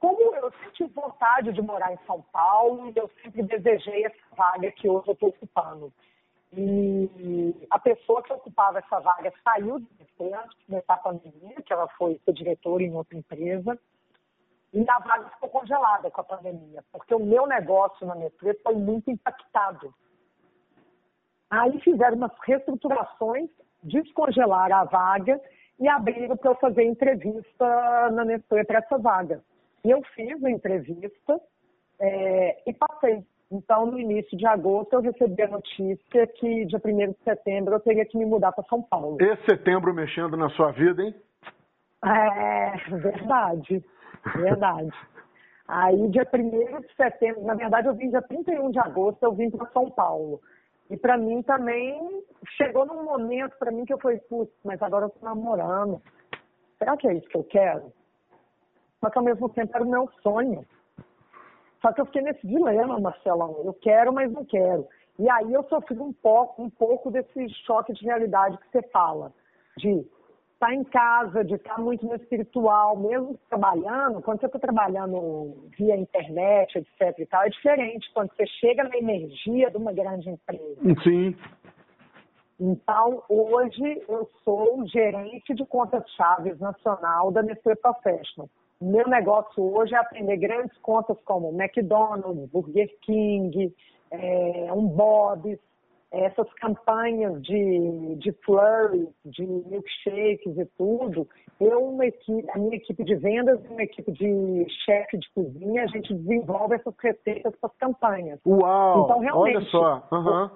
como 0.00 0.34
eu 0.34 0.50
tive 0.72 0.92
vontade 0.92 1.52
de 1.52 1.62
morar 1.62 1.92
em 1.92 1.98
São 2.06 2.22
Paulo 2.32 2.88
e 2.88 2.92
eu 2.96 3.10
sempre 3.22 3.42
desejei 3.42 4.04
essa 4.04 4.36
vaga 4.36 4.70
que 4.72 4.88
hoje 4.88 5.08
eu 5.08 5.14
estou 5.14 5.28
ocupando. 5.30 5.92
E 6.52 7.54
a 7.70 7.78
pessoa 7.78 8.22
que 8.22 8.32
ocupava 8.32 8.78
essa 8.78 9.00
vaga 9.00 9.32
saiu 9.44 9.80
do 9.80 9.88
antes 10.20 10.58
de 10.58 10.66
começar 10.66 10.94
a 10.94 10.98
pandemia, 10.98 11.62
que 11.64 11.72
ela 11.72 11.88
foi 11.88 12.20
ser 12.24 12.32
diretora 12.32 12.82
em 12.82 12.94
outra 12.94 13.16
empresa. 13.16 13.78
E 14.72 14.84
a 14.88 14.98
vaga 14.98 15.30
ficou 15.30 15.48
congelada 15.48 16.10
com 16.10 16.20
a 16.20 16.24
pandemia, 16.24 16.84
porque 16.92 17.14
o 17.14 17.24
meu 17.24 17.46
negócio 17.46 18.06
na 18.06 18.14
Nestlé 18.14 18.54
foi 18.62 18.74
muito 18.74 19.10
impactado. 19.10 19.94
Aí 21.50 21.80
fizeram 21.80 22.16
umas 22.16 22.32
reestruturações, 22.42 23.48
descongelaram 23.82 24.76
a 24.76 24.84
vaga 24.84 25.40
e 25.78 25.88
abriram 25.88 26.36
para 26.36 26.50
eu 26.50 26.54
fazer 26.56 26.84
entrevista 26.84 28.10
na 28.10 28.24
Nestlé 28.24 28.64
para 28.64 28.78
essa 28.78 28.98
vaga. 28.98 29.42
E 29.84 29.90
eu 29.90 30.02
fiz 30.14 30.42
a 30.44 30.50
entrevista 30.50 31.40
é, 32.00 32.62
e 32.66 32.72
passei. 32.72 33.24
Então, 33.50 33.86
no 33.86 33.98
início 33.98 34.36
de 34.36 34.46
agosto, 34.46 34.92
eu 34.92 35.00
recebi 35.00 35.42
a 35.42 35.48
notícia 35.48 36.26
que 36.26 36.66
dia 36.66 36.80
1 36.84 37.12
de 37.12 37.18
setembro 37.24 37.74
eu 37.74 37.80
teria 37.80 38.04
que 38.04 38.18
me 38.18 38.26
mudar 38.26 38.52
para 38.52 38.64
São 38.64 38.82
Paulo. 38.82 39.16
Esse 39.20 39.42
setembro 39.44 39.94
mexendo 39.94 40.36
na 40.36 40.50
sua 40.50 40.70
vida, 40.72 41.02
hein? 41.02 41.14
É, 42.04 42.76
verdade. 42.96 43.82
Verdade. 44.36 44.92
Aí, 45.66 46.08
dia 46.08 46.28
1 46.32 46.80
de 46.80 46.94
setembro, 46.94 47.44
na 47.44 47.54
verdade, 47.54 47.88
eu 47.88 47.94
vim 47.94 48.10
dia 48.10 48.22
31 48.22 48.70
de 48.70 48.78
agosto, 48.78 49.22
eu 49.22 49.32
vim 49.32 49.50
para 49.50 49.70
São 49.70 49.90
Paulo. 49.90 50.40
E 50.90 50.96
para 50.96 51.16
mim 51.16 51.42
também, 51.42 52.22
chegou 52.56 52.86
num 52.86 53.04
momento 53.04 53.56
para 53.58 53.70
mim 53.70 53.84
que 53.84 53.92
eu 53.92 53.98
falei, 53.98 54.18
putz, 54.18 54.52
mas 54.64 54.80
agora 54.82 55.06
eu 55.06 55.10
tô 55.10 55.24
namorando. 55.24 56.00
Será 56.78 56.96
que 56.96 57.08
é 57.08 57.14
isso 57.14 57.28
que 57.28 57.36
eu 57.36 57.44
quero? 57.44 57.92
Mas 59.00 59.16
ao 59.16 59.22
mesmo 59.22 59.48
tempo 59.48 59.74
era 59.74 59.84
o 59.84 59.90
meu 59.90 60.08
sonho. 60.22 60.64
Só 61.80 61.92
que 61.92 62.00
eu 62.00 62.06
fiquei 62.06 62.22
nesse 62.22 62.46
dilema, 62.46 62.98
Marcelão. 62.98 63.60
Eu 63.64 63.72
quero, 63.74 64.12
mas 64.12 64.32
não 64.32 64.44
quero. 64.44 64.86
E 65.18 65.28
aí 65.30 65.52
eu 65.52 65.64
sofri 65.64 65.98
um 65.98 66.12
pouco, 66.12 66.62
um 66.62 66.70
pouco 66.70 67.10
desse 67.10 67.48
choque 67.66 67.92
de 67.92 68.04
realidade 68.04 68.58
que 68.58 68.70
você 68.70 68.82
fala. 68.88 69.32
De 69.76 69.90
estar 69.90 70.68
tá 70.68 70.74
em 70.74 70.84
casa, 70.84 71.44
de 71.44 71.54
estar 71.54 71.76
tá 71.76 71.80
muito 71.80 72.04
no 72.04 72.16
espiritual, 72.16 72.96
mesmo 72.96 73.38
trabalhando, 73.48 74.20
quando 74.22 74.40
você 74.40 74.46
está 74.46 74.58
trabalhando 74.58 75.70
via 75.76 75.96
internet, 75.96 76.78
etc 76.78 77.18
e 77.18 77.26
tal, 77.26 77.42
é 77.44 77.48
diferente 77.48 78.10
quando 78.12 78.30
você 78.34 78.46
chega 78.46 78.84
na 78.84 78.96
energia 78.96 79.70
de 79.70 79.76
uma 79.76 79.92
grande 79.92 80.28
empresa. 80.28 80.76
Sim. 81.04 81.36
Então, 82.60 83.22
hoje 83.28 84.02
eu 84.08 84.28
sou 84.42 84.84
gerente 84.88 85.54
de 85.54 85.64
contas 85.64 86.02
chaves 86.16 86.58
nacional 86.58 87.30
da 87.30 87.40
Nestlé 87.40 87.76
Professional. 87.76 88.50
Meu 88.80 89.08
negócio 89.08 89.62
hoje 89.74 89.94
é 89.94 89.98
atender 89.98 90.36
grandes 90.36 90.76
contas 90.78 91.16
como 91.24 91.50
McDonald's, 91.50 92.48
Burger 92.50 92.88
King, 93.02 93.74
é, 94.10 94.72
um 94.72 94.86
Bob's, 94.86 95.58
essas 96.10 96.50
campanhas 96.54 97.42
de, 97.42 98.16
de 98.16 98.32
flurries, 98.44 99.08
de 99.24 99.46
milkshakes 99.46 100.56
e 100.56 100.64
tudo, 100.76 101.28
eu, 101.60 101.88
uma 101.88 102.06
equipe, 102.06 102.48
a 102.50 102.58
minha 102.58 102.76
equipe 102.76 103.04
de 103.04 103.14
vendas 103.16 103.62
e 103.64 103.68
uma 103.68 103.82
equipe 103.82 104.10
de 104.12 104.66
chefe 104.84 105.18
de 105.18 105.28
cozinha, 105.34 105.82
a 105.82 105.86
gente 105.88 106.14
desenvolve 106.14 106.76
essas 106.76 106.94
receitas 106.98 107.54
para 107.56 107.68
as 107.68 107.76
campanhas. 107.76 108.40
Uau! 108.46 109.04
Então, 109.04 109.18
realmente, 109.18 109.56
olha 109.56 109.66
só. 109.66 110.08
Uhum. 110.12 110.50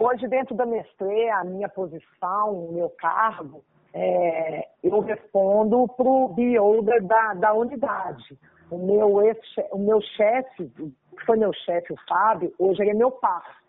Hoje, 0.00 0.26
dentro 0.26 0.56
da 0.56 0.66
Nestlé, 0.66 1.30
a 1.30 1.44
minha 1.44 1.68
posição, 1.68 2.66
o 2.66 2.72
meu 2.72 2.90
cargo, 2.90 3.62
é, 3.94 4.66
eu 4.82 5.00
respondo 5.00 5.86
para 5.96 6.06
o 6.06 6.28
BO 6.28 6.82
da, 6.82 7.34
da 7.34 7.54
unidade. 7.54 8.36
O 8.70 8.78
meu, 8.78 9.22
ex, 9.22 9.38
o 9.72 9.78
meu 9.78 10.00
chefe, 10.00 10.68
que 10.68 11.24
foi 11.24 11.36
meu 11.36 11.52
chefe, 11.52 11.92
o 11.92 11.96
Fábio, 12.08 12.52
hoje 12.58 12.82
ele 12.82 12.90
é 12.90 12.94
meu 12.94 13.10
par 13.10 13.64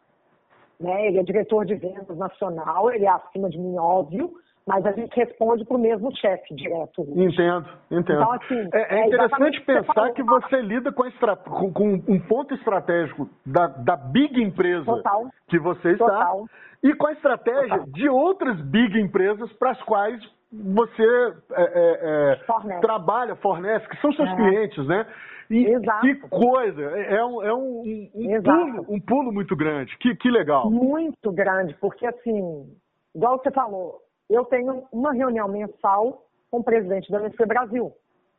né? 0.80 1.07
Ele 1.07 1.19
é 1.19 1.23
diretor 1.23 1.65
de 1.65 1.76
vendas 1.76 2.17
nacional, 2.17 2.91
ele 2.91 3.05
é 3.05 3.09
acima 3.09 3.49
de 3.49 3.57
mim, 3.57 3.78
óbvio, 3.78 4.32
mas 4.65 4.86
a 4.86 4.91
gente 4.91 5.15
responde 5.15 5.63
para 5.63 5.78
o 5.78 5.80
mesmo 5.80 6.15
chefe 6.17 6.53
direto. 6.55 7.01
Entendo, 7.15 7.67
entendo. 7.91 8.21
Então, 8.21 8.32
assim, 8.32 8.69
é, 8.73 8.99
é 8.99 9.07
interessante 9.07 9.61
pensar 9.61 10.11
que 10.13 10.23
você 10.23 10.61
lida 10.61 10.91
com, 10.91 11.71
com, 11.71 12.03
um 12.07 12.19
ponto 12.19 12.53
estratégico 12.55 13.30
da, 13.45 13.67
da 13.67 13.95
big 13.95 14.41
empresa 14.41 14.86
Total. 14.86 15.28
que 15.47 15.59
você 15.59 15.91
está 15.91 16.05
Total. 16.05 16.45
E 16.86 16.93
com 16.93 17.07
a 17.07 17.13
estratégia 17.13 17.79
Total. 17.79 17.86
de 17.88 18.07
outras 18.07 18.61
big 18.61 19.01
empresas 19.01 19.51
para 19.53 19.71
as 19.71 19.81
quais 19.83 20.21
você 20.53 21.03
é, 21.51 21.63
é, 21.63 22.33
é 22.33 22.45
fornece. 22.45 22.81
trabalha, 22.81 23.36
fornece, 23.38 23.88
que 23.89 23.99
são 23.99 24.13
seus 24.13 24.31
clientes, 24.36 24.86
né? 24.88 25.07
E 25.49 25.65
Exato. 25.65 26.01
que 26.01 26.15
coisa! 26.29 26.81
É, 26.81 27.15
é 27.15 27.25
um, 27.25 27.43
é 27.43 27.53
um, 27.53 28.09
um, 28.13 28.41
pulo, 28.43 28.86
um 28.88 28.99
pulo 28.99 29.31
muito 29.31 29.55
grande. 29.55 29.97
Que, 29.97 30.15
que 30.15 30.29
legal. 30.29 30.69
Muito 30.69 31.31
grande, 31.31 31.75
porque 31.81 32.05
assim, 32.05 32.71
igual 33.15 33.39
você 33.39 33.49
falou, 33.49 34.01
eu 34.29 34.45
tenho 34.45 34.83
uma 34.91 35.11
reunião 35.11 35.47
mensal 35.47 36.23
com 36.51 36.59
o 36.59 36.63
presidente 36.63 37.11
da 37.11 37.19
NFC 37.19 37.47
Brasil. 37.47 37.91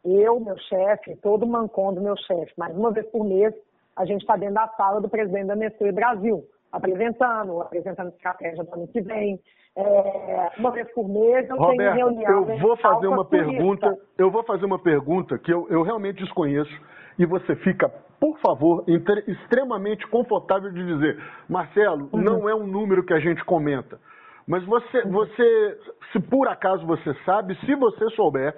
Eu, 0.05 0.39
meu 0.39 0.57
chefe, 0.59 1.17
todo 1.17 1.45
o 1.45 1.49
mancom 1.49 1.93
do 1.93 2.01
meu 2.01 2.17
chefe, 2.17 2.53
mais 2.57 2.77
uma 2.77 2.93
vez 2.93 3.05
por 3.11 3.25
mês, 3.25 3.53
a 3.97 4.05
gente 4.05 4.21
está 4.21 4.37
dentro 4.37 4.55
da 4.55 4.69
sala 4.77 5.01
do 5.01 5.09
presidente 5.09 5.47
da 5.47 5.57
Nestlé 5.57 5.91
Brasil, 5.91 6.45
apresentando, 6.77 7.61
apresentando 7.63 8.09
estratégia 8.11 8.63
do 8.63 8.75
ano 8.75 8.89
que 8.89 9.01
vem. 9.01 9.41
É, 9.77 10.51
uma 10.59 10.71
vez 10.71 10.91
por 10.95 11.09
mês 11.09 11.49
eu 11.49 11.57
Roberto, 11.57 11.77
tenho 11.77 11.95
reunião. 11.95 12.49
Eu 12.49 12.59
vou 12.59 12.77
fazer 12.77 13.07
uma 13.07 13.25
pergunta, 13.25 13.99
eu 14.17 14.31
vou 14.31 14.43
fazer 14.45 14.65
uma 14.65 14.79
pergunta 14.79 15.39
que 15.39 15.53
eu, 15.53 15.67
eu 15.69 15.83
realmente 15.83 16.23
desconheço 16.23 16.73
e 17.19 17.27
você 17.27 17.57
fica, 17.57 17.89
por 18.21 18.39
favor, 18.39 18.85
extremamente 19.27 20.07
confortável 20.09 20.71
de 20.71 20.85
dizer, 20.85 21.23
Marcelo, 21.49 22.09
uhum. 22.13 22.21
não 22.21 22.49
é 22.49 22.55
um 22.55 22.67
número 22.67 23.05
que 23.05 23.13
a 23.13 23.21
gente 23.21 23.45
comenta. 23.45 23.99
Mas 24.47 24.65
você, 24.65 25.03
você, 25.03 25.79
se 26.13 26.21
por 26.21 26.47
acaso 26.49 26.87
você 26.87 27.15
sabe, 27.25 27.55
se 27.67 27.75
você 27.75 28.09
souber, 28.11 28.55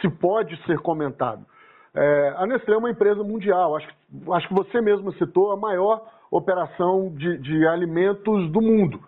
se 0.00 0.08
pode 0.08 0.56
ser 0.66 0.78
comentado. 0.80 1.44
É, 1.94 2.34
a 2.36 2.46
Nestlé 2.46 2.74
é 2.74 2.78
uma 2.78 2.90
empresa 2.90 3.24
mundial, 3.24 3.76
acho, 3.76 3.88
acho 4.32 4.48
que 4.48 4.54
você 4.54 4.80
mesmo 4.80 5.12
citou 5.14 5.50
a 5.50 5.56
maior 5.56 6.00
operação 6.30 7.12
de, 7.14 7.38
de 7.38 7.66
alimentos 7.66 8.50
do 8.50 8.60
mundo. 8.60 9.00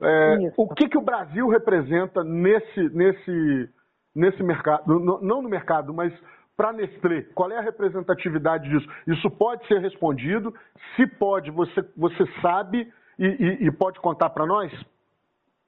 É, 0.00 0.52
o 0.56 0.68
que, 0.74 0.88
que 0.88 0.98
o 0.98 1.02
Brasil 1.02 1.48
representa 1.48 2.22
nesse, 2.22 2.88
nesse, 2.90 3.70
nesse 4.14 4.42
mercado, 4.42 4.98
não 4.98 5.40
no 5.40 5.48
mercado, 5.48 5.94
mas 5.94 6.12
para 6.56 6.72
Nestlé? 6.72 7.22
Qual 7.34 7.50
é 7.50 7.56
a 7.56 7.62
representatividade 7.62 8.68
disso? 8.68 8.86
Isso 9.06 9.30
pode 9.30 9.66
ser 9.66 9.80
respondido? 9.80 10.54
Se 10.94 11.06
pode, 11.06 11.50
você, 11.50 11.82
você 11.96 12.26
sabe 12.42 12.92
e, 13.18 13.26
e, 13.26 13.66
e 13.66 13.70
pode 13.70 13.98
contar 14.00 14.30
para 14.30 14.46
nós? 14.46 14.70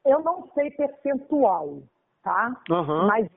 Eu 0.04 0.20
não 0.20 0.48
sei 0.54 0.70
percentual, 0.70 1.82
tá? 2.22 2.54
Uhum. 2.70 3.06
Mas 3.06 3.28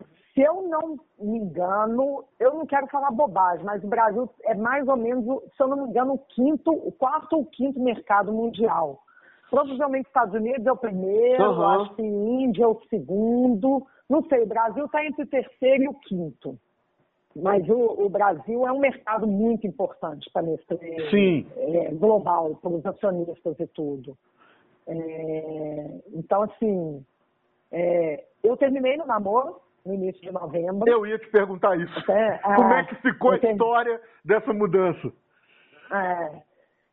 se 0.42 0.48
eu 0.48 0.68
não 0.68 0.98
me 1.20 1.38
engano, 1.38 2.26
eu 2.40 2.56
não 2.56 2.66
quero 2.66 2.88
falar 2.88 3.12
bobagem, 3.12 3.64
mas 3.64 3.84
o 3.84 3.88
Brasil 3.88 4.28
é 4.44 4.56
mais 4.56 4.88
ou 4.88 4.98
menos, 4.98 5.24
se 5.56 5.62
eu 5.62 5.68
não 5.68 5.84
me 5.84 5.90
engano, 5.90 6.14
o 6.14 6.18
quinto, 6.18 6.72
o 6.72 6.92
quarto 6.92 7.34
ou 7.36 7.46
quinto 7.46 7.80
mercado 7.80 8.34
mundial. 8.34 9.04
Provavelmente 9.52 10.08
Estados 10.08 10.34
Unidos 10.34 10.66
é 10.66 10.72
o 10.72 10.78
primeiro, 10.78 11.44
uhum. 11.44 11.62
acho 11.62 11.96
que 11.96 12.02
Índia 12.02 12.64
é 12.64 12.68
o 12.68 12.82
segundo. 12.90 13.86
Não 14.10 14.24
sei, 14.24 14.42
o 14.42 14.48
Brasil 14.48 14.86
está 14.86 15.06
entre 15.06 15.24
o 15.24 15.28
terceiro 15.28 15.84
e 15.84 15.88
o 15.88 15.94
quinto. 15.94 16.58
Mas 17.36 17.68
o, 17.70 18.06
o, 18.06 18.10
Brasil 18.10 18.66
é 18.66 18.72
um 18.72 18.80
mercado 18.80 19.28
muito 19.28 19.68
importante 19.68 20.28
para 20.34 20.42
Nestlé 20.42 21.10
Sim. 21.12 21.46
É, 21.56 21.92
global, 21.94 22.56
para 22.56 22.72
os 22.72 22.86
acionistas 22.86 23.60
e 23.60 23.68
tudo. 23.68 24.18
É, 24.88 26.00
então, 26.14 26.42
assim, 26.42 27.06
é, 27.72 28.24
eu 28.44 28.58
terminei 28.58 28.98
no 28.98 29.06
namoro 29.06 29.62
no 29.86 29.94
início 29.94 30.22
de 30.22 30.32
novembro. 30.32 30.90
Eu 30.90 31.06
ia 31.06 31.18
te 31.18 31.28
perguntar 31.30 31.78
isso. 31.78 32.12
É, 32.12 32.38
Como 32.40 32.74
é 32.74 32.84
que 32.84 32.96
ficou 32.96 33.32
a 33.32 33.38
história 33.38 34.02
dessa 34.24 34.54
mudança? 34.54 35.12
É, 35.92 36.42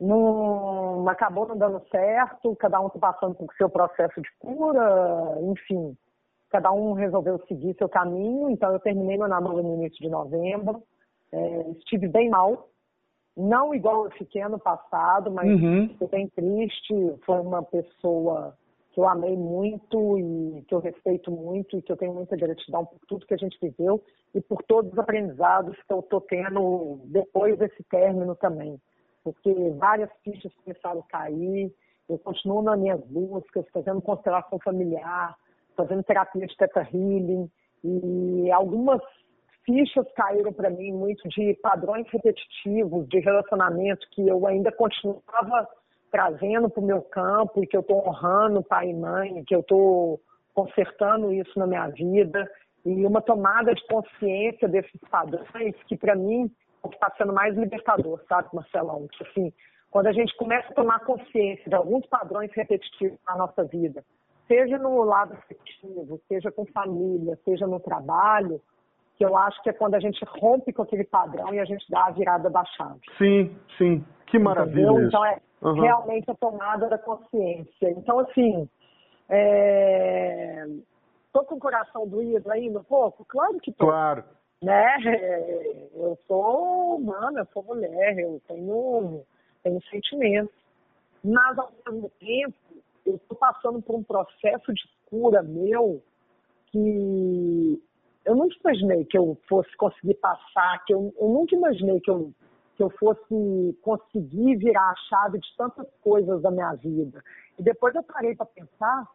não, 0.00 1.08
acabou 1.08 1.46
não 1.46 1.56
dando 1.56 1.82
certo, 1.90 2.54
cada 2.56 2.80
um 2.80 2.86
está 2.86 2.98
passando 2.98 3.34
por 3.34 3.52
seu 3.54 3.68
processo 3.68 4.20
de 4.20 4.28
cura, 4.38 5.36
enfim, 5.42 5.96
cada 6.50 6.70
um 6.72 6.92
resolveu 6.92 7.38
seguir 7.46 7.74
seu 7.76 7.88
caminho, 7.88 8.50
então 8.50 8.72
eu 8.72 8.80
terminei 8.80 9.18
meu 9.18 9.28
namoro 9.28 9.62
no 9.62 9.74
início 9.74 9.98
de 10.00 10.08
novembro, 10.08 10.82
é, 11.32 11.70
estive 11.78 12.08
bem 12.08 12.30
mal, 12.30 12.68
não 13.36 13.74
igual 13.74 14.04
eu 14.04 14.10
fiquei 14.12 14.42
ano 14.42 14.58
passado, 14.58 15.30
mas 15.30 15.48
uhum. 15.48 15.96
bem 16.10 16.28
triste, 16.28 16.94
foi 17.24 17.40
uma 17.40 17.62
pessoa 17.62 18.56
que 18.98 19.00
eu 19.00 19.08
amei 19.08 19.36
muito 19.36 20.18
e 20.18 20.64
que 20.66 20.74
eu 20.74 20.80
respeito 20.80 21.30
muito 21.30 21.78
e 21.78 21.82
que 21.82 21.92
eu 21.92 21.96
tenho 21.96 22.12
muita 22.12 22.36
gratidão 22.36 22.84
por 22.84 22.98
tudo 23.06 23.26
que 23.26 23.34
a 23.34 23.36
gente 23.36 23.56
viveu 23.62 24.02
e 24.34 24.40
por 24.40 24.60
todos 24.64 24.92
os 24.92 24.98
aprendizados 24.98 25.76
que 25.86 25.92
eu 25.92 26.00
estou 26.00 26.20
tendo 26.20 26.98
depois 27.04 27.56
desse 27.56 27.80
término 27.84 28.34
também. 28.34 28.76
Porque 29.22 29.54
várias 29.78 30.10
fichas 30.24 30.52
começaram 30.64 30.98
a 30.98 31.10
cair, 31.12 31.72
eu 32.08 32.18
continuo 32.18 32.60
nas 32.60 32.76
minhas 32.76 33.00
buscas, 33.06 33.64
fazendo 33.72 34.02
constelação 34.02 34.58
familiar, 34.64 35.36
fazendo 35.76 36.02
terapia 36.02 36.44
de 36.44 36.56
teta 36.56 36.80
healing 36.92 37.48
e 37.84 38.50
algumas 38.50 39.00
fichas 39.64 40.10
caíram 40.16 40.52
para 40.52 40.70
mim 40.70 40.90
muito 40.90 41.28
de 41.28 41.54
padrões 41.62 42.08
repetitivos 42.10 43.08
de 43.08 43.20
relacionamento 43.20 44.08
que 44.10 44.26
eu 44.26 44.44
ainda 44.44 44.72
continuava 44.72 45.68
trazendo 46.10 46.68
para 46.70 46.82
o 46.82 46.86
meu 46.86 47.02
campo 47.02 47.62
e 47.62 47.66
que 47.66 47.76
eu 47.76 47.80
estou 47.80 48.06
honrando 48.06 48.62
pai 48.62 48.90
e 48.90 48.94
mãe, 48.94 49.44
que 49.44 49.54
eu 49.54 49.60
estou 49.60 50.20
consertando 50.54 51.32
isso 51.32 51.58
na 51.58 51.66
minha 51.66 51.88
vida 51.88 52.50
e 52.84 53.06
uma 53.06 53.20
tomada 53.20 53.74
de 53.74 53.86
consciência 53.86 54.68
desses 54.68 55.00
padrões 55.10 55.74
que 55.86 55.96
para 55.96 56.16
mim 56.16 56.50
está 56.90 57.12
sendo 57.16 57.32
mais 57.32 57.56
libertador, 57.56 58.20
sabe, 58.28 58.48
Marcelão? 58.52 59.06
Que, 59.08 59.24
assim, 59.24 59.52
quando 59.90 60.06
a 60.06 60.12
gente 60.12 60.34
começa 60.36 60.70
a 60.70 60.74
tomar 60.74 61.00
consciência 61.00 61.68
de 61.68 61.74
alguns 61.74 62.06
padrões 62.06 62.50
repetitivos 62.52 63.18
na 63.26 63.36
nossa 63.36 63.64
vida, 63.64 64.04
seja 64.46 64.78
no 64.78 65.02
lado 65.02 65.34
afetivo, 65.34 66.20
seja 66.28 66.50
com 66.50 66.64
família, 66.66 67.38
seja 67.44 67.66
no 67.66 67.78
trabalho, 67.80 68.60
que 69.18 69.24
eu 69.24 69.36
acho 69.36 69.60
que 69.62 69.68
é 69.68 69.72
quando 69.72 69.96
a 69.96 70.00
gente 70.00 70.24
rompe 70.24 70.72
com 70.72 70.82
aquele 70.82 71.02
padrão 71.02 71.52
e 71.52 71.58
a 71.58 71.64
gente 71.64 71.84
dá 71.90 72.06
a 72.06 72.10
virada 72.12 72.48
da 72.48 72.64
chave. 72.64 73.00
Sim, 73.18 73.54
sim. 73.76 74.04
Que 74.28 74.38
maravilha 74.38 74.90
Entendeu? 74.90 75.08
Então 75.08 75.26
é 75.26 75.40
uhum. 75.60 75.80
realmente 75.80 76.30
a 76.30 76.34
tomada 76.36 76.88
da 76.88 76.96
consciência. 76.96 77.90
Então, 77.90 78.20
assim, 78.20 78.68
é... 79.28 80.66
tô 81.32 81.42
com 81.44 81.56
o 81.56 81.60
coração 81.60 82.06
doído 82.06 82.48
ainda 82.52 82.78
um 82.78 82.84
pouco? 82.84 83.24
Claro 83.24 83.58
que 83.58 83.72
tô. 83.72 83.86
Claro. 83.86 84.22
Né? 84.62 84.86
Eu 85.94 86.16
sou 86.28 86.96
humana, 86.96 87.40
eu 87.40 87.46
sou 87.52 87.64
mulher, 87.64 88.18
eu 88.18 88.40
tenho, 88.46 89.22
tenho 89.64 89.82
sentimentos. 89.90 90.54
Mas, 91.24 91.58
ao 91.58 91.72
mesmo 91.86 92.08
tempo, 92.20 92.54
eu 93.04 93.16
estou 93.16 93.36
passando 93.36 93.82
por 93.82 93.96
um 93.96 94.02
processo 94.04 94.72
de 94.72 94.82
cura 95.10 95.42
meu 95.42 96.00
que 96.70 97.82
eu 98.28 98.36
nunca 98.36 98.54
imaginei 98.62 99.06
que 99.06 99.16
eu 99.16 99.38
fosse 99.48 99.74
conseguir 99.78 100.14
passar, 100.16 100.84
que 100.84 100.92
eu, 100.92 101.14
eu 101.18 101.28
nunca 101.28 101.56
imaginei 101.56 101.98
que 101.98 102.10
eu, 102.10 102.30
que 102.76 102.82
eu 102.82 102.90
fosse 102.90 103.78
conseguir 103.80 104.56
virar 104.56 104.90
a 104.90 104.96
chave 105.08 105.38
de 105.38 105.56
tantas 105.56 105.88
coisas 106.02 106.42
da 106.42 106.50
minha 106.50 106.74
vida. 106.74 107.24
E 107.58 107.62
depois 107.62 107.94
eu 107.94 108.02
parei 108.02 108.36
para 108.36 108.44
pensar, 108.44 109.08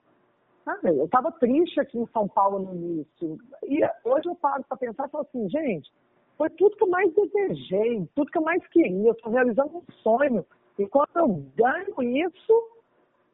sabe, 0.66 0.90
eu 0.90 1.06
estava 1.06 1.32
triste 1.34 1.80
aqui 1.80 2.00
em 2.00 2.08
São 2.08 2.28
Paulo 2.28 2.58
no 2.58 2.74
início. 2.74 3.38
E 3.66 3.82
hoje 4.04 4.28
eu 4.28 4.36
paro 4.36 4.64
para 4.68 4.78
pensar 4.78 5.08
e 5.08 5.12
falo 5.12 5.28
assim, 5.30 5.48
gente, 5.48 5.94
foi 6.36 6.50
tudo 6.50 6.76
que 6.76 6.84
eu 6.84 6.90
mais 6.90 7.14
desejei, 7.14 8.10
tudo 8.16 8.32
que 8.32 8.38
eu 8.40 8.44
mais 8.44 8.66
queria, 8.70 9.10
eu 9.10 9.14
estou 9.14 9.32
realizando 9.32 9.78
um 9.78 9.94
sonho. 10.02 10.44
E 10.80 10.88
quando 10.88 11.16
eu 11.18 11.28
ganho 11.56 12.28
isso, 12.28 12.54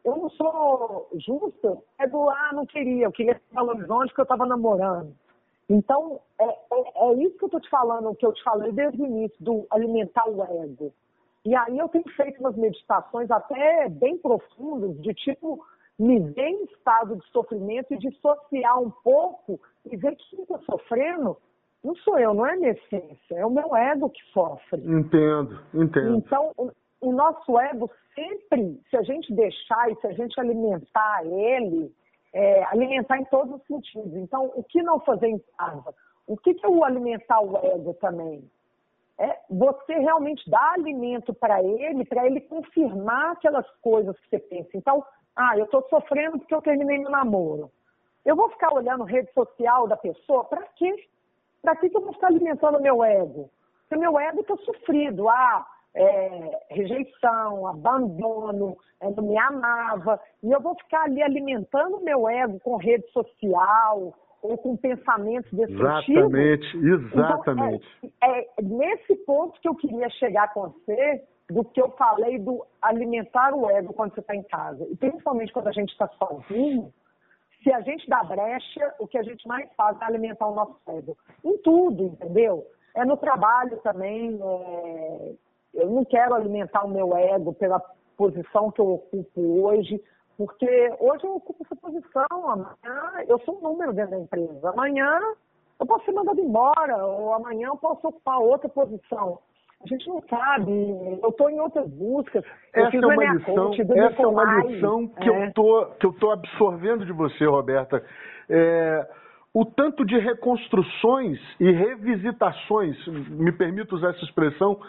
eu 0.03 0.17
não 0.17 0.29
sou 0.31 1.09
justa, 1.13 1.77
é 1.99 2.05
do, 2.05 2.29
ah, 2.29 2.51
não 2.51 2.65
queria, 2.65 3.05
eu 3.05 3.11
queria 3.13 3.39
Belo 3.53 3.69
Horizonte 3.69 4.13
que 4.13 4.19
eu 4.19 4.23
estava 4.23 4.45
namorando. 4.45 5.15
Então, 5.69 6.19
é, 6.39 6.45
é, 6.45 7.11
é 7.11 7.13
isso 7.23 7.37
que 7.37 7.43
eu 7.43 7.47
estou 7.47 7.61
te 7.61 7.69
falando, 7.69 8.15
que 8.15 8.25
eu 8.25 8.33
te 8.33 8.43
falei 8.43 8.71
desde 8.71 9.01
o 9.01 9.05
início, 9.05 9.37
do 9.39 9.67
alimentar 9.69 10.27
o 10.27 10.43
ego. 10.43 10.91
E 11.45 11.55
aí 11.55 11.77
eu 11.77 11.87
tenho 11.87 12.09
feito 12.15 12.39
umas 12.39 12.55
meditações 12.55 13.29
até 13.29 13.87
bem 13.87 14.17
profundas, 14.17 14.99
de 15.01 15.13
tipo, 15.13 15.63
me 15.97 16.19
ver 16.19 16.49
em 16.49 16.63
estado 16.65 17.15
de 17.17 17.25
sofrimento 17.29 17.93
e 17.93 17.97
dissociar 17.97 18.81
um 18.81 18.89
pouco 19.03 19.59
e 19.85 19.95
ver 19.95 20.15
que 20.15 20.29
quem 20.31 20.41
está 20.41 20.57
sofrendo 20.59 21.37
não 21.83 21.95
sou 21.97 22.19
eu, 22.19 22.33
não 22.33 22.45
é 22.45 22.55
minha 22.57 22.71
essência, 22.71 23.35
é 23.35 23.45
o 23.45 23.49
meu 23.49 23.73
ego 23.75 24.09
que 24.09 24.21
sofre. 24.33 24.81
Entendo, 24.81 25.61
entendo. 25.73 26.17
Então, 26.17 26.51
o, 26.57 26.71
o 26.99 27.11
nosso 27.13 27.57
ego 27.57 27.89
sempre, 28.13 28.81
se 28.89 28.97
a 28.97 29.01
gente 29.03 29.33
deixar 29.33 29.89
e 29.89 29.95
se 29.95 30.07
a 30.07 30.11
gente 30.11 30.37
alimentar 30.39 31.25
ele, 31.25 31.93
é, 32.33 32.63
alimentar 32.65 33.17
em 33.17 33.25
todos 33.25 33.55
os 33.55 33.67
sentidos. 33.67 34.15
Então, 34.15 34.51
o 34.55 34.63
que 34.63 34.81
não 34.81 34.99
fazer 34.99 35.27
em 35.27 35.39
casa? 35.57 35.93
O 36.27 36.37
que, 36.37 36.53
que 36.53 36.65
é 36.65 36.69
o 36.69 36.83
alimentar 36.83 37.41
o 37.41 37.57
ego 37.57 37.93
também? 37.95 38.49
É 39.17 39.37
você 39.49 39.93
realmente 39.95 40.49
dar 40.49 40.73
alimento 40.73 41.33
para 41.33 41.61
ele, 41.61 42.05
para 42.05 42.25
ele 42.25 42.39
confirmar 42.41 43.31
aquelas 43.31 43.69
coisas 43.81 44.17
que 44.19 44.29
você 44.29 44.39
pensa. 44.39 44.69
Então, 44.73 45.03
ah, 45.35 45.57
eu 45.57 45.65
estou 45.65 45.85
sofrendo 45.89 46.39
porque 46.39 46.53
eu 46.53 46.61
terminei 46.61 46.99
meu 46.99 47.09
namoro. 47.09 47.71
Eu 48.25 48.35
vou 48.35 48.49
ficar 48.49 48.73
olhando 48.73 49.03
rede 49.03 49.31
social 49.33 49.87
da 49.87 49.97
pessoa? 49.97 50.45
Para 50.45 50.63
quê? 50.75 51.07
Para 51.61 51.75
que, 51.75 51.89
que 51.89 51.97
eu 51.97 52.01
vou 52.01 52.13
ficar 52.13 52.27
alimentando 52.27 52.79
meu 52.79 53.03
ego? 53.03 53.49
Porque 53.81 53.99
meu 53.99 54.19
ego 54.19 54.41
está 54.41 54.55
sofrido. 54.57 55.27
Ah, 55.27 55.65
é, 55.95 56.59
rejeição, 56.69 57.67
abandono, 57.67 58.77
é, 59.01 59.09
não 59.09 59.23
me 59.23 59.37
amava. 59.37 60.19
E 60.43 60.51
eu 60.51 60.61
vou 60.61 60.75
ficar 60.75 61.03
ali 61.03 61.21
alimentando 61.21 62.01
meu 62.01 62.27
ego 62.27 62.59
com 62.59 62.77
rede 62.77 63.09
social 63.11 64.13
ou 64.41 64.57
com 64.57 64.77
pensamentos 64.77 65.51
destrutivos. 65.51 66.33
Exatamente, 66.33 66.77
exatamente. 66.77 67.87
Então, 68.03 68.11
é, 68.23 68.41
é 68.41 68.61
nesse 68.61 69.15
ponto 69.25 69.59
que 69.59 69.67
eu 69.67 69.75
queria 69.75 70.09
chegar 70.11 70.53
com 70.53 70.69
você, 70.69 71.23
do 71.49 71.65
que 71.65 71.81
eu 71.81 71.89
falei 71.91 72.37
do 72.37 72.63
alimentar 72.81 73.53
o 73.53 73.69
ego 73.69 73.93
quando 73.93 74.13
você 74.13 74.19
está 74.19 74.35
em 74.35 74.43
casa. 74.43 74.87
E 74.89 74.95
principalmente 74.95 75.51
quando 75.51 75.67
a 75.67 75.71
gente 75.71 75.89
está 75.89 76.07
sozinho, 76.09 76.93
se 77.63 77.73
a 77.73 77.81
gente 77.81 78.07
dá 78.07 78.23
brecha, 78.23 78.95
o 78.99 79.07
que 79.07 79.17
a 79.17 79.23
gente 79.23 79.45
mais 79.47 79.67
faz 79.75 79.99
é 79.99 80.05
alimentar 80.05 80.47
o 80.47 80.55
nosso 80.55 80.77
ego. 80.87 81.17
Em 81.43 81.57
tudo, 81.57 82.03
entendeu? 82.03 82.65
É 82.95 83.03
no 83.03 83.17
trabalho 83.17 83.77
também. 83.77 84.39
É... 84.41 85.33
Eu 85.81 85.89
não 85.89 86.05
quero 86.05 86.35
alimentar 86.35 86.85
o 86.85 86.89
meu 86.89 87.15
ego 87.15 87.53
pela 87.53 87.81
posição 88.17 88.71
que 88.71 88.81
eu 88.81 88.93
ocupo 88.93 89.63
hoje, 89.63 90.01
porque 90.37 90.93
hoje 90.99 91.23
eu 91.23 91.35
ocupo 91.35 91.63
essa 91.65 91.75
posição, 91.75 92.49
amanhã 92.49 93.25
eu 93.27 93.39
sou 93.39 93.57
um 93.57 93.61
número 93.61 93.93
dentro 93.93 94.11
da 94.11 94.19
empresa. 94.19 94.69
Amanhã 94.69 95.19
eu 95.79 95.85
posso 95.85 96.05
ser 96.05 96.11
mandado 96.11 96.39
embora, 96.39 97.05
ou 97.05 97.33
amanhã 97.33 97.67
eu 97.67 97.77
posso 97.77 98.07
ocupar 98.07 98.39
outra 98.39 98.67
posição. 98.69 99.39
A 99.81 99.87
gente 99.87 100.09
não 100.09 100.21
sabe, 100.29 100.71
eu 101.21 101.29
estou 101.29 101.49
em 101.49 101.59
outras 101.59 101.87
buscas. 101.87 102.43
Essa 102.73 102.97
é 102.97 102.99
uma 102.99 103.33
lição, 103.33 103.71
essa 103.73 104.21
é 104.21 104.27
uma 104.27 104.43
lição 104.63 105.07
que, 105.07 105.29
é. 105.29 105.47
eu 105.47 105.53
tô, 105.53 105.85
que 105.97 106.05
eu 106.05 106.11
estou 106.11 106.31
absorvendo 106.31 107.05
de 107.05 107.13
você, 107.13 107.45
Roberta. 107.45 108.03
É, 108.49 109.07
o 109.53 109.63
tanto 109.63 110.05
de 110.05 110.17
reconstruções 110.19 111.39
e 111.61 111.71
revisitações, 111.71 112.97
me 113.07 113.53
permito 113.53 113.95
usar 113.95 114.09
essa 114.09 114.23
expressão, 114.25 114.79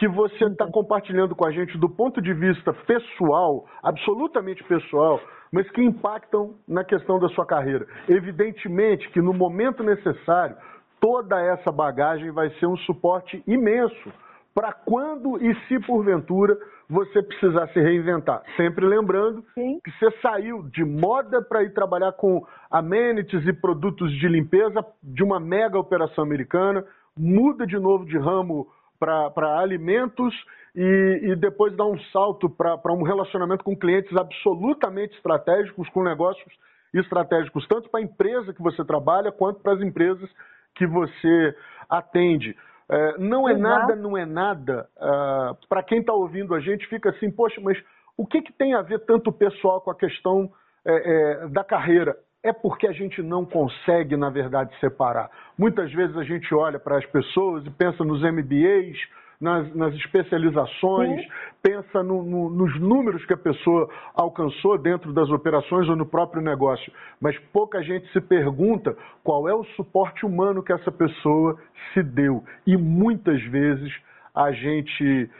que 0.00 0.08
você 0.08 0.46
está 0.46 0.66
compartilhando 0.66 1.36
com 1.36 1.44
a 1.44 1.50
gente 1.50 1.76
do 1.76 1.86
ponto 1.86 2.22
de 2.22 2.32
vista 2.32 2.72
pessoal, 2.72 3.66
absolutamente 3.82 4.64
pessoal, 4.64 5.20
mas 5.52 5.70
que 5.72 5.82
impactam 5.82 6.54
na 6.66 6.82
questão 6.82 7.18
da 7.18 7.28
sua 7.28 7.44
carreira. 7.44 7.86
Evidentemente 8.08 9.10
que 9.10 9.20
no 9.20 9.34
momento 9.34 9.82
necessário, 9.82 10.56
toda 10.98 11.38
essa 11.38 11.70
bagagem 11.70 12.30
vai 12.30 12.48
ser 12.52 12.64
um 12.64 12.78
suporte 12.78 13.42
imenso 13.46 14.10
para 14.54 14.72
quando 14.72 15.36
e 15.36 15.54
se 15.66 15.78
porventura 15.80 16.56
você 16.88 17.22
precisar 17.22 17.68
se 17.68 17.78
reinventar. 17.78 18.42
Sempre 18.56 18.86
lembrando 18.86 19.44
Sim. 19.52 19.80
que 19.84 19.90
você 19.98 20.10
saiu 20.22 20.62
de 20.70 20.82
moda 20.82 21.42
para 21.42 21.62
ir 21.62 21.74
trabalhar 21.74 22.12
com 22.12 22.42
amenities 22.70 23.46
e 23.46 23.52
produtos 23.52 24.10
de 24.12 24.28
limpeza 24.28 24.82
de 25.02 25.22
uma 25.22 25.38
mega 25.38 25.78
operação 25.78 26.24
americana, 26.24 26.82
muda 27.14 27.66
de 27.66 27.78
novo 27.78 28.06
de 28.06 28.16
ramo 28.16 28.66
para 29.00 29.58
alimentos 29.58 30.34
e, 30.76 31.20
e, 31.22 31.36
depois 31.36 31.74
dá 31.76 31.84
um 31.84 31.98
salto 32.12 32.48
para 32.48 32.92
um 32.92 33.02
relacionamento 33.02 33.64
com 33.64 33.76
clientes 33.76 34.14
absolutamente 34.16 35.16
estratégicos, 35.16 35.88
com 35.88 36.04
negócios 36.04 36.52
estratégicos, 36.94 37.66
tanto 37.66 37.88
para 37.88 38.00
a 38.00 38.02
empresa 38.02 38.52
que 38.52 38.62
você 38.62 38.84
trabalha 38.84 39.32
quanto 39.32 39.60
para 39.60 39.72
as 39.72 39.80
empresas 39.80 40.30
que 40.74 40.86
você 40.86 41.56
atende. 41.88 42.56
É, 42.88 43.18
não 43.18 43.48
é 43.48 43.56
nada, 43.56 43.96
não 43.96 44.16
é 44.16 44.26
nada. 44.26 44.88
Uh, 44.96 45.66
para 45.68 45.82
quem 45.82 46.00
está 46.00 46.12
ouvindo 46.12 46.54
a 46.54 46.60
gente, 46.60 46.86
fica 46.88 47.10
assim, 47.10 47.30
poxa, 47.30 47.60
mas 47.60 47.78
o 48.16 48.26
que, 48.26 48.42
que 48.42 48.52
tem 48.52 48.74
a 48.74 48.82
ver 48.82 49.00
tanto 49.06 49.32
pessoal 49.32 49.80
com 49.80 49.90
a 49.90 49.94
questão 49.94 50.50
é, 50.84 51.44
é, 51.44 51.48
da 51.48 51.64
carreira? 51.64 52.16
É 52.42 52.52
porque 52.52 52.86
a 52.86 52.92
gente 52.92 53.22
não 53.22 53.44
consegue, 53.44 54.16
na 54.16 54.30
verdade, 54.30 54.74
separar. 54.80 55.30
Muitas 55.58 55.92
vezes 55.92 56.16
a 56.16 56.24
gente 56.24 56.54
olha 56.54 56.78
para 56.78 56.96
as 56.96 57.06
pessoas 57.06 57.66
e 57.66 57.70
pensa 57.70 58.02
nos 58.02 58.22
MBAs, 58.22 58.96
nas, 59.40 59.74
nas 59.74 59.94
especializações, 59.94 61.22
Sim. 61.22 61.28
pensa 61.62 62.02
no, 62.02 62.22
no, 62.22 62.50
nos 62.50 62.78
números 62.78 63.24
que 63.24 63.32
a 63.32 63.38
pessoa 63.38 63.88
alcançou 64.14 64.78
dentro 64.78 65.12
das 65.12 65.30
operações 65.30 65.88
ou 65.88 65.96
no 65.96 66.04
próprio 66.04 66.42
negócio. 66.42 66.92
Mas 67.20 67.38
pouca 67.52 67.82
gente 67.82 68.10
se 68.12 68.20
pergunta 68.20 68.96
qual 69.24 69.48
é 69.48 69.54
o 69.54 69.64
suporte 69.76 70.24
humano 70.24 70.62
que 70.62 70.72
essa 70.72 70.92
pessoa 70.92 71.58
se 71.92 72.02
deu. 72.02 72.44
E 72.66 72.76
muitas 72.76 73.42
vezes 73.44 73.92
a 74.34 74.52
gente 74.52 75.30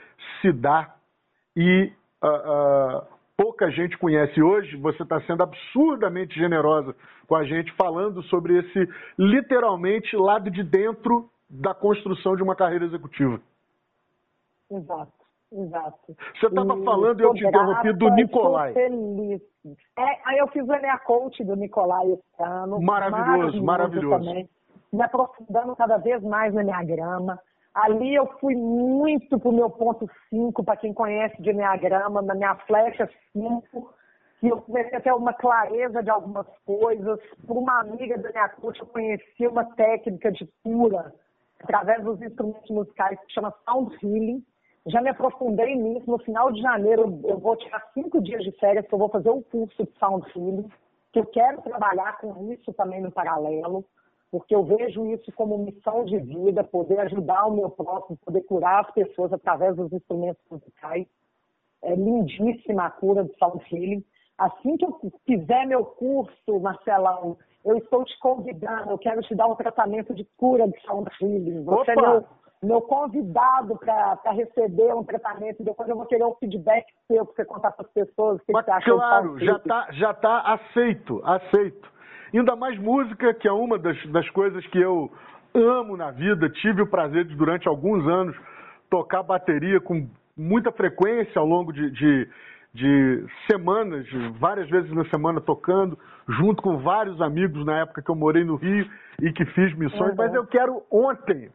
se 0.41 0.51
dá 0.51 0.93
e 1.55 1.91
uh, 2.23 2.27
uh, 2.27 3.07
pouca 3.41 3.71
gente 3.71 3.97
conhece. 3.97 4.39
Hoje 4.39 4.77
você 4.77 5.01
está 5.01 5.19
sendo 5.21 5.41
absurdamente 5.41 6.37
generosa 6.37 6.95
com 7.27 7.35
a 7.35 7.43
gente, 7.43 7.71
falando 7.73 8.21
sobre 8.23 8.59
esse 8.59 8.87
literalmente 9.17 10.15
lado 10.15 10.51
de 10.51 10.63
dentro 10.63 11.27
da 11.49 11.73
construção 11.73 12.35
de 12.35 12.43
uma 12.43 12.55
carreira 12.55 12.85
executiva. 12.85 13.41
Exato, 14.69 15.11
exato. 15.51 16.15
Você 16.39 16.45
estava 16.45 16.83
falando 16.83 17.19
e 17.19 17.23
eu 17.23 17.33
te 17.33 17.45
interrompi 17.45 17.93
do 17.93 18.09
Nicolai. 18.11 18.73
Feliz. 18.73 19.41
É, 19.97 20.29
aí 20.29 20.37
eu 20.37 20.47
fiz 20.49 20.67
o 20.67 20.73
Enea 20.73 20.99
Coach 20.99 21.43
do 21.43 21.55
Nicolai 21.55 22.11
esse 22.11 22.43
ano. 22.43 22.79
Maravilhoso, 22.79 23.63
maravilhoso. 23.63 23.63
maravilhoso. 23.63 24.25
Também, 24.25 24.49
me 24.93 25.01
aprofundando 25.01 25.75
cada 25.75 25.97
vez 25.97 26.21
mais 26.21 26.53
no 26.53 26.61
Enneagrama. 26.61 27.39
Ali 27.73 28.13
eu 28.15 28.27
fui 28.39 28.55
muito 28.55 29.39
para 29.39 29.49
o 29.49 29.53
meu 29.53 29.69
ponto 29.69 30.09
5, 30.29 30.63
para 30.63 30.77
quem 30.77 30.93
conhece 30.93 31.41
de 31.41 31.51
Enneagrama, 31.51 32.21
na 32.21 32.35
minha 32.35 32.55
flecha 32.67 33.09
5, 33.31 33.93
que 34.39 34.47
eu 34.47 34.61
comecei 34.61 34.97
a 34.97 35.01
ter 35.01 35.13
uma 35.13 35.33
clareza 35.33 36.03
de 36.03 36.09
algumas 36.09 36.47
coisas. 36.65 37.19
Por 37.47 37.57
uma 37.57 37.79
amiga 37.79 38.17
da 38.17 38.29
minha 38.29 38.49
coach, 38.49 38.79
eu 38.79 38.87
conheci 38.87 39.47
uma 39.47 39.63
técnica 39.75 40.31
de 40.31 40.45
cura 40.63 41.13
através 41.63 42.03
dos 42.03 42.21
instrumentos 42.21 42.69
musicais 42.69 43.19
que 43.21 43.33
chama 43.33 43.53
Sound 43.65 43.95
Healing, 44.03 44.43
já 44.87 45.01
me 45.01 45.09
aprofundei 45.09 45.75
nisso. 45.75 46.09
No 46.09 46.17
final 46.19 46.51
de 46.51 46.61
janeiro, 46.61 47.19
eu 47.23 47.37
vou 47.37 47.55
tirar 47.55 47.81
cinco 47.93 48.21
dias 48.21 48.43
de 48.43 48.51
férias, 48.53 48.85
que 48.87 48.93
eu 48.93 48.99
vou 48.99 49.09
fazer 49.09 49.29
um 49.29 49.41
curso 49.43 49.83
de 49.83 49.91
Sound 49.99 50.25
Healing, 50.35 50.69
que 51.13 51.19
eu 51.19 51.25
quero 51.27 51.61
trabalhar 51.61 52.17
com 52.17 52.51
isso 52.51 52.73
também 52.73 53.01
no 53.01 53.11
paralelo, 53.11 53.85
porque 54.31 54.55
eu 54.55 54.63
vejo 54.63 55.05
isso 55.07 55.31
como 55.33 55.57
missão 55.57 56.05
de 56.05 56.17
vida, 56.17 56.63
poder 56.63 56.99
ajudar 57.01 57.45
o 57.45 57.53
meu 57.53 57.69
próximo, 57.69 58.17
poder 58.25 58.41
curar 58.43 58.85
as 58.85 58.91
pessoas 58.91 59.33
através 59.33 59.75
dos 59.75 59.91
instrumentos 59.91 60.41
musicais. 60.49 61.05
É 61.83 61.93
lindíssima 61.93 62.85
a 62.85 62.91
cura 62.91 63.23
do 63.23 63.35
Sound 63.37 63.63
Healing. 63.71 64.03
Assim 64.37 64.77
que 64.77 64.85
eu 64.85 64.97
fizer 65.25 65.65
meu 65.65 65.83
curso, 65.83 66.59
Marcelão, 66.61 67.37
eu 67.65 67.77
estou 67.77 68.05
te 68.05 68.17
convidando, 68.19 68.91
eu 68.91 68.97
quero 68.97 69.21
te 69.21 69.35
dar 69.35 69.47
um 69.47 69.55
tratamento 69.55 70.13
de 70.13 70.23
cura 70.37 70.67
de 70.67 70.79
Sound 70.81 71.09
Healing. 71.21 71.63
Você 71.65 71.91
é 71.91 71.93
Opa. 71.93 72.01
é 72.01 72.09
meu 72.09 72.25
meu 72.63 72.79
convidado 72.81 73.75
para 73.77 74.31
receber 74.33 74.93
um 74.93 75.03
tratamento, 75.03 75.63
depois 75.63 75.89
eu 75.89 75.95
vou 75.95 76.05
querer 76.05 76.23
um 76.25 76.35
feedback 76.35 76.85
seu 77.07 77.25
para 77.25 77.35
você 77.35 77.45
contar 77.45 77.71
para 77.71 77.85
as 77.85 77.91
pessoas 77.91 78.39
o 78.39 78.45
que, 78.45 78.51
Mas, 78.51 78.65
você 78.65 78.71
acha. 78.71 78.91
Claro, 78.91 79.39
já 79.39 79.55
está 79.55 79.87
já 79.91 80.13
tá 80.13 80.39
aceito, 80.41 81.21
aceito. 81.25 81.91
Ainda 82.33 82.55
mais 82.55 82.77
música, 82.79 83.33
que 83.33 83.47
é 83.47 83.51
uma 83.51 83.77
das, 83.77 83.97
das 84.07 84.29
coisas 84.29 84.65
que 84.67 84.79
eu 84.79 85.11
amo 85.53 85.97
na 85.97 86.11
vida, 86.11 86.49
tive 86.49 86.81
o 86.81 86.87
prazer 86.87 87.25
de, 87.25 87.35
durante 87.35 87.67
alguns 87.67 88.07
anos, 88.07 88.35
tocar 88.89 89.23
bateria 89.23 89.79
com 89.79 90.07
muita 90.37 90.71
frequência 90.71 91.39
ao 91.39 91.45
longo 91.45 91.73
de, 91.73 91.91
de, 91.91 92.29
de 92.73 93.25
semanas, 93.49 94.07
várias 94.39 94.69
vezes 94.69 94.91
na 94.93 95.05
semana 95.09 95.41
tocando, 95.41 95.97
junto 96.27 96.61
com 96.61 96.77
vários 96.77 97.19
amigos 97.21 97.65
na 97.65 97.79
época 97.79 98.01
que 98.01 98.09
eu 98.09 98.15
morei 98.15 98.43
no 98.43 98.55
Rio 98.55 98.89
e 99.21 99.31
que 99.33 99.45
fiz 99.45 99.75
missões, 99.75 100.11
uhum. 100.11 100.15
mas 100.17 100.33
eu 100.33 100.45
quero 100.45 100.83
ontem 100.89 101.49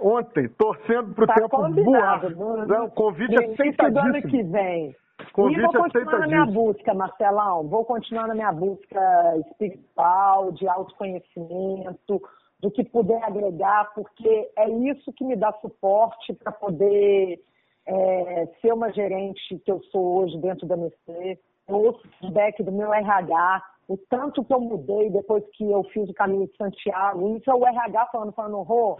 ontem, 0.00 0.48
torcendo 0.50 1.14
para 1.14 1.24
o 1.24 1.26
tá 1.26 1.34
tempo 1.34 1.84
voar. 1.84 2.30
Não, 2.66 2.88
convite 2.90 3.34
aceitadíssimo. 3.34 3.98
ano 3.98 4.22
que 4.22 4.42
vem. 4.42 4.96
Convite 5.32 5.58
e 5.58 5.62
vou 5.62 5.72
continuar 5.72 6.18
na 6.20 6.26
minha 6.26 6.46
busca, 6.46 6.94
Marcelão. 6.94 7.68
Vou 7.68 7.84
continuar 7.84 8.28
na 8.28 8.34
minha 8.34 8.52
busca 8.52 9.36
espiritual, 9.46 10.52
de 10.52 10.68
autoconhecimento, 10.68 12.22
do 12.60 12.70
que 12.70 12.84
puder 12.84 13.22
agregar, 13.22 13.92
porque 13.94 14.50
é 14.56 14.68
isso 14.68 15.12
que 15.12 15.24
me 15.24 15.36
dá 15.36 15.52
suporte 15.60 16.32
para 16.34 16.52
poder 16.52 17.40
é, 17.86 18.48
ser 18.60 18.72
uma 18.72 18.92
gerente 18.92 19.58
que 19.64 19.70
eu 19.70 19.80
sou 19.84 20.18
hoje 20.18 20.38
dentro 20.38 20.66
da 20.66 20.76
MC. 20.76 21.38
Eu 21.68 21.76
ouço 21.76 22.08
feedback 22.18 22.62
do 22.62 22.72
meu 22.72 22.92
RH, 22.92 23.62
o 23.88 23.96
tanto 23.96 24.44
que 24.44 24.52
eu 24.52 24.60
mudei 24.60 25.10
depois 25.10 25.44
que 25.52 25.70
eu 25.70 25.82
fiz 25.84 26.08
o 26.08 26.14
caminho 26.14 26.46
de 26.46 26.56
Santiago. 26.56 27.36
Isso 27.36 27.50
é 27.50 27.54
o 27.54 27.66
RH 27.66 28.06
falando, 28.06 28.32
falando, 28.32 28.62
Rô, 28.62 28.98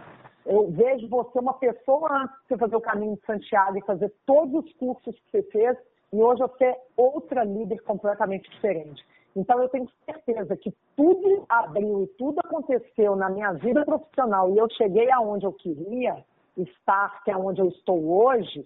eu 0.48 0.70
vejo 0.70 1.08
você 1.08 1.38
uma 1.38 1.54
pessoa 1.54 2.22
antes 2.22 2.34
de 2.40 2.48
você 2.48 2.56
fazer 2.56 2.76
o 2.76 2.80
caminho 2.80 3.16
de 3.16 3.26
Santiago 3.26 3.76
e 3.76 3.82
fazer 3.82 4.12
todos 4.24 4.64
os 4.64 4.72
cursos 4.74 5.14
que 5.14 5.30
você 5.30 5.42
fez, 5.44 5.76
e 6.10 6.16
hoje 6.16 6.40
você 6.40 6.64
é 6.64 6.80
outra 6.96 7.44
líder 7.44 7.82
completamente 7.82 8.50
diferente. 8.50 9.04
Então, 9.36 9.60
eu 9.62 9.68
tenho 9.68 9.86
certeza 10.06 10.56
que 10.56 10.74
tudo 10.96 11.44
abriu 11.48 12.02
e 12.02 12.06
tudo 12.18 12.40
aconteceu 12.40 13.14
na 13.14 13.28
minha 13.28 13.52
vida 13.52 13.84
profissional 13.84 14.50
e 14.50 14.58
eu 14.58 14.68
cheguei 14.70 15.10
aonde 15.12 15.44
eu 15.44 15.52
queria 15.52 16.24
estar, 16.56 17.22
que 17.22 17.30
é 17.30 17.36
onde 17.36 17.60
eu 17.60 17.68
estou 17.68 18.02
hoje, 18.10 18.64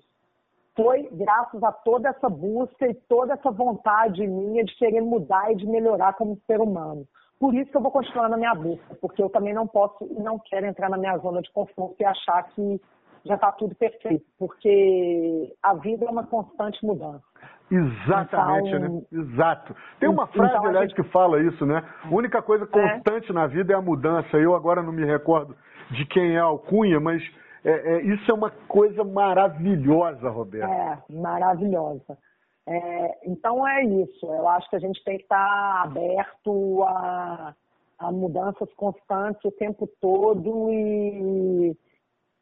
foi 0.77 1.09
graças 1.13 1.63
a 1.63 1.73
toda 1.73 2.09
essa 2.09 2.29
busca 2.29 2.87
e 2.87 2.95
toda 2.95 3.35
essa 3.35 3.51
vontade 3.51 4.27
minha 4.27 4.65
de 4.65 4.75
querer 4.77 5.03
mudar 5.03 5.53
e 5.53 5.57
de 5.57 5.67
melhorar 5.67 6.15
como 6.15 6.41
ser 6.47 6.61
humano. 6.61 7.07
Por 7.43 7.57
isso 7.57 7.73
que 7.73 7.77
eu 7.77 7.81
vou 7.81 7.91
continuar 7.91 8.29
na 8.29 8.37
minha 8.37 8.55
busca, 8.55 8.95
porque 9.01 9.21
eu 9.21 9.29
também 9.29 9.53
não 9.53 9.67
posso 9.67 10.05
e 10.05 10.23
não 10.23 10.39
quero 10.39 10.65
entrar 10.65 10.89
na 10.89 10.97
minha 10.97 11.19
zona 11.19 11.43
de 11.43 11.51
conforto 11.51 11.97
e 11.99 12.05
achar 12.05 12.41
que 12.45 12.81
já 13.25 13.35
está 13.35 13.51
tudo 13.51 13.75
perfeito, 13.75 14.25
porque 14.39 15.53
a 15.61 15.75
vida 15.75 16.05
é 16.05 16.09
uma 16.09 16.25
constante 16.25 16.79
mudança. 16.87 17.21
Exatamente, 17.69 18.69
então, 18.69 18.81
né? 18.81 19.03
Exato. 19.11 19.75
Tem 19.99 20.09
uma 20.09 20.29
frase, 20.29 20.53
então, 20.53 20.67
aliás, 20.67 20.89
gente... 20.89 21.03
que 21.03 21.11
fala 21.11 21.43
isso, 21.43 21.67
né? 21.67 21.83
A 22.05 22.15
única 22.15 22.41
coisa 22.41 22.63
é. 22.63 22.69
constante 22.69 23.33
é. 23.33 23.35
na 23.35 23.49
vida 23.49 23.73
é 23.73 23.77
a 23.77 23.83
mudança. 23.83 24.37
Eu 24.37 24.55
agora 24.55 24.81
não 24.81 24.93
me 24.93 25.05
recordo 25.05 25.57
de 25.91 26.07
quem 26.07 26.37
é 26.37 26.39
a 26.39 26.45
alcunha, 26.45 27.01
mas 27.01 27.21
é, 27.65 27.95
é, 27.95 28.03
isso 28.03 28.31
é 28.31 28.35
uma 28.35 28.51
coisa 28.69 29.03
maravilhosa, 29.03 30.31
Roberto. 30.31 30.71
É, 30.71 30.97
maravilhosa. 31.11 32.17
É, 32.67 33.29
então 33.29 33.67
é 33.67 33.85
isso. 33.85 34.27
Eu 34.27 34.49
acho 34.49 34.69
que 34.71 34.77
a 34.77 34.81
gente 34.81 35.03
tem 35.05 35.17
que 35.17 35.25
estar 35.25 35.83
aberto 35.83 36.83
a, 36.85 37.55
a 37.99 38.13
mudanças 38.13 38.73
constantes 38.75 39.45
o 39.45 39.51
tempo 39.51 39.89
todo 40.01 40.71
e 40.71 41.77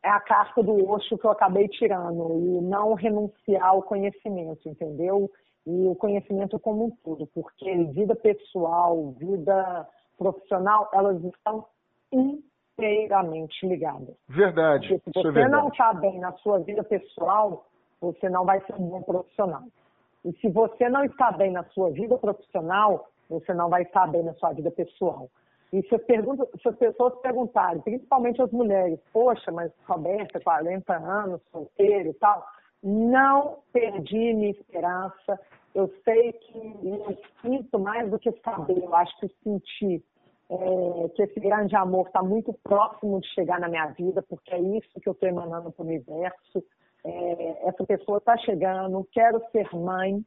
é 0.02 0.08
a 0.08 0.20
carta 0.20 0.62
do 0.62 0.88
Osho 0.90 1.18
que 1.18 1.26
eu 1.26 1.30
acabei 1.30 1.68
tirando 1.68 2.32
e 2.38 2.60
não 2.62 2.94
renunciar 2.94 3.66
ao 3.66 3.82
conhecimento, 3.82 4.68
entendeu? 4.68 5.30
E 5.66 5.86
o 5.86 5.94
conhecimento 5.94 6.58
como 6.58 6.86
um 6.86 6.90
todo, 7.04 7.26
porque 7.28 7.84
vida 7.92 8.16
pessoal, 8.16 9.12
vida 9.12 9.86
profissional, 10.16 10.88
elas 10.92 11.22
estão 11.24 11.66
inteiramente 12.10 13.66
ligadas. 13.66 14.14
Verdade. 14.28 14.88
Porque 14.88 15.20
se 15.20 15.32
você 15.32 15.40
é 15.40 15.48
não 15.48 15.68
está 15.68 15.92
bem 15.92 16.18
na 16.18 16.32
sua 16.38 16.58
vida 16.60 16.82
pessoal, 16.82 17.66
você 18.00 18.28
não 18.30 18.44
vai 18.44 18.60
ser 18.62 18.74
um 18.74 18.88
bom 18.88 19.02
profissional. 19.02 19.62
E 20.24 20.32
se 20.40 20.48
você 20.48 20.88
não 20.88 21.04
está 21.04 21.32
bem 21.32 21.50
na 21.50 21.64
sua 21.64 21.90
vida 21.90 22.16
profissional, 22.18 23.08
você 23.28 23.54
não 23.54 23.68
vai 23.68 23.82
estar 23.82 24.06
bem 24.08 24.22
na 24.22 24.34
sua 24.34 24.52
vida 24.52 24.70
pessoal. 24.70 25.30
E 25.72 25.82
se, 25.82 25.98
pergunto, 25.98 26.48
se 26.60 26.68
as 26.68 26.76
pessoas 26.76 27.14
perguntarem, 27.20 27.80
principalmente 27.80 28.42
as 28.42 28.50
mulheres, 28.50 28.98
poxa, 29.12 29.52
mas 29.52 29.70
Roberta, 29.86 30.40
40 30.40 30.92
anos, 30.94 31.40
solteira 31.52 32.08
e 32.08 32.14
tal, 32.14 32.44
não 32.82 33.58
perdi 33.72 34.34
minha 34.34 34.50
esperança. 34.50 35.38
Eu 35.74 35.92
sei 36.04 36.32
que 36.32 36.58
eu 36.82 37.16
sinto 37.40 37.78
mais 37.78 38.10
do 38.10 38.18
que 38.18 38.32
saber, 38.44 38.82
eu 38.82 38.94
acho 38.94 39.16
que 39.20 39.28
senti 39.44 40.04
é, 40.50 41.08
que 41.14 41.22
esse 41.22 41.38
grande 41.38 41.76
amor 41.76 42.08
está 42.08 42.20
muito 42.22 42.52
próximo 42.64 43.20
de 43.20 43.28
chegar 43.28 43.60
na 43.60 43.68
minha 43.68 43.86
vida, 43.86 44.20
porque 44.22 44.52
é 44.52 44.58
isso 44.58 45.00
que 45.00 45.08
eu 45.08 45.12
estou 45.12 45.28
emanando 45.28 45.70
para 45.70 45.84
o 45.84 45.86
universo. 45.86 46.64
É, 47.04 47.68
essa 47.68 47.84
pessoa 47.84 48.18
está 48.18 48.36
chegando, 48.38 49.06
quero 49.12 49.42
ser 49.52 49.68
mãe, 49.74 50.24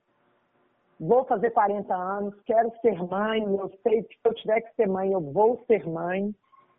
vou 1.00 1.26
fazer 1.26 1.52
40 1.52 1.94
anos, 1.94 2.34
quero 2.46 2.72
ser 2.82 3.02
mãe, 3.04 3.44
eu 3.44 3.72
sei 3.84 4.04
que 4.04 4.16
se 4.16 4.22
eu 4.26 4.34
tiver 4.34 4.62
que 4.62 4.76
ser 4.76 4.88
mãe, 4.88 5.12
eu 5.12 5.22
vou 5.22 5.64
ser 5.68 5.88
mãe. 5.88 6.34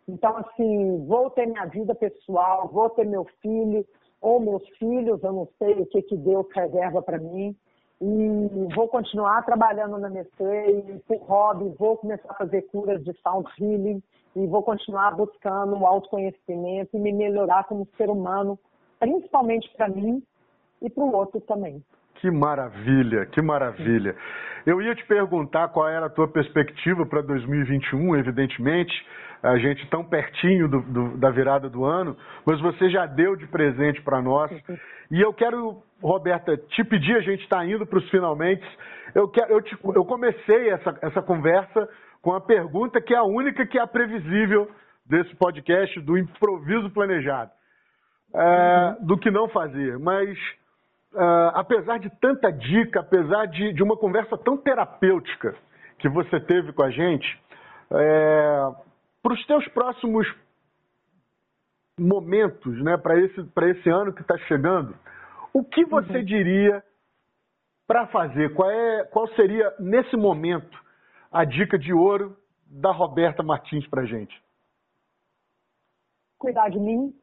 Então, 0.07 0.37
assim, 0.37 1.05
vou 1.05 1.29
ter 1.31 1.47
minha 1.47 1.65
vida 1.65 1.95
pessoal, 1.95 2.67
vou 2.67 2.89
ter 2.89 3.05
meu 3.05 3.25
filho 3.41 3.85
ou 4.21 4.39
meus 4.39 4.67
filhos, 4.77 5.23
eu 5.23 5.33
não 5.33 5.47
sei 5.57 5.73
o 5.73 5.85
que, 5.85 6.01
que 6.01 6.17
Deus 6.17 6.45
reserva 6.53 7.01
para 7.01 7.17
mim. 7.17 7.55
E 8.01 8.73
vou 8.75 8.87
continuar 8.89 9.45
trabalhando 9.45 9.97
na 9.97 10.09
Nestlé, 10.09 10.83
por 11.07 11.17
hobby, 11.21 11.73
vou 11.79 11.97
começar 11.97 12.29
a 12.29 12.35
fazer 12.35 12.63
curas 12.63 13.03
de 13.03 13.13
sound 13.21 13.49
healing 13.57 14.03
e 14.35 14.45
vou 14.47 14.61
continuar 14.63 15.15
buscando 15.15 15.77
o 15.77 15.85
autoconhecimento 15.85 16.89
e 16.93 16.99
me 16.99 17.13
melhorar 17.13 17.63
como 17.65 17.87
ser 17.95 18.09
humano, 18.09 18.59
principalmente 18.99 19.69
para 19.75 19.89
mim 19.89 20.21
e 20.81 20.89
para 20.89 21.03
o 21.03 21.13
outro 21.13 21.39
também. 21.41 21.83
Que 22.15 22.31
maravilha, 22.31 23.25
que 23.27 23.41
maravilha. 23.41 24.15
Eu 24.65 24.81
ia 24.81 24.95
te 24.95 25.05
perguntar 25.05 25.67
qual 25.69 25.87
era 25.87 26.07
a 26.07 26.09
tua 26.09 26.27
perspectiva 26.27 27.05
para 27.05 27.21
2021, 27.21 28.15
evidentemente, 28.15 28.93
a 29.43 29.57
gente 29.57 29.87
tão 29.89 30.03
pertinho 30.03 30.67
do, 30.67 30.81
do, 30.81 31.17
da 31.17 31.29
virada 31.29 31.69
do 31.69 31.85
ano, 31.85 32.17
mas 32.45 32.59
você 32.61 32.89
já 32.89 33.05
deu 33.05 33.35
de 33.35 33.45
presente 33.47 34.01
para 34.01 34.21
nós. 34.21 34.51
E 35.11 35.21
eu 35.21 35.31
quero, 35.33 35.83
Roberta, 36.01 36.57
te 36.57 36.83
pedir, 36.83 37.15
a 37.15 37.21
gente 37.21 37.43
está 37.43 37.63
indo 37.63 37.85
para 37.85 37.99
os 37.99 38.09
finalmente. 38.09 38.65
Eu, 39.13 39.27
quero, 39.29 39.51
eu, 39.51 39.61
te, 39.61 39.77
eu 39.93 40.03
comecei 40.05 40.69
essa, 40.69 40.97
essa 41.01 41.21
conversa 41.21 41.87
com 42.21 42.33
a 42.33 42.41
pergunta 42.41 42.99
que 42.99 43.13
é 43.13 43.17
a 43.17 43.23
única 43.23 43.67
que 43.67 43.77
é 43.77 43.85
previsível 43.85 44.67
desse 45.05 45.35
podcast, 45.35 45.99
do 46.01 46.17
improviso 46.17 46.89
planejado, 46.89 47.51
é, 48.33 48.97
do 49.01 49.17
que 49.17 49.31
não 49.31 49.47
fazer. 49.49 49.97
Mas 49.99 50.37
uh, 51.13 51.51
apesar 51.53 51.99
de 51.99 52.09
tanta 52.19 52.51
dica, 52.51 52.99
apesar 52.99 53.45
de, 53.47 53.73
de, 53.73 53.83
uma 53.83 53.97
conversa 53.97 54.37
tão 54.37 54.57
terapêutica 54.57 55.55
que 55.97 56.09
você 56.09 56.39
teve 56.39 56.73
com 56.73 56.83
a 56.83 56.91
gente, 56.91 57.41
é, 57.91 58.71
para 59.23 59.33
os 59.33 59.45
teus 59.45 59.67
próximos 59.69 60.27
momentos, 61.97 62.83
né, 62.83 62.97
para 62.97 63.17
esse, 63.19 63.39
esse 63.39 63.89
ano 63.89 64.13
que 64.13 64.21
está 64.21 64.37
chegando, 64.39 64.95
o 65.53 65.63
que 65.63 65.85
você 65.85 66.17
uhum. 66.17 66.25
diria 66.25 66.83
para 67.87 68.07
fazer? 68.07 68.53
Qual, 68.53 68.69
é, 68.69 69.05
qual 69.05 69.27
seria, 69.35 69.73
nesse 69.79 70.17
momento, 70.17 70.77
a 71.31 71.45
dica 71.45 71.77
de 71.77 71.93
ouro 71.93 72.35
da 72.65 72.91
Roberta 72.91 73.41
Martins 73.41 73.87
para 73.87 74.01
a 74.01 74.05
gente? 74.05 74.35
Cuidar 76.37 76.69
de 76.69 76.79
mim, 76.79 77.13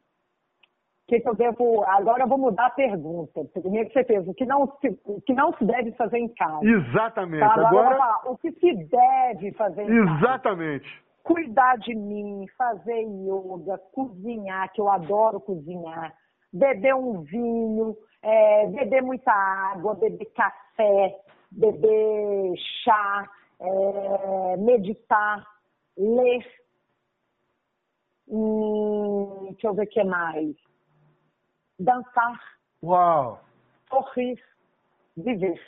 que, 1.13 1.21
que 1.21 1.29
eu 1.29 1.35
devo. 1.35 1.85
Agora 1.85 2.23
eu 2.23 2.29
vou 2.29 2.39
mudar 2.39 2.67
a 2.67 2.71
pergunta. 2.71 3.45
Primeiro 3.53 3.89
que 3.89 3.95
você 3.95 4.05
fez, 4.05 4.27
o 4.27 4.33
que 4.33 4.47
não 4.47 4.67
se, 4.81 4.99
o 5.05 5.21
que 5.21 5.35
não 5.35 5.53
se 5.55 5.65
deve 5.65 5.93
fazer 5.93 6.19
em 6.19 6.29
casa. 6.29 6.65
Exatamente. 6.65 7.41
Tá? 7.41 7.53
Agora, 7.53 7.69
agora... 7.69 7.97
Falar, 7.99 8.33
o 8.33 8.39
que 8.39 8.53
se 8.53 8.75
deve 8.75 9.53
fazer 9.53 9.83
em 9.83 9.91
Exatamente. 9.91 10.07
casa. 10.07 10.25
Exatamente. 10.25 11.03
Cuidar 11.23 11.77
de 11.79 11.95
mim, 11.95 12.47
fazer 12.57 13.03
yoga, 13.03 13.79
cozinhar, 13.93 14.73
que 14.73 14.81
eu 14.81 14.91
adoro 14.91 15.41
cozinhar, 15.41 16.13
beber 16.53 16.95
um 16.97 17.21
vinho, 17.21 17.97
é, 18.23 18.67
beber 18.67 19.03
muita 19.03 19.31
água, 19.31 19.95
beber 19.95 20.33
café, 20.35 21.17
beber 21.53 22.55
chá, 22.83 23.25
é, 23.61 24.57
meditar, 24.57 25.47
ler. 25.97 26.45
Hum, 28.29 29.51
deixa 29.51 29.69
eu 29.69 29.75
ver 29.75 29.85
o 29.85 29.87
que 29.87 30.03
mais 30.03 30.57
dançar, 31.83 32.41
Uau. 32.83 33.43
sorrir, 33.89 34.39
viver. 35.17 35.61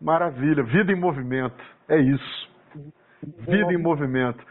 Maravilha, 0.00 0.62
vida 0.62 0.92
em 0.92 0.96
movimento, 0.96 1.62
é 1.88 1.98
isso. 1.98 2.50
Vida 3.22 3.72
em 3.72 3.78
movimento. 3.78 4.44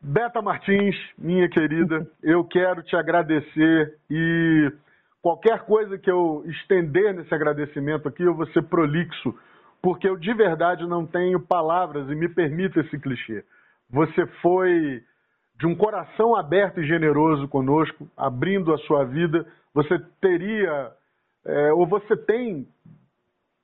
Beta 0.00 0.42
Martins, 0.42 0.96
minha 1.16 1.48
querida, 1.48 2.06
eu 2.22 2.44
quero 2.44 2.82
te 2.82 2.96
agradecer 2.96 3.98
e 4.10 4.72
qualquer 5.20 5.60
coisa 5.60 5.96
que 5.96 6.10
eu 6.10 6.44
estender 6.46 7.14
nesse 7.14 7.32
agradecimento 7.32 8.08
aqui, 8.08 8.24
eu 8.24 8.34
vou 8.34 8.46
ser 8.48 8.62
prolixo, 8.62 9.38
porque 9.80 10.08
eu 10.08 10.16
de 10.16 10.34
verdade 10.34 10.86
não 10.86 11.06
tenho 11.06 11.40
palavras 11.40 12.08
e 12.08 12.14
me 12.14 12.28
permita 12.28 12.80
esse 12.80 12.98
clichê. 12.98 13.44
Você 13.90 14.26
foi 14.40 15.02
de 15.62 15.66
um 15.68 15.76
coração 15.76 16.34
aberto 16.34 16.80
e 16.80 16.86
generoso 16.88 17.46
conosco, 17.46 18.08
abrindo 18.16 18.74
a 18.74 18.78
sua 18.78 19.04
vida, 19.04 19.46
você 19.72 19.96
teria, 20.20 20.90
é, 21.46 21.72
ou 21.72 21.86
você 21.86 22.16
tem 22.16 22.66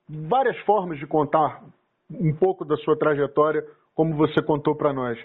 várias 0.09 0.57
formas 0.59 0.97
de 1.01 1.09
contar 1.09 1.61
um 2.09 2.33
pouco 2.33 2.65
da 2.65 2.77
sua 2.77 2.97
trajetória, 2.97 3.67
como 3.97 4.15
você 4.15 4.41
contou 4.41 4.77
para 4.77 4.93
nós. 4.93 5.19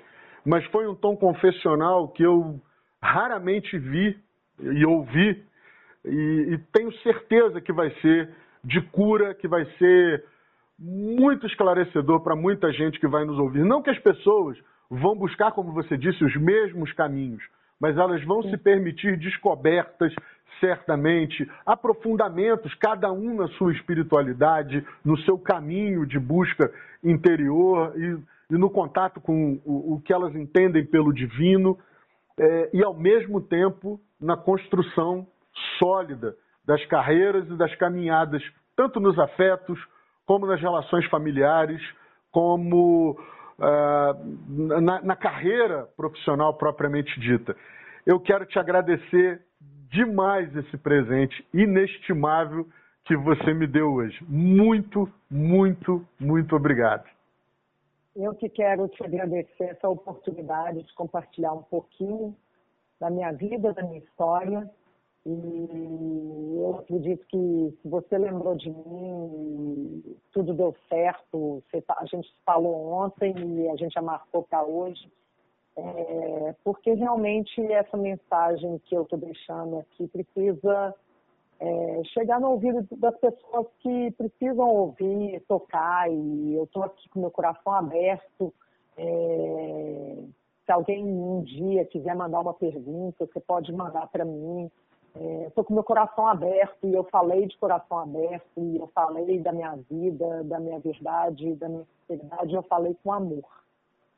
Mas 0.44 0.66
foi 0.72 0.88
um 0.88 0.96
tom 0.96 1.16
confessional 1.16 2.08
que 2.08 2.24
eu 2.24 2.60
raramente 3.00 3.78
vi 3.78 4.18
e 4.60 4.84
ouvi, 4.84 5.46
e, 6.04 6.54
e 6.54 6.58
tenho 6.74 6.92
certeza 7.04 7.62
que 7.62 7.72
vai 7.72 7.92
ser 8.02 8.32
de 8.64 8.82
cura, 8.82 9.36
que 9.36 9.48
vai 9.48 9.64
ser 9.78 10.26
muito 10.80 11.46
esclarecedor 11.46 12.22
para 12.22 12.36
muita 12.36 12.74
gente 12.74 13.00
que 13.00 13.08
vai 13.08 13.26
nos 13.26 13.38
ouvir. 13.38 13.64
Não 13.64 13.84
que 13.84 13.92
as 13.92 14.00
pessoas 14.00 14.58
vão 14.94 15.16
buscar, 15.16 15.52
como 15.52 15.72
você 15.72 15.98
disse, 15.98 16.24
os 16.24 16.36
mesmos 16.36 16.92
caminhos, 16.94 17.44
mas 17.80 17.98
elas 17.98 18.24
vão 18.24 18.42
Sim. 18.44 18.52
se 18.52 18.58
permitir 18.58 19.18
descobertas, 19.18 20.14
certamente, 20.60 21.50
aprofundamentos, 21.66 22.74
cada 22.76 23.12
um 23.12 23.36
na 23.36 23.48
sua 23.50 23.74
espiritualidade, 23.74 24.86
no 25.04 25.18
seu 25.20 25.38
caminho 25.38 26.06
de 26.06 26.20
busca 26.20 26.72
interior 27.04 27.94
e, 27.98 28.54
e 28.54 28.58
no 28.58 28.70
contato 28.70 29.20
com 29.20 29.60
o, 29.66 29.96
o, 29.96 30.02
que 30.02 30.14
elas 30.14 30.36
entendem 30.36 30.86
pelo 30.86 31.12
divino, 31.12 31.78
é, 32.40 32.70
e 32.74 32.84
ao 32.84 32.94
mesmo 32.94 33.42
tempo 33.42 34.00
na 34.22 34.38
construção 34.38 35.28
sólida 35.80 36.36
das 36.66 36.84
carreiras 36.86 37.46
e 37.50 37.58
das 37.58 37.76
caminhadas, 37.76 38.42
tanto 38.76 39.00
nos 39.00 39.20
afetos, 39.20 39.80
como 40.26 40.46
nas 40.46 40.62
relações 40.62 41.06
familiares, 41.08 41.82
como 42.32 43.18
uh, 43.60 44.82
na, 44.82 45.02
na 45.02 45.16
carreira 45.16 45.88
profissional 45.96 46.54
propriamente 46.54 47.20
dita. 47.20 47.56
Eu 48.06 48.20
quero 48.20 48.46
te 48.46 48.60
agradecer 48.60 49.42
demais 49.90 50.54
esse 50.56 50.78
presente 50.78 51.46
inestimável 51.54 52.68
que 53.06 53.16
você 53.16 53.54
me 53.54 53.68
deu 53.68 53.94
hoje. 53.94 54.18
Muito, 54.28 55.10
muito, 55.30 56.06
muito 56.20 56.56
obrigado. 56.56 57.06
Eu 58.16 58.34
que 58.36 58.48
quero 58.48 58.88
te 58.88 59.04
agradecer 59.04 59.64
essa 59.64 59.90
oportunidade 59.90 60.84
de 60.84 60.94
compartilhar 60.94 61.54
um 61.54 61.64
pouquinho 61.64 62.36
da 63.00 63.10
minha 63.10 63.32
vida, 63.32 63.74
da 63.74 63.84
minha 63.84 64.00
história. 64.00 64.70
E 65.26 66.58
eu 66.58 66.78
acredito 66.80 67.26
que 67.28 67.78
se 67.82 67.88
você 67.88 68.18
lembrou 68.18 68.56
de 68.56 68.70
mim, 68.70 70.18
tudo 70.32 70.54
deu 70.54 70.76
certo. 70.90 71.64
Tá, 71.88 71.98
a 72.00 72.06
gente 72.06 72.28
falou 72.46 72.92
ontem 72.92 73.34
e 73.38 73.70
a 73.70 73.76
gente 73.76 73.94
já 73.94 74.02
marcou 74.02 74.44
para 74.44 74.64
hoje. 74.64 75.10
É, 75.76 76.56
porque 76.64 76.94
realmente 76.94 77.60
essa 77.72 77.98
mensagem 77.98 78.80
que 78.86 78.96
eu 78.96 79.04
estou 79.04 79.18
deixando 79.18 79.80
aqui 79.80 80.08
precisa 80.08 80.94
é, 81.60 82.04
chegar 82.14 82.40
no 82.40 82.52
ouvido 82.52 82.86
das 82.98 83.18
pessoas 83.18 83.68
que 83.80 84.12
precisam 84.12 84.68
ouvir, 84.68 85.42
tocar, 85.48 86.12
e 86.12 86.54
eu 86.54 86.66
estou 86.66 86.84
aqui 86.84 87.10
com 87.10 87.22
meu 87.22 87.32
coração 87.32 87.74
aberto. 87.74 88.54
É, 88.98 90.24
se 90.66 90.72
alguém 90.72 91.04
um 91.04 91.42
dia 91.42 91.86
quiser 91.86 92.16
mandar 92.16 92.42
uma 92.42 92.54
pergunta, 92.54 93.26
você 93.26 93.40
pode 93.40 93.72
mandar 93.74 94.08
para 94.08 94.26
mim. 94.26 94.70
Estou 95.16 95.64
é, 95.64 95.68
com 95.68 95.74
meu 95.74 95.84
coração 95.84 96.28
aberto 96.28 96.88
e 96.88 96.94
eu 96.94 97.04
falei 97.06 97.46
de 97.46 97.56
coração 97.58 98.00
aberto 98.00 98.48
e 98.58 98.78
eu 98.78 98.88
falei 98.88 99.40
da 99.40 99.52
minha 99.52 99.76
vida, 99.90 100.44
da 100.44 100.60
minha 100.60 100.80
verdade, 100.80 101.54
da 101.56 101.70
minha 101.70 101.86
sinceridade, 102.08 102.54
eu 102.54 102.64
falei 102.64 102.98
com 103.04 103.14
amor. 103.14 103.46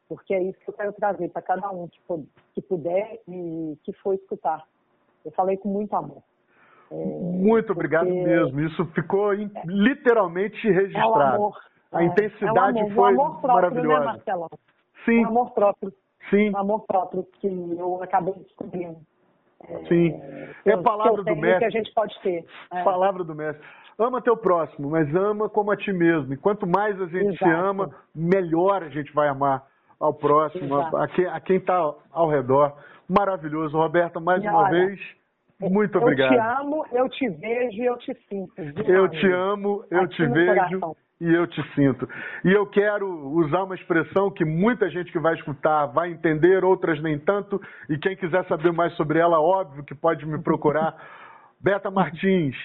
Porque 0.08 0.34
é 0.34 0.42
isso 0.42 0.60
que 0.60 0.70
eu 0.70 0.74
quero 0.74 0.94
trazer 0.94 1.30
para 1.30 1.42
cada 1.42 1.70
um 1.72 1.88
que, 1.88 2.00
que 2.54 2.62
puder 2.62 3.20
e 3.28 3.78
que 3.84 3.92
for 3.94 4.14
escutar. 4.14 4.66
Eu 5.26 5.32
falei 5.32 5.58
com 5.58 5.68
muito 5.68 5.94
amor. 5.96 6.22
É, 6.92 6.96
muito 6.96 7.72
obrigado 7.74 8.08
mesmo. 8.08 8.62
Isso 8.62 8.86
ficou 8.94 9.34
literalmente 9.66 10.70
registrado. 10.70 11.20
É 11.20 11.36
amor, 11.36 11.58
a 11.92 12.04
é, 12.04 12.06
intensidade 12.06 12.80
é 12.80 12.90
foi 12.92 13.12
amor 13.12 13.42
próprio, 13.42 13.82
né, 13.82 13.88
maravilhosa. 13.88 14.14
Né? 14.14 14.58
Sim. 15.04 15.26
O 15.26 15.28
amor 15.28 15.52
próprio. 15.52 15.94
Sim. 16.30 16.52
O 16.52 16.58
amor 16.58 16.86
próprio 16.86 17.24
que 17.40 17.48
eu 17.48 18.02
acabei 18.02 18.34
descobrindo. 18.36 18.98
Sim. 19.88 20.14
É 20.66 20.74
a 20.74 20.78
palavra 20.78 21.24
do 21.24 21.36
mestre. 21.36 21.60
que 21.60 21.66
a 21.66 21.70
gente 21.70 21.94
pode 21.94 22.20
ter. 22.22 22.46
É. 22.72 22.84
Palavra 22.84 23.24
do 23.24 23.36
mestre. 23.36 23.64
Ama 23.98 24.22
teu 24.22 24.36
próximo, 24.36 24.90
mas 24.90 25.14
ama 25.16 25.48
como 25.48 25.72
a 25.72 25.78
ti 25.78 25.94
mesmo. 25.94 26.34
E 26.34 26.38
quanto 26.38 26.68
mais 26.68 27.00
a 27.02 27.06
gente 27.06 27.36
Exato. 27.36 27.46
se 27.46 27.50
ama, 27.50 27.90
melhor 28.14 28.84
a 28.84 28.90
gente 28.90 29.14
vai 29.14 29.28
amar 29.30 29.64
ao 30.00 30.14
próximo, 30.14 30.76
a, 30.76 31.06
a, 31.06 31.40
quem 31.40 31.58
está 31.58 31.94
ao 32.12 32.30
redor. 32.30 32.74
Maravilhoso. 33.08 33.78
Roberta, 33.78 34.20
mais 34.20 34.44
uma 34.44 34.70
vez, 34.70 35.00
muito 35.60 35.98
obrigado. 35.98 36.34
Eu 36.34 36.40
te 36.40 36.62
amo, 36.62 36.86
eu 36.92 37.10
te 37.10 37.30
vejo 37.30 37.82
e 37.82 37.86
eu 37.86 37.98
te 37.98 38.14
sinto. 38.28 38.54
Eu 38.58 39.08
te 39.10 39.32
amo, 39.32 39.86
eu 39.90 40.02
Aqui 40.02 40.16
te 40.16 40.26
vejo 40.26 40.80
coração. 40.80 40.96
E 41.20 41.34
eu 41.34 41.48
te 41.48 41.62
sinto. 41.74 42.08
E 42.44 42.52
eu 42.52 42.66
quero 42.68 43.08
usar 43.30 43.64
uma 43.64 43.76
expressão 43.76 44.30
que 44.30 44.44
muita 44.44 44.90
gente 44.90 45.12
que 45.12 45.20
vai 45.20 45.36
escutar 45.36 45.86
vai 45.88 46.12
entender, 46.12 46.64
outras 46.64 47.02
nem 47.02 47.18
tanto. 47.18 47.62
E 47.90 47.98
quem 47.98 48.16
quiser 48.16 48.46
saber 48.48 48.72
mais 48.72 48.94
sobre 48.96 49.20
ela, 49.20 49.40
óbvio 49.40 49.84
que 49.84 49.96
pode 49.96 50.26
me 50.26 50.42
procurar. 50.42 50.96
Beta 51.60 51.90
Martins, 51.90 52.56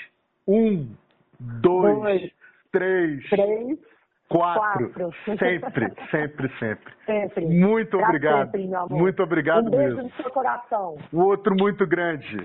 um, 0.47 0.95
dois, 1.39 1.99
dois 2.01 2.33
três, 2.73 3.29
três 3.29 3.79
Quatro. 4.31 4.91
Quatro. 4.91 5.11
Sempre, 5.39 5.93
sempre, 6.09 6.49
sempre. 6.61 6.95
Sempre. 7.05 7.47
Muito 7.47 7.99
pra 7.99 8.07
obrigado. 8.07 8.51
Sempre, 8.53 8.69
muito 8.89 9.23
obrigado 9.25 9.67
um 9.67 9.71
beijo 9.71 9.97
mesmo. 9.97 10.03
no 10.05 10.23
seu 10.23 10.31
coração. 10.31 10.97
O 11.13 11.21
outro 11.21 11.53
muito 11.57 11.85
grande. 11.85 12.37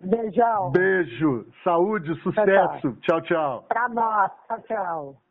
Beijão. 0.00 0.70
Beijo. 0.70 1.44
Saúde, 1.64 2.14
sucesso. 2.22 2.96
Tchau, 3.02 3.20
tchau. 3.22 3.64
Pra 3.68 3.88
nós. 3.88 4.30
Tchau, 4.46 4.62
tchau. 4.68 5.27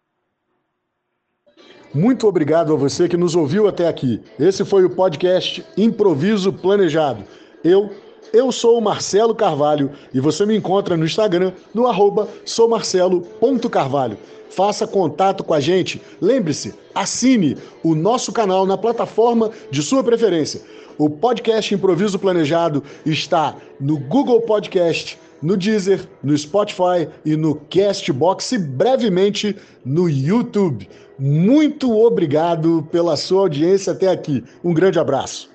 Muito 1.93 2.27
obrigado 2.27 2.73
a 2.73 2.75
você 2.75 3.07
que 3.07 3.17
nos 3.17 3.35
ouviu 3.35 3.67
até 3.67 3.87
aqui. 3.87 4.21
Esse 4.39 4.63
foi 4.65 4.83
o 4.83 4.89
podcast 4.89 5.65
Improviso 5.75 6.51
Planejado. 6.53 7.23
Eu, 7.63 7.91
eu 8.33 8.51
sou 8.51 8.77
o 8.77 8.81
Marcelo 8.81 9.33
Carvalho 9.33 9.91
e 10.13 10.19
você 10.19 10.45
me 10.45 10.55
encontra 10.55 10.97
no 10.97 11.05
Instagram 11.05 11.53
no 11.73 11.87
arroba 11.87 12.27
soumarcelo.carvalho 12.45 14.17
faça 14.49 14.87
contato 14.87 15.43
com 15.43 15.53
a 15.53 15.59
gente. 15.59 16.01
Lembre-se, 16.19 16.73
assine 16.95 17.57
o 17.83 17.93
nosso 17.93 18.31
canal 18.31 18.65
na 18.65 18.77
plataforma 18.77 19.51
de 19.69 19.81
sua 19.83 20.03
preferência. 20.03 20.61
O 20.97 21.09
podcast 21.09 21.73
Improviso 21.73 22.17
Planejado 22.17 22.83
está 23.05 23.55
no 23.79 23.99
Google 23.99 24.41
Podcast, 24.41 25.19
no 25.43 25.55
Deezer, 25.55 26.07
no 26.23 26.35
Spotify 26.35 27.07
e 27.23 27.35
no 27.35 27.55
Castbox 27.69 28.51
e 28.53 28.57
brevemente 28.57 29.55
no 29.85 30.09
YouTube. 30.09 30.89
Muito 31.19 31.91
obrigado 31.97 32.87
pela 32.91 33.15
sua 33.15 33.41
audiência 33.41 33.93
até 33.93 34.07
aqui. 34.07 34.43
Um 34.63 34.73
grande 34.73 34.99
abraço. 34.99 35.49